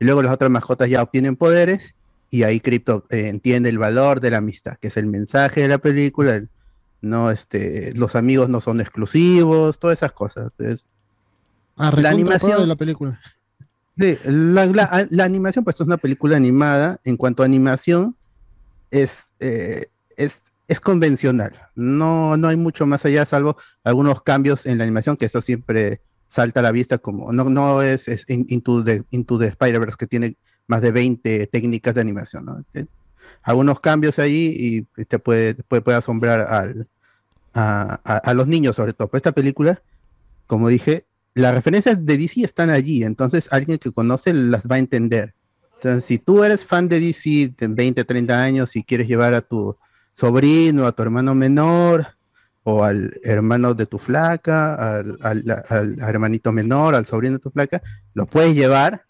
[0.00, 1.94] Y luego las otras mascotas ya obtienen poderes,
[2.30, 5.68] y ahí Crypto eh, entiende el valor de la amistad, que es el mensaje de
[5.68, 6.48] la película, el-
[7.02, 10.50] no, este, los amigos no son exclusivos, todas esas cosas.
[10.58, 10.86] Es-
[11.78, 13.20] Ah, la animación de la película.
[13.98, 16.98] Sí, la, la- la animación, pues es una película animada.
[17.04, 18.16] En cuanto a animación,
[18.90, 19.86] es, eh,
[20.16, 21.52] es, es convencional.
[21.74, 26.00] No, no hay mucho más allá, salvo algunos cambios en la animación, que eso siempre
[26.28, 29.96] salta a la vista, como no, no es, es in- Into the, Into the Spider-Verse,
[29.98, 30.36] que tiene
[30.66, 32.44] más de 20 técnicas de animación.
[32.46, 32.64] ¿no?
[33.42, 36.88] Algunos cambios ahí y te puede, puede, puede asombrar al,
[37.54, 39.08] a, a- a los niños, sobre todo.
[39.08, 39.80] Pues esta película,
[40.46, 44.78] como dije, las referencias de DC están allí, entonces alguien que conoce las va a
[44.78, 45.34] entender.
[45.74, 49.42] Entonces, si tú eres fan de DC de 20, 30 años y quieres llevar a
[49.42, 49.76] tu
[50.14, 52.15] sobrino, a tu hermano menor,
[52.68, 57.50] o al hermano de tu flaca, al, al- al hermanito menor, al sobrino de tu
[57.52, 57.80] flaca,
[58.12, 59.06] lo puedes llevar,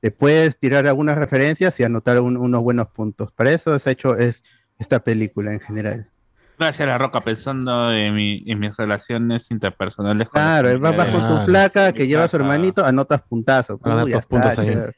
[0.00, 3.32] te puedes tirar algunas referencias y anotar un- unos buenos puntos.
[3.32, 4.44] Para eso es hecho es
[4.78, 6.08] esta película en general.
[6.56, 10.28] Gracias a la roca, pensando en, mi- en mis relaciones interpersonales.
[10.28, 13.80] con Claro, vas, con tu flaca que lleva a su hermanito, anotas puntazos.
[13.82, 14.92] Anotas Uy, ya puntos está.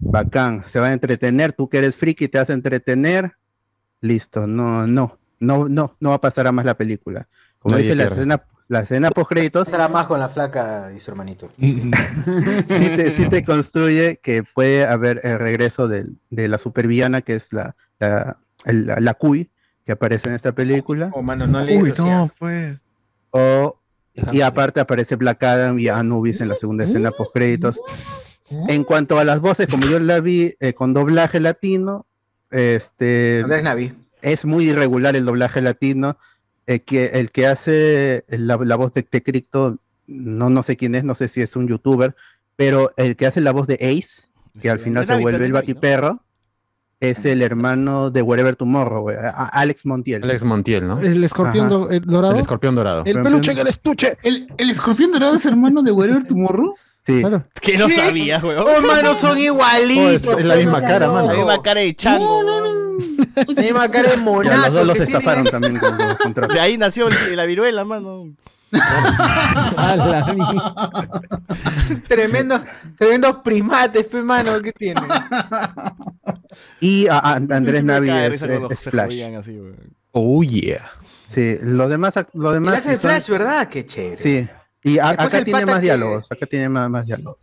[0.00, 3.32] Bacán, se va a entretener, tú que eres friki te vas a entretener,
[4.02, 7.28] listo, no, no, no, no, no va a pasar a más la película.
[7.58, 8.16] Como Nadie dije, la pierde.
[8.20, 11.50] escena, la escena post créditos Será más con la flaca y su hermanito.
[11.58, 11.90] sí
[12.68, 17.52] te, sí te construye que puede haber el regreso del- de la supervillana que es
[17.52, 19.50] la, la, el- la, la Cuy,
[19.84, 21.10] que aparece en esta película.
[21.14, 22.76] Oh, mano, no le Uy, no, pues.
[23.30, 23.78] O,
[24.32, 27.80] y aparte aparece Black Adam y Anubis en la segunda escena post créditos.
[28.68, 32.06] En cuanto a las voces, como yo la vi eh, con doblaje latino,
[32.50, 33.92] este Andrés Navi.
[34.22, 36.16] Es muy irregular el doblaje latino.
[36.66, 40.94] eh, que el que hace la, la voz de, de Crypto, no, no sé quién
[40.94, 42.14] es, no sé si es un youtuber,
[42.56, 44.28] pero el que hace la voz de Ace,
[44.60, 45.58] que al final se vuelve el ¿no?
[45.58, 46.24] batiperro,
[47.00, 49.16] es el hermano de Wherever Tomorrow, güey,
[49.52, 50.24] Alex Montiel.
[50.24, 50.98] Alex Montiel, ¿no?
[51.00, 52.34] El escorpión do- el dorado.
[52.34, 53.02] El escorpión dorado.
[53.06, 54.18] El peluche en el estuche.
[54.22, 56.74] ¿El, el escorpión dorado es hermano de Wherever Tomorrow?
[57.06, 57.22] Sí.
[57.62, 58.62] Que no sabías, weón.
[58.66, 60.26] Oh, mano, son igualitos.
[60.26, 61.28] Oh, es- es la misma cara, no, mano.
[61.28, 62.42] La misma cara de chango.
[62.42, 62.52] La
[63.56, 64.64] misma cara de Ya, monazo.
[64.64, 65.18] los dos los que tiene.
[65.18, 66.54] estafaron también con los contratos.
[66.54, 68.30] De ahí nació el- la viruela, mano.
[72.08, 72.60] Tremendo,
[72.96, 75.00] tremendos primates, pe, mano, ¿qué tiene?
[76.80, 78.40] Y a- a- Andrés Navi es,
[78.90, 79.22] Flash.
[79.36, 79.58] así.
[80.12, 80.88] Oh, yeah.
[81.34, 83.68] Sí, los demás, Y demás hace son- Flash, ¿verdad?
[83.68, 84.16] Qué chévere.
[84.16, 84.48] Sí,
[84.82, 87.38] y a- acá tiene más que- diálogos, acá tiene más, más diálogos.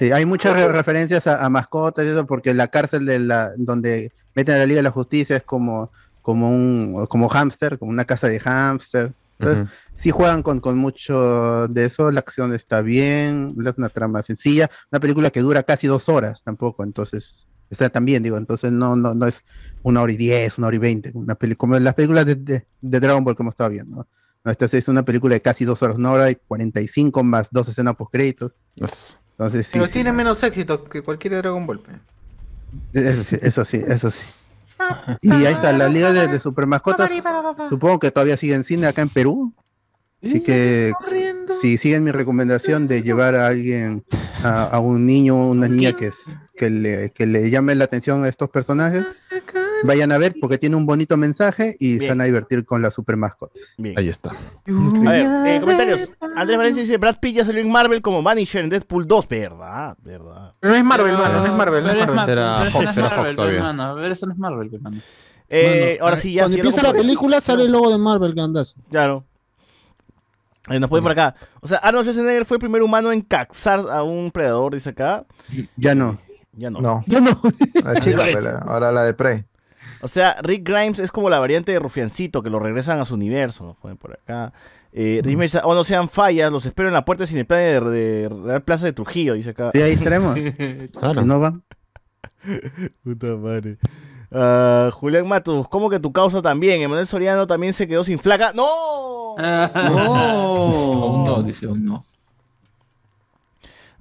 [0.00, 3.50] Sí, hay muchas re- referencias a, a mascotas y eso, porque la cárcel de la,
[3.58, 7.90] donde meten a la Liga de la Justicia es como, como un como hámster, como
[7.92, 9.12] una casa de hámster.
[9.38, 9.70] Entonces, Ujú.
[9.94, 14.70] sí juegan con, con mucho de eso, la acción está bien, es una trama sencilla,
[14.90, 19.14] una película que dura casi dos horas tampoco, entonces está también, digo, entonces no, no,
[19.14, 19.42] no es
[19.82, 22.66] una hora y diez, una hora y veinte, una peli como las películas de, de,
[22.80, 24.06] de Dragon Ball hemos estado viendo.
[24.44, 24.50] ¿no?
[24.50, 27.94] Esta es una película de casi dos horas, una hora y 45 más dos escenas
[27.96, 28.52] post créditos.
[29.40, 31.80] Entonces sí, Pero sí, tiene menos éxito que cualquier Dragon Ball.
[32.92, 34.24] eso sí, eso sí, eso sí.
[35.22, 37.10] Y ahí está, la liga de, de super mascotas,
[37.70, 39.54] supongo que todavía sigue en cine acá en Perú.
[40.22, 40.92] Así que
[41.62, 44.04] si siguen mi recomendación de llevar a alguien,
[44.44, 47.84] a, a un niño o una niña que, es, que, le, que le llame la
[47.84, 49.06] atención a estos personajes,
[49.84, 52.94] vayan a ver porque tiene un bonito mensaje y se van a divertir con las
[52.94, 53.74] super mascotas.
[53.78, 53.98] Bien.
[53.98, 54.30] Ahí está.
[54.30, 56.12] A ver, eh, comentarios.
[56.36, 59.28] Andrés Valencia dice, Brad Pitt ya salió en Marvel como Vanisher en Deadpool 2.
[59.28, 60.52] Verdad, verdad.
[60.60, 61.84] Pero no es Marvel, mano, no es Marvel.
[61.84, 62.16] No es Marvel.
[62.16, 63.38] Mar- Será Fox, no es será Fox.
[63.38, 64.98] A ver, eso no es Marvel, hermano.
[65.52, 67.98] Eh, ahora ah, sí, ya Cuando sí, ya empieza la película sale el logo de
[67.98, 68.76] Marvel, grandazo.
[68.88, 69.24] Claro.
[70.68, 71.34] Eh, nos ponen por acá.
[71.60, 75.24] O sea, Arnold Schwarzenegger fue el primer humano en caxar a un predador, dice acá.
[75.76, 76.18] Ya no.
[76.52, 76.80] Ya no.
[76.80, 77.04] No.
[77.06, 77.40] Yo no.
[77.82, 79.44] La chica, la- ahora la de Prey.
[80.02, 83.14] O sea, Rick Grimes es como la variante de Rufiancito, que lo regresan a su
[83.14, 83.64] universo.
[83.64, 84.52] Nos ponen por acá.
[84.92, 87.60] Eh, Rick dice, oh, no sean fallas, los espero en la puerta sin el plan
[87.60, 89.70] de, de Real Plaza de Trujillo, dice acá.
[89.74, 90.36] Sí, ahí estaremos.
[90.98, 91.20] Claro.
[91.20, 91.62] Si no van.
[93.04, 93.78] Puta madre.
[94.32, 96.80] Ah, Julián Matus, ¿cómo que tu causa también?
[96.80, 98.52] Emanuel Soriano también se quedó sin flaca.
[98.54, 99.36] ¡No!
[99.38, 102.00] Aún no, dice, aún no.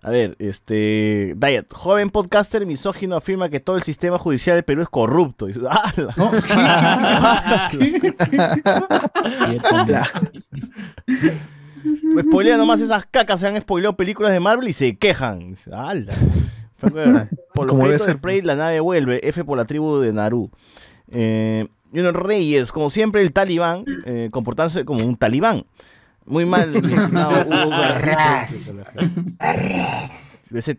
[0.01, 1.35] A ver, este.
[1.37, 1.73] Diet.
[1.73, 5.47] Joven podcaster misógino afirma que todo el sistema judicial del Perú es corrupto.
[5.47, 6.15] Dice, ¡Hala!
[12.13, 15.55] Pues spoilea nomás esas cacas, se han spoileado películas de Marvel y se quejan.
[15.71, 16.13] ¡Hala!
[16.77, 19.19] Franco, Por los créditos de ser, Prey, la nave vuelve.
[19.27, 20.49] F por la tribu de Naru.
[21.11, 25.65] Eh, Junior Reyes, como siempre, el talibán, eh, comportándose como un talibán.
[26.25, 28.73] Muy mal, mi estimado Hugo Garrito.
[30.49, 30.69] BZ.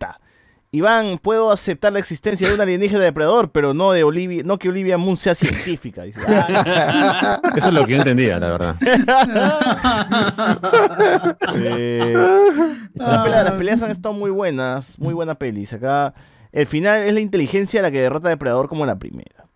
[0.73, 4.69] Iván, puedo aceptar la existencia de un alienígena depredador, pero no de Olivia, no que
[4.69, 6.05] Olivia Moon sea científica.
[6.05, 7.41] Dice, ah.
[7.57, 8.77] Eso es lo que yo entendía, la verdad.
[11.63, 12.15] Eh,
[12.95, 15.73] las, peleas, las peleas han estado muy buenas, muy buena pelis.
[15.73, 16.15] Acá
[16.53, 19.50] el final es la inteligencia la que derrota a Depredador como la primera.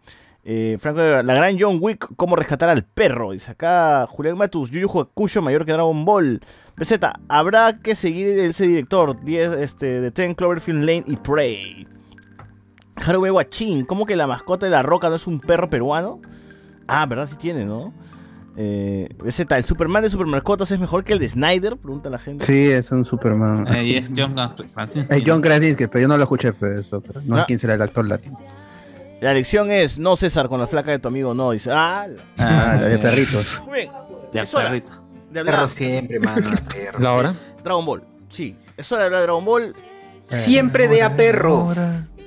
[0.46, 3.32] Eh, Franco, la gran John Wick, cómo rescatar al perro.
[3.32, 6.40] Dice acá Julián Matus, Yu Yu Hakusho mayor que Dragon Ball.
[6.76, 6.92] BZ,
[7.28, 11.86] habrá que seguir ese director 10, este, de Ten Cloverfield Lane y Prey.
[12.96, 16.20] Haruwe Guachín, ¿cómo que la mascota de la roca no es un perro peruano?
[16.86, 17.28] Ah, ¿verdad?
[17.30, 17.92] Sí tiene, ¿no?
[18.56, 21.76] Eh, BZ, ¿el Superman de Supermascotas es mejor que el de Snyder?
[21.76, 22.44] Pregunta la gente.
[22.44, 23.66] Sí, es un Superman.
[23.74, 25.14] Eh, y es John Krasinski.
[25.14, 27.00] Eh, John Krasinski, pero yo no lo escuché, pero eso.
[27.00, 27.44] pero no sé Ah.
[27.46, 28.36] quién será el actor latino.
[29.24, 31.52] La lección es, no César, con la flaca de tu amigo no.
[31.52, 32.06] Dice, ah,
[32.36, 33.62] la- Ah, la de perritos.
[33.66, 33.92] Muy bien.
[34.32, 34.92] De Es hora perrito.
[35.30, 36.50] de hablar Perro siempre, mano.
[36.72, 36.98] perro.
[36.98, 37.34] ¿La hora?
[37.62, 38.02] Dragon Ball.
[38.28, 39.74] Sí, es hora de hablar de Dragon Ball.
[40.28, 41.72] Siempre de a perro.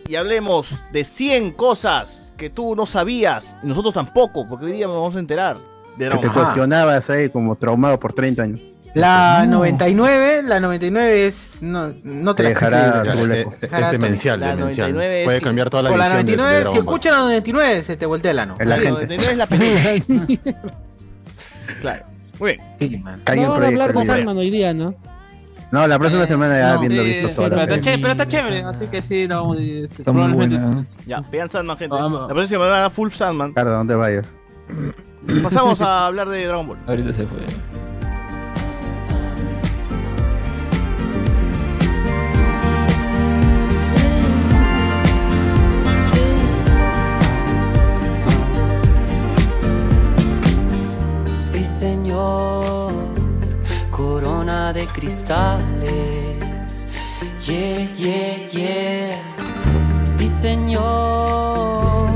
[0.08, 4.88] Y hablemos de 100 cosas que tú no sabías, y nosotros tampoco, porque hoy día
[4.88, 5.62] nos vamos a enterar de
[5.98, 6.36] Que Dragon te Ball.
[6.36, 8.62] cuestionabas ahí como traumado por 30 años.
[8.94, 11.58] La 99, la 99 es.
[11.62, 13.52] No, no te, Te la dejará Es, leco.
[13.54, 14.92] es Dejará demencial, La demencial.
[14.94, 17.84] 99 Puede cambiar toda la Por la visión de- de 99, si escuchan la 99,
[17.84, 18.56] se te voltea el ano.
[18.60, 18.92] Es la La gente.
[19.18, 20.62] 99 es la película.
[21.82, 22.06] claro.
[22.40, 22.62] Muy bien.
[22.80, 23.04] Sí,
[23.38, 24.96] No a hablar con hoy día, ¿no?
[25.72, 27.82] No, la próxima semana ya No, habiendo sí, visto sí, toda la pero, está serie.
[27.84, 30.86] chévere, pero está chévere, así que sí, no, es- Está muy probablemente- buena.
[31.06, 31.94] Ya, vean Sandman, gente.
[31.96, 32.22] Vamos.
[32.28, 33.50] La próxima semana Full Sandman.
[33.50, 34.26] Ricardo, ¿dónde vayas?
[35.44, 36.78] Pasamos a hablar de Dragon Ball.
[36.88, 37.40] Ahorita se fue.
[51.80, 52.92] Señor,
[53.92, 56.40] corona de cristales.
[57.46, 60.04] Yeah, yeah, yeah.
[60.04, 62.10] Sí, señor,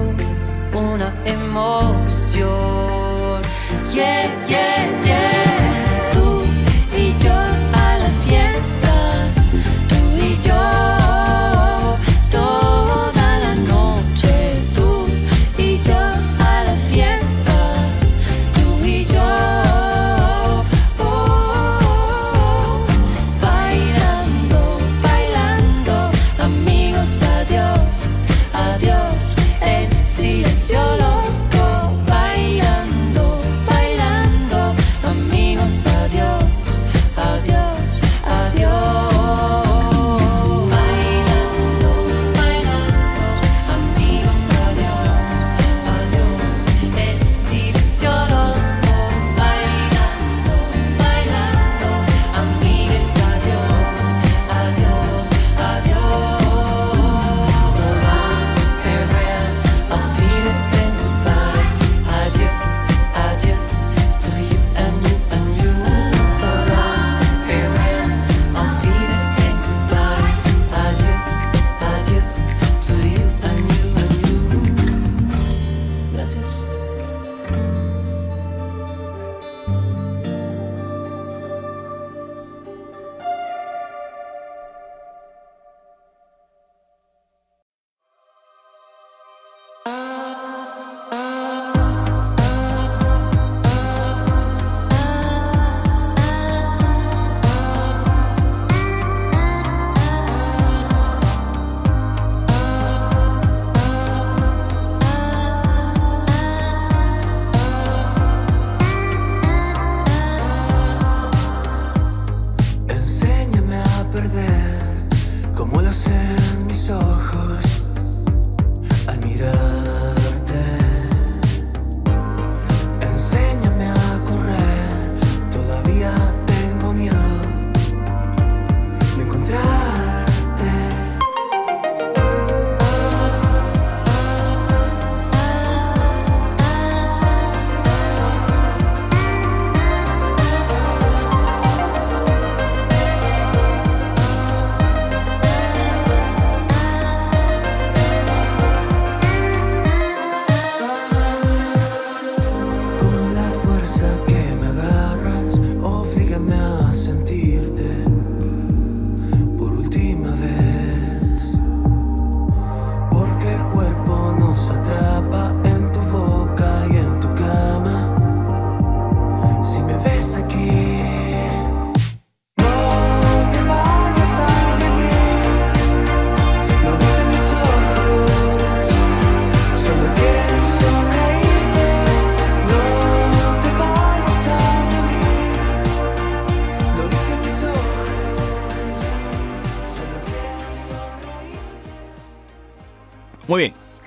[0.73, 2.41] una emoción.
[3.93, 5.40] Yeah, yeah, yeah.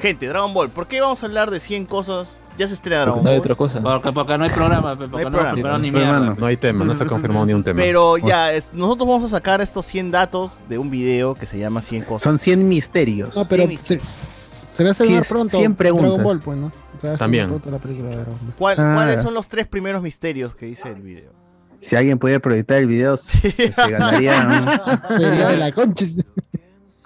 [0.04, 2.38] Gente, Dragon Ball, ¿por qué vamos a hablar de 100 cosas?
[2.58, 3.40] Ya se estrena Dragon no hay Ball.
[3.46, 3.80] otra cosa.
[3.80, 5.54] Porque, porque no hay programa, porque no, programa.
[5.62, 6.16] pero ni mierda.
[6.16, 7.80] hermano, no hay tema, no se ha confirmado ni un tema.
[7.80, 11.58] Pero ya, es- nosotros vamos a sacar estos 100 datos de un video que se
[11.58, 12.22] llama 100 cosas.
[12.22, 13.34] Son 100 misterios.
[13.34, 15.56] No, pero se, se va a estrenar pronto.
[15.56, 16.10] cien preguntas.
[16.18, 16.72] Dragon Ball, pues, ¿no?
[17.16, 17.48] También.
[17.48, 18.54] pronto la película de Dragon Ball.
[18.58, 18.92] ¿Cuál- Ah.
[18.96, 21.32] ¿Cuáles son los tres primeros misterios que dice el video?
[21.80, 24.78] Si alguien pudiera proyectar el video, se se ganaría.
[25.08, 26.04] un- Sería de la concha.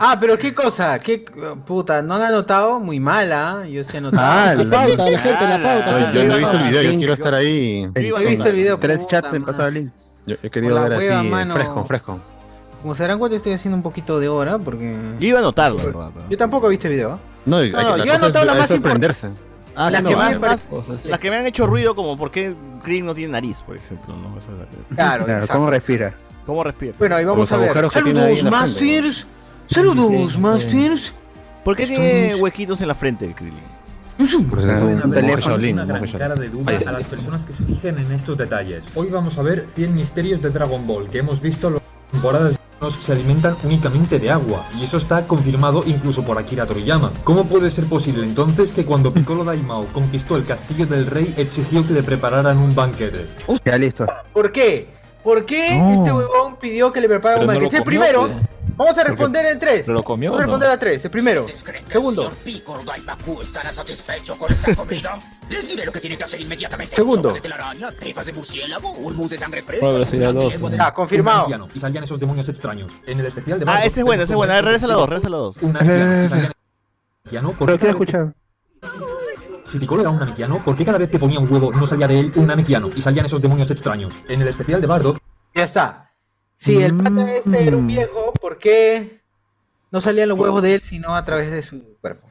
[0.00, 1.24] Ah, pero qué cosa, qué
[1.66, 2.78] puta, ¿no han anotado?
[2.78, 4.24] Muy mala, yo sí he anotado.
[4.30, 6.12] Ah, La pauta, la gente, la pauta.
[6.12, 7.90] Yo no he visto el video, yo quiero estar ahí.
[7.96, 8.78] Yo he visto el video.
[8.78, 9.44] Tres chats madre.
[9.44, 9.90] pasado link.
[10.26, 11.54] Yo he querido ver así, mano.
[11.54, 12.20] fresco, fresco.
[12.80, 14.94] Como se darán cuenta, estoy haciendo un poquito de hora porque.
[15.18, 16.10] Yo iba a anotarlo, ¿verdad?
[16.30, 17.18] Yo tampoco he visto el video.
[17.44, 19.30] No, yo he anotado la más sorprenderse.
[19.74, 20.66] Ah, las, sí, que no, me han- más-
[21.04, 24.12] las que me han hecho ruido, como por qué Krillin no tiene nariz, por ejemplo.
[24.14, 24.36] ¿no?
[24.36, 24.58] Eso es
[24.90, 25.46] la- Claro, Claro.
[25.48, 26.14] ¿cómo respira?
[26.46, 26.94] ¿Cómo respira?
[26.98, 27.72] Bueno, ahí vamos Los a ver.
[27.90, 29.26] que tiene ahí Saludos, en la frente, Masters.
[29.68, 31.12] Saludos, Masters.
[31.64, 33.78] ¿Por qué tiene huequitos en la frente el Krillin?
[34.18, 35.38] Es un, teléfono.
[35.38, 36.52] Shaolin, una un gran monje cara Shaolin.
[36.52, 38.84] de duda a las personas que se fijen en estos detalles.
[38.94, 42.58] Hoy vamos a ver 100 misterios de Dragon Ball que hemos visto en las temporadas
[43.00, 47.12] se alimentan únicamente de agua y eso está confirmado incluso por Akira Toriyama.
[47.24, 51.86] ¿Cómo puede ser posible entonces que cuando Piccolo Daimao conquistó el castillo del rey exigió
[51.86, 53.26] que le prepararan un banquete?
[53.64, 54.06] Ya listo.
[54.32, 54.97] ¿Por qué?
[55.22, 55.94] ¿Por qué No.
[55.94, 57.68] este huevón pidió que le prepara Pero un no?
[57.70, 58.30] El primero,
[58.76, 59.82] vamos a responder en tres.
[59.84, 60.52] ¿Pero lo comió Vamos a no?
[60.52, 61.04] responder a tres.
[61.04, 61.46] El primero.
[61.90, 62.30] Segundo.
[62.44, 65.18] Piccolo Daimaku estará satisfecho con esta comida.
[65.50, 66.94] Les diré lo que tienen que hacer inmediatamente.
[66.96, 67.32] Segundo.
[67.32, 69.84] De telaraña, tripas de murciélago, un mousse de sangre fresca.
[69.86, 70.52] Bueno, pero sería dos.
[70.52, 71.48] lengua de- Ah, confirmado.
[71.74, 72.92] Y salían esos demonios extraños.
[73.06, 74.52] En el especial de Ah, ese es bueno, ese es bueno.
[74.52, 75.56] A ver, regresa la dos, regresa la dos.
[75.62, 76.52] Un anciano, y salían-
[77.24, 78.32] anciano, ¿por ¿Pero qué he escuchado?
[79.70, 82.08] Si Piccolo era un namekiano, ¿por qué cada vez que ponía un huevo no salía
[82.08, 84.14] de él un namekiano y salían esos demonios extraños?
[84.28, 85.18] En el especial de Bardock,
[85.54, 86.10] Ya está.
[86.56, 87.88] Si el pata este era un Mm.
[87.88, 89.20] viejo, ¿por qué
[89.90, 92.26] no salían los huevos de él sino a través de su cuerpo?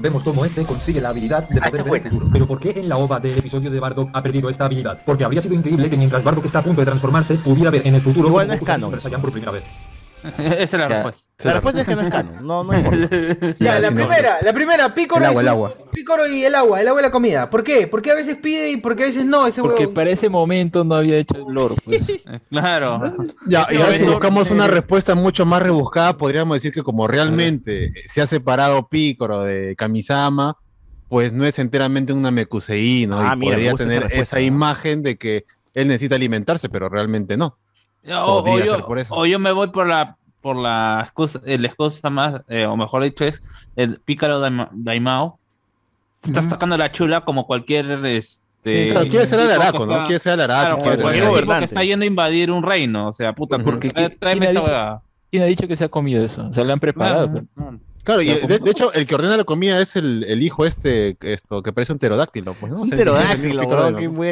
[0.00, 2.28] vemos cómo este consigue la habilidad de Ah, poder ver el futuro.
[2.32, 5.02] Pero ¿por qué en la ova del episodio de Bardock ha perdido esta habilidad?
[5.04, 7.96] Porque habría sido increíble que mientras Bardock está a punto de transformarse, pudiera ver en
[7.96, 9.64] el futuro Igual no es Super Saiyan por primera vez.
[10.38, 10.88] Esa es la Ya.
[10.88, 11.28] respuesta.
[11.44, 12.46] La respuesta es que no es canon.
[12.46, 13.08] No, no importa.
[13.60, 15.74] Ya, la primera, la primera, Pícoro, El y agua, el agua.
[15.92, 17.48] Pícoro y el agua, el agua y la comida.
[17.50, 17.86] ¿Por qué?
[17.86, 19.94] ¿Por qué a veces pide y por qué a veces no ese Porque huevo?
[19.94, 22.20] para ese momento no había hecho el lore, pues.
[22.50, 23.14] Claro.
[23.46, 27.92] Ya, y ahora si buscamos una respuesta mucho más rebuscada, podríamos decir que como realmente
[28.06, 30.56] se ha separado Picoro de Kamisama,
[31.08, 33.20] pues no es enteramente una Mekusei, ¿no?
[33.20, 37.36] Ah, y mira, podría esa tener esa imagen de que él necesita alimentarse, pero realmente
[37.36, 37.56] no.
[38.12, 39.14] O, o yo, ser por eso.
[39.14, 42.76] o yo me voy por la por la excusa, eh, la excusa más, eh, o
[42.76, 43.42] mejor dicho, es
[43.76, 45.38] el pícaro Daima- Daimao.
[46.22, 48.88] Está sacando la chula como cualquier este.
[48.88, 50.04] Claro, quiere ser Alaraco, que ¿no?
[50.04, 53.08] Quiere ser Alaraco, Claro, quiere cualquier que está yendo a invadir un reino.
[53.08, 55.02] O sea, puta, porque Porque ¿quién- tráeme quién ha dicho-.
[55.30, 56.46] ¿Quién ha dicho que se ha comido eso?
[56.48, 57.30] O sea, le han preparado.
[57.30, 57.78] Claro, pero-
[58.08, 61.18] Claro, y Ya, de, hecho, el que ordena la comida es el, el hijo este,
[61.20, 63.68] esto, que parece un pterodáctilo, pues, un pterodáctilo,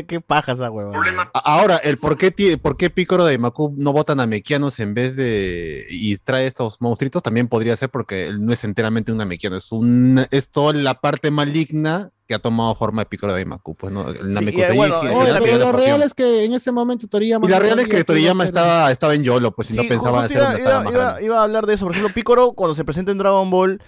[0.06, 0.94] Qué, paja esa huevón.
[1.34, 4.80] A- Ahora, el por qué, ti- por qué Picoro de Macu no votan a mequianos
[4.80, 5.84] en vez de.
[5.90, 9.70] y trae estos monstruitos también podría ser porque él no es enteramente un namekiano, es
[9.70, 13.92] un es toda la parte maligna que ha tomado forma de Picoro de Macu, pues
[13.92, 16.54] no, el Sí, Namekusei, y, bueno, Oye, sería pero la lo real es que en
[16.54, 17.46] ese momento Toriyama.
[17.46, 19.88] Y la real es que iba Toriyama estaba, estaba en YOLO, pues si no Sí,
[19.88, 21.84] pensaba hacer iba, una iba- saga más iba- iba a hablar de eso.
[21.86, 23.80] Por ejemplo, Picoro, cuando se presenta en Dragon Ball,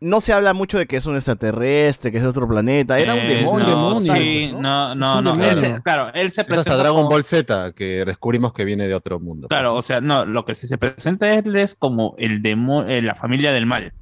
[0.00, 2.98] no se habla mucho de que es un extraterrestre, que es de otro planeta.
[3.00, 3.66] Era un Eh, demonio.
[3.66, 4.12] no, demonio.
[4.14, 5.32] Sí, no, no, un no.
[5.32, 5.50] demonio.
[5.52, 8.64] Él se- claro, él se Es hasta presenta Dragon como- Ball Z que descubrimos que
[8.66, 9.48] viene de otro mundo.
[9.48, 13.00] Claro, o sea, no, lo que se, se presenta él es como el demo, eh,
[13.02, 13.92] la familia del mal.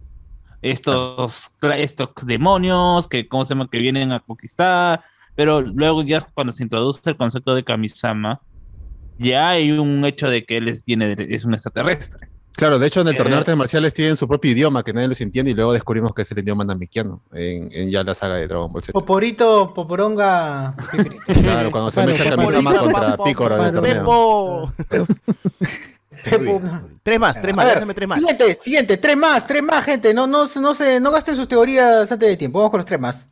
[0.71, 3.69] Estos, estos demonios que, ¿cómo se llama?
[3.71, 5.03] que vienen a conquistar,
[5.35, 8.41] pero luego ya cuando se introduce el concepto de Kamisama,
[9.19, 12.29] ya hay un hecho de que él es, viene de- es un extraterrestre.
[12.57, 14.93] Claro, de hecho en el Eh, torneo de artes marciales tienen su propio idioma que
[14.95, 18.15] nadie los entiende y luego descubrimos que es el idioma namekiano en, en ya la
[18.15, 18.93] saga de Dragon Ball Z.
[18.93, 20.75] Poporito, Poporonga.
[21.43, 24.73] Claro, cuando se mecha Kamisama contra Picoro en el torneo.
[26.23, 28.19] Tres más, tres más, lánzame tres más.
[28.19, 30.13] Siguiente, siguiente, tres más, tres más, gente.
[30.15, 32.59] No, no, no, se, no gasten sus teorías antes de tiempo.
[32.59, 33.27] Vamos con los tres más.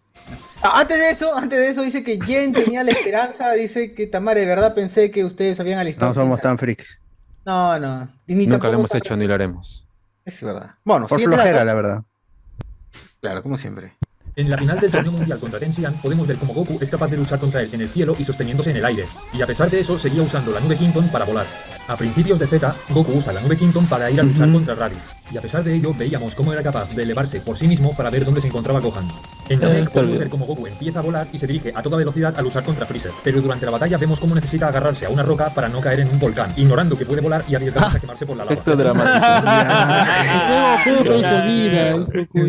[0.63, 4.07] Ah, antes de eso, antes de eso dice que Jen tenía la esperanza, dice que
[4.07, 6.09] Tamara, de verdad pensé que ustedes habían alistado.
[6.09, 6.99] No somos tan freaks.
[7.45, 8.09] No, no.
[8.27, 9.87] ni Nunca lo hemos tan- hecho ni lo haremos.
[10.25, 10.71] Es verdad.
[10.85, 12.03] Bueno, Por flojera, la verdad.
[13.21, 13.95] Claro, como siempre.
[14.37, 17.07] En la final del torneo mundial contra Ten Xian podemos ver cómo Goku es capaz
[17.09, 19.07] de luchar contra él en el cielo y sosteniéndose en el aire.
[19.33, 21.47] Y a pesar de eso, seguía usando la nube Quinton para volar.
[21.87, 25.13] A principios de Z, Goku usa la nube Quinton para ir a luchar contra Raditz.
[25.31, 28.11] Y a pesar de ello, veíamos cómo era capaz de elevarse por sí mismo para
[28.11, 29.07] ver dónde se encontraba Gohan.
[29.49, 30.19] En Eh, Namek podemos claro.
[30.19, 32.87] ver cómo Goku empieza a volar y se dirige a toda velocidad a luchar contra
[32.87, 33.13] Freezer.
[33.23, 36.09] Pero durante la batalla vemos cómo necesita agarrarse a una roca para no caer en
[36.09, 38.55] un volcán, ignorando que puede volar y arriesgarse a quemarse por la lava.
[38.55, 39.51] Efecto dramático.
[41.15, 41.39] Ese
[41.93, 42.47] Goku,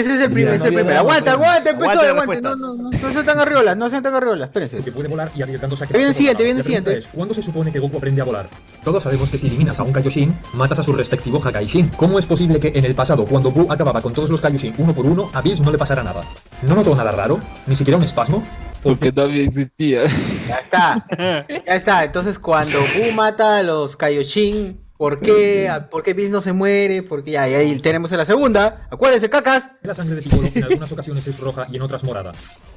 [0.00, 0.96] ese es el primer, el primer.
[0.96, 2.40] Aguanta, aguanta, empezó, aguante.
[2.40, 4.78] No, no, no, no sean tan arriolas, no sean tan arriolas, espérense.
[4.78, 5.96] Que puede volar y arriesgándose a que.
[5.98, 7.02] Viene siguiente, viene siguiente.
[7.12, 8.46] ¿Cuándo se supone que Goku aprende a volar?
[8.82, 11.88] Todos sabemos que si eliminas a un Kaioshin, matas a su respectivo Hakaishin.
[11.96, 14.94] ¿Cómo es posible que en el pasado, cuando Bu acababa con todos los Kaioshin uno
[14.94, 16.24] por uno, a Bills no le pasara nada?
[16.62, 17.38] ¿No notó nada raro?
[17.66, 18.42] ¿Ni siquiera un espasmo?
[18.82, 20.06] Porque todavía existía.
[20.48, 21.06] Ya está.
[21.48, 22.04] Ya está.
[22.04, 27.02] Entonces, cuando Bu mata a los Kaioshin ¿Por qué, ¿Por qué Bills no se muere?
[27.02, 28.86] Porque ya, ahí tenemos en la segunda.
[28.90, 29.70] Acuérdense, cacas.
[29.80, 32.32] La sangre de Sigoro en algunas ocasiones es roja y en otras morada.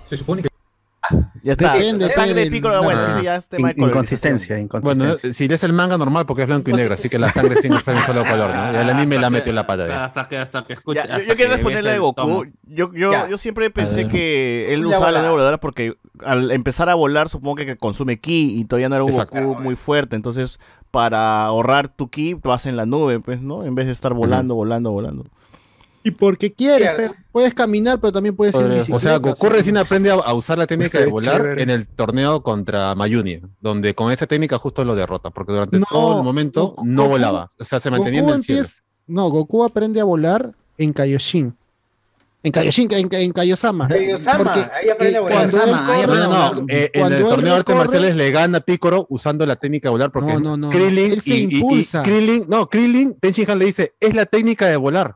[0.07, 0.52] Se supone que
[1.43, 1.73] ya está.
[1.73, 5.15] Depende, sangre de Piccolo, no, bueno, ya es inconsistencia, inconsistencia.
[5.21, 7.31] Bueno, si lees el manga normal porque es blanco y pues negro, así que la
[7.31, 8.73] sangre sí no está en solo color, ¿no?
[8.73, 9.88] Y el anime la metió en la pata.
[9.88, 10.05] Ya.
[10.05, 12.45] Hasta que, hasta que escucha, yo quiero responderle a Goku.
[12.63, 16.95] Yo, yo, yo, siempre pensé que él usaba la nave voladora porque al empezar a
[16.95, 20.15] volar, supongo que consume ki y todavía no era un Goku muy fuerte.
[20.15, 20.59] Entonces,
[20.91, 23.65] para ahorrar tu ki, vas en la nube, pues, ¿no?
[23.65, 25.25] En vez de estar volando, volando, volando.
[26.05, 29.77] Y porque quieres, pe- puedes caminar, pero también puedes ir en O sea, Goku recién
[29.77, 31.63] aprende a, usar la técnica de volar chévere.
[31.63, 35.85] en el torneo contra Mayuni, donde con esa técnica justo lo derrota, porque durante No,
[35.89, 37.47] todo el momento no volaba.
[37.57, 38.67] O sea, se mantenía en el cielo.
[39.07, 41.55] No, Goku aprende a volar en Kaioshin.
[42.45, 43.88] En Kaioshin, en, en Kaiosama.
[43.89, 44.11] Ahí
[44.89, 46.55] aprende a eh, volar.
[46.67, 50.11] Eh, en el torneo de artes marciales le gana Picoro usando la técnica de volar
[50.11, 50.69] porque No, no, no.
[50.69, 52.03] Krillin Él se impulsa.
[52.03, 55.15] Krillin, no, Krillin, Tenshinhan le dice, es la técnica de volar.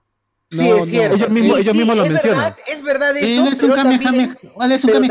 [0.50, 1.10] No, sí, es cierto.
[1.10, 1.16] No.
[1.16, 2.44] Ellos mismos, sí, ellos lo es mencionan.
[2.44, 3.48] Verdad, es verdad eso.
[3.48, 4.36] Él es un Kamehameha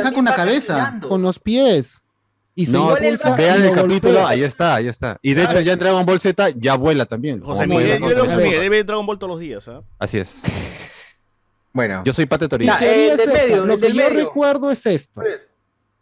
[0.03, 2.07] Kame con la cabeza, con los pies.
[2.59, 2.95] Y se no,
[3.37, 5.19] vean el capítulo, ahí está, ahí está.
[5.21, 7.41] Y de hecho ya en Dragon Ball Z ya vuela también.
[7.41, 9.81] José Miguel, yo José Miguel debe Dragon Ball todos los días, ¿eh?
[9.99, 10.41] Así es.
[11.77, 12.03] Bueno.
[12.07, 12.81] Yo soy Pate Toriyama.
[13.67, 15.21] Lo que yo recuerdo es esto.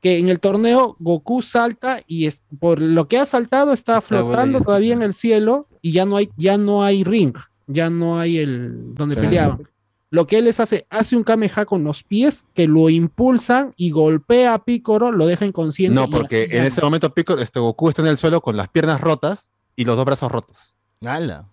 [0.00, 4.60] Que en el torneo Goku salta y es, por lo que ha saltado está flotando
[4.60, 7.34] todavía en el cielo y ya no hay, ya no hay ring
[7.66, 9.68] ya no hay el donde peleaban.
[10.10, 13.90] Lo que él les hace, hace un Kameha con los pies que lo impulsan y
[13.90, 15.94] golpea a Picoro, lo deja inconsciente.
[15.94, 19.00] No, porque en ese momento Piccolo, este Goku está en el suelo con las piernas
[19.00, 20.76] rotas y los dos brazos rotos.
[21.04, 21.48] ¡Hala!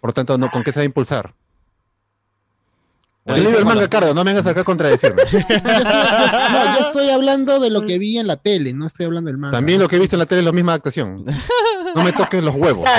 [0.00, 1.34] Por lo tanto, no, ¿con qué se va a impulsar?
[3.24, 5.22] el manga Cardo, no me vengas acá a contradecirme.
[5.32, 5.62] yo, estoy,
[6.52, 9.38] no, yo estoy hablando de lo que vi en la tele, no estoy hablando del
[9.38, 9.56] manga.
[9.56, 11.24] También lo que he visto en la tele es la misma actuación.
[11.94, 12.88] No me toques los huevos.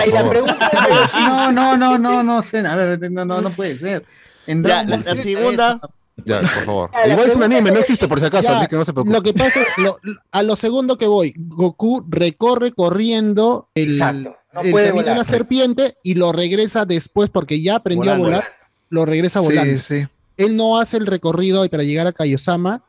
[1.14, 2.40] No, no, no, no, no.
[2.40, 4.06] A ver, no, no, no puede ser.
[4.45, 5.80] La, segunda.
[6.26, 6.91] Ya, por favor.
[7.10, 9.14] Igual es un anime, no existe por si acaso, así que no se preocupen.
[9.14, 9.98] Lo que pasa es, lo,
[10.32, 15.98] a lo segundo que voy, Goku recorre corriendo el, Exacto, no el puede la serpiente
[16.04, 18.44] y lo regresa después porque ya aprendió a volar,
[18.90, 19.78] lo regresa volando.
[19.78, 20.08] Sí, sí
[20.38, 22.84] él no hace el recorrido para llegar a Kaiosama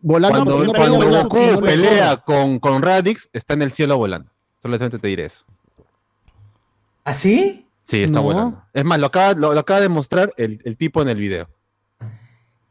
[0.00, 0.44] volando.
[0.44, 4.30] Cuando, cuando Goku pelea con, con Radix, está en el cielo volando.
[4.62, 5.44] Solamente te diré eso.
[7.04, 7.66] ¿Ah, ¿Así?
[7.84, 8.22] Sí, está no.
[8.22, 8.62] volando.
[8.72, 11.48] Es más, lo acaba, lo, acaba de mostrar el, el, tipo en el video.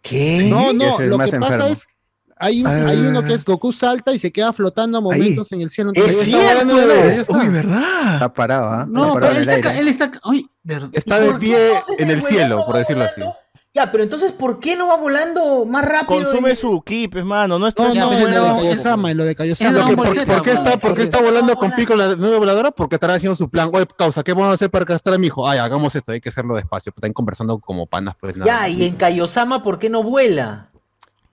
[0.01, 0.47] ¿Qué?
[0.49, 1.87] No, no, lo que pasa es.
[2.41, 3.51] Hay, hay, uno que es ah.
[3.51, 5.91] Goku salta y se queda flotando a momentos en el cielo.
[5.93, 6.73] Es cierto,
[7.33, 8.13] Uy, ¿verdad?
[8.13, 8.85] Está parado, ¿eh?
[8.87, 9.81] No, parado pero él, está, aire.
[9.81, 10.11] él está.
[10.93, 11.57] Está de pie
[11.97, 13.21] en el cielo, por decirlo así.
[13.71, 16.23] Ya, pero entonces, ¿por qué no va volando más rápido?
[16.23, 17.59] Consume su ki, mano.
[17.59, 19.85] No está no, no, lo de Kaiosama, lo de Kaiosama.
[19.85, 22.71] ¿Por qué está, por qué está volando con pico la nueva voladora?
[22.71, 23.69] Porque estará haciendo su plan.
[23.71, 25.47] Oye, causa, ¿qué vamos a hacer para gastar a mi hijo?
[25.47, 26.91] Ay, hagamos esto, hay que hacerlo despacio.
[26.95, 28.47] Están conversando como panas, pues nada.
[28.47, 30.71] Ya, y en Kaiosama, ¿por qué no vuela?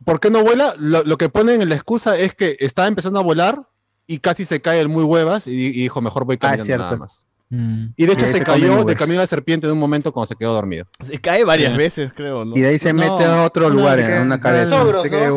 [0.05, 0.75] ¿Por qué no vuela?
[0.79, 3.67] Lo, que ponen en la excusa es que estaba empezando a volar
[4.07, 7.27] y casi se cae el muy huevas y, dijo, mejor voy ah, caminando nada más.
[7.49, 7.91] Mm.
[7.97, 10.53] Y de hecho se, cayó de camino la serpiente en un momento cuando se quedó
[10.53, 10.87] dormido.
[11.01, 12.45] Se cae varias veces, creo.
[12.55, 14.69] Y de ahí se mete a otro lugar, en una cabeza.
[14.69, 14.85] Se,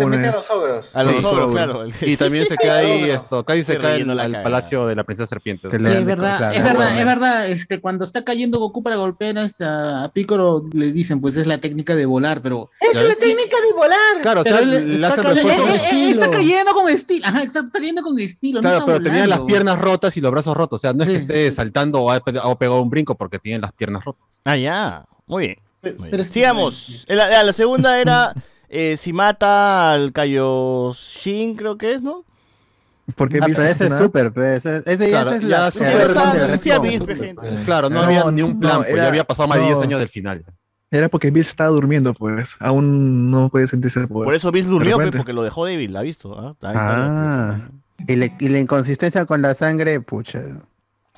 [0.06, 0.90] mete a los ogros.
[0.94, 2.06] A los sí.
[2.10, 5.70] Y también se queda ahí, esto, casi se, cae al palacio de la princesa serpiente.
[5.70, 7.50] Sí, es verdad, es verdad, es verdad.
[7.50, 11.46] Este, cuando está cayendo Goku para golpear hasta este, a Piccolo, le dicen, pues es
[11.46, 12.70] la técnica de volar, pero...
[12.82, 14.22] ¡Es la técnica de volar!
[14.22, 15.00] Claro, o sea, le
[16.10, 17.28] Está cayendo con estilo.
[17.28, 18.62] Ajá, exacto, está cayendo con estilo.
[18.62, 21.16] Claro, pero tenía las piernas rotas y los brazos rotos, o sea, no es que
[21.16, 24.42] esté saltando saltando o ha, o ha, pegado un brinco porque tiene las piernas rotas.
[24.46, 25.06] Ah, ya.
[25.26, 25.58] Muy bien.
[25.82, 26.12] Muy bien.
[26.12, 27.06] Pero Sigamos.
[27.08, 28.34] La, ah, la, segunda era
[28.70, 32.26] eh, si mata al Kaioshin, creo que es, ¿no?
[33.16, 34.66] Porque ah, pero ese es súper, pues.
[34.66, 36.14] Ese, claro, es la super.
[37.36, 39.64] Pues, claro, no, había ni un plan, no, pues, era, ya había pasado más de
[39.64, 39.70] no.
[39.70, 40.46] 10 años del final.
[40.92, 42.56] Era porque Bill estaba durmiendo, pues.
[42.60, 44.26] Aún no puede sentirse poder.
[44.26, 46.34] Por eso Bill durmió, pues, porque lo dejó débil, la ha visto.
[46.34, 46.56] ¿eh?
[46.64, 47.70] Ah, ah.
[48.08, 50.42] y, le, y, la inconsistencia con la sangre, pucha.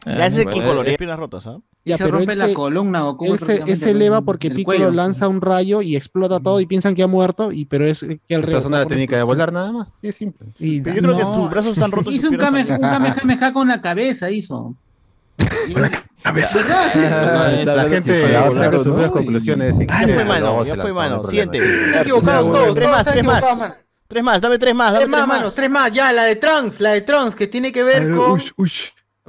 [0.05, 1.59] Ya es el rotas, ¿ah?
[1.85, 3.39] Se rompe la columna o cómo él
[3.77, 7.07] se, eleva porque el Piccolo lanza un rayo y explota todo y piensan que ha
[7.07, 8.61] muerto y pero es que al revés.
[8.61, 10.47] Es una técnica de volar nada más, sí, es simple.
[10.59, 12.13] Y, pero yo no, creo que sus brazos están rotos.
[12.13, 14.75] Hizo un Kamehameha con la cabeza, hizo.
[15.73, 15.89] Con la
[16.21, 16.59] cabeza.
[17.65, 19.77] La, gente saca sus propias conclusiones.
[19.89, 21.23] Ah, fue mano, ya fue mano.
[21.23, 21.59] Siguiente.
[21.99, 23.73] Equivocados todos, tres más, tres más.
[24.07, 25.55] Tres más, dame tres más, dame tres más.
[25.55, 28.41] Tres más, ya, la de Trunks, la de Trunks, que tiene que ver con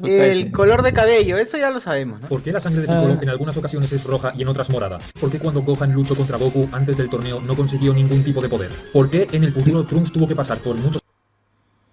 [0.02, 1.38] el color de cabello.
[1.38, 2.28] Eso ya lo sabemos, ¿no?
[2.28, 4.98] ¿Por qué la sangre de Piccolo en algunas ocasiones es roja y en otras morada?
[5.20, 8.48] ¿Por qué cuando Gohan luchó contra Goku antes del torneo no consiguió ningún tipo de
[8.48, 8.70] poder?
[8.92, 11.02] ¿Por qué en el futuro Trunks tuvo que pasar por muchos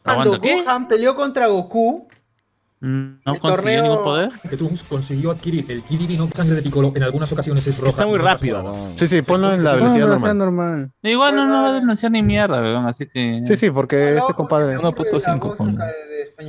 [0.03, 2.07] Cuando Gohan peleó contra Goku,
[2.81, 4.29] No El consiguió ningún torneo- poder.
[4.49, 7.89] que Trunks consiguió adquirir el ki divino, sangre de Piccolo en algunas ocasiones es roja.
[7.91, 8.73] Está muy rápido.
[8.95, 10.37] Sí, sí, ponlo en la No, velocidad sea normal.
[10.37, 10.91] normal.
[11.03, 13.41] Igual no, no va a denunciar ni mierda, weón, así que.
[13.43, 14.77] Sí, sí, porque este compadre.
[14.77, 15.77] 1.5 con.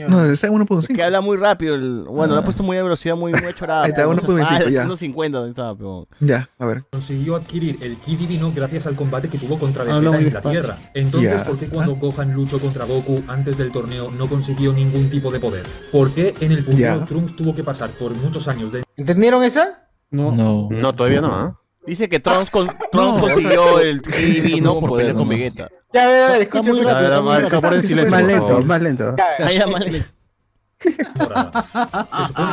[0.09, 0.94] No, está en 1.5.
[0.94, 1.74] Que habla muy rápido.
[1.74, 3.82] el- bueno, lo ha puesto muy a velocidad, muy, muy chorada.
[3.85, 4.70] Ahí está, pues, 1.5 ah, ya.
[4.70, 5.77] 150, ¿dónde estaba?
[5.77, 6.07] Pero...
[6.20, 6.85] Ya, a ver.
[6.90, 10.51] Consiguió adquirir el ki divino gracias al combate que tuvo contra Vegeta en la despacio.
[10.51, 10.78] Tierra.
[10.94, 11.44] Entonces, Ya.
[11.44, 15.40] ¿por qué cuando Gohan luchó contra Goku antes del torneo no consiguió ningún tipo de
[15.40, 15.65] poder?
[15.90, 17.05] ¿Por qué en el futuro Ya.
[17.05, 18.83] Trunks tuvo que pasar por muchos años de...
[18.97, 19.89] ¿Entendieron esa?
[20.11, 20.33] No.
[20.33, 20.69] No.
[20.71, 21.61] No, todavía no, ¿ah?
[21.87, 25.29] Dice que Trunks, con, Trunks No, consiguió o sea, el divino por pelear con.
[25.29, 25.69] Vegeta.
[25.93, 26.95] Ya, a ver, a ver, Está escucha muy escucha.
[26.95, 27.09] rápido.
[27.11, 27.61] Ya, está muy rápido.
[27.63, 29.17] por en silencio, Más lento, más lento.
[29.17, 30.05] Ya, supone que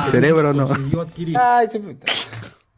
[0.10, 0.68] Cerebro no.
[1.36, 1.82] Ay, se.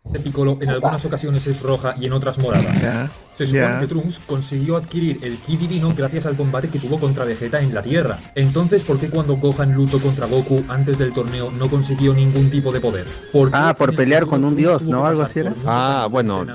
[0.10, 3.10] De Piccolo en algunas ocasiones es roja y en otras morada.
[3.36, 7.23] Se supone que Trunks consiguió adquirir el ki divino gracias al combate que tuvo contra
[7.23, 8.19] Vegeta en la Tierra.
[8.36, 12.72] Entonces, ¿por qué cuando Gohan luchó contra Goku antes del torneo no consiguió ningún tipo
[12.73, 13.06] de poder?
[13.31, 15.06] ¿Por Ah, por en el pelear con un dios, ¿no?
[15.06, 15.52] Algo así era.
[15.53, 16.45] por Ah, bueno,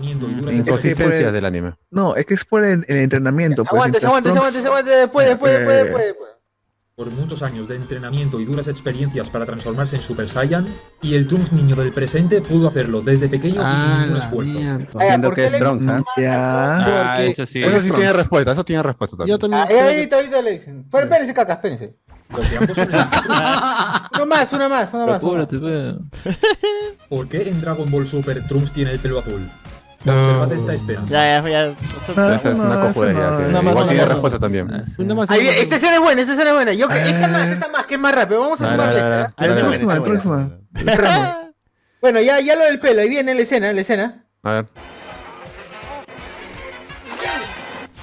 [0.53, 1.73] inconsistencias del anime.
[1.91, 3.63] No, es que es por el, el entrenamiento.
[3.65, 6.29] Pues, Aguante, mientras aguante, Trunks- aguante, aguante, después, después, después, Eh, después, después.
[6.97, 10.65] Por muchos años de entrenamiento y duras experiencias para transformarse en Super Saiyan,
[11.03, 14.53] y el Trunks niño del presente pudo hacerlo desde pequeño y sin Ah, ningún esfuerzo.
[14.53, 15.05] mierda.
[15.05, 16.03] Siendo ¿por que es Trunks, ¿ah?
[16.17, 17.13] Ya.
[17.15, 17.63] Ah, eso sí.
[17.63, 19.35] Eso sí tiene respuesta, eso tiene respuesta también.
[19.35, 19.63] Yo también.
[19.67, 20.87] Ah, eh, ahorita, ahorita le dicen.
[20.89, 21.97] Pero espérense, caca, espérense.
[22.35, 25.23] Una más, una más, una más.
[25.23, 26.11] weón.
[27.09, 29.49] ¿Por qué en Dragon Ball Super Trunks tiene el pelo azul?
[30.07, 31.05] Observad esta escena.
[31.09, 31.75] Ya, ya, ya.
[32.17, 34.09] Ah, Esa es una no, cojuda eso ya, no, más, igual una tiene más.
[34.09, 34.71] respuesta también.
[35.29, 36.73] Ahí, esta escena es buena, esta escena es buena.
[36.75, 38.41] Yo, esta más, esta más, que es más rápido.
[38.41, 40.51] Vamos a sumarle no, Trunks dale, no.
[40.85, 41.53] dale.
[42.03, 44.27] Bueno, ya, ya lo del pelo, ahí viene la escena, la escena.
[44.43, 44.67] A ver.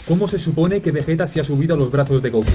[0.08, 2.50] ¿Cómo se supone que Vegeta se ha subido a los brazos de Goku?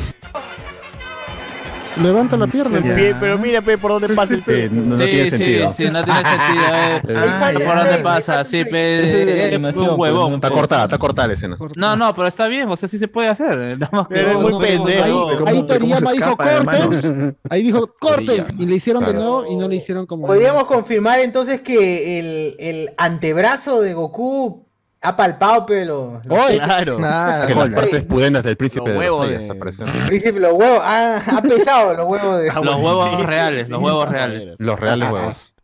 [2.02, 2.76] Levanta la pierna.
[2.78, 2.94] El pues.
[2.94, 4.68] pie, pero mira, pe, por dónde pasa el Eh, pie.
[4.70, 5.72] no, no sí, tiene sí, sentido.
[5.72, 6.64] sí, no tiene sentido.
[6.72, 7.02] eh.
[7.16, 8.44] Ah, ¿Por dónde pasa?
[8.44, 10.32] Sí, pe, es eh, un huevón.
[10.32, 11.56] pues, Está cortada, está cortada la escena.
[11.76, 13.56] No, no, pero está bien, o sea, sí se puede hacer.
[14.10, 14.86] Eres muy pendejo.
[14.88, 17.36] Ahí, ¿Cómo- ahí cómo Toriyama dijo corten.
[17.50, 18.46] Ahí dijo corten.
[18.58, 20.26] Y le hicieron de nuevo y no le hicieron como.
[20.26, 24.65] Podríamos confirmar entonces que el, el antebrazo de Goku
[25.08, 26.96] ha palpado pero Claro.
[26.98, 29.86] Claro, Que las partes pudendas del príncipe Los de los huevos Saiyas de- aparecen.
[30.06, 32.50] príncipe, los huevos, ha, ha pesado los huevos de...
[32.54, 34.54] Ah, Los huevos reales, los huevos reales.
[34.58, 35.54] Los reales huevos.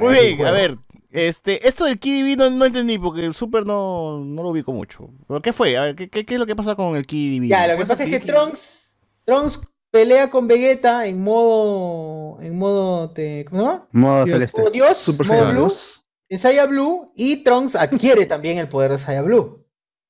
[0.00, 0.76] Muy bien, a ver.
[1.10, 5.08] Este, esto del ki divino no entendí porque el super no, no lo ubico mucho.
[5.26, 5.76] ¿Pero qué fue?
[5.78, 7.50] A ver, ¿qué, qué, qué es lo que pasa con el ki divino?
[7.56, 8.94] Ya, lo que ¿Puedes pasa es que Trunks,
[9.24, 9.60] Trunks
[9.90, 13.86] pelea con Vegeta en modo, en modo, te, ¿cómo?
[13.90, 14.34] Modo Dios.
[14.36, 14.60] celeste.
[14.60, 16.04] Modo Dios, Super modo Blue, 2.
[16.28, 19.64] En Saya Blue, y Trunks adquiere también el poder de Saya Blue,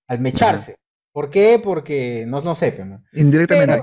[0.07, 0.77] al mecharse.
[1.13, 1.61] ¿Por qué?
[1.63, 3.01] Porque, no, no sé, pero...
[3.13, 3.81] Indirectamente.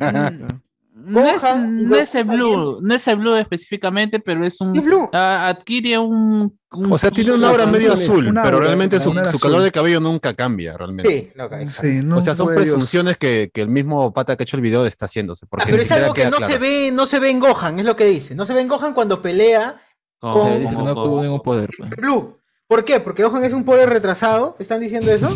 [0.98, 4.60] No es, Gohan y no es el blue, no es el blue específicamente, pero es
[4.62, 4.74] un.
[4.74, 5.08] ¿Qué blue?
[5.12, 9.14] adquiere un, un- O sea, tiene una aura medio azul, Una pero aura, realmente su,
[9.32, 11.10] su color de cabello nunca cambia, realmente.
[11.12, 11.82] Sí, no, exacto.
[11.88, 14.64] Sí, no o sea, son presunciones que, que el mismo pata que ha hecho el
[14.64, 15.46] video está haciéndose.
[15.46, 16.52] Porque Ah, pero es algo que no claro.
[16.54, 18.34] se ve, no se ve en Gohan, es lo que dice.
[18.34, 19.80] No se ve en Gohan cuando pelea
[20.20, 21.70] con- no tuvo ningún poder.
[21.78, 21.90] pues.
[21.92, 22.38] Blue.
[22.68, 23.00] ¿Por qué?
[23.00, 24.56] Porque Gohan es un poder retrasado.
[24.60, 25.30] ¿Están diciendo eso?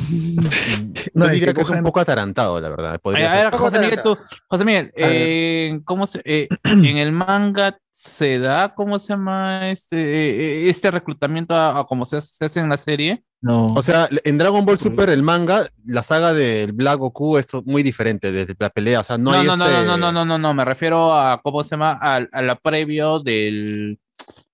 [1.13, 2.99] No, Yo es diría que que es un poco atarantado, la verdad.
[3.03, 3.51] A ver.
[3.51, 5.11] José Miguel, tú, José Miguel, A ver.
[5.11, 10.91] eh, ¿cómo se, eh, en el manga se da, cómo se llama este, eh, este
[10.91, 13.23] reclutamiento a, a como se, hace- se hace en la serie?
[13.41, 13.67] No.
[13.67, 17.81] O sea, en Dragon Ball Super, el manga, la saga del Black Goku es muy
[17.83, 18.99] diferente desde la pelea.
[18.99, 19.77] O sea, no, No, hay no, no, este...
[19.85, 22.55] no, no, no, no, no, no, me refiero a cómo se llama, a, a la
[22.55, 23.97] previo del,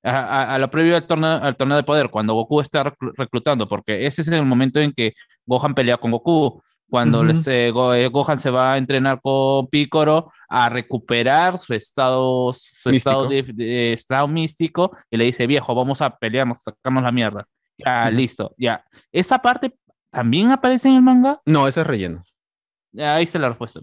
[0.06, 3.14] a, a- a la previo al torneo, al torneo de poder, cuando Goku está reclu-
[3.18, 5.14] reclutando, porque ese es el momento en que
[5.46, 10.32] Gohan pelea con Goku, cuando este, Go- eh, Gohan se va a entrenar con Piccolo
[10.48, 13.24] a recuperar su estado, su Místico.
[13.24, 17.46] estado, de, de- estado místico, y le dice, viejo, vamos a pelearnos, sacarnos la mierda.
[17.78, 18.86] Ya, listo, ya.
[19.12, 19.76] Esa parte
[20.12, 21.42] también aparece en el manga.
[21.46, 22.24] No, ese es relleno.
[22.98, 23.82] Ahí está la respuesta.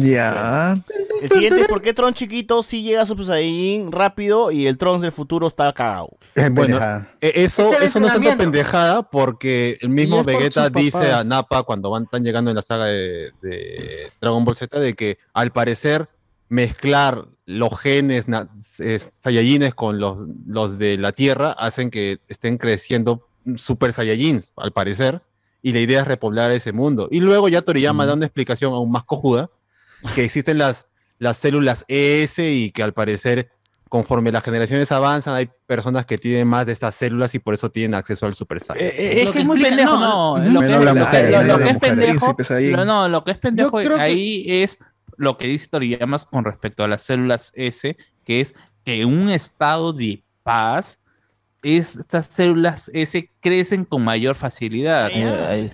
[0.00, 0.76] Ya.
[1.20, 4.78] El siguiente es por qué Tron chiquito sí llega a Super Saiyajin rápido y el
[4.78, 6.10] Tron del futuro está cagado.
[6.34, 6.78] Es Bueno.
[7.20, 8.44] Eh, Eso, Es eso no es entrenamiento.
[8.44, 12.62] pendejada porque el mismo por Vegeta dice a Nappa cuando van están llegando en la
[12.62, 16.08] saga de, de Dragon Ball Z de que al parecer
[16.48, 18.26] mezclar los genes
[18.78, 23.26] eh, Saiyajines con los, los de la Tierra hacen que estén creciendo
[23.56, 25.22] super Saiyajins, al parecer,
[25.62, 27.08] y la idea es repoblar ese mundo.
[27.10, 29.50] Y luego ya Toriyama da una explicación aún más cojuda,
[30.14, 30.86] que existen las,
[31.18, 33.48] las células ES y que al parecer,
[33.88, 37.70] conforme las generaciones avanzan, hay personas que tienen más de estas células y por eso
[37.70, 38.86] tienen acceso al Super Saiyan.
[38.86, 40.50] Eh, es Lo que que es muy explica- pendejo, no, no.
[40.52, 42.36] Lo que, es pendejo,
[42.76, 44.78] lo- no, lo que es pendejo creo que- ahí es
[45.16, 48.54] lo que dice Toriyama con respecto a las células S, que es
[48.84, 51.00] que un estado de paz,
[51.62, 55.10] estas células S crecen con mayor facilidad.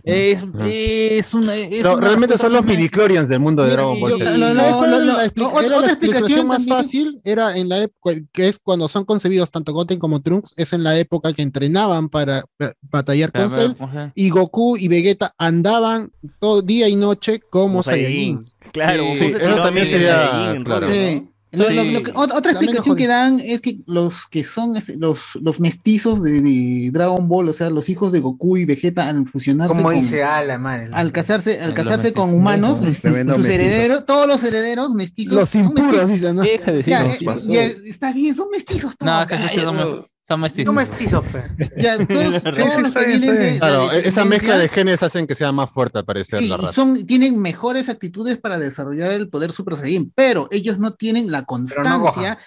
[0.02, 1.56] Es, es una.
[1.56, 4.36] es No, una realmente son los midichlorians del mundo de Mira, Dragon Ball Z.
[4.39, 6.77] lo- ¿Sabes no, cuál no, era no, la, expli- no, era otra- explicación más también.
[6.77, 10.73] fácil era en la época que es cuando son concebidos tanto Goten como Trunks es
[10.73, 13.73] en la época que entrenaban para ba- batallar con Cell
[14.15, 18.40] y Goku y Vegeta andaban todo día y noche como Como Saiyajin.
[18.73, 20.86] Claro, Sí, eso también sería- Saiyajin, claro.
[20.89, 20.93] ¿no?
[20.93, 21.28] Sí.
[21.57, 24.77] Lo- lo- lo que- ot- otra También explicación que dan es que los que son
[24.77, 28.65] ese- los, los mestizos de, de Dragon Ball, o sea, los hijos de Goku y
[28.65, 30.91] Vegeta al fusionarse Como con- dice Alan, man.
[30.93, 33.47] al casarse, al casarse con humanos, este, sus mestizos.
[33.47, 35.35] herederos, todos los herederos mestizos.
[35.35, 36.09] los impuros mestizos.
[36.11, 36.43] dicen ¿no?
[36.43, 37.47] Deja de decir Ya, los eh, pasos.
[37.47, 39.13] ya, está bien, son mestizos todos.
[39.13, 39.61] No, sí, sí,
[40.27, 40.65] son, cállate.
[40.65, 40.75] son mestizos.
[40.75, 41.73] No mestizos, pe.
[41.83, 45.03] Ya, todos, todos sí, los que vienen de, de Claro, la esa mezcla de genes
[45.03, 46.73] hacen que sea más fuerte al parecer Sí, la raza.
[46.73, 51.45] son, tienen mejores actitudes para desarrollar el poder Super Saiyan, pero ellos no tienen la
[51.45, 52.39] constancia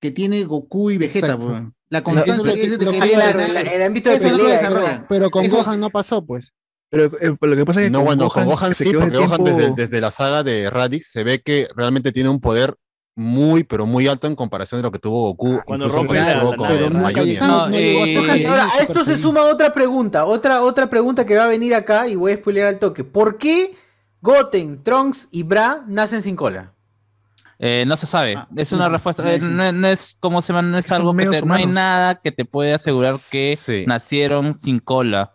[0.00, 1.26] que tiene Goku y Vegeta.
[1.26, 1.46] Exacto.
[1.46, 1.74] weón.
[1.88, 2.40] La constancia es
[2.78, 3.56] que- claro, decir.
[3.56, 6.52] el- ámbito de no pelea, pero con Eso- Gohan no pasó pues
[6.90, 9.00] Pero eh, pero lo que pasa es que No, bueno, con Gohan se sí, quedó
[9.00, 12.28] de porque Gohan tiempo- desde, desde la saga de Raditz se ve que realmente tiene
[12.28, 12.76] un poder
[13.18, 15.60] muy, pero muy alto en comparación de lo que tuvo Goku.
[15.64, 19.72] Cuando incluso rompe cuando la- la con a eh, ahora, a esto se suma otra
[19.72, 23.04] pregunta, otra, otra pregunta que va a venir acá y voy a spoilear al toque.
[23.04, 23.74] ¿Por qué
[24.20, 26.72] Goten, Trunks y Bra nacen sin cola?
[27.58, 28.34] Eh, no se sabe.
[28.36, 29.22] Ah, es una respuesta.
[29.22, 31.64] no eh, no, no es como se llama, no es algo que te- no hay
[31.64, 33.84] nada que te puede asegurar que Sí.
[33.86, 35.32] nacieron sin cola.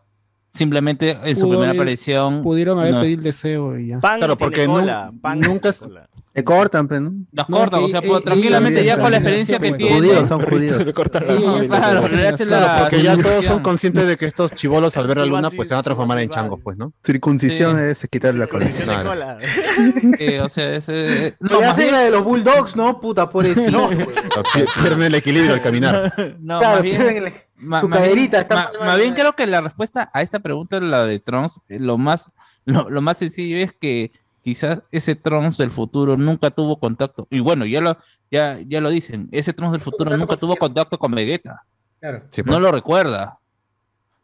[0.53, 3.01] Simplemente en su Pudo primera haber- aparición pudieron haber no.
[3.01, 5.73] pedido el deseo y ya Pan Claro, porque cola, nunca.
[6.33, 7.11] Te cortan, pues, ¿no?
[7.33, 9.59] los No, cortan, o sea, y- pues, y- tranquilamente y- ya y- con la experiencia
[9.59, 9.95] que y- tiene.
[9.97, 10.77] Judíos, son judíos.
[11.67, 15.67] Claro, Porque ya todos son conscientes de que estos chivolos al ver la luna pues
[15.67, 16.93] se van a transformar en changos, pues, ¿no?
[17.03, 17.83] Circuncisión Sí.
[17.83, 18.65] es quitarle la cola.
[18.69, 19.11] Claro.
[20.45, 22.99] o sea, ese- No, no, bien- la de los Bulldogs, ¿no?
[22.99, 23.89] Puta, pobrecito.
[24.53, 26.13] Pier- Pierden el equilibrio al caminar.
[26.39, 29.45] no, claro, más bien- pierden el- Su más bien- caderita está más bien creo que
[29.47, 32.31] la respuesta a esta pregunta, la de Trunks, eh, lo más,
[32.65, 34.11] lo, lo más sencillo es que
[34.43, 37.27] quizás ese Trunks del futuro nunca tuvo contacto.
[37.29, 37.97] Y bueno, ya lo,
[38.29, 41.63] ya, ya lo dicen, ese Trunks del futuro nunca tuvo contacto con Vegeta.
[41.99, 42.23] Claro.
[42.31, 42.51] Sí, pues.
[42.51, 43.37] No lo recuerda.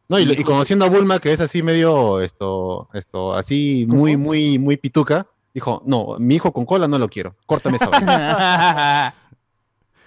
[0.10, 4.57] No, y, y conociendo a Bulma, que es así medio, esto, esto, así muy, muy,
[4.57, 9.14] muy pituca, dijo, no, mi hijo con cola no lo quiero, córtame esa vaina.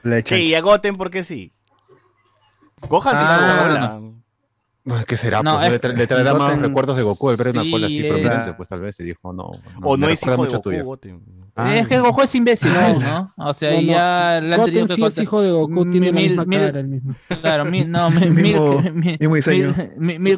[0.25, 0.41] ¿Qué?
[0.41, 1.53] ¿Y a Goten por qué sí?
[2.89, 4.01] Gohan sí Ah, cola.
[5.07, 5.43] ¿Qué será?
[5.43, 7.63] No, pues, es- le, tra- le traerá más Goten- recuerdos de Goku al ver una
[7.63, 9.51] Sí, cola así es- prominente, pues tal vez, y dijo, no.
[9.83, 10.85] O no es hijo de mucho Goku, tuyo.
[10.85, 11.21] Goten.
[11.75, 13.33] es que Goku es imbécil, ¿no?
[13.37, 13.83] O sea, No, no.
[13.83, 16.45] ya le han tenido Goten que sí es hijo de Goku, tiene la Mil- misma
[16.47, 17.15] mil- cara, el mismo.
[17.43, 19.75] Claro, mi- no, mi- Mismo- Milk, diseño.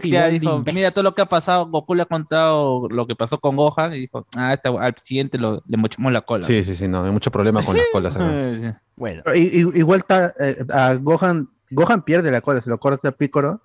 [0.05, 3.15] Ya de dijo, mira todo lo que ha pasado, Goku le ha contado lo que
[3.15, 6.45] pasó con Gohan y dijo, ah, este- al siguiente lo, le mochamos la cola.
[6.45, 8.17] Sí, sí, sí, no, hay mucho problema con las colas.
[8.17, 8.83] acá.
[8.97, 9.23] Bueno.
[9.35, 13.63] Igual está, eh, a Gohan, Gohan pierde la cola, se lo corta a Piccolo.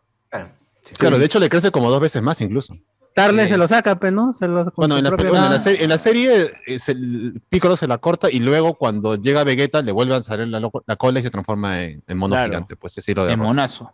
[0.98, 2.76] Claro, de hecho le crece como dos veces más incluso.
[3.16, 3.50] Tarle Sí.
[3.50, 4.32] se lo saca, pues, ¿no?
[4.32, 7.42] Se lo, Bueno, en la, bueno, en la serie, en la serie eh, se- el
[7.50, 11.20] Piccolo se la corta y luego cuando llega Vegeta le vuelve a salir la, cola
[11.20, 12.50] y se transforma en, en mono Claro.
[12.50, 13.48] gigante, pues así lo El derrota.
[13.48, 13.94] monazo.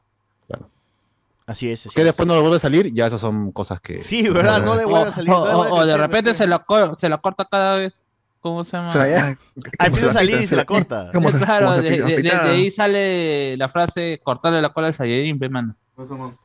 [1.46, 1.86] Así es.
[1.86, 2.06] así Que es.
[2.06, 4.00] después no le vuelve a salir, ya esas son cosas que...
[4.02, 4.64] Sí, ¿verdad?
[4.64, 5.30] No le O, vuelve a salir.
[5.32, 7.46] o- no le o- vuelve a o de repente se la, cor- se la corta
[7.50, 8.02] cada vez.
[8.40, 8.88] ¿Cómo se llama?
[8.88, 11.10] O sea, ya, Ah, ¿cómo empieza a salir y se la corta.
[11.14, 12.06] ¿Cómo se- claro, cómo se de, pica?
[12.06, 12.44] de- de- Pitada.
[12.44, 15.38] de ahí sale la frase cortarle la cola al Saiyajin,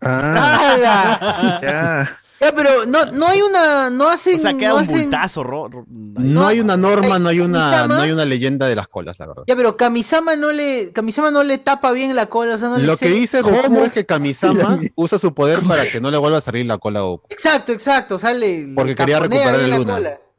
[0.03, 1.59] Ah.
[1.63, 2.21] Ya.
[2.41, 3.91] Ya, pero no, no hay una.
[3.91, 4.37] No hacen.
[4.37, 5.43] O sea, queda no un hacen- bultazo.
[5.43, 8.77] ro- ro- No hay una norma, no hay una, Kamisama- no hay una leyenda de
[8.77, 9.43] las colas, la verdad.
[9.49, 10.93] Ya, pero Kamisama no le.
[10.93, 12.55] Kamisama no le tapa bien la cola.
[12.55, 15.89] O sea, no le Lo que dice Goku es que Kamisama usa su poder para
[15.89, 17.27] que no le vuelva a salir la cola a Goku.
[17.29, 18.21] Exacto, exacto.
[18.21, 18.69] Sale.
[18.77, 19.99] Porque quería recuperar el Luna.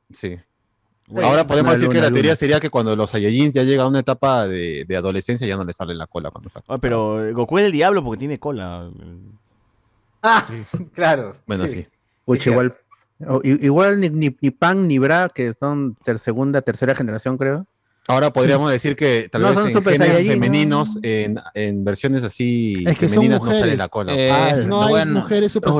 [0.10, 0.38] Sí.
[1.10, 2.36] Bueno, Ahora podemos decir que la teoría luna.
[2.36, 5.65] sería que cuando los Saiyajins ya llega a una etapa de, de adolescencia ya no
[5.65, 6.61] le sale la cola cuando está.
[6.68, 8.90] Ah, pero Goku es el diablo porque tiene cola.
[10.22, 10.45] Ah,
[10.94, 11.36] claro.
[11.48, 11.86] Bueno, sí.
[12.26, 12.76] Pucha, igual,
[13.44, 17.65] igual ni, ni, ni Pan ni Bra, que son ter- segunda, tercera generación, creo.
[18.07, 22.23] Ahora podríamos decir que tal No vez son en Super genes femeninos, en, en versiones
[22.23, 23.77] así Es que son femeninas no sale mujeres.
[23.77, 24.15] la cola.
[24.15, 25.14] Eh, Ah, No hay bueno.
[25.19, 25.72] mujeres super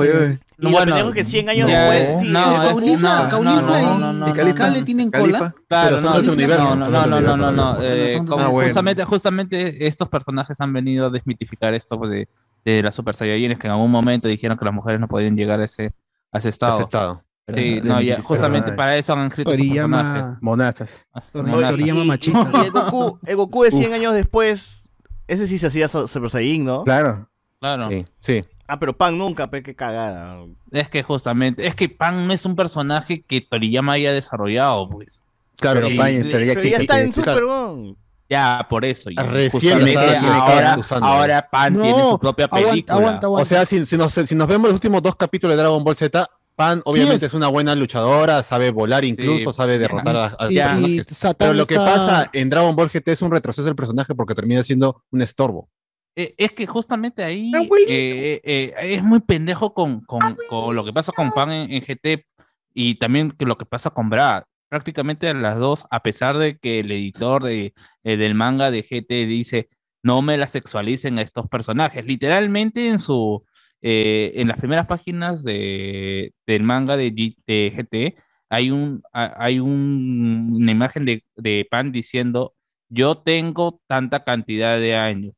[0.60, 2.28] Y lo pendejo que 100 años después sí.
[2.28, 4.84] no, Caulifla no, y- no, no, y no, Califa no, no.
[4.84, 5.54] tienen cola.
[5.68, 8.50] Claro, no, de otro universo, no, no, no, no, no, eh, bueno.
[8.50, 12.28] justamente, justamente estos personajes han venido a desmitificar esto pues, de,
[12.64, 15.60] de las Super Saiyajines que en algún momento dijeron que las mujeres no podían llegar
[15.60, 15.92] a ese,
[16.32, 16.74] a ese estado.
[16.74, 17.24] Ese estado.
[17.52, 20.38] Sí, no, ya, justamente para eso han escrito Toriyama- personajes.
[20.40, 21.08] Monazas.
[21.32, 22.48] Toriyama machista.
[22.62, 24.88] y el Goku, el Goku de 100 años después,
[25.26, 26.84] ese sí se hacía Super Saiyan, ¿no?
[26.84, 27.28] Claro.
[27.58, 27.88] Claro.
[27.88, 28.44] Sí, sí.
[28.72, 30.44] Ah, pero Pan nunca, pe, qué cagada.
[30.70, 35.24] Es que justamente, es que Pan no es un personaje que Toriyama haya desarrollado, pues.
[35.58, 37.12] Claro, Pero, y- Pan- pero ya Pero ya está en.
[37.12, 37.96] Super, weón.
[38.28, 39.10] Ya, por eso.
[39.10, 39.24] ya.
[39.24, 41.04] Recién ahora, usando.
[41.04, 42.94] ahora Pan No, tiene su propia aguanta, película.
[42.96, 43.42] aguanta, aguanta.
[43.42, 45.96] O sea, si, si nos, si nos vemos los últimos dos capítulos de Dragon Ball
[45.96, 47.32] Z, Pan obviamente es.
[47.32, 47.34] es.
[47.34, 51.06] una buena luchadora, sabe volar incluso, sabe derrotar a, a Y, y personajes.
[51.16, 54.36] Satán Pero lo que pasa en Dragon Ball GT es un retroceso del personaje porque
[54.36, 55.68] termina siendo un estorbo.
[56.16, 57.50] Eh, es que justamente ahí
[57.88, 61.82] eh, eh, es muy pendejo con, con- con lo que pasa con Pan en, en
[61.82, 62.26] GT
[62.74, 64.46] y también que lo que pasa con Bra.
[64.68, 67.74] Prácticamente las dos, a pesar de que el editor de,
[68.04, 69.68] del manga de GT dice
[70.02, 72.04] no me la sexualicen a estos personajes.
[72.06, 73.44] Literalmente en su
[73.82, 78.16] en las primeras páginas de, del manga de, G- de GT
[78.50, 82.54] hay un ha- hay un- una imagen de, de Pan diciendo
[82.90, 85.34] yo tengo tanta cantidad de años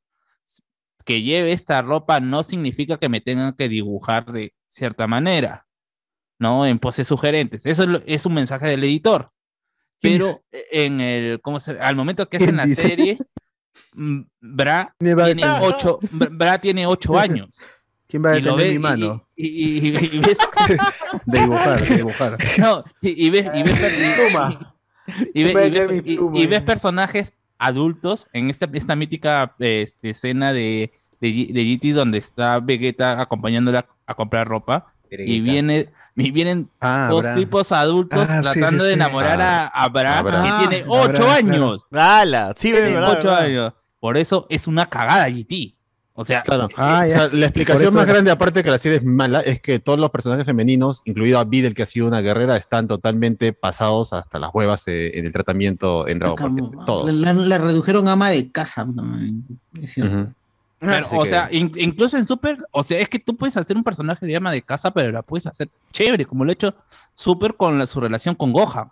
[1.05, 5.67] que lleve esta ropa no significa que me tengan que dibujar de cierta manera,
[6.39, 6.67] ¿no?
[6.67, 7.67] En poses sugerentes.
[7.67, 9.31] Eso es, lo- es un mensaje del editor.
[10.01, 12.83] ¿Quién Pero en el, ¿cómo se, al momento que hacen ¿Quién la dice?
[12.89, 13.19] serie,
[13.95, 17.51] mm, Bra a- tiene ocho, Bra tiene ocho años.
[18.09, 19.27] ¿Quién va a detener mi mano?
[19.37, 20.39] Y, y- y- y ves,
[21.27, 22.39] De dibujar, de dibujar.
[22.59, 23.51] no, y, ves,
[26.35, 27.33] y ves personajes
[27.67, 33.87] adultos en esta, esta mítica este, escena de, de, de GT donde está Vegeta acompañándola
[34.07, 37.35] a comprar ropa y, viene, y vienen Ah, dos Bra.
[37.35, 38.93] tipos adultos Ah, tratando sí, de sí.
[38.95, 40.43] enamorar a, a Bra, A Bra.
[40.43, 41.87] que Ah, tiene sí, ocho años.
[41.93, 42.55] ¡Hala!
[42.57, 43.73] Sí, Tiene verdad, ocho años.
[44.01, 45.75] Por eso es una cagada GT.
[46.15, 46.69] O sea, Claro.
[46.77, 47.11] Ah, O ya.
[47.11, 49.99] sea, la explicación más grande, aparte de que la serie es mala, es que todos
[49.99, 54.39] los personajes femeninos, incluido a Videl, que ha sido una guerrera, están totalmente pasados hasta
[54.39, 56.85] las huevas eh, en el tratamiento en Dragon Ball.
[56.85, 57.15] Todos.
[57.15, 58.87] La, la- la redujeron a ama de casa.
[59.81, 60.33] Es cierto.
[61.13, 63.85] O que- sea, in- incluso en Super, o sea, es que tú puedes hacer un
[63.85, 66.75] personaje de ama de casa, pero la puedes hacer chévere, como lo ha hecho
[67.15, 68.89] Super con la- su relación con Gohan.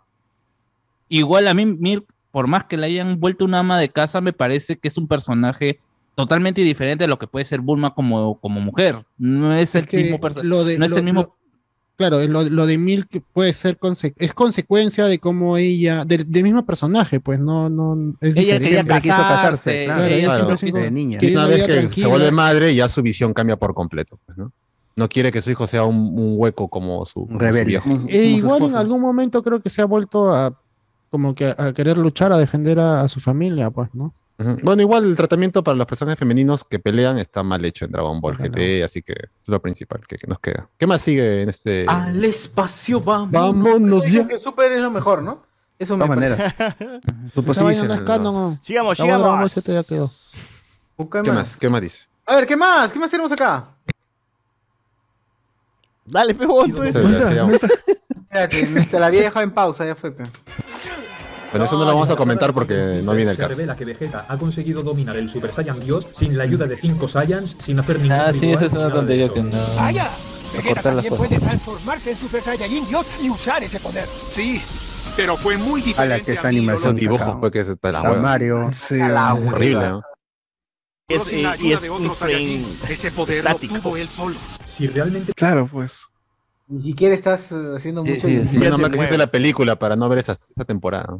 [1.08, 4.32] Igual a mí, Mir, por más que le hayan vuelto una ama de casa, me
[4.32, 5.80] parece que es un personaje
[6.22, 9.04] totalmente diferente a lo que puede ser Bulma como, como mujer.
[9.18, 10.48] No es el Es mismo personaje.
[10.48, 11.20] lo de- no es lo- el mismo.
[11.22, 11.36] lo-
[11.96, 16.42] claro, lo, lo de Milk puede ser conse- es consecuencia de cómo ella, del, del
[16.42, 18.64] mismo personaje, pues no, no es Ella diferente.
[18.68, 21.18] quería Siempre quiso casarse, casarse, claro, ella claro, siempre de niña.
[21.30, 24.18] Una vez que se vuelve madre, ya su visión cambia por completo.
[24.24, 24.50] pues, ¿no?
[24.96, 27.76] No quiere que su hijo sea un, un hueco como su, Rebelde.
[27.76, 30.58] E su igual en algún momento creo que se ha vuelto a
[31.10, 34.14] como que a querer luchar, a defender a, a su familia, pues, ¿no?
[34.62, 38.20] Bueno, igual el tratamiento para los personajes femeninos que pelean está mal hecho en Dragon
[38.20, 38.36] Ball.
[38.36, 40.68] GT, así que es lo principal que, que nos queda.
[40.78, 41.84] ¿Qué más sigue en este?
[41.86, 43.32] Al espacio vamos.
[43.32, 44.26] Vámonos ya.
[44.26, 45.42] que Super es lo mejor, ¿no?
[45.78, 46.16] Eso De me
[48.04, 48.34] canon.
[48.34, 48.58] ¿no?
[48.62, 49.88] Sigamos, La Dragon Ball sigamos.
[49.88, 50.10] Ya quedó.
[51.22, 51.56] ¿Qué más?
[51.56, 52.02] ¿Qué más dice?
[52.26, 52.92] A ver, ¿qué más?
[52.92, 53.64] ¿Qué más tenemos acá?
[56.04, 57.62] Dale, pebón, tú sigamos.
[57.62, 60.12] Espérate, la vieja en pausa, ya fue.
[60.12, 60.24] pe.
[61.50, 63.54] Bueno, eso no lo vamos a comentar porque no viene el Se caso.
[63.54, 67.08] revela que Vegeta ha conseguido dominar el Super Saiyan Dios sin la ayuda de 5
[67.08, 69.34] Saiyans, sin hacer ningún Ah, sí, esa es una tontería eso.
[69.34, 69.58] que no.
[69.76, 70.06] ¡Vaya!
[70.06, 71.26] a Vegeta también cosas.
[71.28, 74.06] puede transformarse en Super Saiyajin Dios y usar ese poder.
[74.28, 74.60] Sí,
[75.16, 76.18] pero fue muy A diferente.
[76.18, 77.40] la que esa a animación dibujos, cacao.
[77.40, 78.02] pues que se está la.
[78.14, 78.68] Mario.
[78.72, 79.00] Sí.
[79.00, 80.02] Horrible, ¿no?
[81.08, 83.74] Es, eh, y es un frame ese poder estático.
[83.74, 84.36] lo tuvo él solo.
[84.66, 86.04] Si realmente Claro, pues.
[86.68, 88.28] Ni siquiera estás eh, haciendo Sí, mucho.
[88.28, 88.58] sí, sí.
[88.58, 89.18] Menos se mal que hiciste mueve.
[89.18, 91.18] la película para no ver esa, esa temporada.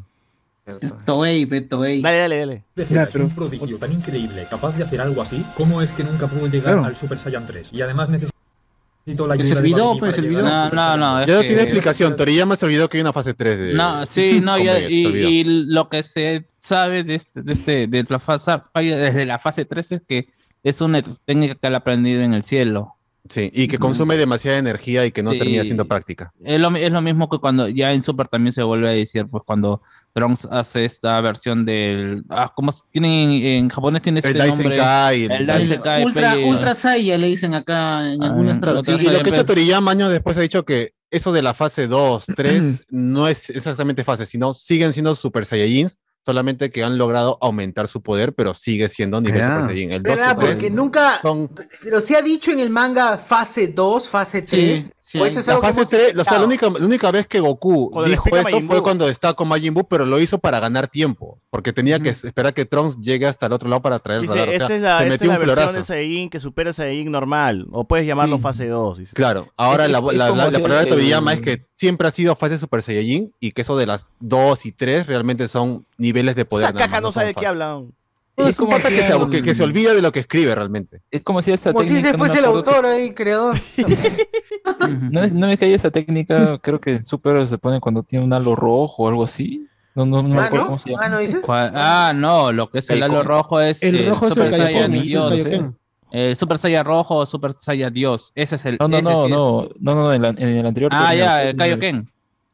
[1.05, 2.01] Toei, Toei.
[2.03, 2.65] Dale, dale, dale.
[2.77, 6.05] Vegeta Ya, es un prodigio tan increíble, capaz de hacer algo así, ¿cómo es que
[6.05, 6.85] nunca pudo llegar Claro.
[6.85, 7.69] al Super Saiyan 3?
[7.73, 10.39] Y además necesito la ayuda se de olvidó, Babidi pues, olvidó.
[10.39, 11.21] al No, no, no, 2.
[11.23, 12.17] es Ya no tiene explicación.
[12.17, 13.75] Toriyama se olvidó que hay una fase 3 de.
[13.75, 18.07] No, sí, no, con y, y- lo que se sabe de, este, de, este, de
[18.09, 20.29] la fase, desde la fase 3 es que
[20.63, 22.97] es una técnica que él ha aprendido en el cielo.
[23.31, 25.39] Sí, y que consume demasiada energía y que no Sí.
[25.39, 26.33] termina siendo práctica.
[26.45, 29.27] Es lo, es lo mismo que cuando ya en Super también se vuelve a decir,
[29.31, 29.81] pues cuando
[30.13, 32.25] Trunks hace esta versión del...
[32.29, 34.77] Ah, ¿cómo tienen en japonés tiene este El Daisen nombre?
[34.77, 36.05] Kai, el El Kai.
[36.05, 39.05] Ultra, fue- Ultra Saiyan le dicen acá en Ah, algunas Ultra traducciones.
[39.05, 41.55] Y, y lo que ha hecho Toriyama años después ha dicho que eso de la
[41.55, 45.99] fase 2, 3 no es exactamente fase, sino siguen siendo Super Saiyajins,
[46.31, 49.63] solamente que han logrado aumentar su poder, pero sigue siendo nivel Ah.
[49.63, 49.93] Super Saiyajin.
[49.93, 50.37] El 2 ¿Verdad?
[50.37, 51.19] y 3 Porque nunca.
[51.23, 51.51] son
[51.83, 54.93] Pero se ha dicho en el manga fase 2, fase 3.
[55.19, 57.11] O eso es la algo que fase hemos 3, o sea, la única, la única
[57.11, 60.39] vez que Goku Cuando dijo eso fue cuando estaba con Majin Buu, pero lo hizo
[60.39, 63.99] para ganar tiempo, porque tenía que esperar que Trunks llegue hasta el otro lado para
[63.99, 64.49] traer el Dice, radar.
[64.49, 65.77] o sea, esta es la, se esta metió es la un versión florazo.
[65.79, 67.67] de Saiyajin que supera Saiyajin normal.
[67.73, 68.99] O puedes llamarlo fase 2.
[68.99, 69.13] dice.
[69.15, 71.67] Claro, ahora Es- la, es la, como la- la si palabra de Toriyama es que
[71.75, 75.49] siempre ha sido fase Super Saiyajin y que eso de las 2 y 3 realmente
[75.49, 76.67] son niveles de poder.
[76.69, 77.93] Esa caja más, no sabe de qué hablan.
[78.37, 80.01] No, Es es un como pata que si se, el- que, que se olvida de
[80.03, 81.03] lo que escribe realmente.
[81.11, 82.09] Es como si esta Como si técnica.
[82.11, 83.57] ese no me fuese el acuerdo autor ahí, creador.
[85.11, 88.03] ¿No es, no es que hay esa técnica, creo que en Super se pone cuando
[88.03, 89.67] tiene un halo rojo o algo así?
[89.95, 90.71] No, no, no me Ah, acuerdo ¿no?
[90.71, 91.03] cómo se llama.
[91.05, 91.41] Ah, ¿no dices?
[91.49, 94.93] Ah, no, lo que es el halo rojo es El rojo es el Super Saiyan
[94.93, 95.31] es el Dios.
[95.31, 95.77] Kaioken.
[96.13, 98.33] El Super Saiyan rojo o Super Saiyan Dios.
[98.35, 98.77] Ese es el.
[98.81, 99.31] No, no, ese no, sí es.
[99.33, 100.91] no, no, no, en, la- en el anterior.
[100.95, 102.11] Ah, ya, el- el Kaioken.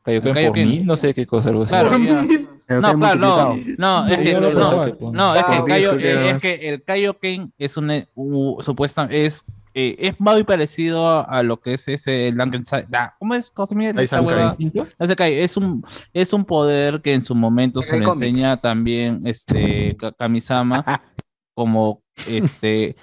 [0.06, 0.68] Kaioken El por Kaioken.
[0.68, 1.70] mí, no sé qué cosa, algo así.
[1.70, 2.14] Claro, ya.
[2.26, 2.48] Kaioken
[2.82, 5.76] No, claro, no, no, es que, Ya lo no, no, es que el Por Kaio-
[5.78, 6.42] disco que eh, era es más.
[6.42, 9.44] que el Kaioken es un eh, u- supuesta es
[9.78, 12.32] eh, es muy parecido a lo que es ese
[13.18, 13.50] ¿Cómo es?
[13.50, 14.26] ¿Cómo se llama esta Daisankai.
[14.26, 14.56] hueva?
[14.98, 18.22] Daisankai, Es un es un poder que en su momento se el le cómic.
[18.22, 20.82] enseña también este Ka- Kamisama
[21.54, 22.96] como este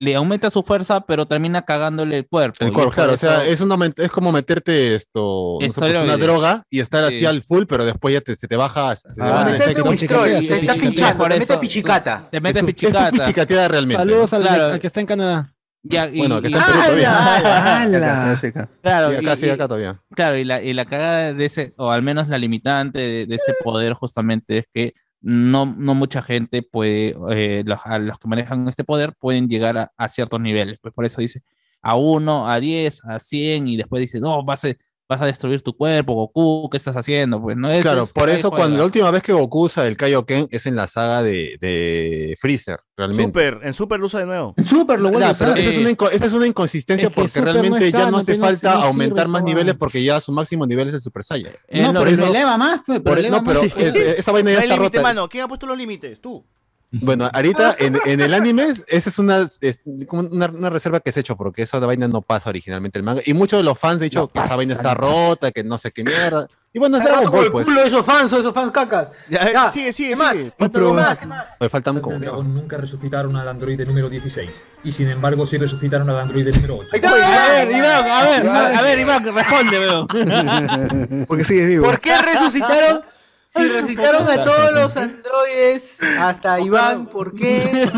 [0.00, 2.64] le aumenta su fuerza, pero termina cagándole el cuerpo.
[2.64, 6.16] El cuerpo, claro, o sea, es, una, es como meterte esto, no sé, pues, una
[6.16, 7.26] droga y estar así Sí.
[7.26, 9.90] al full, pero después ya te- se te baja, se te Ah, meterte efecto.
[9.90, 12.28] Wistroy, te está pinchando, te mete pichicata.
[12.30, 13.10] Te mete es pichicata.
[13.10, 13.96] pichicateada realmente.
[14.00, 14.64] Saludos al, Claro.
[14.74, 15.52] al que está en Canadá.
[15.82, 18.68] Ya, y- Bueno, que y- está en Perú todavía.
[18.82, 20.00] Claro, Sí, acá, y- sí, acá todavía.
[20.14, 23.34] Claro, y la, y la cagada de ese, o al menos la limitante de, de
[23.36, 28.28] ese poder justamente es que no, no mucha gente puede, eh, los, a los que
[28.28, 30.78] manejan este poder pueden llegar a, ciertos niveles.
[30.80, 31.42] Pues por eso dice
[31.82, 34.68] a 1, a 10, a 100 y después dice, no, vas a,
[35.08, 37.40] vas a destruir tu cuerpo, Goku, ¿qué estás haciendo?
[37.40, 37.80] Pues no es...
[37.80, 40.76] Claro, es- por eso cuando la última vez que Goku usa el Kaioken es en
[40.76, 43.22] la saga de, de Freezer, realmente.
[43.24, 44.54] Super, en Super lo usa de nuevo.
[44.62, 45.58] Super lo vuelve a pero usar.
[45.58, 48.72] esa es, una inconsistencia Es que porque Super no realmente ya no hace no falta
[48.74, 51.52] sirve aumentar más niveles porque ya su máximo nivel es el Super Saiyan.
[51.68, 53.72] Eh, no, no, pero eso- eleva más, pues, pero Por- eleva no, pero más.
[53.78, 55.08] eh, esa vaina ya No hay está límite, rota.
[55.08, 55.28] mano.
[55.30, 56.20] ¿Quién ha puesto los límites?
[56.20, 56.44] Tú.
[56.90, 61.12] Bueno, ahorita en, en el anime, esa es una, es como una, una reserva que
[61.12, 63.20] se ha hecho, porque esa vaina no pasa originalmente el manga.
[63.26, 65.90] Y muchos de los fans han dicho que esa vaina está rota, que no sé
[65.92, 66.48] qué mierda.
[66.72, 67.66] Y bueno, es Está Dragon Ball, el pues.
[67.66, 69.08] culo de esos fans, esos fans cacas.
[69.28, 70.32] Ya, Ya, sigue, sigue, ¿qué más?
[70.32, 70.44] sigue.
[70.44, 71.26] ¿Qué Falta más?
[71.26, 71.46] más.
[71.60, 72.18] Oye, faltan como.
[72.42, 74.50] nunca resucitaron al androide número 16.
[74.84, 76.88] Y sin embargo sí resucitaron al androide número 8.
[76.92, 77.10] Ahí está.
[77.10, 80.06] A ver, Iván, a ver, a ver, Iván, responde, weón.
[81.26, 81.84] Porque sigue vivo.
[81.84, 83.02] ¿Por qué resucitaron?
[83.50, 87.90] Si resucitaron a todos los androides, hasta Iván, ¿por qué?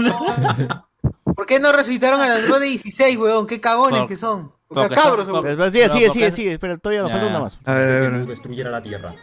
[1.25, 3.47] ¿Por qué no resucitaron al androide 16, weón?
[3.47, 4.53] Qué cagones Por- que son.
[4.69, 5.73] porque Porque cabros, son- weón.
[5.73, 6.53] Sigue, No, sigue, sigue, sigue.
[6.53, 7.59] Espera, todavía nos falta una más.
[7.65, 9.15] A ver, a ver, a la Tierra.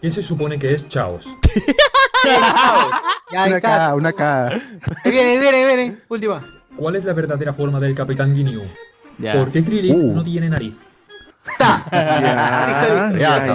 [0.00, 1.26] ¿Quién se supone que es Chaos?
[3.30, 3.60] Ya, Una.
[3.60, 4.46] K, una K.
[4.48, 5.98] Ahí viene, ahí viene, ahí viene.
[6.08, 6.62] Última.
[6.76, 8.62] ¿Cuál es la verdadera forma del Capitán Ginyu?
[9.32, 10.14] ¿Por qué Krillin Uh.
[10.16, 10.74] no tiene nariz?
[11.60, 13.46] Ya, ya,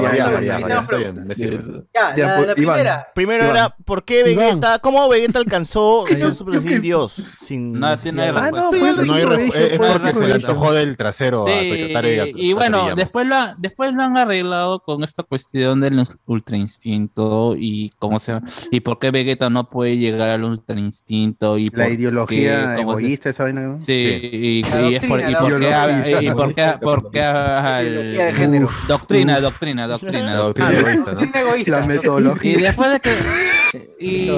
[2.15, 3.07] ya, pues, primera.
[3.13, 3.55] Primero Iván.
[3.55, 7.15] era, ¿por qué Vegeta, cómo Vegeta alcanzó ser Super Saiyan Dios?
[7.43, 8.29] Sin No, tiene.
[8.29, 12.53] Ah, no, pues, No hay es pues, porque se le antojó del trasero a y
[12.53, 18.19] bueno, después lo, después lo han arreglado con esta cuestión del ultra instinto y cómo
[18.19, 18.39] se
[18.71, 23.43] y por qué Vegeta no puede llegar al ultra instinto y La ideología egoísta, esa
[23.43, 23.61] vaina.
[23.61, 23.81] ¿no?
[23.81, 24.61] Sí, y,
[24.99, 25.19] por,
[27.11, 27.21] qué,
[27.83, 28.23] doctrina.
[28.23, 28.65] y de género.
[28.65, 30.71] Uf, doctrina, doctrina, doctrina, La doctrina.
[30.71, 31.19] doctrina egoísta, ¿no?
[31.21, 31.79] Doctrina egoísta.
[31.79, 32.57] La Y metodología.
[32.57, 33.13] después de que.
[33.99, 34.29] Y,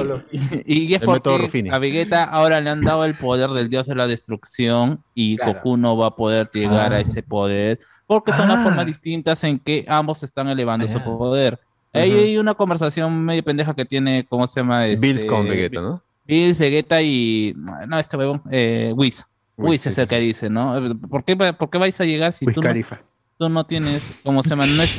[0.66, 3.86] y es El método porque a Vegeta ahora le han dado el poder del dios
[3.86, 5.54] de la destrucción y Claro.
[5.54, 6.96] Goku no va a poder llegar Ah.
[6.96, 8.64] a ese poder porque son las Ah.
[8.64, 11.04] formas distintas en que ambos están elevando su Ah.
[11.04, 11.58] poder.
[11.94, 14.84] Ahí hay una conversación medio pendeja que tiene, ¿cómo se llama?
[14.84, 16.02] Bills Este, con Vegeta, ¿no?
[16.26, 17.54] Bills, Vegeta y.
[17.86, 18.42] No, este huevón.
[18.50, 19.24] Eh, Whis.
[19.58, 20.74] Whis, es sí, el que dice, ¿no?
[21.10, 23.00] ¿Por qué, va- ¿Por qué vais a llegar si Wiz tú no, Khalifa.
[23.38, 24.66] Tú no tienes, ¿cómo se llama?
[24.66, 24.98] No es-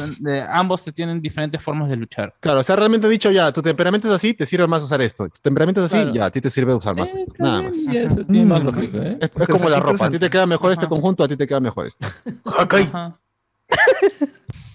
[0.50, 2.34] ambos tienen diferentes formas de luchar.
[2.40, 5.02] Claro, o sea, realmente he dicho ya, tu temperamento es así, te sirve más usar
[5.02, 5.26] esto.
[5.30, 6.14] Tu temperamento es así, Claro.
[6.14, 7.34] ya, a ti te sirve usar más Eh, esto.
[7.40, 7.78] Nada más.
[7.86, 8.66] ya, eso tiene más Mm.
[8.66, 9.18] lógica, ¿eh?
[9.22, 11.48] Es, es como la ropa, a ti te queda mejor este conjunto, a ti te
[11.48, 12.06] queda mejor este.
[12.46, 13.18] Ajá.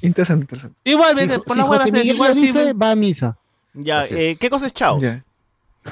[0.03, 0.77] Interesante, interesante.
[0.85, 3.39] Igual, Si, por si la José Miguel igual lo sí, dice, va a misa.
[3.75, 4.37] Ya, eh.
[4.41, 4.99] ¿qué cosa es Chao?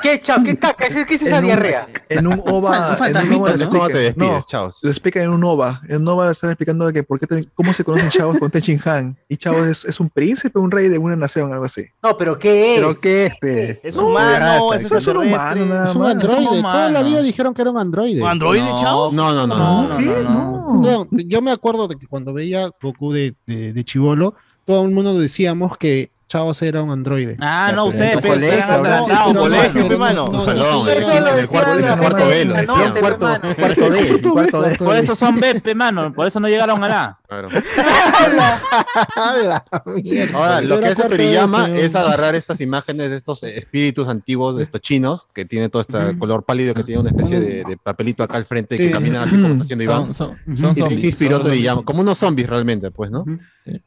[0.02, 0.42] ¿Qué chao?
[0.44, 0.88] ¿Qué caca?
[0.88, 1.86] ¿Qué, qué es esa En un- diarrea?
[2.08, 3.88] En un OVA, Un en un como te explica.
[3.88, 4.68] despides, No, chao.
[4.82, 5.80] lo explica en un OVA.
[5.88, 8.50] En un OVA están explicando de que por qué te- cómo se conocen Chavos con
[8.50, 9.16] Tenchin Han.
[9.28, 11.84] Y Chavos es, es un príncipe, un rey de una nación, algo así.
[12.02, 12.80] No, pero ¿qué es?
[12.80, 13.80] ¿Pero qué es, pe?
[13.82, 16.62] Es humano, es Es un humano, nada Es un androide.
[16.62, 18.22] Toda la vida dijeron que era un androide.
[18.22, 18.78] ¿Un androide, No.
[18.78, 19.12] Chao?
[19.12, 19.56] No, no, no.
[19.56, 19.88] No, no.
[19.88, 20.04] no, ¿Qué?
[20.06, 20.56] no, no.
[20.66, 20.66] No.
[20.76, 24.34] No, yo me acuerdo de que cuando veía Goku de, de, de chivolo,
[24.64, 27.36] todo el mundo decíamos que Chavos era un androide.
[27.40, 30.24] Ah, no, En ustedes, colegio, sido, colegio, no, pe, no, mano.
[30.24, 30.96] no, Tu no, salón, en
[31.38, 34.76] el cuarto- en el no, cuarto no, B, cuarto- D, cuarto D.
[34.76, 36.12] Por eso son Bepe, mano.
[36.12, 37.18] Por eso no llegaron a la.
[40.34, 44.80] Ahora, lo que hace Toriyama es agarrar estas imágenes de estos espíritus antiguos, de estos
[44.80, 48.44] chinos, que tiene todo este color pálido, que tiene una especie de, papelito acá al
[48.44, 50.10] frente, y que caminan así como está haciendo Iván.
[50.10, 53.24] Y se inspiró Toriyama, como unos zombies realmente, pues, ¿no?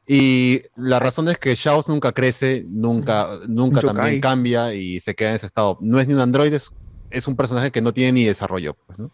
[0.08, 3.96] Y la razón es que Shaos nunca crece, nunca, nunca Yokai.
[3.96, 5.78] también cambia y se queda en ese estado.
[5.82, 6.72] No es ni un androide, es,
[7.12, 9.12] es un personaje que no tiene ni desarrollo, pues, ¿no?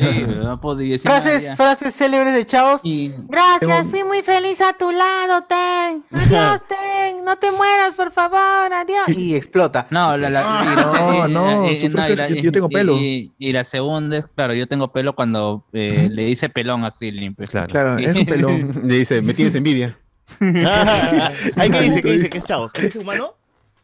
[0.00, 2.82] Sí, no podía decir Frases, nada, frases célebres de chavos.
[3.28, 6.04] Gracias, fui muy feliz a tu lado, Ten.
[6.12, 7.24] Adiós, Ten.
[7.24, 8.72] No te mueras, por favor.
[8.72, 9.08] Adiós.
[9.08, 9.88] Y explota.
[9.90, 12.28] No, la, la, y No, la- y- no, y- su y- frase y es, la-
[12.28, 12.92] yo- yo tengo pelo.
[12.96, 16.92] Y, y la segunda es, claro, yo tengo pelo cuando eh, le hice pelón a
[16.92, 17.34] Krillin.
[17.34, 17.50] pues.
[17.50, 18.80] Claro, es un pelón.
[18.84, 19.98] Le dice, me tienes envidia.
[20.40, 22.02] Ay, ¿qué dice?
[22.02, 22.30] ¿Qué dice?
[22.30, 22.72] ¿Qué es Chavos?
[22.72, 23.34] ¿Qué dice humano?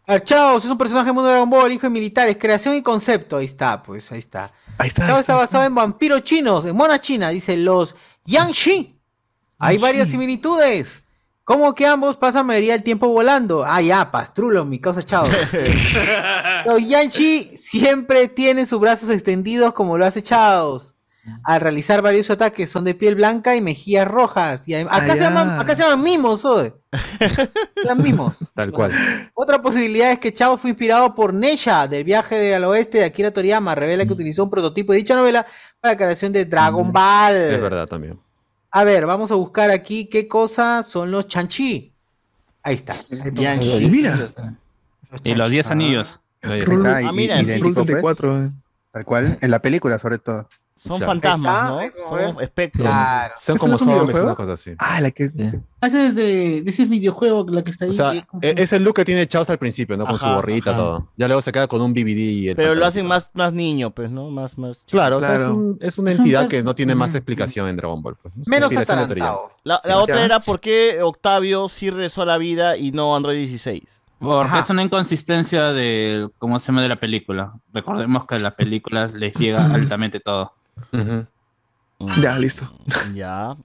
[0.07, 2.83] Ah, Chavos es un personaje del mundo de Dragon Ball, hijo de militares, creación y
[2.83, 3.39] concepto.
[3.39, 4.53] Ahí está, pues, ahí está.
[4.77, 5.07] Ahí está.
[5.07, 9.01] Chavos está basado en vampiros chinos, en mona china, dice los Yangshi.
[9.59, 11.03] Hay varias similitudes.
[11.45, 13.65] Como que ambos pasan mayoría del tiempo volando.
[13.65, 15.31] Ah, ya, pastrulo, mi causa Chavos.
[16.67, 20.94] los Yanchi siempre tienen sus brazos extendidos como lo hace Chavos.
[21.43, 24.67] Al realizar varios ataques son de piel blanca y mejillas rojas.
[24.69, 26.75] Y acá, Ah, se llaman, acá se llaman mimos, oye.
[27.21, 27.51] Se
[27.85, 28.35] llaman mimos.
[28.55, 28.93] Tal cual.
[29.35, 33.31] Otra posibilidad es que Chavo fue inspirado por Nesha del viaje al oeste de Akira
[33.31, 33.75] Toriyama.
[33.75, 35.47] Revela que utilizó un prototipo de dicha novela
[35.81, 37.35] para la creación de Dragon Ball.
[37.35, 38.19] Es verdad también.
[38.71, 41.93] A ver, vamos a buscar aquí qué cosas son los chanchi.
[42.63, 42.95] Ahí está.
[43.33, 43.89] Yanchi.
[43.89, 44.33] Mira.
[45.23, 46.21] Y los 10 anillos.
[46.43, 47.51] Ahí está, y- Ah, mira, y- sí.
[47.53, 48.05] idéntico, pues.
[48.23, 48.51] eh.
[48.91, 50.49] Tal cual, en la película sobre todo.
[50.87, 51.13] Son Claro.
[51.13, 52.09] fantasmas, ¿no?
[52.11, 52.83] Son espectros.
[52.87, 53.35] Claro.
[53.39, 54.73] Son ¿Eso como zombies, una cosa así.
[54.79, 55.31] Ah, la que.
[55.81, 57.91] Ese es de, de ese videojuego, la que está ahí.
[57.91, 60.05] O sea, que- es el look que tiene Chaos al principio, ¿no?
[60.07, 60.79] Con su gorrita, ajá.
[60.79, 61.09] todo.
[61.17, 63.91] Ya luego se queda con un BBD y el Pero lo hacen más, más niño,
[63.93, 64.29] pues, ¿no?
[64.31, 64.79] Más, más.
[64.91, 65.55] Claro, o sea, es, Claro.
[65.55, 68.17] un- es una Es un entidad que no tiene más explicación en Dragon Ball.
[68.21, 69.51] pues, Menos atarantado.
[69.65, 69.89] La, Sí.
[69.89, 73.83] la otra era por qué Octavio sí regresó a la vida y no Android 16.
[74.19, 74.61] Porque Ajá.
[74.61, 77.53] es una inconsistencia de cómo se llama de la película.
[77.75, 80.53] Recordemos que a la película les llega altamente todo.
[80.93, 81.27] Ujú.
[82.21, 82.71] Ya, listo.
[83.15, 83.57] Ya.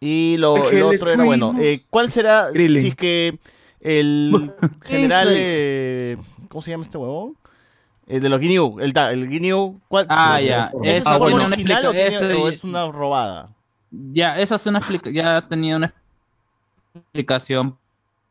[0.00, 2.80] Y lo, otro era, bueno, eh, ¿cuál será Krillin.
[2.82, 3.38] si es que
[3.80, 4.52] el
[4.84, 6.16] general, eh,
[6.48, 7.34] ¿cómo se llama este huevón?
[8.06, 10.06] El de los Ginyu, el, el ¿cuál?
[10.08, 10.70] Ah, ¿ese- ya.
[10.82, 13.48] ¿Ese es Eso el tiene una original o, tiene- es una robada?
[13.90, 15.92] Ya, eso es una explica- ya tenía una
[16.94, 17.76] explicación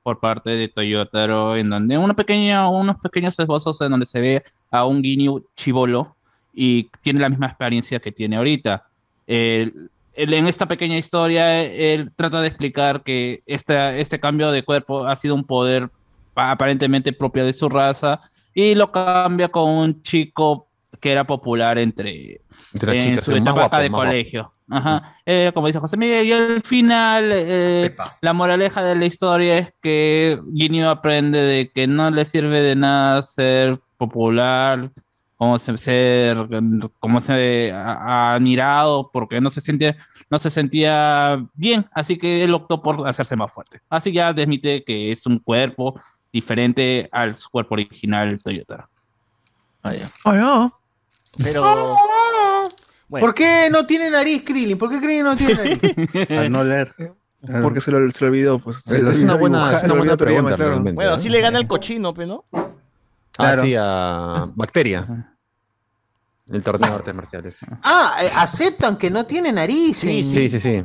[0.04, 4.44] por parte de Toyotaro en donde una pequeña, unos pequeños esbozos en donde se ve
[4.72, 6.15] a un Ginyu chivolo
[6.56, 8.86] y tiene la misma experiencia que tiene ahorita.
[9.28, 14.64] El- él en esta pequeña historia, él trata de explicar que esta, este cambio de
[14.64, 15.90] cuerpo ha sido un poder
[16.34, 18.22] pa- aparentemente propio de su raza
[18.54, 20.68] y lo cambia con un chico
[21.02, 22.40] que era popular entre,
[22.74, 24.54] Entre en chicas, su etapa guapo, de colegio.
[24.70, 25.18] Ajá.
[25.26, 29.74] Eh, como dice José Miguel, y al final eh, la moraleja de la historia es
[29.82, 34.90] que Ginyu aprende de que no le sirve de nada ser popular,
[35.38, 36.38] como se- ser,
[37.00, 39.96] como se ha admirado, porque no se sentía,
[40.30, 43.82] no se sentía bien, así que él optó por hacerse más fuerte.
[43.90, 46.00] Así ya desmite que es un cuerpo
[46.32, 48.88] diferente al su cuerpo original Toyota.
[49.84, 50.10] Ah, ya.
[51.44, 51.96] Pero.
[53.08, 53.26] Bueno.
[53.28, 54.78] ¿Por qué no tiene nariz, Krillin?
[54.78, 55.80] ¿Por qué Krillin no tiene nariz?
[56.32, 56.94] Al no leer.
[57.62, 58.78] Porque se lo, se lo olvidó, pues.
[58.88, 60.96] Es una buena, es Se una buena Toriyama, pregunta, claro.
[60.96, 61.20] Bueno, ¿eh?
[61.20, 62.75] sí le gana el cochino, pero ¿no?
[63.38, 63.64] Ah, Claro.
[63.64, 65.32] sí, a Bacteria.
[66.48, 67.58] El torneo de artes marciales.
[67.84, 69.98] Ah, eh, aceptan que no tiene nariz.
[69.98, 70.60] Sí, sí, sí.
[70.60, 70.84] sí.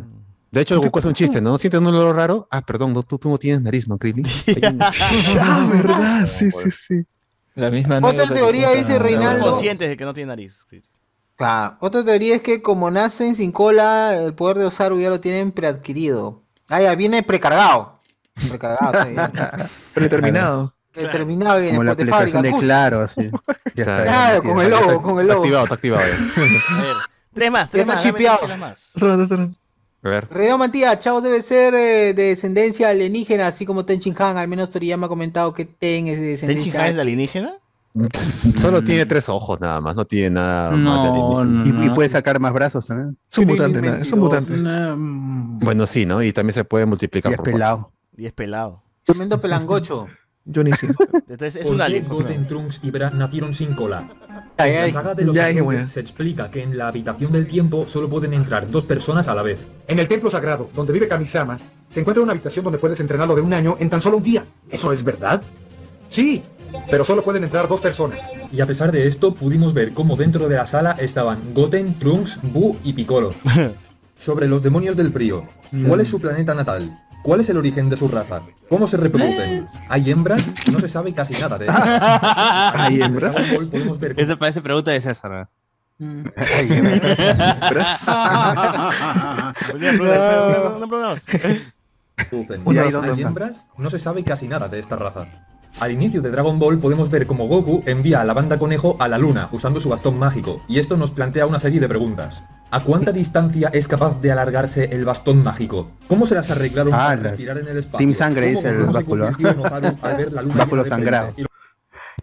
[0.51, 1.57] De hecho, Goku hace un chiste, ¿no?
[1.59, 2.49] ¿Sientes un olor raro?
[2.51, 4.25] Ah, perdón, no, tú, tú no tienes nariz, ¿no, Krillin?
[5.41, 7.05] Ah, verdad, sí, sí, sí.
[7.55, 9.51] La misma Otra teoría dice Son Reinaldo.
[9.53, 10.57] conscientes de que no tiene nariz.
[11.37, 11.77] Claro.
[11.81, 15.53] Otra teoría es que como nacen sin cola, el poder de Osaru ya lo tienen
[15.53, 16.43] preadquirido.
[16.69, 18.01] Ah, ya viene precargado.
[18.49, 19.15] Precargado, sí.
[19.95, 20.75] Predeterminado.
[20.95, 23.31] Determinado viene Como la pues, de aplicación de claro, así.
[23.75, 24.03] Ya está.
[24.03, 25.45] Claro, con el logo, con el Está logo.
[25.45, 26.95] activado, está activado ya.
[27.33, 28.03] Tres más, tres más.
[28.03, 28.39] chipeado.
[28.59, 28.91] más.
[30.03, 30.29] A ver.
[30.31, 34.37] Redo Matías, Chavo debe ser eh, de descendencia alienígena, así como Ten Shin Han.
[34.39, 36.73] Al menos Toriyama ha comentado que Ten es de ¿Ten descendencia.
[36.73, 37.55] Shin Han es de alienígena?
[38.57, 41.85] Solo tiene tres ojos nada más, no tiene nada más de No, alienígena.
[41.85, 43.17] Y, y puede sacar más brazos también.
[43.31, 44.53] Es un mutante, nada, es un mutante.
[45.65, 46.23] Bueno, sí, ¿no?
[46.23, 47.53] Y también se puede multiplicar Y es por cuatro.
[47.59, 47.93] pelado.
[48.17, 48.83] Y es pelado.
[49.05, 50.07] Tremendo pelangocho.
[50.53, 50.87] Johnny sí.
[51.29, 52.09] Entonces es ¿Por un qué alien.
[52.09, 54.09] Goten, Trunks y Bra nacieron sin cola?
[54.59, 55.89] En la saga de los Ya bueno.
[55.89, 59.43] se explica que en la habitación del tiempo solo pueden entrar dos personas a la
[59.43, 59.67] vez.
[59.87, 61.59] En el templo sagrado, donde vive Kamisama,
[61.93, 64.23] se encuentra una habitación donde puedes entrenar lo de un año en tan solo un
[64.23, 64.45] día.
[64.71, 65.43] ¿Eso es verdad?
[66.15, 66.43] Sí,
[66.91, 68.19] pero solo pueden entrar dos personas.
[68.53, 72.39] Y a pesar de esto, pudimos ver cómo dentro de la sala estaban Goten, Trunks,
[72.43, 73.35] Buu y Piccolo.
[74.19, 75.45] Sobre los demonios del frío.
[75.87, 76.99] ¿Cuál es su planeta natal?
[77.23, 78.41] ¿Cuál es el origen de su raza?
[78.69, 79.69] ¿Cómo se reproducen?
[79.89, 80.53] ¿Hay hembras?
[80.71, 82.01] No se sabe casi nada de ellas.
[82.75, 83.37] ¿Hay hembras?
[84.17, 85.31] Esa parece pregunta de César.
[85.31, 85.49] ¿no?
[87.69, 88.13] Producen.
[92.67, 93.27] ¿Y ahí ¿Hay dónde están?
[93.27, 93.65] hembras?
[93.77, 95.27] No se sabe casi nada de esta raza.
[95.79, 99.09] Al inicio de Dragon Ball podemos ver cómo Goku envía a la banda conejo a
[99.09, 102.43] la luna usando su bastón mágico, y esto nos plantea una serie de preguntas.
[102.73, 105.91] ¿A cuánta distancia es capaz de alargarse el bastón mágico?
[106.07, 107.99] ¿Cómo se las arreglaron Ah, para la- respirar en el espacio?
[107.99, 109.25] Team Sangre ¿Cómo dice el báculo.
[110.85, 111.35] sangrado.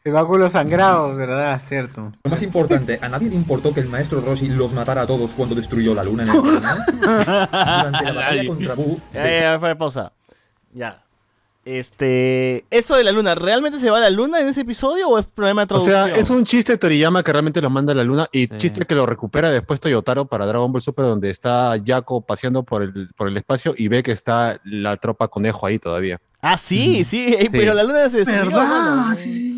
[0.03, 1.61] El báculo sangrado, ¿verdad?
[1.67, 2.13] Cierto.
[2.23, 5.31] Lo más importante, ¿a nadie le importó que el maestro Rossi los matara a todos
[5.31, 6.35] cuando destruyó la luna en el?
[7.01, 10.13] Durante la batalla contra Buu, Ya, ya, ya, fue pausa.
[10.73, 11.01] Ya.
[11.67, 12.65] Este.
[12.69, 15.25] Eso de la luna, ¿realmente se va a la luna en ese episodio o es
[15.27, 16.05] problema de O traducción?
[16.05, 18.85] sea, es un chiste de Toriyama que realmente lo manda a la luna y chiste
[18.85, 23.09] que lo recupera después Toyotaro para Dragon Ball Super donde está Yako paseando por el,
[23.15, 26.19] por el espacio y ve que está la tropa conejo ahí todavía.
[26.41, 27.47] Ah, sí, sí, Sí.
[27.51, 28.51] pero la luna se destruyó.
[28.51, 29.13] mano.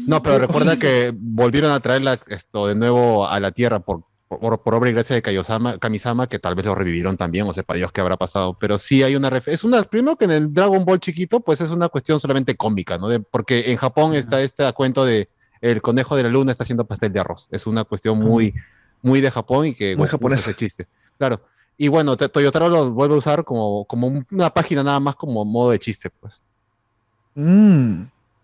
[0.07, 4.61] No, pero recuerda que volvieron a traerla esto de nuevo a la Tierra por, por,
[4.61, 7.73] por obra y gracia de Kaiosama, Kamisama, que tal vez lo revivieron también, o sepa
[7.73, 8.55] Dios qué habrá pasado.
[8.59, 9.29] Pero sí hay una.
[9.47, 12.97] Es una, primero que en el Dragon Ball chiquito, pues es una cuestión solamente cómica,
[12.97, 13.09] ¿no?
[13.09, 15.27] De- porque en Japón está este cuento de
[15.61, 17.47] el conejo de la luna está haciendo pastel de arroz.
[17.51, 18.53] Es una cuestión muy,
[19.01, 20.41] muy de Japón y que Muy japonesa.
[20.43, 20.87] usa ese chiste.
[21.17, 21.41] Claro.
[21.77, 25.43] Y bueno, Toyotaro lo vuelve a usar como, como un- una página nada más como
[25.43, 26.41] modo de chiste, pues.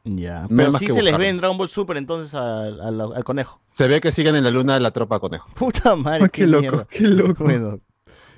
[0.06, 0.42] Ya.
[0.50, 3.60] No Pero sí se les ve en Dragon Ball Super entonces al, al- al conejo.
[3.72, 5.50] Se ve que siguen en la luna de la tropa conejo.
[5.58, 6.88] Puta madre, Ah, qué loco, mierda.
[6.90, 7.44] qué loco.
[7.44, 7.80] Bueno.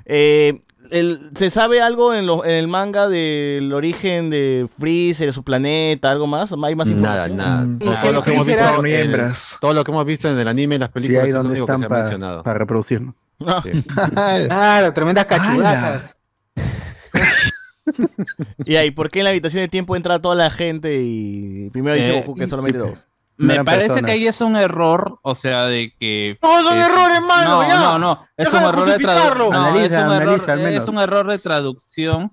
[0.05, 5.43] Eh, el- ¿Se sabe algo en, lo- en el manga del origen de Freezer, su
[5.43, 6.53] planeta, algo más?
[6.53, 7.37] ¿Hay más Nada, información?
[7.37, 7.61] nada.
[7.65, 7.79] Mm.
[7.79, 9.57] Todo, lo que hemos visto en el- hembras.
[9.59, 11.39] todo lo que hemos visto en el anime y las Sí, películas ahí es lo
[11.43, 12.43] donde único que están se ha para mencionado.
[12.43, 13.15] reproducirnos.
[13.63, 13.83] Sí.
[14.47, 16.15] claro, tremendas cachudazas.
[18.65, 21.95] Y ahí, ¿por qué en la habitación de tiempo entra toda la gente y primero
[21.95, 23.05] dice Eh, Goku que solamente dos?
[23.39, 26.37] Me parece que ahí es un error, o sea, de que...
[26.41, 27.75] No, son eh, errores, mano, No, ya.
[27.81, 29.49] no, no, es Deja un de error de traducción.
[29.51, 30.83] No, Analiza, es, un analiza error, al menos.
[30.83, 32.31] es un error de traducción,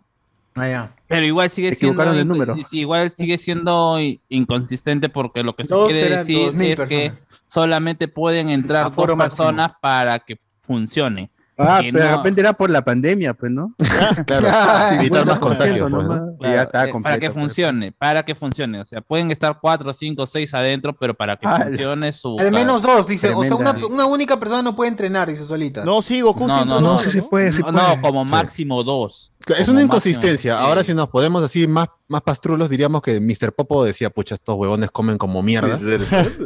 [0.56, 0.90] Ah, ya.
[1.06, 2.12] pero igual sigue Se siendo...
[2.14, 2.54] de número.
[2.72, 3.98] igual sigue siendo
[4.30, 7.12] inconsistente porque lo que se Dos quiere decir 2000 es que
[7.46, 9.48] solamente pueden entrar Aforo dos máximo.
[9.48, 11.28] personas para que funcione.
[11.56, 13.74] Ah, pero de repente era por la pandemia, pues, ¿no?
[14.26, 14.48] Claro,
[15.00, 16.20] evitar más 50% contagios, pues, nomás.
[16.20, 16.32] ¿no?
[16.32, 17.02] Y Claro, ya está eh, completo.
[17.02, 17.42] para que pues.
[17.44, 18.80] funcione, para que funcione.
[18.80, 22.36] O sea, pueden estar cuatro, cinco, seis adentro, pero para que Ah, funcione su.
[22.38, 23.32] Al menos dos, dice.
[23.34, 25.84] O sea, una, una única persona no puede entrenar, dice solita.
[25.84, 27.96] No, sí, Goku No, sí no, no, sí se puede, sí no, puede.
[27.96, 28.30] no, como Sí.
[28.32, 29.32] máximo dos.
[29.44, 30.56] Claro, Es una máximo, inconsistencia.
[30.58, 30.64] sí.
[30.64, 33.52] Ahora, si nos podemos así más, más pastrulos, diríamos que Mr.
[33.54, 35.78] Popo decía, pucha, estos huevones comen como mierda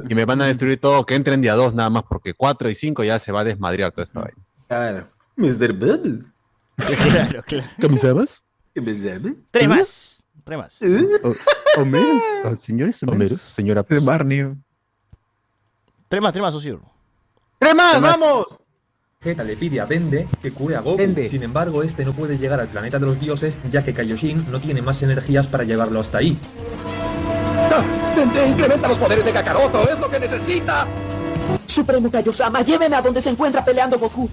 [0.08, 2.68] y me van a destruir todo, que entren de a dos nada más, porque cuatro
[2.68, 4.36] y cinco ya se va a desmadrear toda esta vaina.
[4.68, 5.08] Claro.
[5.36, 5.72] Mr.
[5.72, 6.26] Bubbles.
[6.76, 7.68] Claro, claro.
[7.80, 8.42] ¿Camisabas?
[9.50, 10.24] Tres más.
[10.44, 10.78] Tres más.
[11.24, 13.82] O- Homeros, o señores Homeros, señora.
[13.88, 14.54] De Barney.
[16.08, 16.80] Tres más, tres más, socio.
[17.58, 18.46] ¡Tres más, vamos!
[19.20, 20.96] Vegeta le pide a Dende que cure a Goku.
[20.96, 21.28] Dende.
[21.28, 24.60] Sin embargo, este no puede llegar al planeta de los dioses, ya que Kaioshin no
[24.60, 26.38] tiene más energías para llevarlo hasta ahí.
[28.16, 30.86] Dende, incrementa los poderes de Kakaroto, es lo que necesita.
[31.66, 34.30] Supremo Kaiosama, lléveme a donde se encuentra peleando Goku.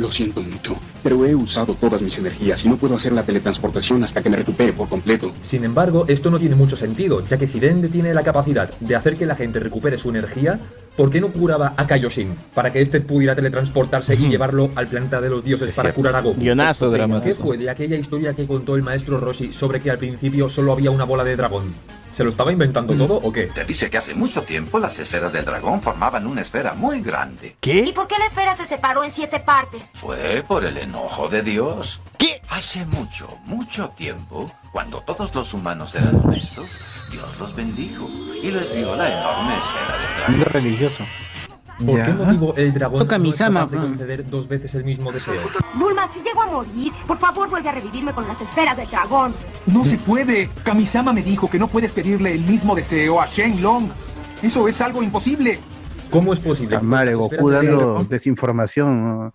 [0.00, 4.02] Lo siento mucho, pero he usado todas mis energías y no puedo hacer la teletransportación
[4.02, 5.30] hasta que me recupere por completo.
[5.42, 8.96] Sin embargo, esto no tiene mucho sentido, ya que si Dende tiene la capacidad de
[8.96, 10.58] hacer que la gente recupere su energía,
[10.96, 12.34] ¿por qué no curaba a Kaioshin?
[12.54, 16.22] Para que éste pudiera teletransportarse y llevarlo al planeta de los dioses para curar a
[16.22, 16.40] Goku.
[16.40, 16.90] Guionazo,
[17.22, 20.72] ¿Qué fue de aquella historia que contó el maestro Rossi sobre que al principio solo
[20.72, 21.74] había una bola de dragón?
[22.12, 23.50] ¿Se lo estaba inventando todo o qué?
[23.54, 27.56] Se dice que hace mucho tiempo las esferas del dragón formaban una esfera muy grande.
[27.62, 29.82] ¿Y por qué la esfera se separó en siete partes?
[29.94, 32.00] Fue por el enojo de Dios.
[32.18, 32.42] ¿Qué?
[32.50, 36.68] Hace mucho, mucho tiempo, cuando todos los humanos eran honestos,
[37.10, 38.08] Dios los bendijo
[38.42, 40.52] y les dio la enorme esfera del dragón.
[40.52, 41.06] religioso.
[41.84, 42.04] ¿Por Ya.
[42.06, 45.34] qué motivo el dragón Toca no es capaz de conceder dos veces el mismo deseo?
[45.74, 49.32] Bulma, si llego a morir, por favor vuelve a revivirme con las esferas del dragón.
[49.66, 50.50] No se puede.
[50.62, 53.88] Kamisama me dijo que no puedes pedirle el mismo deseo a Shenlong.
[54.42, 55.58] Eso es algo imposible.
[56.10, 56.76] ¿Cómo es posible?
[56.76, 59.04] La madre, Goku dando desinformación.
[59.04, 59.34] ¿no?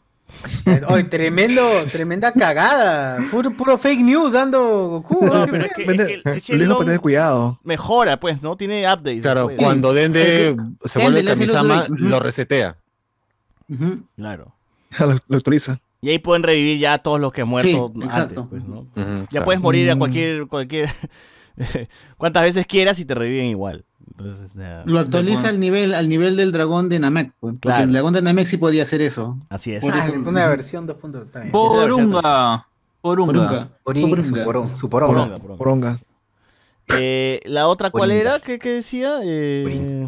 [0.89, 3.19] Oye, tremendo, tremenda cagada.
[3.31, 4.61] Puro, puro fake news dando
[5.01, 5.25] Goku.
[5.25, 7.59] No, ¿Qué pero es que, Vende- es que el Shenlong tener cuidado.
[7.63, 8.55] mejora, pues, ¿no?
[8.57, 9.21] Tiene updates.
[9.21, 9.57] Claro, después.
[9.57, 10.55] cuando Dende
[10.85, 12.77] se Dende vuelve Kamisama, lo resetea.
[14.15, 14.53] Claro.
[14.99, 15.79] lo, lo actualiza.
[16.01, 18.03] Y ahí pueden revivir ya a todos los que han muerto Sí, antes.
[18.05, 18.47] exacto.
[18.49, 19.45] pues, Ya claro.
[19.45, 19.99] puedes morir a Mm.
[19.99, 20.89] cualquier, cualquier
[22.17, 23.85] cuantas veces quieras y te reviven igual.
[24.11, 24.83] Entonces, ya.
[24.85, 27.83] Lo actualiza al nivel, al nivel del dragón de Namek, pues, porque Claro.
[27.83, 29.37] el dragón de Namek sí podía hacer eso.
[29.49, 29.81] Así es.
[29.81, 31.23] Por Ah, eso- una versión 2.0.
[31.25, 31.51] está bien.
[31.51, 32.67] Porunga.
[33.01, 33.69] Porunga.
[33.83, 34.23] Porunga.
[34.23, 34.75] Su poronga.
[34.89, 35.57] Poronga, poronga.
[35.57, 35.99] Poronga.
[36.97, 38.39] Eh, la otra, ¿cuál era?
[38.39, 39.19] ¿Qué, qué decía?
[39.23, 40.07] Eh...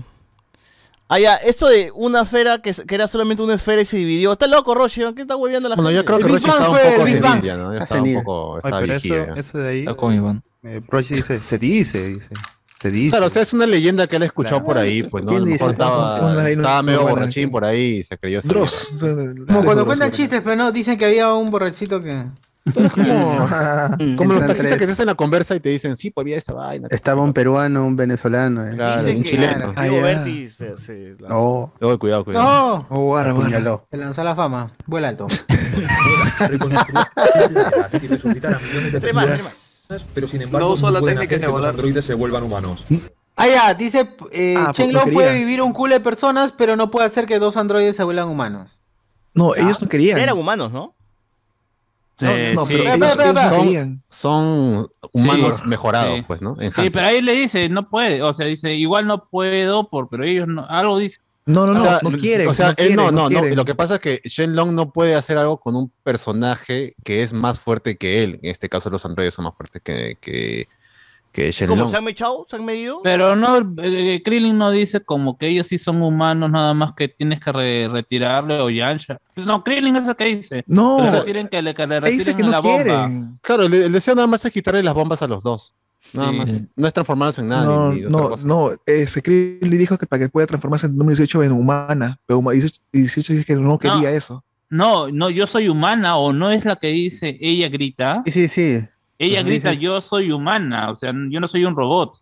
[1.09, 4.33] Ah, ya, esto de una esfera que, que era solamente una esfera y se dividió.
[4.33, 6.07] Está loco, Roshi, ¿qué está hueviendo la Bueno, yo gente?
[6.13, 7.31] creo que Roshi estaba un poco Big Bang.
[7.35, 7.73] senil ya, ¿no?
[7.73, 9.23] Estaba un poco, Ay, estaba pero vigía.
[9.23, 9.79] eso, eso de ahí.
[9.79, 10.43] Está con Iván.
[10.63, 12.29] Eh, Prochi dice, se dice, dice.
[12.81, 13.09] Se dice.
[13.09, 15.31] Claro, o sea, es una leyenda que él escuchó por ahí, pues, ¿no?
[15.31, 18.89] A ¿Quién lo mejor estaba, no- medio no borrachín por ahí y se creyó Dross.
[19.47, 22.23] Como cuando cuentan chistes, pero no, dicen que había un borrachito que.
[22.93, 23.47] Como,
[24.17, 26.53] como los taxistas que te hacen la conversa y te dicen, sí, pues había esta
[26.53, 26.89] vaina.
[26.91, 28.67] Estaba un peruano, un venezolano.
[28.67, 28.71] eh.
[28.75, 29.73] Claro, Dicen un que chileno.
[29.73, 30.01] Diego Ah.
[30.01, 31.37] Berti se, se lanzó.
[31.37, 32.43] Oh, Luego, cuidado, cuidado.
[32.45, 32.87] ¡No!
[32.89, 33.47] Oh, guarda, guarda.
[33.47, 33.87] apuñaló.
[33.89, 34.69] Se lanzó la fama.
[34.85, 35.27] Vuela alto.
[36.39, 39.66] reconstruir planetas y resucitar a millones de Tres más, tres más.
[40.13, 42.83] Pero sin embargo, No uso la técnica hacer de que los androides se vuelvan humanos.
[43.35, 46.89] Ah, ya, dice eh, Ah, Shenlong porque puede vivir un culo de personas, pero no
[46.91, 48.77] puede hacer que dos androides se vuelvan humanos.
[49.33, 50.17] No, ellos no querían.
[50.19, 50.95] Eran humanos, ¿no?
[52.19, 52.31] No,
[52.65, 52.73] sí.
[52.75, 53.87] pero ellos.
[54.09, 55.61] Son humanos Sí.
[55.67, 56.23] mejorados, Sí.
[56.25, 56.55] pues, ¿no?
[56.55, 58.23] Sí, pero ahí le dice, no puede.
[58.23, 60.65] O sea, dice, igual no puedo, por, pero ellos no.
[60.67, 61.19] Algo dice.
[61.47, 62.47] No, no, no, o sea, no quieren.
[62.47, 63.55] O sea, no él quieren, no, no, no.
[63.55, 67.33] Lo que pasa es que Shenlong no puede hacer algo con un personaje que es
[67.33, 68.39] más fuerte que él.
[68.43, 70.67] En este caso, los androides son más fuertes que, que,
[71.31, 72.45] que ¿Cómo se han echado?
[72.49, 72.99] ¿Se han medido?
[73.03, 77.07] Pero no, eh, Krillin no dice como que ellos sí son humanos, nada más que
[77.09, 79.17] tienes que re- retirarle o Yansha.
[79.35, 80.63] No, Krillin es el que dice.
[80.67, 82.83] No, quieren que le, que le dice retiren que no la bomba.
[82.83, 83.39] quieren.
[83.41, 85.75] Claro, el, el deseo nada más es quitarle las bombas a los dos.
[86.13, 86.37] Nada Sí.
[86.37, 86.63] más.
[86.75, 87.65] No es transformarse en nada.
[87.65, 88.47] No, ni, ni otra no, cosa.
[88.47, 88.71] no.
[89.23, 92.19] Krillin le dijo que para que pueda transformarse en número 18 en humana.
[92.25, 94.43] Pero huma- 18, 18 dice que no quería eso.
[94.69, 98.21] No, no, yo soy humana, o no es la que dice, ella grita.
[98.25, 98.87] Sí, sí, sí.
[99.19, 102.17] Ella Pues grita, dices- yo soy humana, o sea, yo no soy un robot.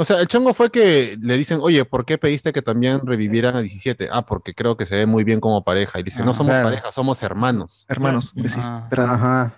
[0.00, 3.56] O sea, el chongo fue que le dicen, oye, ¿por qué pediste que también revivieran
[3.56, 4.08] a 17?
[4.12, 5.98] Ah, porque creo que se ve muy bien como pareja.
[5.98, 6.68] Y dice, no Ah, somos claro.
[6.68, 7.84] pareja, somos hermanos.
[7.88, 8.32] Hermanos.
[8.58, 8.86] Ah.
[8.96, 9.57] Ajá.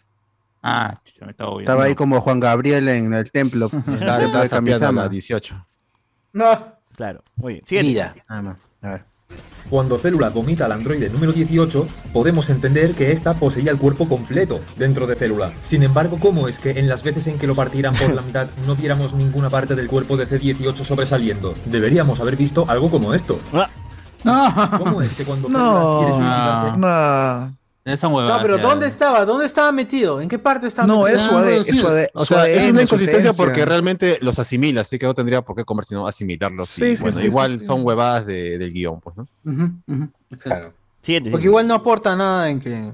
[0.63, 3.69] Ah, chucha, me estaba Estaba ahí como Juan Gabriel en el templo.
[3.99, 5.03] Claro, después estaba de Kamisama.
[5.03, 5.67] la 18.
[6.33, 6.81] No.
[6.97, 7.23] Claro.
[7.37, 7.67] Muy bien.
[7.67, 7.91] Siguiente.
[7.91, 8.57] Mira, nada más.
[8.83, 9.05] A ver.
[9.69, 14.61] Cuando Célula vomita al androide número 18, podemos entender que ésta poseía el cuerpo completo
[14.77, 15.53] dentro de Célula.
[15.63, 18.49] Sin embargo, ¿cómo es que en las veces en que lo partieran por la mitad
[18.67, 21.55] no viéramos ninguna parte del cuerpo de C18 sobresaliendo?
[21.67, 23.39] Deberíamos haber visto algo como esto.
[23.53, 23.65] No.
[24.79, 27.57] ¿Cómo es que cuando Célula quiere suicidarse, No.
[27.91, 28.37] Esa huevada.
[28.37, 28.59] No, pero.
[28.59, 29.25] ¿dónde estaba?
[29.25, 30.21] ¿Dónde estaba metido?
[30.21, 31.17] ¿En qué parte estaba No, metido?
[31.19, 31.65] es su ADN.
[31.67, 32.09] Es su ADN.
[32.15, 35.57] O su sea, es una inconsistencia porque realmente los asimila, así que no tendría por
[35.57, 36.69] qué comer sino asimilarlos.
[36.69, 37.67] Sí, y, sí, bueno, sí, igual sí.
[37.67, 39.27] son huevadas de- del guion, pues, ¿no?
[40.31, 40.73] Exacto.
[41.03, 41.31] Siguiente.
[41.31, 42.93] Porque igual no aporta nada en que.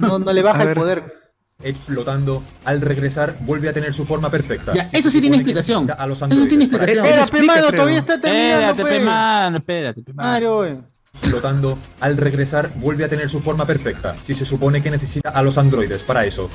[0.00, 1.20] No, no le baja el poder.
[1.62, 4.72] explotando, al regresar vuelve a tener su forma perfecta?
[4.72, 5.90] Ya, eso sí tiene explicación.
[5.96, 7.04] A los Eso tiene explicación.
[7.04, 7.80] Espera, explica, pe mano, creo.
[7.80, 8.56] todavía está terminando.
[8.70, 9.04] Espérate, pues.
[9.04, 10.28] mano, espérate, pe mano.
[10.30, 10.78] Mario, güey.
[11.14, 15.42] Flotando, al regresar vuelve a tener su forma perfecta, si se supone que necesita a
[15.42, 16.48] los androides para eso.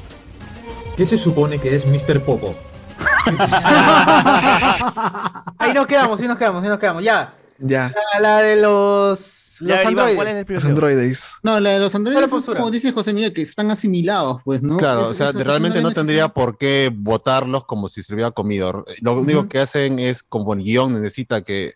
[0.97, 2.21] ¿Qué se supone que es Mr.
[2.23, 2.55] Popo?
[5.57, 7.03] Ahí nos quedamos, sí nos quedamos, sí nos quedamos.
[7.03, 7.33] Ya.
[7.59, 7.91] Ya.
[8.13, 10.15] La, la de los, Ya, los Iván, androides.
[10.15, 11.31] ¿cuál es el Los androides.
[11.43, 14.77] No, la de los androides como dice José Miguel, que están asimilados, pues, ¿no?
[14.77, 18.31] Claro, Es- o sea, es- realmente no tendría por qué votarlos como si se hubiera
[18.31, 18.85] comido.
[19.01, 21.73] Lo único que hacen es, como el guion necesita que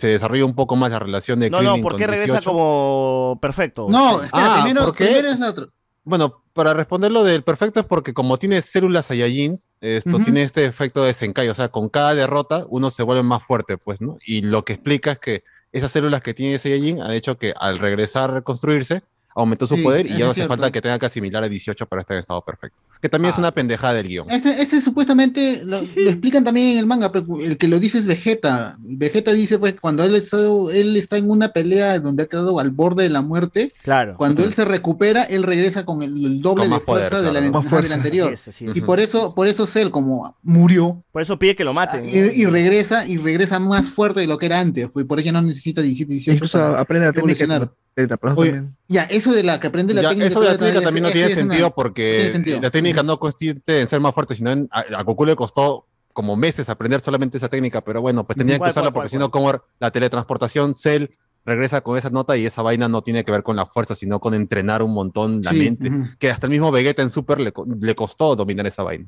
[0.00, 2.32] se desarrolle un poco más la relación de No, no, Krillin ¿por con qué regresa
[2.34, 2.50] 18.
[2.50, 3.86] como perfecto?
[3.90, 5.04] No, espera, Ah, primero, ¿por qué?
[5.04, 5.66] primero es la otra.
[6.04, 10.64] Bueno, para responder lo del perfecto es porque como tiene células Saiyajins, esto tiene este
[10.64, 14.16] efecto de Senkai, o sea, con cada derrota uno se vuelve más fuerte, pues, ¿no?
[14.24, 17.78] Y lo que explica es que esas células que tiene Saiyajin han hecho que al
[17.78, 19.02] regresar a reconstruirse,
[19.34, 20.48] aumentó su Sí, poder y ya no hace cierto.
[20.54, 22.76] falta que tenga que asimilar a 18 para estar en estado perfecto.
[23.00, 24.30] Que también es una pendejada del guion.
[24.30, 27.98] Ese, ese supuestamente lo, lo explican también en el manga, pero el que lo dice
[27.98, 28.76] es Vegeta.
[28.80, 30.36] Vegeta dice pues cuando él está,
[30.72, 34.16] él está en una pelea donde ha quedado al borde de la muerte, Claro.
[34.16, 37.32] cuando él se recupera, él regresa con el, el doble Con de poder, fuerza de
[37.32, 37.52] la, claro.
[37.52, 37.94] Más del fuerza.
[37.94, 38.32] anterior.
[38.34, 38.76] Así es.
[38.76, 42.04] Y por eso, por eso Cell, como murió, Por eso pide que lo maten.
[42.08, 44.88] y, y regresa, y regresa más fuerte de lo que era antes.
[44.92, 46.32] Pues, por eso no necesita 17, 18.
[46.32, 47.58] Incluso aprende la técnica evolucionar.
[47.60, 48.76] persona Oye, también.
[48.88, 50.28] Ya, eso de la que aprende la Ya, técnica.
[50.28, 52.60] eso de la técnica también no es- tiene es una- sentido porque tiene sentido.
[52.60, 55.86] la técnica no consiste en ser más fuerte, sino en, a, a Goku le costó
[56.12, 59.10] como meses aprender solamente esa técnica, pero bueno, pues tenían que ¿Cuál, usarla cuál, porque
[59.10, 61.06] si no, como la teletransportación, Cell
[61.44, 64.20] regresa con esa nota y esa vaina no tiene que ver con la fuerza, sino
[64.20, 66.04] con entrenar un montón la Sí, mente, ujú.
[66.18, 69.06] que hasta el mismo Vegeta en Super le, le costó dominar esa vaina.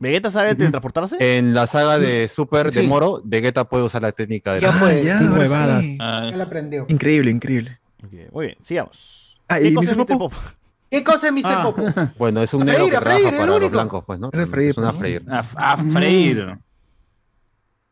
[0.00, 0.58] ¿Vegeta sabe Ujú.
[0.58, 1.16] teletransportarse?
[1.38, 2.86] En la saga de Super de Sí.
[2.86, 4.78] Moro, Vegeta puede usar la técnica de Ya la...
[4.78, 5.82] pues, ya, huevadas.
[5.82, 5.98] sí.
[6.00, 6.86] Ah, Ya la aprendió.
[6.88, 7.78] Increíble, increíble.
[8.04, 9.36] Ok, Muy bien, sigamos.
[9.48, 9.90] Ah, ¿Qué y cosa Mr.
[9.92, 10.06] es Mr.
[10.06, 10.42] Popo, Popo?
[10.90, 11.42] ¿Qué cosa es Mr.
[11.46, 11.62] Ah.
[11.64, 11.82] Popo?
[12.18, 13.70] Bueno, es un A negro freír, que trabaja freír, para los único.
[13.72, 14.30] blancos, pues, ¿no?
[14.32, 15.22] Es freír, Es una freír.
[15.28, 16.58] A, a freír.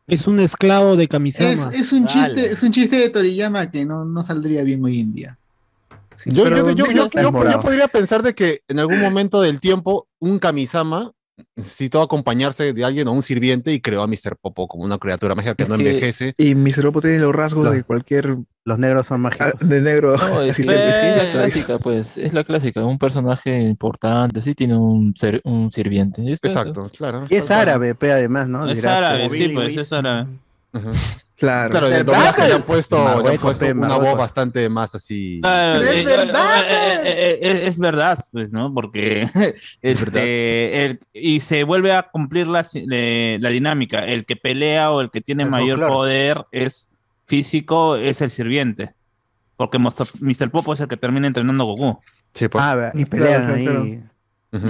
[0.06, 1.70] Es un esclavo de Es, Kamisama.
[1.74, 2.34] es un Dale.
[2.34, 5.38] chiste, es un chiste de Toriyama que no, no saldría bien hoy en día.
[6.14, 10.38] Sí, Yo, yo, yo, yo podría pensar de que en algún momento del tiempo un
[10.38, 11.10] Kamisama
[11.54, 14.36] necesitó acompañarse de alguien o un sirviente y creó a Mr.
[14.40, 16.34] Popo como una criatura mágica que no envejece.
[16.38, 16.82] Y Mr.
[16.84, 18.36] Popo tiene los rasgos Los- de cualquier.
[18.64, 19.52] Los negros son mágicos.
[19.60, 20.16] de negro.
[20.16, 22.84] No, es, la clásica, pues, es la clásica.
[22.84, 26.22] Un personaje importante, sí tiene un, ser- un sirviente.
[26.32, 27.26] Exacto, claro.
[27.30, 28.68] Y es árabe, pe, además, ¿no?
[28.68, 30.26] Es Dirá árabe, que- sí, pues, es árabe.
[31.36, 31.70] Claro.
[31.70, 32.06] Claro, el ¿Verdad?
[32.06, 34.08] doblaje le han puesto, le han Marruecos, puesto pe, una Marruecos.
[34.10, 35.38] voz bastante más así.
[35.42, 38.72] Claro, es eh, verdad, eh, eh, eh, es verdad, pues, ¿no?
[38.72, 39.28] Porque
[39.82, 44.04] este, el- y se vuelve a cumplir la, la dinámica.
[44.06, 46.88] El que pelea o el que tiene mayor poder es
[47.26, 48.94] físico, es el sirviente.
[49.56, 50.50] Porque Mr.
[50.50, 51.98] Popo es el que termina entrenando a Goku.
[52.32, 52.62] Sí, pues.
[52.64, 54.02] Ah, y pelean Claro, ahí.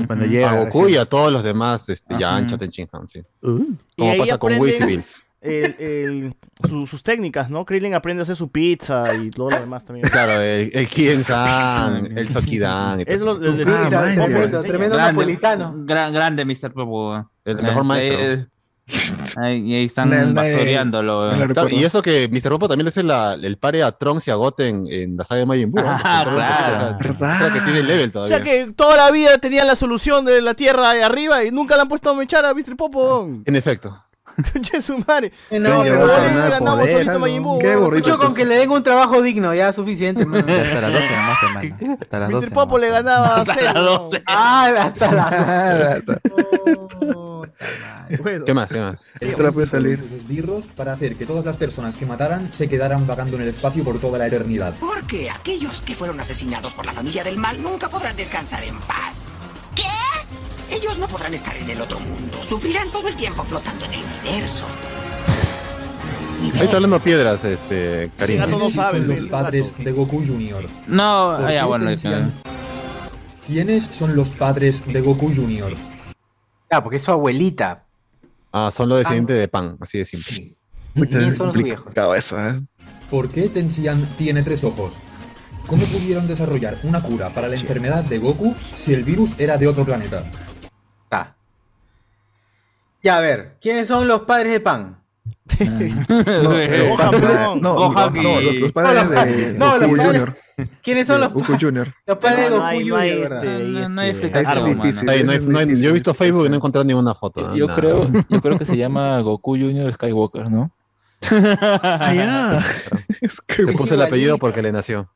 [0.07, 0.51] Cuando llega.
[0.51, 2.21] a Goku y a todos los demás, este, Ajá.
[2.21, 3.21] Yancha, Tenchin Han, sí.
[3.43, 3.65] Uh.
[3.97, 5.23] Como pasa con aprende Whis y Bills.
[5.47, 6.35] El- el-
[6.69, 7.65] su- sus técnicas, ¿no?
[7.65, 10.09] Krillin aprende a hacer su pizza y todo lo demás también.
[10.09, 13.03] Claro, el, el Kien-san, el Sokidan.
[13.07, 14.15] Es lo, el- el- Ah, el-.
[14.15, 15.73] Tremendo, tremendo Grande, napolitano.
[15.79, 16.73] gran- grande Mr.
[16.73, 17.31] Popo.
[17.45, 18.19] El mejor Eh, maestro.
[18.21, 18.47] eh,
[19.37, 20.79] ahí, y ahí están No, eh.
[21.71, 22.51] y eso que Mr.
[22.51, 25.41] Popo también le hace la- el pare a Trunks y a Goten en la saga
[25.41, 25.81] de Majin Buu.
[25.83, 25.89] ¿no?
[25.91, 26.97] Ah, claro.
[26.97, 28.37] o sea, o que tiene el level O todavía.
[28.37, 31.75] sea que toda la vida tenían la solución de la tierra de arriba y nunca
[31.77, 32.77] le han puesto a mechar a Mr.
[32.77, 33.29] Popo.
[33.45, 34.03] En efecto.
[34.53, 35.33] Conche su madre.
[35.51, 37.19] No, pero no vale, ganamos poder, ¿no?
[37.21, 37.83] Majin Buu, Qué weón.
[37.83, 38.07] aburrido.
[38.07, 40.47] Yo con que le den un trabajo digno, ya es suficiente, mano.
[40.53, 41.99] Hasta las 12 nomás, hermano.
[42.01, 42.47] Hasta las 12.
[42.47, 42.53] Mr.
[42.55, 43.83] Popo le ganaba a Hasta las ¿no?
[43.83, 44.23] 12.
[44.27, 46.03] Ah, hasta la.
[48.23, 48.71] Bueno, ¿Qué más?
[48.71, 49.05] ¿Qué más?
[49.21, 49.99] Extra puede salir.
[49.99, 53.49] Sus esbirros para hacer que todas las personas que mataran se quedaran vagando en el
[53.49, 54.75] espacio por toda la eternidad.
[54.79, 59.27] Porque aquellos que fueron asesinados por la familia del mal nunca podrán descansar en paz.
[60.71, 62.43] Ellos no podrán estar en el otro mundo.
[62.43, 64.67] Sufrirán todo el tiempo flotando en el universo.
[66.55, 68.39] Ahí está hablando piedras, este, Karim.
[68.39, 69.21] gato no sabe, son ¿ves?
[69.23, 70.67] los padres de Goku Jr.
[70.87, 71.87] No, ¿Por ya bueno.
[71.87, 72.33] Tensian-
[73.47, 75.73] ¿Quiénes son los padres de Goku Jr.?
[76.71, 77.85] Ah, porque es su abuelita.
[78.53, 80.57] Ah, son los descendientes de Pan, así de simple.
[80.95, 81.93] ¿Quiénes son los viejos?
[82.17, 82.61] Eso, ¿eh?
[83.11, 84.93] ¿Por qué Tensian tiene tres ojos?
[85.67, 89.67] ¿Cómo pudieron desarrollar una cura para la enfermedad de Goku si el virus era de
[89.69, 90.25] otro planeta?
[93.07, 94.99] Ya, a ver, ¿quiénes son los padres de Pan?
[95.61, 98.73] No, los padres- no, no, los, los
[99.11, 100.35] de no, los Goku padres- Jr.
[100.83, 101.63] ¿Quiénes son los Goku padres?
[101.63, 101.95] Jr.
[102.05, 103.23] Los padres de Goku hay, no Jr., hay,
[105.81, 106.15] yo he visto.
[106.15, 107.43] Facebook y no he encontrado ninguna foto.
[107.43, 107.55] ¿no?
[107.57, 110.73] Yo creo, yo creo que se llama Goku Junior Skywalker, ¿no?
[111.31, 112.65] Ah, ya.
[113.29, 115.09] Se puso el apellido porque le nació.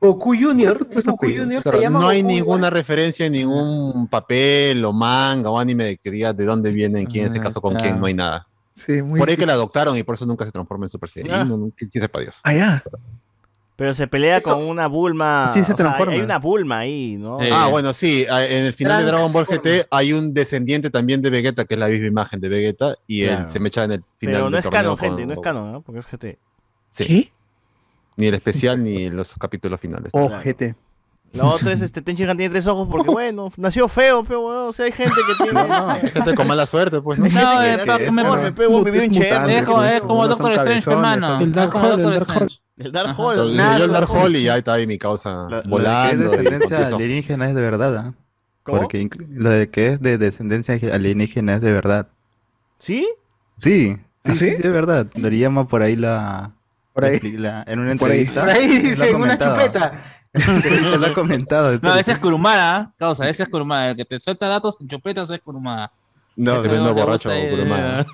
[0.00, 0.86] Goku Jr.
[0.92, 1.26] Pues Goku.
[1.26, 1.62] Jr.
[1.62, 5.84] Claro, se llama no hay Goku ninguna referencia en ningún papel o manga o anime
[5.84, 7.84] de que diga de dónde vienen, quién se Ah, casó con claro.
[7.84, 8.44] quién, no hay nada.
[8.74, 11.08] Sí, muy Por ahí que la adoptaron y por eso nunca se transforma en Super
[11.08, 11.34] Saiyajin.
[11.34, 11.44] Ah.
[11.44, 12.40] no, no, quién sepa Dios.
[12.44, 12.82] Ah, ya.
[13.74, 15.46] Pero se pelea Eso- con una Bulma.
[15.48, 16.12] Sí, se o sea, transforma.
[16.12, 17.40] hay una Bulma ahí, ¿no?
[17.42, 19.46] Eh, Ah, bueno, sí, en el final de Dragon Ball.
[19.46, 23.24] GT hay un descendiente también de Vegeta, que es la misma imagen de Vegeta, y
[23.24, 23.42] Claro.
[23.42, 25.32] él se me echa en el final Pero no del es canon, con gente, no
[25.34, 25.80] es canon, ¿no?
[25.82, 26.38] Porque es GT.
[26.90, 27.04] Sí.
[27.04, 27.32] ¿Qué?
[28.18, 30.10] Ni el especial ni los capítulos finales.
[30.12, 30.76] Ojete.
[31.32, 34.66] La otra es este Tenchin Han tiene tres ojos porque, bueno, nació feo, pero bueno,
[34.68, 35.60] o sea, hay gente que tiene.
[35.60, 37.26] Hay gente con mala suerte, pues, ¿no?
[37.26, 39.10] No, que eh, nace pero vivió Chernobyl.
[39.10, 41.40] mutante, Es como, es como Unos Doctor Strange, hermano.
[41.40, 42.46] El Dark Hole, el Doctor Dark Hole.
[42.46, 42.60] Strange.
[42.78, 43.20] El Dark.
[43.20, 43.52] Hole.
[43.76, 44.20] Dio el Dark no.
[44.22, 46.28] Hole y ahí está ahí mi causa La- Lo de volando.
[46.30, 48.14] con descendencia alienígena es de verdad, ¿ah?
[48.62, 48.78] ¿Cómo?
[48.80, 52.08] Porque lo de que es de descendencia alienígena es de verdad.
[52.78, 53.06] ¿Sí?
[53.58, 54.56] Sí, sí, ¿Ah, sí, sí?
[54.56, 55.06] sí, es verdad.
[55.14, 56.52] Doriyama por ahí la...
[57.00, 57.20] Por ahí.
[57.36, 58.20] la- en una Por ahí.
[58.20, 58.40] entrevista.
[58.40, 59.92] Por ahí dice, una chupeta.
[60.98, 61.78] Lo ha comentado.
[61.80, 62.92] No, esa es Kurumada, ¿ah?
[62.98, 63.90] causa, esa es Kurumada.
[63.90, 65.90] El que te suelta datos en chupetas es Kurumada.
[66.36, 68.06] No, no le borracho, Kurumada.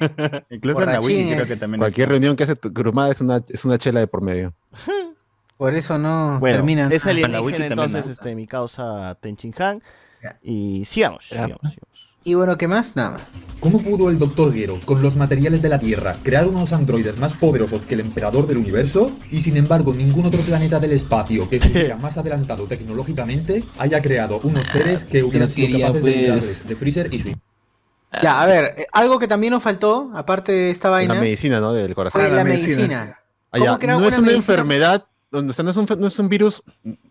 [0.51, 1.79] incluso en la wiki creo que también.
[1.81, 4.55] Cualquier reunión que hace Kurumada es una, es una chela de por medio.
[5.57, 6.91] Por eso no Bueno, terminan.
[6.91, 9.83] es la wiki alienígena entonces este, mi causa Tenchin Han.
[10.43, 11.59] Y sigamos, sigamos.
[12.25, 12.97] Y bueno, ¿qué más?
[12.97, 13.19] Nada.
[13.61, 14.53] ¿Cómo pudo el Dr.
[14.53, 18.47] Gero, con los materiales de la Tierra, crear unos androides más poderosos que el emperador
[18.47, 19.11] del universo?
[19.31, 24.39] Y sin embargo, ningún otro planeta del espacio que estuviera más adelantado tecnológicamente haya creado
[24.43, 26.21] unos seres que hubieran sido quería, capaces de pues.
[26.23, 27.29] librarles de Freezer y su
[28.23, 31.61] Ya, a ver, eh, algo que también nos faltó, aparte de esta La vaina, medicina,
[31.61, 31.73] ¿no?
[31.73, 32.21] Del corazón.
[32.21, 33.19] fue la la medicina.
[33.51, 34.37] Ah, ¿Cómo crear No es una medicina?
[34.37, 36.63] enfermedad, o sea, no es un, fe- no es un virus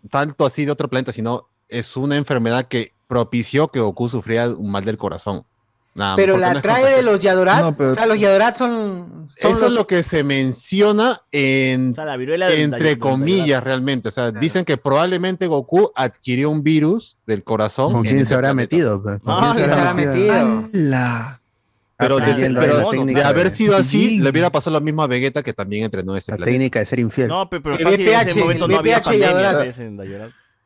[0.09, 4.71] tanto así de otro planeta, sino es una enfermedad que propició que Goku sufriera un
[4.71, 5.43] mal del corazón.
[5.95, 7.61] Nada, Pero la no trae de los Yadorat.
[7.61, 9.29] No, pero- O sea, los Yadorat son.
[9.37, 13.63] son Eso los- es lo que se menciona en, sea, la viruela del- entre comillas
[13.63, 14.07] realmente.
[14.07, 17.91] O sea, dicen que probablemente Goku adquirió un virus del corazón.
[17.93, 19.03] ¿Con quién se habrá metido?
[19.03, 20.69] ¿Con quién se se habrá habrá metido?
[21.95, 25.83] Pero, de, pero haber sido así, le hubiera pasado lo mismo a Vegeta que también
[25.85, 26.53] entrenó ese La planeta.
[26.53, 27.27] técnica de ser infiel.
[27.27, 29.51] No, pe- pero en ese momento no había pandemia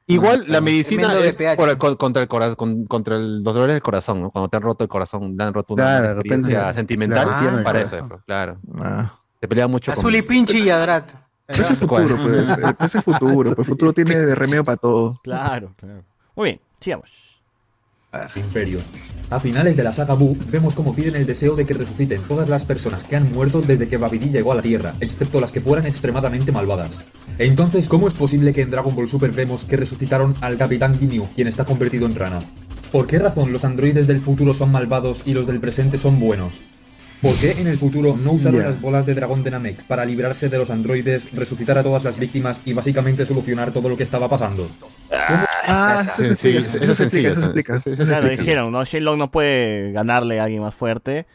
[0.08, 0.16] Pues.
[0.16, 4.22] Igual la medicina es por- contra el corazón, con- contra el- los dolores del corazón,
[4.22, 4.32] ¿no?
[4.32, 7.82] Cuando te han roto el corazón, le han roto una Claro, experiencia sentimental, el para
[7.82, 8.58] eso, pues, claro.
[8.80, 9.12] Ah.
[9.42, 11.12] Se pelea mucho Azul y pinche y Yadorat.
[11.46, 12.50] Ese es el futuro, pues.
[12.50, 13.34] Ese es el futuro.
[13.36, 13.56] pues.
[13.58, 15.20] El futuro tiene de remedio para todo.
[15.24, 16.04] Claro, claro.
[16.36, 17.42] Muy bien, sigamos.
[18.36, 18.80] Imperio.
[19.30, 22.48] A finales de la saga Buu, vemos cómo piden el deseo de que resuciten todas
[22.50, 25.60] las personas que han muerto desde que Babidi llegó a la Tierra, excepto las que
[25.62, 26.92] fueran extremadamente malvadas.
[27.40, 31.28] Entonces, ¿cómo es posible que en Dragon Ball Super vemos que resucitaron al Capitán Ginyu,
[31.36, 32.40] quien está convertido en rana?
[32.92, 36.54] ¿Por qué razón los androides del futuro son malvados y los del presente son buenos?
[37.22, 40.50] ¿Por qué en el futuro no usaron las bolas de dragón de Namek para librarse
[40.50, 44.30] de los androides, resucitar a todas las víctimas y básicamente solucionar todo lo que estaba
[44.30, 44.70] pasando?
[45.12, 48.06] Ah, eso se Sencillo, explica, eso es se explica, sencillo, eso se explica.
[48.06, 48.42] Claro, explica.
[48.42, 48.86] dijeron, ¿no?
[48.86, 51.26] Shenlong no puede ganarle a alguien más fuerte.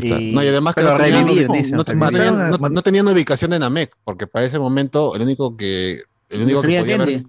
[0.00, 0.20] Claro.
[0.22, 0.32] Y...
[0.32, 3.50] No, y además que Pero no revivir, no- dicen, no, tenían- no- no tenían ubicación
[3.50, 7.24] de Namek, porque para ese momento el único que el único que podía ver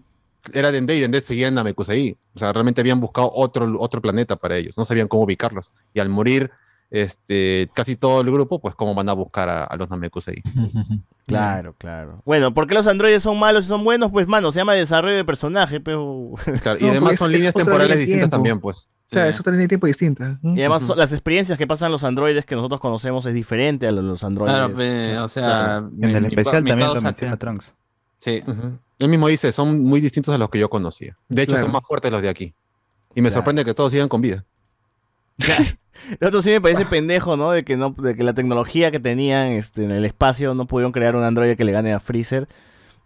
[0.54, 2.18] era Dende y Dende seguía en Namekusei.
[2.36, 5.74] O sea, realmente habían buscado otro, otro planeta para ellos, no sabían cómo ubicarlos.
[5.94, 6.52] Y al morir
[6.90, 10.42] este, casi todo el grupo, pues cómo van a buscar a, a los Namekusei.
[11.26, 12.22] Claro, claro.
[12.26, 14.12] Bueno, ¿por qué los androides son malos y son buenos?
[14.12, 16.32] Pues, mano, se llama desarrollo de personaje, pero...
[16.62, 18.36] Claro, y No, además porque son líneas temporales distintas tiempo.
[18.36, 18.90] también, pues.
[19.14, 20.38] Claro, eso también tiene tiempo distinta.
[20.44, 24.04] Y además las experiencias que pasan los androides que nosotros conocemos es diferente a los,
[24.04, 24.56] los androides.
[24.56, 25.90] Claro, pe, o sea, Claro.
[25.94, 27.74] mi- En el mi- especial mi también lo causa menciona que- Trunks.
[28.18, 28.42] Sí.
[29.00, 31.16] Él mismo dice, son muy distintos a los que yo conocía.
[31.30, 31.66] De hecho, Claro.
[31.66, 32.54] son más fuertes los de aquí.
[33.16, 33.40] Y me Claro.
[33.42, 34.44] sorprende que todos sigan con vida.
[36.20, 37.52] El otro sí me parece pendejo, ¿no?
[37.52, 40.92] De que no, de que la tecnología que tenían este, en el espacio no pudieron
[40.92, 42.48] crear un androide que le gane a Freezer.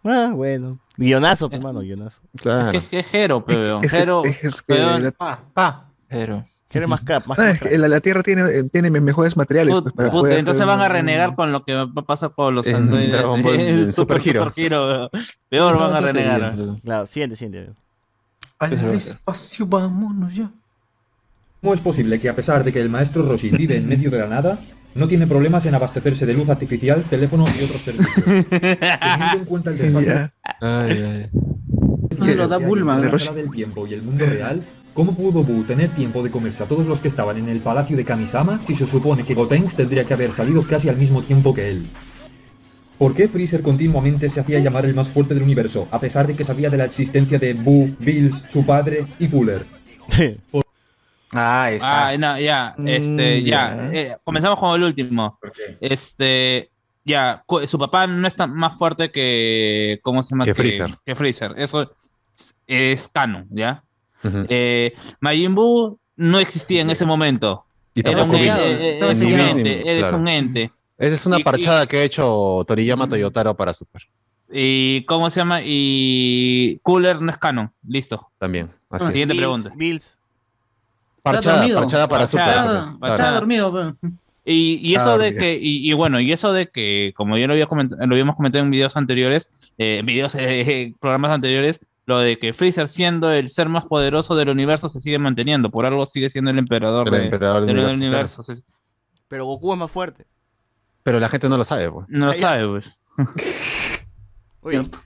[0.04, 0.78] Ah, bueno.
[0.96, 2.20] Guionazo, pues, mano, guionazo.
[2.40, 2.78] Claro.
[2.78, 3.84] Es que es Jero, pe, weón.
[3.84, 5.87] Es que- es que Pa, pa.
[6.08, 6.44] Pero.
[6.70, 7.70] Quiere más crap, más Ah, es crap.
[7.72, 9.74] que la, la Tierra tiene, eh, tiene mejores materiales.
[9.74, 12.02] put- pues, para puta, poder entonces van a un- renegar con lo que va a
[12.02, 13.14] pasar con los En androides.
[13.14, 15.10] En Super, Super Hero.
[15.48, 16.54] Peor van a renegar.
[16.82, 17.72] Claro, siguiente, siguiente.
[18.58, 20.50] Al espacio, vámonos ya.
[21.62, 24.18] ¿Cómo es posible que a pesar de que el maestro Roshi vive en medio de
[24.18, 24.58] la nada,
[24.94, 28.24] no tiene problemas en abastecerse de luz artificial, teléfono y otros servicios?
[28.50, 30.32] Teniendo en cuenta el desfase Ya.
[30.60, 31.30] Ay, ay.
[32.20, 33.18] Se lo da Bulma, ¿no?
[33.18, 34.62] sala del tiempo y el mundo real,
[34.98, 37.96] ¿cómo pudo Buu tener tiempo de comerse a todos los que estaban en el palacio
[37.96, 41.54] de Kamisama si se supone que Gotenks tendría que haber salido casi al mismo tiempo
[41.54, 41.86] que él?
[42.98, 46.34] ¿Por qué Freezer continuamente se hacía llamar el más fuerte del universo, a pesar de
[46.34, 49.64] que sabía de la existencia de Buu, Bills, su padre y Cooler?
[51.30, 52.08] Ah, ahí está.
[52.08, 53.90] Ah, no, ya, este, Mm, ya.
[53.92, 55.38] eh, comenzamos con el último.
[55.78, 56.70] Este,
[57.04, 60.46] ya, su papá no está más fuerte que, ¿cómo se llama?
[60.46, 60.96] Que Freezer.
[61.04, 61.52] Que Freezer.
[61.58, 63.84] Eso es, es canon, ¿ya?
[64.24, 67.64] Eh, Majin Buu no existía en ese momento.
[67.94, 70.18] Y Era tampoco un ente, eh, es un ente, eres Claro.
[70.18, 70.72] un ente.
[70.98, 74.02] Esa es una Y- parchada que ha hecho Toriyama Toyotaro para Super.
[74.50, 75.60] ¿Y cómo se llama?
[75.62, 77.70] Y Cooler no es canon.
[77.86, 78.28] Listo.
[78.38, 78.70] También.
[78.90, 79.12] Así Ah, es.
[79.14, 79.72] Siguiente Bills, pregunta.
[79.76, 80.16] Bills.
[81.22, 82.46] Parchada, parchada para Super.
[82.46, 82.98] Claro.
[83.02, 83.72] estaba dormido.
[84.00, 84.08] pe.
[84.44, 87.46] Y, y eso Ah, de que, y, y bueno, y eso de que, como ya
[87.46, 92.18] lo, había coment- lo habíamos comentado en videos anteriores, eh, videos, eh, programas anteriores, lo
[92.20, 96.06] de que Freezer siendo el ser más poderoso del universo se sigue manteniendo, por algo
[96.06, 98.42] sigue siendo el emperador, El de- emperador del del universo, universo.
[98.42, 98.62] se-
[99.28, 100.26] Pero Goku es más fuerte.
[101.02, 102.06] Pero la gente no lo sabe, pues.
[102.08, 102.98] no lo sabe, pues.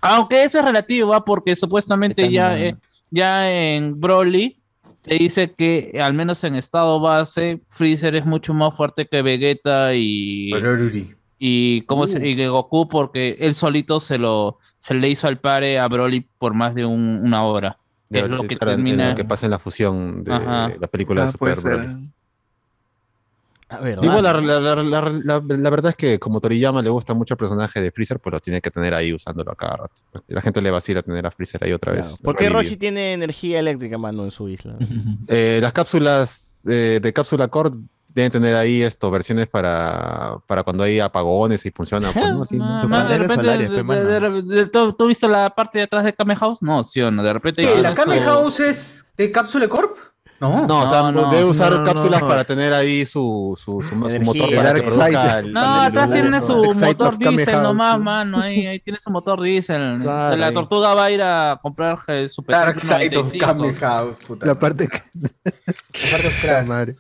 [0.00, 1.24] Aunque eso es relativo, ¿ah?
[1.24, 2.78] porque supuestamente Está ya, en- eh,
[3.10, 4.60] ya en Broly
[5.02, 9.94] se dice que, al menos en estado base, Freezer es mucho más fuerte que Vegeta
[9.94, 10.52] y,
[11.44, 15.78] y, ¿cómo se- y Goku porque él solito se lo se le hizo al pare
[15.80, 17.78] a Broly por más de un- una hora.
[18.12, 19.08] Que es lo que claro, termina.
[19.10, 20.70] lo que pasa en la fusión de Ajá.
[20.78, 21.60] la película Ah, de Super.
[21.60, 22.08] Broly.
[23.70, 26.90] a ver, Igual la, la- la- la- la- la verdad es que como Toriyama le
[26.90, 29.76] gusta mucho el personaje de Freezer, pues lo tiene que tener ahí usándolo a cada
[29.78, 29.94] rato.
[30.28, 32.18] La gente le vacila tener a Freezer ahí otra vez.
[32.22, 32.50] ¿Por qué.
[32.50, 34.76] Roshi tiene energía eléctrica, mano, en su isla?
[35.26, 37.70] Eh, las cápsulas eh, de cápsula core
[38.15, 42.10] deben tener ahí esto, versiones para, para cuando hay apagones y funciona.
[42.12, 42.42] Pues, ¿no?
[42.42, 42.65] Así, ¿no?
[42.89, 46.12] Man, de repente, de- de- de- de- ¿tú, tú viste la parte de atrás de
[46.12, 46.62] Kame House?
[46.62, 47.23] No, sí o no.
[47.23, 47.76] De repente.
[47.81, 49.97] ¿La Kame House es de Capsule Corp?
[50.41, 50.66] No.
[50.66, 51.31] No, o sea, No, no.
[51.31, 52.26] debe usar No, no, cápsulas no.
[52.26, 55.39] para tener ahí su, su, su, motor para que Dark produzca Side.
[55.39, 58.41] el No, atrás tiene su motor diésel nomás, mano.
[58.41, 60.00] Ahí, ahí tiene su motor diésel.
[60.02, 63.47] Claro, la tortuga va a ir a comprar eh, su Dark petróleo Side of 95.
[63.47, 64.47] Kame House, puta.
[64.47, 65.00] La parte que.
[66.49, 66.97] La parte.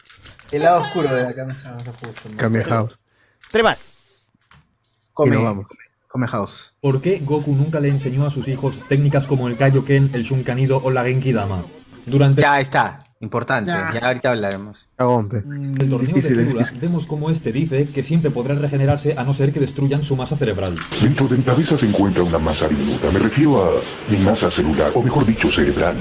[0.52, 2.28] El lado oscuro de la Kamehameha justo.
[2.30, 2.36] ¿no?
[2.36, 2.98] Kame House.
[3.50, 4.32] Tres más.
[5.14, 5.66] Come, Y nos vamos.
[6.08, 6.74] Come House.
[6.80, 10.80] ¿Por qué Goku nunca le enseñó a sus hijos técnicas como el Kaioken, el Shunkanido
[10.84, 11.64] o la Genki Dama?
[12.06, 13.04] Durante Ya está.
[13.20, 13.70] Importante.
[13.70, 13.92] Ya.
[13.94, 14.88] Ya, ahorita hablaremos.
[14.98, 15.06] el
[15.88, 16.78] torneo Difícil, de es difícil.
[16.80, 20.36] vemos como este dice que siempre podrá regenerarse a no ser que destruyan su masa
[20.36, 20.74] cerebral.
[21.00, 23.10] Dentro de mi cabeza se encuentra una masa diminuta.
[23.12, 25.96] Me refiero a mi masa celular, o mejor dicho, cerebral.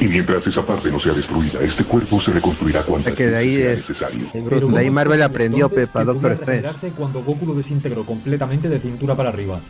[0.00, 3.36] Y mientras esa parte no sea destruida, este cuerpo se reconstruirá cuantas Es que de
[3.36, 3.76] ahí veces sea es-
[4.14, 4.28] necesario.
[4.32, 6.90] Pero De ahí ¿cómo Marvel aprendió entonces Pepa Doctor Strange.
[6.96, 9.60] cuando Goku lo desintegró completamente de cintura para arriba.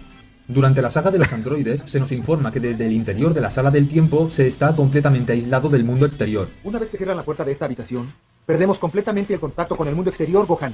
[0.48, 3.50] Durante la saga de los androides se nos informa que desde el interior de la
[3.50, 6.48] sala del tiempo se está completamente aislado del mundo exterior.
[6.62, 8.12] Una vez que cierran la puerta de esta habitación,
[8.47, 10.73] perdemos completamente el contacto con el mundo exterior, Gohan.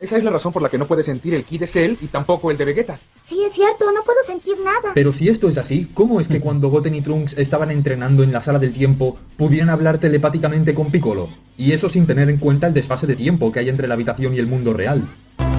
[0.00, 2.06] Esa es la razón por la que no puedes sentir el ki de Cell y
[2.06, 3.00] tampoco el de Vegeta.
[3.26, 4.92] Sí, es cierto, no puedo sentir nada.
[4.94, 8.32] Pero si esto es así, ¿cómo es que cuando Goten y Trunks estaban entrenando en
[8.32, 11.28] la sala del tiempo pudieran hablar telepáticamente con Piccolo?
[11.56, 14.34] Y eso sin tener en cuenta el desfase de tiempo que hay entre la habitación
[14.34, 15.02] y el mundo real.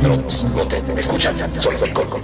[0.01, 2.21] Trunks, Goten, escuchan, soy Piccolo.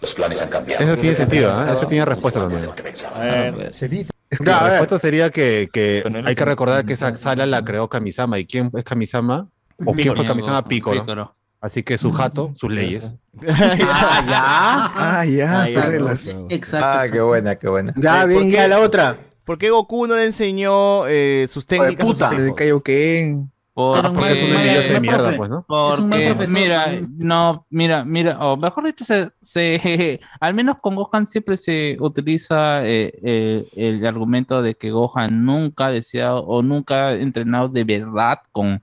[0.00, 0.84] Los planes han cambiado.
[0.84, 1.72] Eso tiene sentido, ¿ah?
[1.72, 3.72] Eso tiene respuesta también.
[3.72, 7.46] Se dice Es que la respuesta sería que, que hay que recordar que esa sala
[7.46, 8.40] la creó Kamisama.
[8.40, 9.48] ¿Y quién es Kamisama?
[9.84, 10.28] ¿O quién fue Piccolo.
[10.28, 10.64] Kamisama?
[10.68, 11.00] Piccolo.
[11.02, 11.36] Piccolo.
[11.60, 13.16] Así que su jato, sus leyes.
[13.42, 14.42] Ah, ya.
[14.44, 16.10] Ah, ya, Ah, ya, no.
[16.50, 16.86] Exacto.
[16.86, 17.92] Ah, qué buena, qué buena.
[17.96, 19.18] Ya, Eh, bien, ¿por ya la otra.
[19.44, 22.30] ¿Por qué Goku no le enseñó eh, sus técnicas a puta.
[22.30, 23.50] de Kaioken.
[23.74, 25.64] Porque, porque es un envidioso de mierda, pues, ¿no?
[25.66, 26.86] Porque, mira,
[27.16, 32.86] no, mira, mira, o mejor dicho, se, se- al menos con Gohan siempre se utiliza
[32.86, 37.82] eh, eh, el argumento de que Gohan nunca ha deseado o nunca ha entrenado de
[37.82, 38.80] verdad con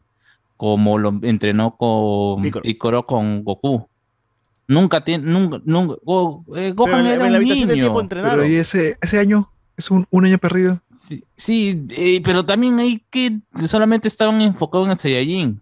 [0.61, 2.61] como lo entrenó con Piccolo.
[2.61, 3.87] Piccolo con Goku.
[4.67, 7.93] Nunca tiene, nunca, nunca, Go- eh, Gohan en la- era en la un niño.
[8.29, 10.79] Pero y ese, ese año es un, un año perdido.
[10.91, 15.61] Sí, sí, eh, pero también hay que solamente estaban enfocados en el Saiyajin.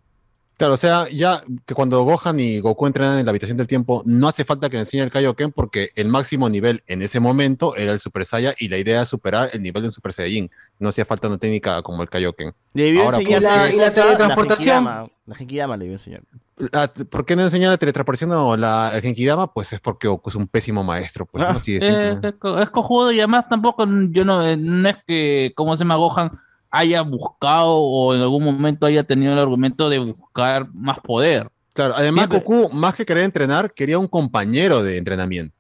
[0.59, 4.03] Claro, o sea, ya que cuando Gohan y Goku entrenan en la habitación del tiempo,
[4.05, 7.77] no hace falta que le enseñe el Kaioken porque el máximo nivel en ese momento
[7.77, 10.51] era el Super Saiyan y la idea era superar el nivel de un Super Saiyajin.
[10.77, 12.53] No hacía falta una técnica como el Kaioken.
[12.73, 14.83] Debió Ahora, enseñar la- y la teletransportación.
[15.25, 16.23] La Genkidama le debió enseñar.
[16.57, 19.53] la- ¿Por qué no enseñar la teletransportación o la el Genkidama?
[19.53, 21.25] Pues es porque Goku es un pésimo maestro.
[21.25, 21.49] Pues, ¿no?
[21.51, 22.09] Así de simple.
[22.09, 25.77] Eh, es, co- es cojudo y además tampoco, yo no, eh, no es que, ¿cómo
[25.77, 25.95] se llama?
[25.95, 26.31] Gohan
[26.71, 31.49] haya buscado o en algún momento haya tenido el argumento de buscar más poder.
[31.73, 35.55] Claro, además Siempre- Goku, más que querer entrenar, quería un compañero de entrenamiento.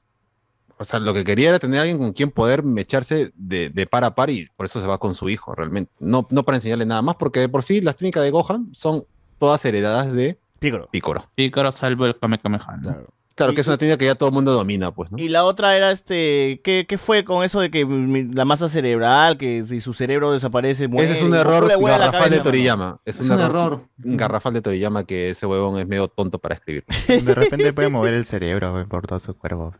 [0.77, 3.85] O sea, lo que quería era tener a alguien con quien poder mecharse de, de
[3.85, 5.91] par a par y por eso se va con su hijo, realmente.
[5.99, 9.03] No, no para enseñarle nada más, porque de por sí las técnicas de Gohan son
[9.37, 10.87] todas heredadas de Piccolo.
[10.91, 11.23] Piccolo.
[11.35, 12.77] Piccolo salvo el Kamehameha.
[12.77, 12.81] ¿no?
[12.81, 13.07] Claro,
[13.53, 15.17] que es una técnica que ya todo el mundo domina, pues, ¿no?
[15.17, 18.67] Y la otra era este, ¿qué, qué fue con eso de que mi- la masa
[18.67, 21.05] cerebral, que si su cerebro desaparece, muere?
[21.09, 22.99] Ese es un error garrafal de Toriyama.
[23.05, 26.55] Es, Es un, un error, garrafal de Toriyama que ese huevón es medio tonto para
[26.55, 26.83] escribir.
[27.07, 29.73] De repente puede mover el cerebro por todo su cuerpo.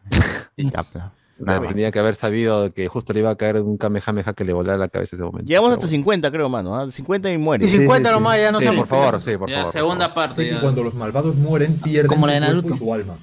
[0.58, 0.94] Y ya, pues,
[1.40, 1.62] nada.
[1.70, 4.78] Tenía que haber sabido que justo le iba a caer un Kamehameha que le volara
[4.78, 5.48] la cabeza ese momento.
[5.48, 6.76] Llegamos hasta 50, creo, mano.
[6.78, 6.92] ¿ah?
[6.92, 7.66] 50 y muere.
[7.66, 9.72] Y 50 nomás, ya no Sí, por favor, sí, por Ya, favor.
[9.72, 10.44] segunda parte.
[10.44, 10.60] que ya.
[10.62, 12.76] cuando los malvados mueren pierden Como la su de cuerpo Naruto.
[12.76, 13.18] y su alma.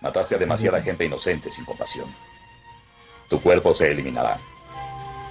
[0.00, 2.08] Mataste a demasiada gente inocente sin compasión.
[3.28, 4.38] Tu cuerpo se eliminará.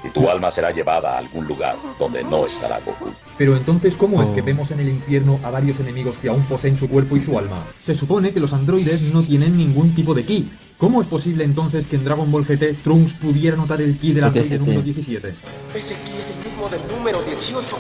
[0.04, 3.12] Y tu alma será llevada a algún lugar donde no estará Goku.
[3.38, 4.46] Pero entonces, ¿cómo es que Oh.
[4.46, 7.66] vemos en el infierno a varios enemigos que aún poseen su cuerpo y su alma?
[7.84, 10.50] Se supone que los androides no tienen ningún tipo de ki.
[10.78, 14.24] ¿Cómo es posible entonces que en Dragon Ball GT Trunks pudiera notar el ki del
[14.24, 15.36] ¿Por qué androide número 17?
[15.76, 17.76] Ese ki es el mismo del número 18.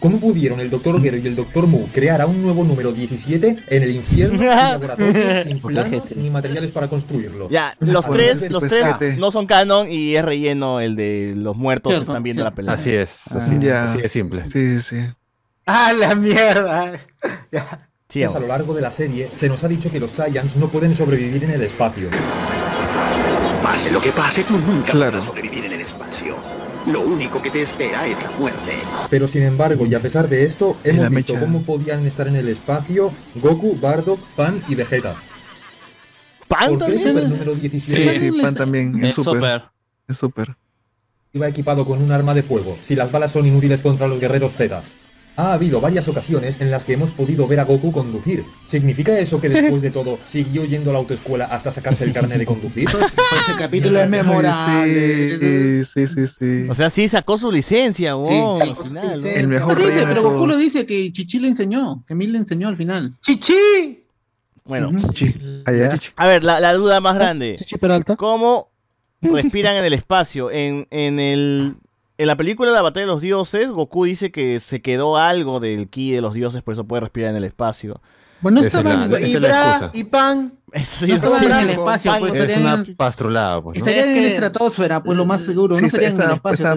[0.00, 1.02] ¿Cómo pudieron el Dr.
[1.02, 1.66] Gero y el Dr.
[1.66, 6.30] Mu crear a un nuevo número 17 en el infierno sin laboratorio, sin planos ni
[6.30, 7.48] materiales para construirlo?
[7.50, 9.16] Ya, los Bueno, tres, los pues, tres fíjate.
[9.16, 12.74] no son canon y es relleno el de los muertos que están viendo la pelea.
[12.74, 13.84] Así es, así, Ah, Ya.
[13.84, 14.48] así de simple.
[14.50, 14.98] Sí, sí.
[15.66, 16.92] ¡Ah, la mierda!
[17.52, 17.88] Ya.
[18.08, 20.56] Sí, Pues a lo largo de la serie se nos ha dicho que los Saiyans
[20.56, 22.08] no pueden sobrevivir en el espacio.
[23.62, 25.24] Pase lo que pase, tú nunca Claro.
[25.26, 25.67] sobrevivir en el espacio.
[26.88, 28.72] Lo único que te espera es la muerte.
[29.10, 31.44] Pero sin embargo, y a pesar de esto, hemos la visto mecha.
[31.44, 35.16] cómo podían estar en el espacio Goku, Bardock, Pan y Vegeta.
[36.48, 37.18] ¿Pan ¿Por qué también?
[37.18, 39.04] el número Sí, 17 sí, Pan también.
[39.04, 39.64] Es súper.
[40.08, 40.56] Es súper.
[41.34, 44.52] iba equipado con un arma de fuego, si las balas son inútiles contra los guerreros
[44.54, 44.82] Z?
[45.38, 48.44] Ha habido varias ocasiones en las que hemos podido ver a Goku conducir.
[48.66, 52.38] ¿Significa eso que después de todo siguió yendo a la autoescuela hasta sacarse el carnet
[52.38, 52.88] de conducir?
[53.46, 55.38] Ese capítulo es memorable.
[55.38, 56.68] Sí, sí, sí, sí.
[56.68, 59.28] O sea, sí sacó su licencia, weón, al final, ¿no?
[59.28, 62.66] El mejor Dice, pero Goku lo dice que Chichi le enseñó, que Mil le enseñó
[62.66, 63.14] al final.
[63.22, 64.02] ¡Chichi!
[64.64, 65.62] Bueno, Chichi.
[65.66, 66.00] Allá.
[66.16, 67.54] a ver, la, la duda más grande.
[67.60, 68.16] Chichi Peralta.
[68.16, 68.70] ¿Cómo
[69.22, 70.50] respiran en el espacio?
[70.50, 71.76] En, en el
[72.18, 75.88] En la película La Batalla de los Dioses, Goku dice que se quedó algo del
[75.88, 78.00] ki de los dioses, por eso puede respirar en el espacio.
[78.40, 80.52] Bueno, Esa es la- estaban- esa es y la y Pan.
[80.72, 83.86] Eso No estaban en el espacio, Pan pues Es una pastrulada, pues, ¿no?
[83.86, 85.74] estarían en Es la estratosfera, pues lo más seguro.
[85.74, 86.76] Sí, no estarían en el espacio.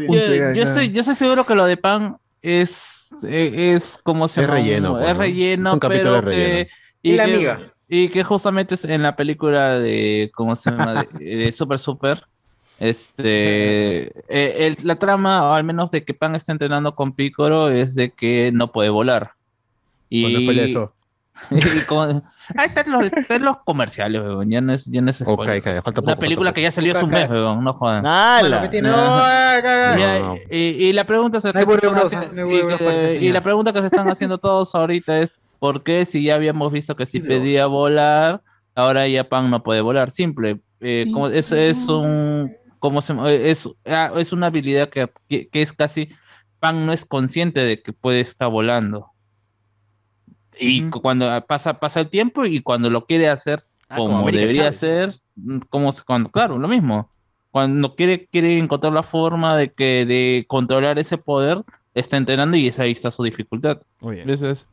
[0.53, 4.47] Yo, estoy, yo estoy seguro que lo de Pan es, eh, es como se Es
[4.47, 4.59] llama?
[4.59, 5.19] relleno, pues, es ¿no?
[5.19, 6.69] relleno, Un capítulo pero de que, relleno.
[7.03, 7.73] Y la que- amiga.
[7.89, 11.03] y que justamente es en la película de ¿cómo se llama?
[11.19, 12.23] de, de Super Super
[12.81, 17.69] este eh, el- la trama o al menos de que Pan está entrenando con Piccolo
[17.69, 19.33] es de que no puede volar.
[20.09, 20.93] Y, eso.
[21.51, 22.23] y con-
[22.57, 26.13] ahí están los, están los comerciales weón, ya no es ya no es falta una
[26.13, 28.03] poco, película falta que ya salió hace un mes weón, no jodan.
[28.03, 28.41] No, ah,
[30.49, 31.39] y, y la pregunta
[33.19, 36.71] y, la pregunta que se están haciendo todos ahorita es ¿por qué si ya habíamos
[36.71, 38.41] visto que si pedía volar,
[38.73, 40.09] ahora ya Pan no puede volar?
[40.11, 42.51] Simple, eh, como eso es un
[42.81, 43.13] como se
[43.49, 46.09] es, ah, es una habilidad que, que, que es casi
[46.59, 49.07] Pan no es consciente de que puede estar volando.
[50.59, 54.71] Y cu- cuando pasa pasa el tiempo y cuando lo quiere hacer Ah, como debería
[54.73, 57.09] ser, mm, como cuando claro, lo mismo
[57.51, 61.61] cuando quiere, quiere encontrar la forma de que de controlar ese poder,
[61.93, 63.81] está entrenando y esa ahí está su dificultad.
[63.99, 64.29] Muy bien.
[64.29, 64.65] Ese es.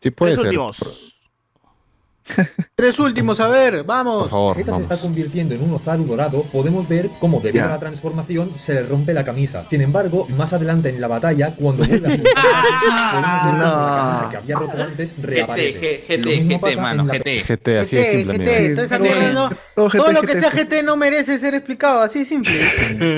[0.00, 0.48] Sí, puede Tres ser.
[0.48, 1.15] últimos.
[2.74, 4.22] Tres últimos, a ver, vamos.
[4.22, 5.04] Por favor, Vegeta se está vamos.
[5.06, 9.14] convirtiendo en un Ozaru dorado, podemos ver cómo debido a la transformación se le rompe
[9.14, 9.64] la camisa.
[9.70, 12.16] Sin embargo, más adelante en la batalla, cuando vuelve a
[13.42, 16.02] cómo la camisa que había roto antes reaparece.
[16.08, 17.42] GT, GT, pasa mano, GT.
[17.44, 20.40] GT, así GT, simple, GT, bueno, no- todo todo GT, lo que GT.
[20.40, 22.60] sea GT no merece ser explicado, así de simple.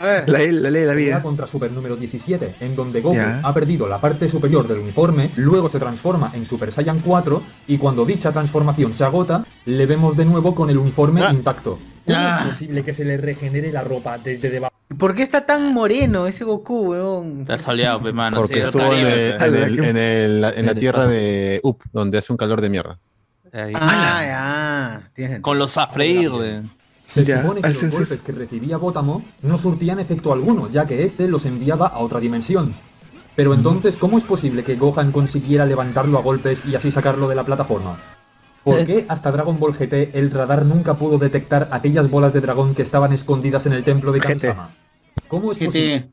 [0.00, 0.28] A ver.
[0.30, 1.20] La ley, la ley de la vida.
[1.22, 3.40] contra Super número 17, en donde Goku Ya.
[3.42, 7.07] ha perdido la parte superior del uniforme, luego se transforma en Super Saiyan 4
[7.66, 11.30] y cuando dicha transformación se agota, le vemos de nuevo con el uniforme Ah.
[11.32, 11.78] intacto.
[12.06, 12.38] ¿Cómo Ah.
[12.42, 14.72] es posible que se le regenere la ropa desde debajo?
[14.98, 17.40] ¿Por qué está tan moreno ese Goku, weón?
[17.42, 18.38] Está soleado, pe, mano.
[18.38, 19.44] Porque sí, estuvo en, Caribe, el- pe.
[19.46, 22.98] en el- en el- en la tierra de Up, donde hace un calor de mierda.
[23.52, 23.72] Ahí.
[23.76, 25.40] Ah, ya.
[25.42, 26.30] Con los a freír.
[26.32, 26.62] de-
[27.06, 31.04] Se Ya, supone que los golpes que recibía Botamo no surtían efecto alguno, ya que
[31.06, 32.74] este los enviaba a otra dimensión.
[33.38, 37.36] Pero entonces, ¿cómo es posible que Gohan consiguiera levantarlo a golpes y así sacarlo de
[37.36, 37.96] la plataforma?
[38.64, 42.74] ¿Por qué hasta Dragon Ball GT el radar nunca pudo detectar aquellas bolas de dragón
[42.74, 44.26] que estaban escondidas en el templo de GT.
[44.26, 44.74] Kami-sama?
[45.28, 46.10] ¿Cómo es posible?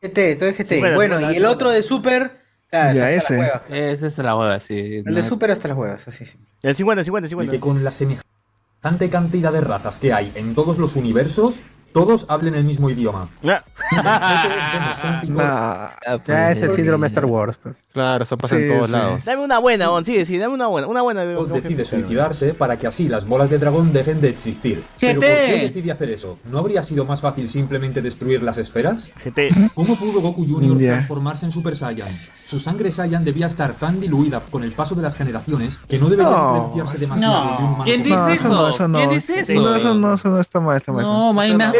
[0.00, 0.08] GT.
[0.08, 0.76] GT, todo es GT.
[0.76, 1.54] Super, bueno, super, y el super.
[1.54, 2.40] otro de Super.
[2.72, 3.52] ah, Ya, hasta ese.
[3.68, 4.78] Esa es la hueva, sí.
[4.78, 6.38] El no de Super hasta las huevas, así sí.
[6.62, 7.52] El 50, 50, Y 50.
[7.52, 11.60] que con la semejante cantidad de razas que hay en todos los universos,
[11.96, 13.26] todos hablen el mismo idioma.
[16.26, 16.76] Ese sí.
[16.76, 17.58] síndrome Star Wars.
[17.62, 17.74] pues.
[17.92, 18.92] Claro, eso pasa en Sí, todos sí.
[18.92, 19.24] lados.
[19.24, 20.04] Dame una buena, Bon.
[20.04, 20.86] Sí, sí, dame una buena.
[20.86, 21.24] Una buena.
[21.24, 24.84] de- decide suicidarse para que así las bolas de dragón dejen de existir.
[25.00, 26.38] ¿Pero por qué decide hacer eso?
[26.50, 29.04] ¿No habría sido más fácil simplemente destruir las esferas?
[29.24, 29.48] GT.
[29.74, 30.76] ¿Cómo pudo Goku Jr.
[30.76, 32.08] Transformarse en Super Saiyan?
[32.46, 36.08] Su sangre Saiyan debía estar tan diluida con el paso de las generaciones que no
[36.10, 37.56] debería No, diferenciarse demasiado no.
[37.58, 38.34] de un ¿Quién dice No, eso?
[38.34, 38.98] eso no, eso no.
[38.98, 39.54] ¿Quién dice eso?
[39.54, 41.02] No, eso no, eso no está mal, está mal.
[41.02, 41.32] eso No,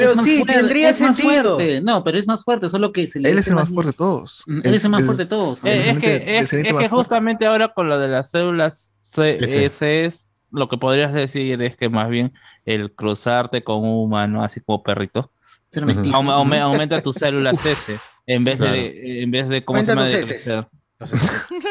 [0.06, 1.54] Pero es más sí, fuerte, tendría es más sentido.
[1.56, 1.80] fuerte.
[1.80, 3.96] No, pero es más fuerte, solo que se le Él es el más fuerte de
[3.96, 4.42] todos.
[4.46, 5.60] Mm, Él es el más fuerte de todos.
[5.64, 6.88] Es que, es, que más fuerte.
[6.88, 10.04] justamente ahora con lo de las células C- Ese.
[10.04, 12.32] es lo que podrías decir es que más bien
[12.64, 15.32] el cruzarte con un humano, así como perrito,
[15.74, 18.72] aum- aumenta tus células S en vez Claro.
[18.72, 20.66] de en vez de cómo se llama de crecer.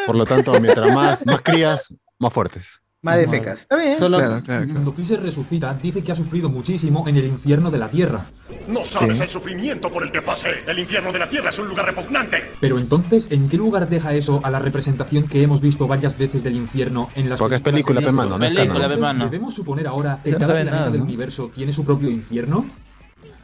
[0.06, 2.80] Por lo tanto, mientras más, más crías, más fuertes.
[3.06, 3.62] Más de fecas.
[3.62, 4.00] Está bien.
[4.00, 4.74] Solo Claro, claro, claro.
[4.74, 8.26] Cuando Freezer resucita, dice que ha sufrido muchísimo en el infierno de la Tierra.
[8.68, 10.50] No sabes el sufrimiento por el que pasé.
[10.66, 12.38] El infierno de la tierra es un lugar repugnante.
[12.60, 16.44] Pero entonces, ¿en qué lugar deja eso a la representación que hemos visto varias veces
[16.44, 18.88] del infierno en las Porque es película, de pe, mano, no es Película.
[19.14, 21.06] ¿Debemos suponer ahora que No cada planeta nada, del ¿no?
[21.06, 22.66] universo tiene su propio infierno?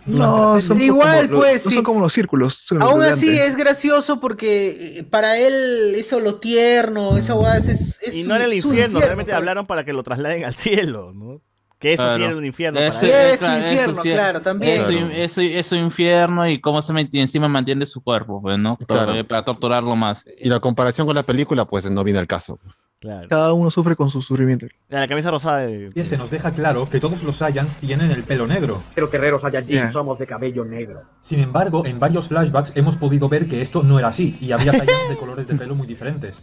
[0.06, 1.76] No, son Pero igual, los- pues, no sí.
[1.76, 2.56] son como los círculos.
[2.56, 7.58] son los Aún así es gracioso porque eh, para él eso lo tierno, esa hueá
[7.58, 7.68] es,
[8.02, 11.12] es, Y su- no era el infierno, realmente hablaron para que lo trasladen al cielo,
[11.14, 11.42] ¿no?
[11.78, 12.26] Que eso sí Claro.
[12.26, 13.32] era un infierno Ese- para Sí, él.
[13.34, 14.82] es claro, infierno, eso sí, claro, también.
[14.82, 18.40] Es su, es su- es su infierno y cómo se mete encima mantiene su cuerpo,
[18.42, 18.78] pues, ¿no?
[18.88, 19.12] Claro.
[19.12, 20.26] Para, para torturarlo más.
[20.40, 22.60] Y la comparación con la película, pues no viene al caso.
[23.02, 23.28] Claro.
[23.28, 24.68] Cada uno sufre con su sufrimiento.
[24.88, 25.90] La camisa rosada de.
[25.96, 28.84] Y se nos deja claro que todos los Saiyans tienen el pelo negro.
[28.94, 29.92] Pero guerreros Saiyajin Yeah.
[29.92, 31.02] somos de cabello negro.
[31.24, 34.72] Sin embargo, en varios flashbacks hemos podido ver que esto no era así y había
[34.72, 36.38] Saiyans de colores de pelo muy diferentes.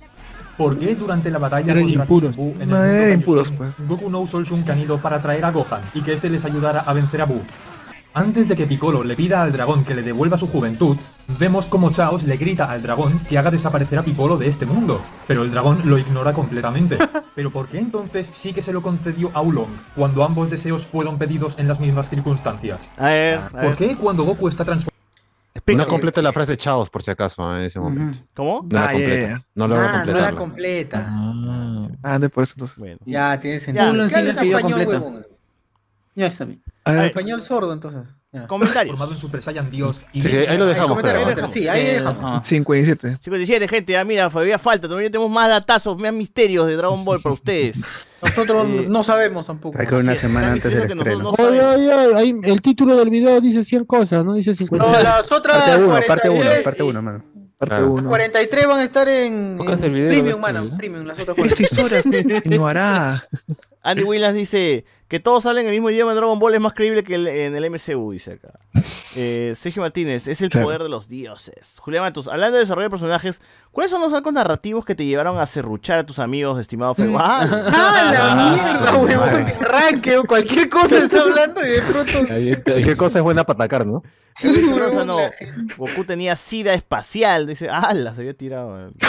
[0.56, 2.36] ¿Por qué durante la batalla Eran contra impuros.
[2.36, 3.52] En el No, eran pues.
[3.86, 6.92] Goku no usó el Shunkanido para traer a Gohan y que este les ayudara a
[6.92, 7.40] vencer a Buu?
[8.18, 10.96] Antes de que Piccolo le pida al dragón que le devuelva su juventud,
[11.38, 15.00] vemos como Chaos le grita al dragón que haga desaparecer a Piccolo de este mundo,
[15.28, 16.98] pero el dragón lo ignora completamente.
[17.36, 21.16] Pero ¿por qué entonces sí que se lo concedió a Oolong, cuando ambos deseos fueron
[21.18, 22.80] pedidos en las mismas circunstancias?
[22.96, 24.96] A ver, a ¿Por qué cuando Goku está transformado
[25.76, 28.18] No completa la frase Chaos, por si acaso, en ese momento.
[28.34, 28.66] ¿Cómo?
[28.68, 29.28] No la Ah, ya, completa.
[29.28, 29.46] ya.
[29.54, 30.38] No logra Ah, no la completarla.
[30.40, 31.08] completa.
[32.02, 32.76] Ah, de por eso entonces.
[32.76, 32.96] Bueno.
[33.06, 33.92] Ya, tiene sentido.
[33.92, 35.04] Uno ¿Qué sí le hablas pidió español, completa.
[35.06, 35.26] huevón?
[36.16, 36.60] Ya está bien.
[36.88, 38.02] A ver, Español sordo, entonces.
[38.30, 38.46] Ya.
[38.46, 38.92] Comentarios.
[38.92, 41.46] Formado en Super Saiyan Dios y Sí, sí, ahí lo dejamos, comentario.
[41.48, 42.22] Sí, ahí Eh, dejamos.
[42.24, 42.44] ajá.
[42.44, 43.18] 57.
[43.22, 47.20] 57, gente, ya mira, todavía falta, todavía tenemos más datazos, más misterios de Dragon Ball
[47.22, 47.82] para ustedes.
[48.20, 49.78] Nosotros Eh, no sabemos tampoco.
[49.80, 51.22] Hay que ver una es, semana antes del estreno.
[51.22, 51.74] no Oye, sabemos.
[51.76, 54.86] oye, ahí el título del video dice 100 cosas, no dice 50.
[54.86, 57.18] No, las otras Parte 1, parte 1, 43 parte 1, mano.
[57.56, 57.92] Parte Claro.
[57.92, 58.08] 1.
[58.10, 60.76] 43 van a estar en, en el video, Premium, este mano.
[60.76, 62.04] Premium, las otras Esta 43.
[62.04, 63.24] historia no hará.
[63.82, 67.02] Andy Williams dice que todos hablen el mismo idioma en Dragon Ball es más creíble
[67.02, 68.52] que el- en el MCU, dice acá.
[69.16, 70.66] Eh, Sergio Martínez, es el Claro.
[70.66, 71.78] poder de los dioses.
[71.80, 73.40] Julián Matus, hablando de desarrollo de personajes,
[73.72, 77.18] ¿cuáles son los arcos narrativos que te llevaron a serruchar a tus amigos, estimado Feo?
[77.18, 77.40] ¡Ah!
[77.40, 79.46] ¡Ah, la Ah, mierda, su huevón!
[79.60, 82.84] Arranque o cualquier cosa está hablando y de pronto.
[82.84, 84.02] ¿Qué cosa es buena para atacar, no?
[84.44, 85.74] Lozano, la gente.
[85.76, 88.14] Goku tenía sida espacial, dice, ¡ala!
[88.14, 88.92] Se había tirado.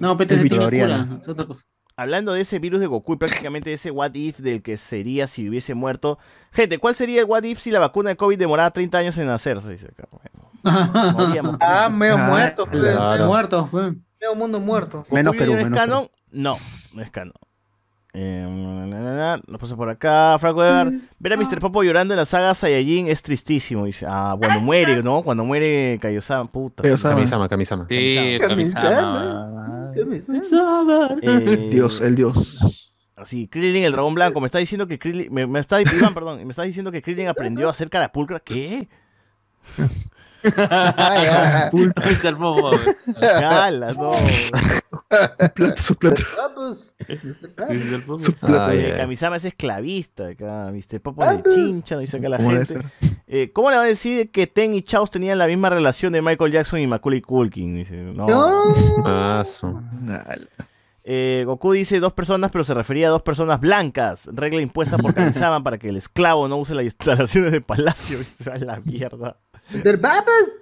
[0.00, 1.06] No, PTC tiene Victoriano.
[1.06, 1.64] cura, es otra cosa.
[1.98, 5.26] Hablando de ese virus de Goku y prácticamente de ese what if del que sería
[5.26, 6.18] si hubiese muerto.
[6.52, 9.30] Gente, ¿cuál sería el what if si la vacuna de COVID demoraba 30 años en
[9.30, 9.70] hacerse?
[9.70, 10.06] Dice acá.
[10.10, 10.50] Bueno.
[11.60, 12.82] Ah, medio Ah, muerto, pues.
[12.82, 13.26] claro.
[13.26, 13.92] Muertos, pues.
[14.20, 14.98] Medio mundo muerto.
[14.98, 16.08] ¿Goku Menos Perú, menos canon?
[16.30, 16.56] No,
[16.92, 17.32] no es canon.
[18.18, 21.00] Eh, nos pasa por acá, Franco Weber.
[21.18, 21.58] Ver a Mr.
[21.60, 23.84] Popo llorando en la saga Saiyajin es tristísimo.
[23.84, 25.22] Dice, ah, cuando muere, ¿no?
[25.22, 26.82] Cuando muere Kaiosama, puta.
[26.82, 27.14] Kaiosama.
[27.16, 27.86] Kamisama, Kamisama.
[27.90, 29.92] Sí, Kamisama.
[29.94, 31.16] Kamisama.
[31.20, 32.92] Eh, Dios, el Dios.
[33.16, 36.42] Así, Krillin, el dragón blanco, me está diciendo que Krillin, me, me está, Iván, perdón,
[36.42, 38.40] me está diciendo que Krillin aprendió a hacer carapulcra.
[38.40, 38.88] ¿Qué?
[41.72, 42.38] Mr.
[42.38, 42.70] Popo.
[43.20, 44.10] Cala, no.
[45.54, 46.22] Plata, su plata.
[46.40, 46.96] Ah, pues.
[48.06, 48.18] Popo.
[48.18, 48.68] Su plata.
[48.68, 48.98] Ay, ay.
[48.98, 51.00] Kamisama es esclavista, acá, Mr.
[51.00, 52.86] Popo de chincha, dice acá la ¿Cómo debe gente.
[53.26, 56.22] Eh, ¿Cómo le va a decir que Ten y Chaos tenían la misma relación de
[56.22, 57.74] Michael Jackson y Macaulay Culkin?
[57.74, 58.26] Dice, no.
[58.26, 58.72] No.
[59.06, 59.42] Ah.
[61.08, 64.28] Eh, Goku dice dos personas, pero se refería a dos personas blancas.
[64.32, 68.18] Regla impuesta por Kamisama para que el esclavo no use las instalaciones de palacio.
[68.38, 69.36] Dice, a la mierda.
[69.70, 70.00] Mr.
[70.00, 70.56] Papas.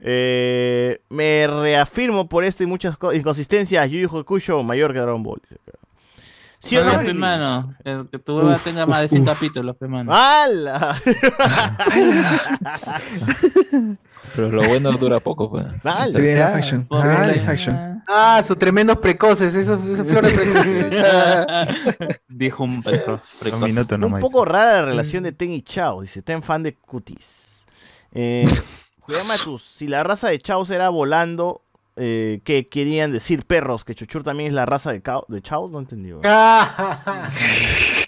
[0.00, 3.90] Eh, me reafirmo por esto y muchas co- inconsistencias.
[3.90, 5.40] Yu Yu Hakusho mayor que Dragon Ball.
[6.62, 7.12] ¿Sí o no, Bueno, Lili?
[7.14, 9.28] pe, mano, el que tu hueva tenga más de uf, 100 uf.
[9.28, 10.12] capítulos, pe, mano.
[10.14, 10.94] ¡Hala!
[14.36, 15.64] Pero lo bueno dura poco, pues.
[15.82, 16.12] ¡Hala!
[16.12, 16.86] Se viene live action.
[16.94, 18.02] Se viene live action.
[18.06, 19.54] Ah, sus tremendos precoces.
[19.54, 22.20] Esos, esos flores precoces.
[22.28, 23.20] Dijo un precoz.
[23.38, 23.62] precoz.
[23.62, 24.20] Un minuto Un nomás.
[24.20, 26.02] poco rara la relación de Ten y Chao.
[26.02, 27.59] Dice, Ten fan de cutis.
[28.12, 28.46] Eh,
[29.00, 31.62] Julián Matus, si la raza de Chaos era volando,
[31.96, 33.84] eh, ¿qué querían decir perros?
[33.84, 35.02] ¿Que Chuchur también es la raza de,
[35.42, 35.70] Chaos?
[35.70, 36.12] No entendí.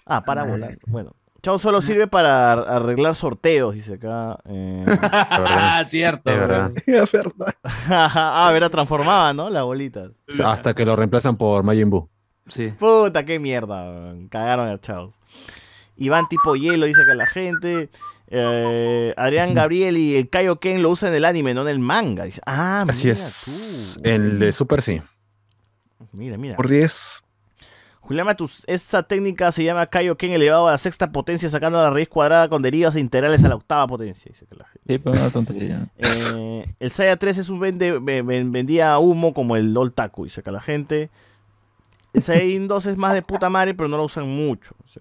[0.05, 0.77] Ah, para volar.
[0.87, 1.13] Bueno.
[1.43, 4.39] Chao solo sirve para ar- arreglar sorteos, dice acá.
[4.45, 6.31] Eh, Ah, cierto.
[6.31, 6.73] Es verdad.
[6.87, 7.55] Es verdad.
[7.89, 9.51] ah, verá, transformaba, ¿no?
[9.51, 10.11] La bolita.
[10.45, 12.09] Hasta que lo reemplazan por Majin Buu.
[12.49, 12.69] Sí.
[12.79, 14.15] Puta, qué mierda.
[14.31, 15.15] Cagaron a Chaos.
[15.97, 17.91] Iván tipo hielo, dice acá la gente.
[18.29, 22.25] Eh, Adrián Gabriel y el Kaioken lo usan en el anime, no en el manga.
[22.25, 23.99] Dice, ah, Así mira es.
[24.03, 24.09] tú.
[24.09, 25.03] El de Super sí.
[26.13, 26.57] Mira, mira.
[26.57, 27.23] Por 10.
[28.01, 32.09] Julián Matus, esta técnica se llama Kaioken elevado a la sexta potencia, sacando la raíz
[32.09, 34.29] cuadrada con derivas integrales a la octava potencia.
[34.29, 34.93] Dice que la gente.
[34.95, 35.87] Sí, pero una tontería.
[35.99, 40.51] Eh, el Saya 3 es un vende, vendía humo como el Old Taku, dice acá
[40.51, 41.11] la gente.
[42.13, 44.75] El Saiyan 2 es más de puta madre, pero no lo usan mucho.
[44.85, 45.01] dice.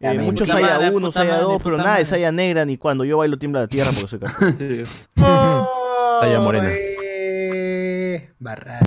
[0.00, 2.04] Ya, Eh, muchos puta Saya madre, 1, puta Saya madre, 2, pero nada de madre.
[2.04, 4.84] Saya negra ni cuando yo bailo tiembla la tierra porque soy.
[6.20, 6.68] Saya morena.
[8.38, 8.80] Barra.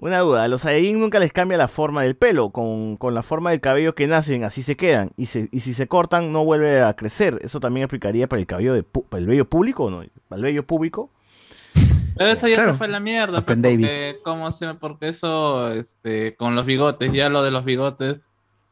[0.00, 3.22] Una duda, a los Saiyajin nunca les cambia la forma del pelo, con, con la
[3.22, 5.12] forma del cabello que nacen, así se quedan.
[5.16, 7.38] Y, se- y si se cortan, no vuelve a crecer.
[7.42, 10.02] Eso también explicaría para el cabello de para el vello público, ¿o ¿no?
[10.28, 11.10] Para el vello público.
[12.16, 12.72] Pero eso ya Claro.
[12.72, 13.44] se fue a la mierda.
[13.44, 13.86] Pues, Davis.
[13.86, 18.20] porque, ¿cómo se, porque eso, este, con los bigotes, ya lo de los bigotes,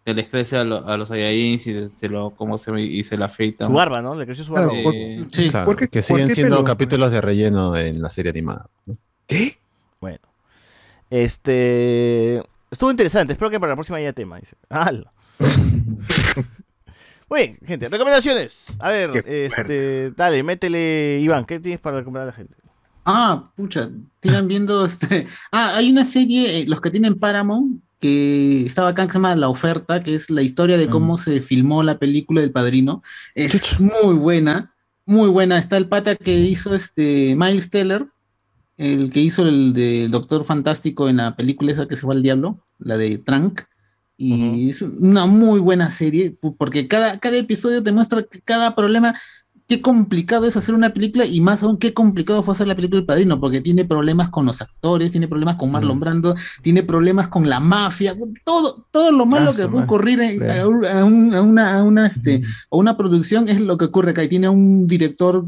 [0.08, 3.16] que les crece a, lo- a los Saiyajins y se lo, ¿cómo se, y se
[3.16, 3.68] la afeitan.
[3.68, 4.14] Su barba, ¿no?
[4.14, 4.68] Le creció su barba.
[4.70, 5.50] Claro, por- Eh, Sí.
[5.50, 6.64] Claro, ¿por qué- que siguen siendo pelo?
[6.64, 8.66] capítulos de relleno en la serie animada.
[8.86, 8.94] ¿no?
[9.26, 9.58] ¿Qué?
[10.00, 10.18] Bueno.
[11.10, 12.42] Este.
[12.70, 13.32] Estuvo interesante.
[13.32, 14.38] Espero que para la próxima haya tema.
[14.38, 14.56] Dice.
[14.68, 15.10] ¡Hala!
[17.30, 17.88] Muy bien, gente.
[17.88, 18.76] Recomendaciones.
[18.80, 20.10] A ver, Qué este.
[20.12, 21.44] Dale, métele, Iván.
[21.44, 22.54] ¿Qué tienes para recomendar a la gente?
[23.04, 23.90] Ah, pucha,
[24.22, 25.26] sigan viendo este.
[25.52, 29.36] Ah, hay una serie, eh, los que tienen Paramount, que estaba acá que se llama
[29.36, 33.02] La Oferta, que es la historia de cómo se filmó la película del Padrino.
[33.34, 35.58] Es muy buena, muy buena.
[35.58, 38.06] Está el pata que hizo este Miles Teller,
[38.76, 42.22] el que hizo el del Doctor Fantástico en la película esa que se fue al
[42.22, 43.62] diablo, la de Trank.
[44.16, 49.14] Y es una muy buena serie, porque cada, cada episodio te muestra que cada problema,
[49.68, 53.00] qué complicado es hacer una película y más aún qué complicado fue hacer la película
[53.00, 57.28] El Padrino, porque tiene problemas con los actores, tiene problemas con Marlon Brando, tiene problemas
[57.28, 61.04] con la mafia, todo, todo lo malo Ah, que puede ocurrir en- a, un- a
[61.04, 62.40] un- a una, a una, este,
[62.70, 64.24] a una producción es lo que ocurre acá.
[64.24, 65.44] Y tiene un director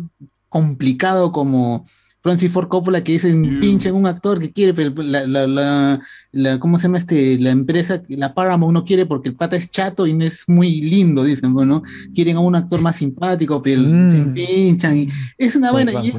[0.51, 1.87] complicado como
[2.23, 6.01] Francis Ford Coppola que dicen pinche en un actor que quiere, pero la, la, la,
[6.33, 7.39] la- ¿cómo se llama este?
[7.39, 10.83] La empresa, la Paramount no quiere porque el pata es chato y no es muy
[10.83, 11.83] lindo, dicen, bueno,
[12.15, 15.09] quieren a un actor más simpático, pero se pinchan y
[15.39, 16.13] es una buena, y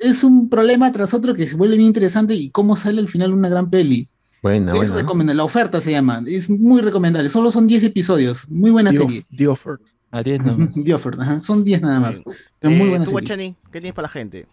[0.00, 3.34] es, un problema tras otro que se vuelve bien interesante y cómo sale al final
[3.34, 4.08] una gran peli.
[4.42, 4.94] Buena, Es buena.
[4.96, 8.96] recomendable, la oferta se llama, es muy recomendable, solo son 10 episodios, muy buena The
[8.98, 9.26] serie.
[9.36, 9.78] The Offer.
[10.12, 10.68] A 10 nomás.
[10.84, 12.22] The Offer, ajá, son 10 nada más.
[12.60, 13.20] Pero Eh, muy buena tú, serie.
[13.26, 14.46] Guachani, ¿qué tienes para la gente?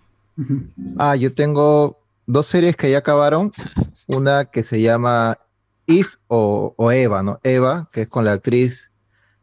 [0.98, 3.52] Ah, yo tengo dos series que ya acabaron.
[4.08, 5.38] Una que se llama
[5.86, 7.40] If o, o Eva, ¿no?
[7.44, 8.92] Eva, que es con la actriz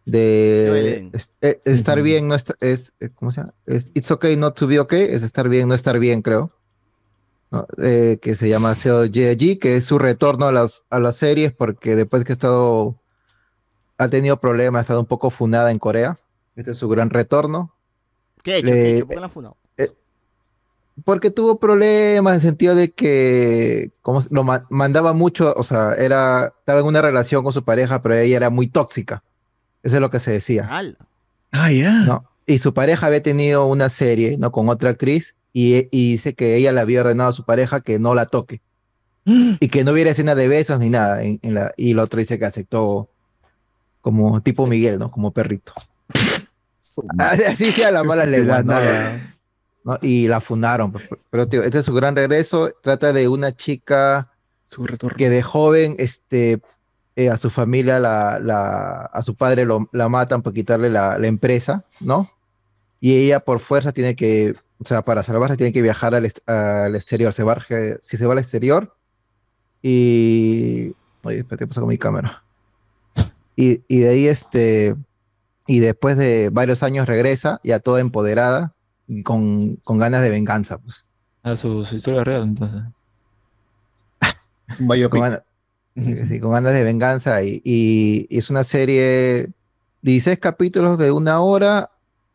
[0.04, 3.54] de es- eh, Estar bien, no está, es, eh, ¿cómo se llama?
[3.66, 6.50] Es It's okay not to be okay, es estar bien, no estar bien, creo.
[7.50, 7.66] ¿no?
[7.82, 11.52] Eh, que se llama Seo Jae-ji, que es su retorno a las, a las series,
[11.52, 13.00] porque después que ha estado,
[13.98, 16.16] ha tenido problemas, ha estado un poco funada en Corea.
[16.56, 17.74] Este es su gran retorno.
[18.42, 18.66] ¿Qué ha hecho?
[18.66, 19.06] Le- ¿Qué ha hecho?
[19.06, 19.56] ¿Por qué la han funado?
[21.04, 25.94] Porque tuvo problemas en el sentido de que como lo ma- mandaba mucho, o sea,
[25.94, 29.22] era, estaba en una relación con su pareja, pero ella era muy tóxica.
[29.82, 30.66] Eso es lo que se decía.
[31.52, 31.92] Ah, ya.
[32.04, 32.24] ¿no?
[32.46, 34.50] Y su pareja había tenido una serie, ¿no?
[34.52, 37.98] Con otra actriz y, y dice que ella le había ordenado a su pareja que
[37.98, 38.60] no la toque.
[39.60, 41.22] Y que no hubiera escena de besos ni nada.
[41.22, 43.08] en- en la, y el otro dice que aceptó
[44.00, 45.10] como tipo Miguel, ¿no?
[45.10, 45.72] Como perrito.
[47.18, 48.74] Así, así sea la mala lengua, ¿no?
[49.92, 49.98] ¿no?
[50.02, 50.92] Y la fundaron.
[50.92, 52.72] pues, Pero tío, este es su gran regreso.
[52.82, 54.30] Trata de una chica
[55.16, 56.60] que de joven, este,
[57.16, 61.18] eh, a su familia, la, la- a su padre lo- la matan por quitarle la,
[61.18, 62.30] la empresa, ¿no?
[63.00, 66.94] Y ella por fuerza tiene que, o sea, para salvarse tiene que viajar al, al
[66.94, 67.32] exterior.
[67.32, 67.58] Se va,
[68.02, 68.94] si se va al exterior
[69.82, 70.94] y...
[71.22, 72.42] Oye, espérate, ¿qué pasa con mi cámara?
[73.56, 74.94] Y, y de ahí, este,
[75.66, 78.74] y después de varios años regresa, ya toda empoderada
[79.12, 81.04] y con, con ganas de venganza, pues.
[81.42, 82.80] A su, su historia real, entonces.
[84.68, 85.20] Es un biopic.
[85.20, 85.42] Con
[86.28, 89.50] sí, con ganas de venganza y, y- y es una serie
[90.02, 91.90] 16 capítulos de una hora.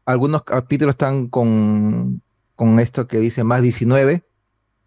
[0.06, 2.22] Algunos capítulos están con,
[2.56, 4.24] con esto que dice más 19,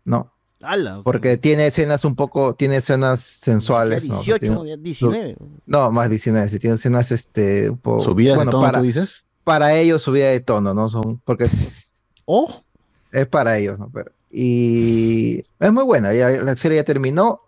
[0.04, 0.32] ¿no?
[0.60, 4.02] Ala, o sea, Porque tiene escenas un poco, tiene escenas sensuales.
[4.04, 4.20] ya ¿no?
[4.20, 5.36] O sea, 18, tiene- ya 19.
[5.66, 8.84] No, más 19, sí, tiene escenas este, un poco, ¿Subidas de bueno, tono, para, tú
[8.84, 9.24] dices?
[9.48, 10.88] Para ellos subida de tono, ¿no?
[10.90, 11.88] Son, porque es,
[12.26, 12.62] Oh,
[13.10, 13.90] es para ellos, ¿no?
[13.92, 17.40] Pero- y es muy buena, ya, la serie ya terminó,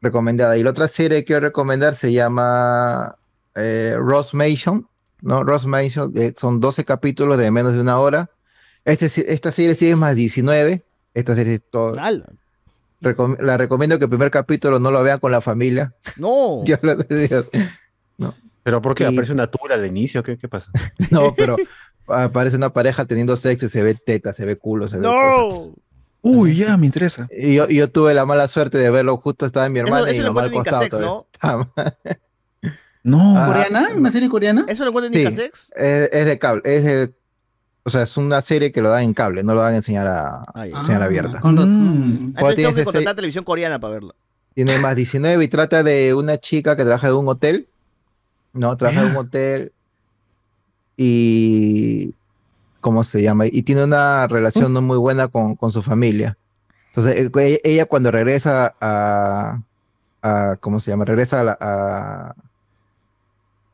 [0.00, 0.56] recomendada.
[0.56, 3.16] Y la otra serie que quiero recomendar se llama
[3.54, 4.88] eh, Ross Mason,
[5.20, 5.44] ¿no?
[5.44, 8.30] Ross Mason, eh, son 12 capítulos de menos de una hora.
[8.86, 11.94] Este, esta serie sí es más 19, esta serie es todo.
[13.02, 15.92] Recom- la recomiendo que el primer capítulo no lo vean con la familia.
[16.16, 16.64] No.
[16.64, 17.42] Yo lo digo.
[18.66, 19.04] ¿Pero por qué?
[19.04, 20.24] Y- ¿Aparece una tula al inicio?
[20.24, 20.72] ¿Qué, qué pasa?
[21.12, 21.56] No, pero
[22.08, 25.68] aparece una pareja teniendo sexo y se ve teta, se ve culo, se ve cosas.
[25.68, 25.74] No.
[26.22, 27.28] Uy, ya, me interesa.
[27.30, 30.08] Y yo, y yo tuve la mala suerte de verlo justo, estaba mi Eso, hermana
[30.08, 31.26] y eso mi lo mamá al encuentran en costado.
[31.40, 31.66] Todavía.
[31.76, 31.92] ¿no?
[33.04, 33.38] No.
[33.38, 33.46] Ah.
[33.46, 33.86] ¿Coreana?
[33.96, 34.64] ¿Una serie coreana?
[34.66, 35.70] ¿Eso lo encuentran en Sí, Casex?
[35.76, 37.14] es, es de cable, es de-
[37.84, 40.08] o sea, es una serie que lo dan en cable, no lo dan en señal,
[40.08, 41.38] a, Ah, señal abierta.
[41.38, 41.72] Con razón.
[41.76, 44.12] Entonces tengo tiene que ese- contratar televisión coreana para verla.
[44.54, 47.68] Tiene más 19 y trata de una chica que trabaja en un hotel.
[48.56, 49.72] No, trabaja en un hotel
[50.96, 52.14] y.
[52.80, 53.46] ¿Cómo se llama?
[53.46, 56.38] Y tiene una relación no muy buena con, con su familia.
[56.88, 59.60] Entonces, eh, ella, ella cuando regresa a,
[60.22, 61.04] a- ¿Cómo se llama?
[61.04, 62.34] Regresa a, la- a,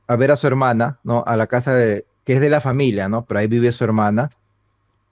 [0.09, 1.23] a ver a su hermana, ¿no?
[1.27, 3.25] A la casa de, que es de la familia, ¿no?
[3.27, 4.31] Pero ahí vive su hermana.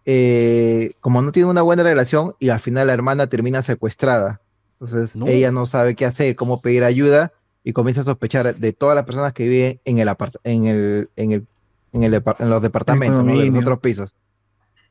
[0.07, 4.41] eh, como no tiene una buena relación y al final la hermana termina secuestrada.
[4.81, 5.27] Entonces No.
[5.27, 7.33] ella no sabe qué hacer, cómo pedir ayuda
[7.65, 11.11] y comienza a sospechar de todas las personas que viven en el apart en el
[11.17, 11.47] en el
[11.93, 13.41] en el en los departamentos, ¿no?
[13.41, 14.15] en otros pisos.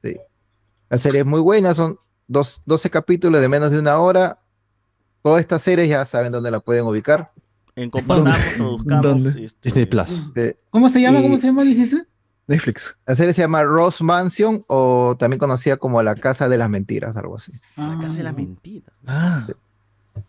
[0.04, 0.18] Sí.
[0.90, 4.40] La serie es muy buena, son dos, 12 capítulos de menos de una hora.
[5.22, 7.32] Todas estas series ya saben dónde la pueden ubicar.
[7.76, 7.90] En.
[9.02, 9.46] ¿Dónde?
[9.46, 10.10] este, Disney Plus.
[10.34, 10.54] Sí.
[10.70, 11.20] ¿Cómo se llama?
[11.20, 12.06] Y- ¿Cómo se llama, dijiste?
[12.48, 12.96] Netflix.
[13.06, 17.16] La serie se llama Rose Mansion o también conocida como La Casa de las Mentiras,
[17.16, 17.52] algo así.
[17.76, 18.92] La casa de las mentiras.
[19.06, 19.46] Ah.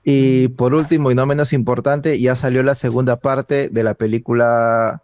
[0.02, 5.02] Y por último, y no menos importante, ya salió la segunda parte de la película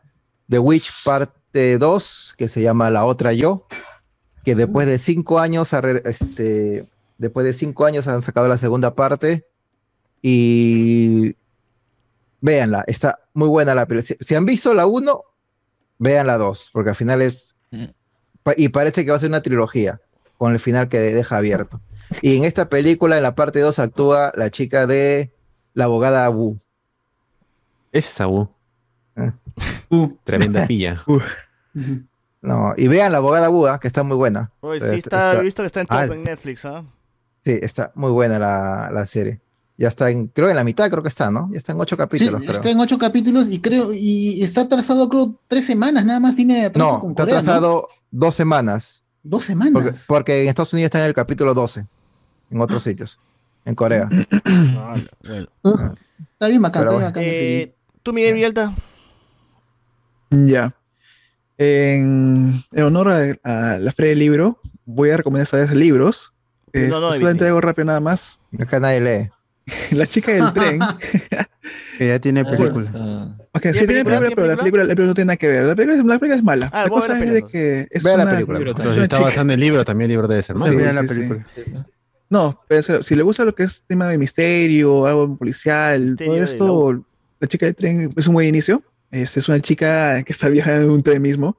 [0.49, 3.67] The Witch parte 2, que se llama La Otra Yo,
[4.45, 5.71] que después de cinco años,
[6.05, 6.87] este,
[7.19, 9.45] después de cinco años han sacado la segunda parte
[10.23, 11.37] y
[12.41, 14.17] véanla, está muy buena la película.
[14.21, 15.23] Si, han visto la 1,
[15.99, 17.57] vean la 2, porque al final es,
[18.43, 20.01] pa- y parece que va a ser una trilogía,
[20.39, 21.81] con el final que deja abierto.
[22.23, 25.33] Y en esta película, en la parte 2, actúa la chica de
[25.75, 26.59] la abogada Wu.
[27.93, 28.49] Esa Wu.
[29.17, 29.35] Ah.
[30.25, 31.03] Tremenda pilla.
[32.43, 34.51] No, y vean la abogada Wu, ah, que está muy buena.
[34.81, 36.85] Sí, está, he visto que está en top Ah, en Netflix, ¿ah?
[37.45, 39.41] Sí, está muy buena la, la serie.
[39.79, 41.51] Ya está en, creo en la mitad, creo que está, ¿no?
[41.53, 42.53] Ya está en ocho Sí, capítulos, creo.
[42.53, 46.65] está en ocho capítulos y creo, y está atrasado creo tres semanas, nada más tiene
[46.65, 47.41] atraso No, con está Corea, ¿no?
[47.41, 49.05] atrasado dos semanas.
[49.23, 49.73] Dos semanas.
[49.75, 51.85] Porque, porque en Estados Unidos está en el capítulo 12,
[52.51, 53.19] en otros sitios,
[53.65, 54.09] en Corea.
[56.33, 57.07] Está bien bacán, Pero está bien bueno.
[57.07, 57.75] bacán Eh.
[58.03, 58.73] ¿Tú, Miguel Villalta?
[60.31, 60.75] Ya.
[61.59, 66.33] En, en honor a, a la Feria del Libro, voy a recomendar esta vez libros.
[66.73, 67.47] Eh, No, no, solamente evite.
[67.47, 68.41] algo rápido nada más.
[68.59, 69.31] Acá nadie lee.
[69.97, 70.81] La chica del tren.
[71.99, 73.37] Que ya tiene Ah, película.
[73.53, 74.19] Ok, ¿Tiene sí tiene película?
[74.21, 75.65] película, pero la película, la película no tiene nada que ver.
[75.65, 76.71] La película, es- la película es mala.
[76.73, 78.59] Ah, la cosa la es de película, que es Vea la una, película.
[78.59, 80.73] es Pero una si está basado en el libro, también el libro debe ser malo.
[80.73, 81.15] Sí, la sí, sí.
[81.15, 81.47] película.
[82.29, 86.33] No, pero si- si le gusta lo que es tema de misterio, algo policial, Misterio
[86.35, 87.05] todo esto,
[87.41, 88.83] la chica del tren es un buen inicio.
[89.11, 91.57] Es, es una chica que está viajando en un tren mismo.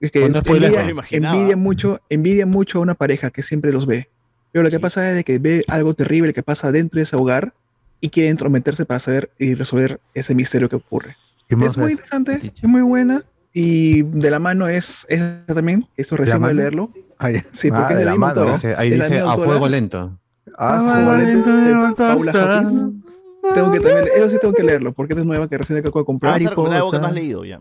[0.00, 3.72] Es que Pues no spoilees, envidia, envidia mucho, envidia mucho a una pareja que siempre
[3.72, 4.08] los ve.
[4.50, 7.14] Pero lo que pasa es de que ve algo terrible que pasa dentro de ese
[7.14, 7.54] hogar
[8.00, 11.16] y quiere entrometerse para saber y resolver ese misterio que ocurre.
[11.48, 11.90] ¿Qué Es muy es?
[11.92, 13.24] interesante, es muy buena
[13.60, 16.90] y de la mano es, es también, eso ¿De la recién a leerlo.
[17.18, 17.42] Ah, ya.
[17.52, 18.40] Sí, porque Ah, es de de la la misma mano.
[18.42, 18.54] autora.
[18.56, 19.46] Dice- ahí dice a autora.
[19.48, 20.18] fuego lento.
[20.56, 21.06] Ah, Ah, sí.
[21.06, 22.84] vale, de Paula Hawkins.
[23.54, 26.04] Tengo que también, eso sí tengo que leerlo, porque es nueva que recién acabo de
[26.04, 26.32] comprar.
[26.32, 27.12] A algo que no has Mariposa.
[27.12, 27.60] leído ya.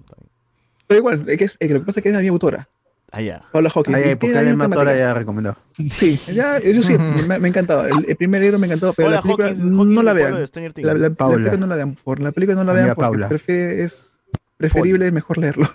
[0.87, 2.33] Pero igual, es que es- es que lo que pasa es que es la misma
[2.33, 2.69] autora,
[3.11, 3.41] Allá.
[3.51, 3.97] Paula Hawkins.
[4.19, 4.95] Porque Matora temática.
[4.97, 5.57] ya recomendado.
[5.89, 6.95] Sí, ya, eso sí,
[7.27, 7.85] me, me ha encantado.
[7.87, 10.33] El, el primer libro me encantó, pero Hola, la película Hawkins, no Hawkins la vean.
[10.33, 13.83] La, la- película no la vean, por la película no la Amiga vean porque prefiere-
[13.83, 14.17] es
[14.57, 15.67] preferible, mejor leerlo.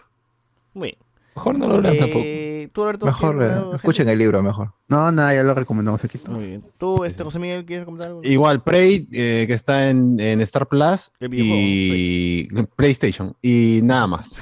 [0.75, 0.99] Muy bien.
[1.35, 2.21] Mejor no lo lean tampoco.
[2.25, 4.73] Eh, ¿Tú, Alberto, Mejor, eh, escuchen el libro mejor.
[4.89, 6.19] No, nada, ya lo recomendamos aquí.
[6.29, 6.65] Muy bien.
[6.77, 8.21] ¿Tú, este, José Miguel, quieres recomendar algo?
[8.23, 13.35] Igual, Prey, eh, que está en, en Star Plus y PlayStation.
[13.41, 14.37] Y nada más.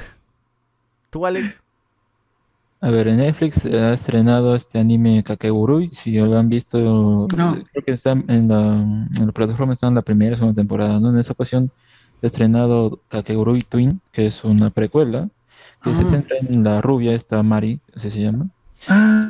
[1.11, 1.57] ¿Tú, Alex?
[2.83, 5.91] A ver, en Netflix eh, ha estrenado este anime Kakegurui.
[5.91, 7.55] Si lo han visto, No.
[7.57, 10.61] eh, creo que está en la, en la plataforma, está en la primera y segunda
[10.61, 10.99] temporada.
[10.99, 11.11] ¿no?
[11.11, 11.71] En esa ocasión
[12.23, 15.29] ha estrenado Kakegurui Twin, que es una precuela,
[15.83, 16.07] que se Ah.
[16.07, 18.49] centra en la rubia, esta Mari, así se llama.
[18.89, 19.29] Ah,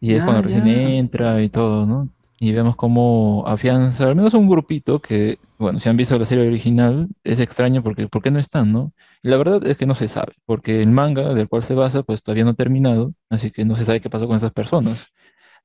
[0.00, 2.08] Y es Ya, cuando recién entra y todo, ¿no?
[2.38, 6.46] Y vemos cómo afianza, al menos un grupito que, bueno, si han visto la serie
[6.46, 8.92] original, es extraño porque ¿por qué no están, no?
[9.22, 12.02] Y la verdad es que no se sabe, porque el manga del cual se basa,
[12.02, 15.08] pues todavía no ha terminado, así que no se sabe qué pasó con esas personas.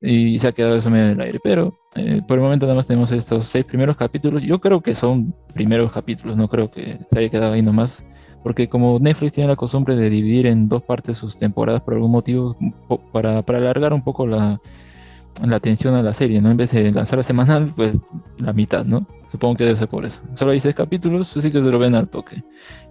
[0.02, 1.40] Y se ha quedado eso medio en el aire.
[1.44, 4.42] Pero eh, por el momento nada más tenemos estos seis primeros capítulos.
[4.44, 8.06] Yo creo que son primeros capítulos, no creo que se haya quedado ahí nomás.
[8.44, 12.12] Porque como Netflix tiene la costumbre de dividir en dos partes sus temporadas por algún
[12.12, 12.56] motivo,
[13.12, 14.62] para, para alargar un poco la,
[15.46, 16.52] la atención a la serie, ¿no?
[16.52, 17.98] En vez de lanzarla semanal, pues
[18.40, 19.06] la mitad, ¿no?
[19.28, 20.22] Supongo que debe ser por eso.
[20.34, 22.44] Solo hay seis capítulos, así que se lo ven al toque.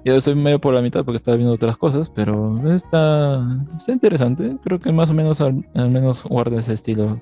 [0.05, 3.45] Yo estoy medio por la mitad porque estaba viendo otras cosas, pero está,
[3.77, 4.57] está interesante.
[4.63, 7.21] Creo que más o menos al, al menos guarda ese estilo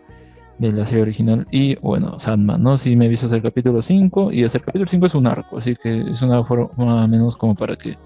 [0.58, 1.46] de la serie original.
[1.50, 2.78] Y bueno, Sandman, ¿no?
[2.78, 5.26] Sí me he visto hasta el capítulo 5 y hasta el capítulo 5 es un
[5.26, 7.96] arco, así que es una forma menos como para que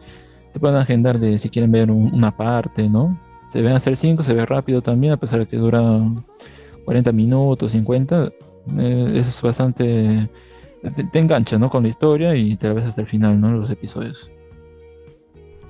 [0.53, 3.19] te puedan agendar de si quieren ver un- una parte, ¿no?
[3.49, 5.83] Se ven hacer 5, se ve rápido también, a pesar de que dura
[6.85, 8.31] 40 minutos, 50.
[8.79, 10.29] eh, es bastante...
[10.95, 11.69] Te, te engancha, ¿no?
[11.69, 13.53] Con la historia y te la ves hasta el final, ¿no?
[13.53, 14.31] Los episodios.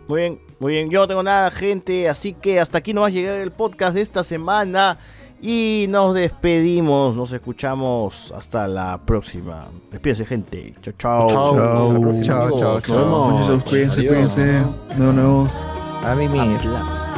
[0.09, 0.91] Muy bien, muy bien.
[0.91, 2.09] Yo no tengo nada, gente.
[2.09, 4.99] Así que hasta aquí nos va a llegar el podcast de esta semana.
[5.43, 7.17] Y nos despedimos.
[7.17, 9.69] Nos escuchamos hasta la próxima.
[9.91, 10.75] Despídense, gente.
[10.83, 11.28] Chao, chao.
[11.28, 11.47] Chao.
[11.47, 12.97] Hasta la próxima, Chao, chao, Nos chao.
[12.99, 13.62] vemos.
[13.65, 14.62] Cuídense, cuídense.
[14.99, 15.67] Nos vemos.
[16.05, 17.10] A mí, Habla.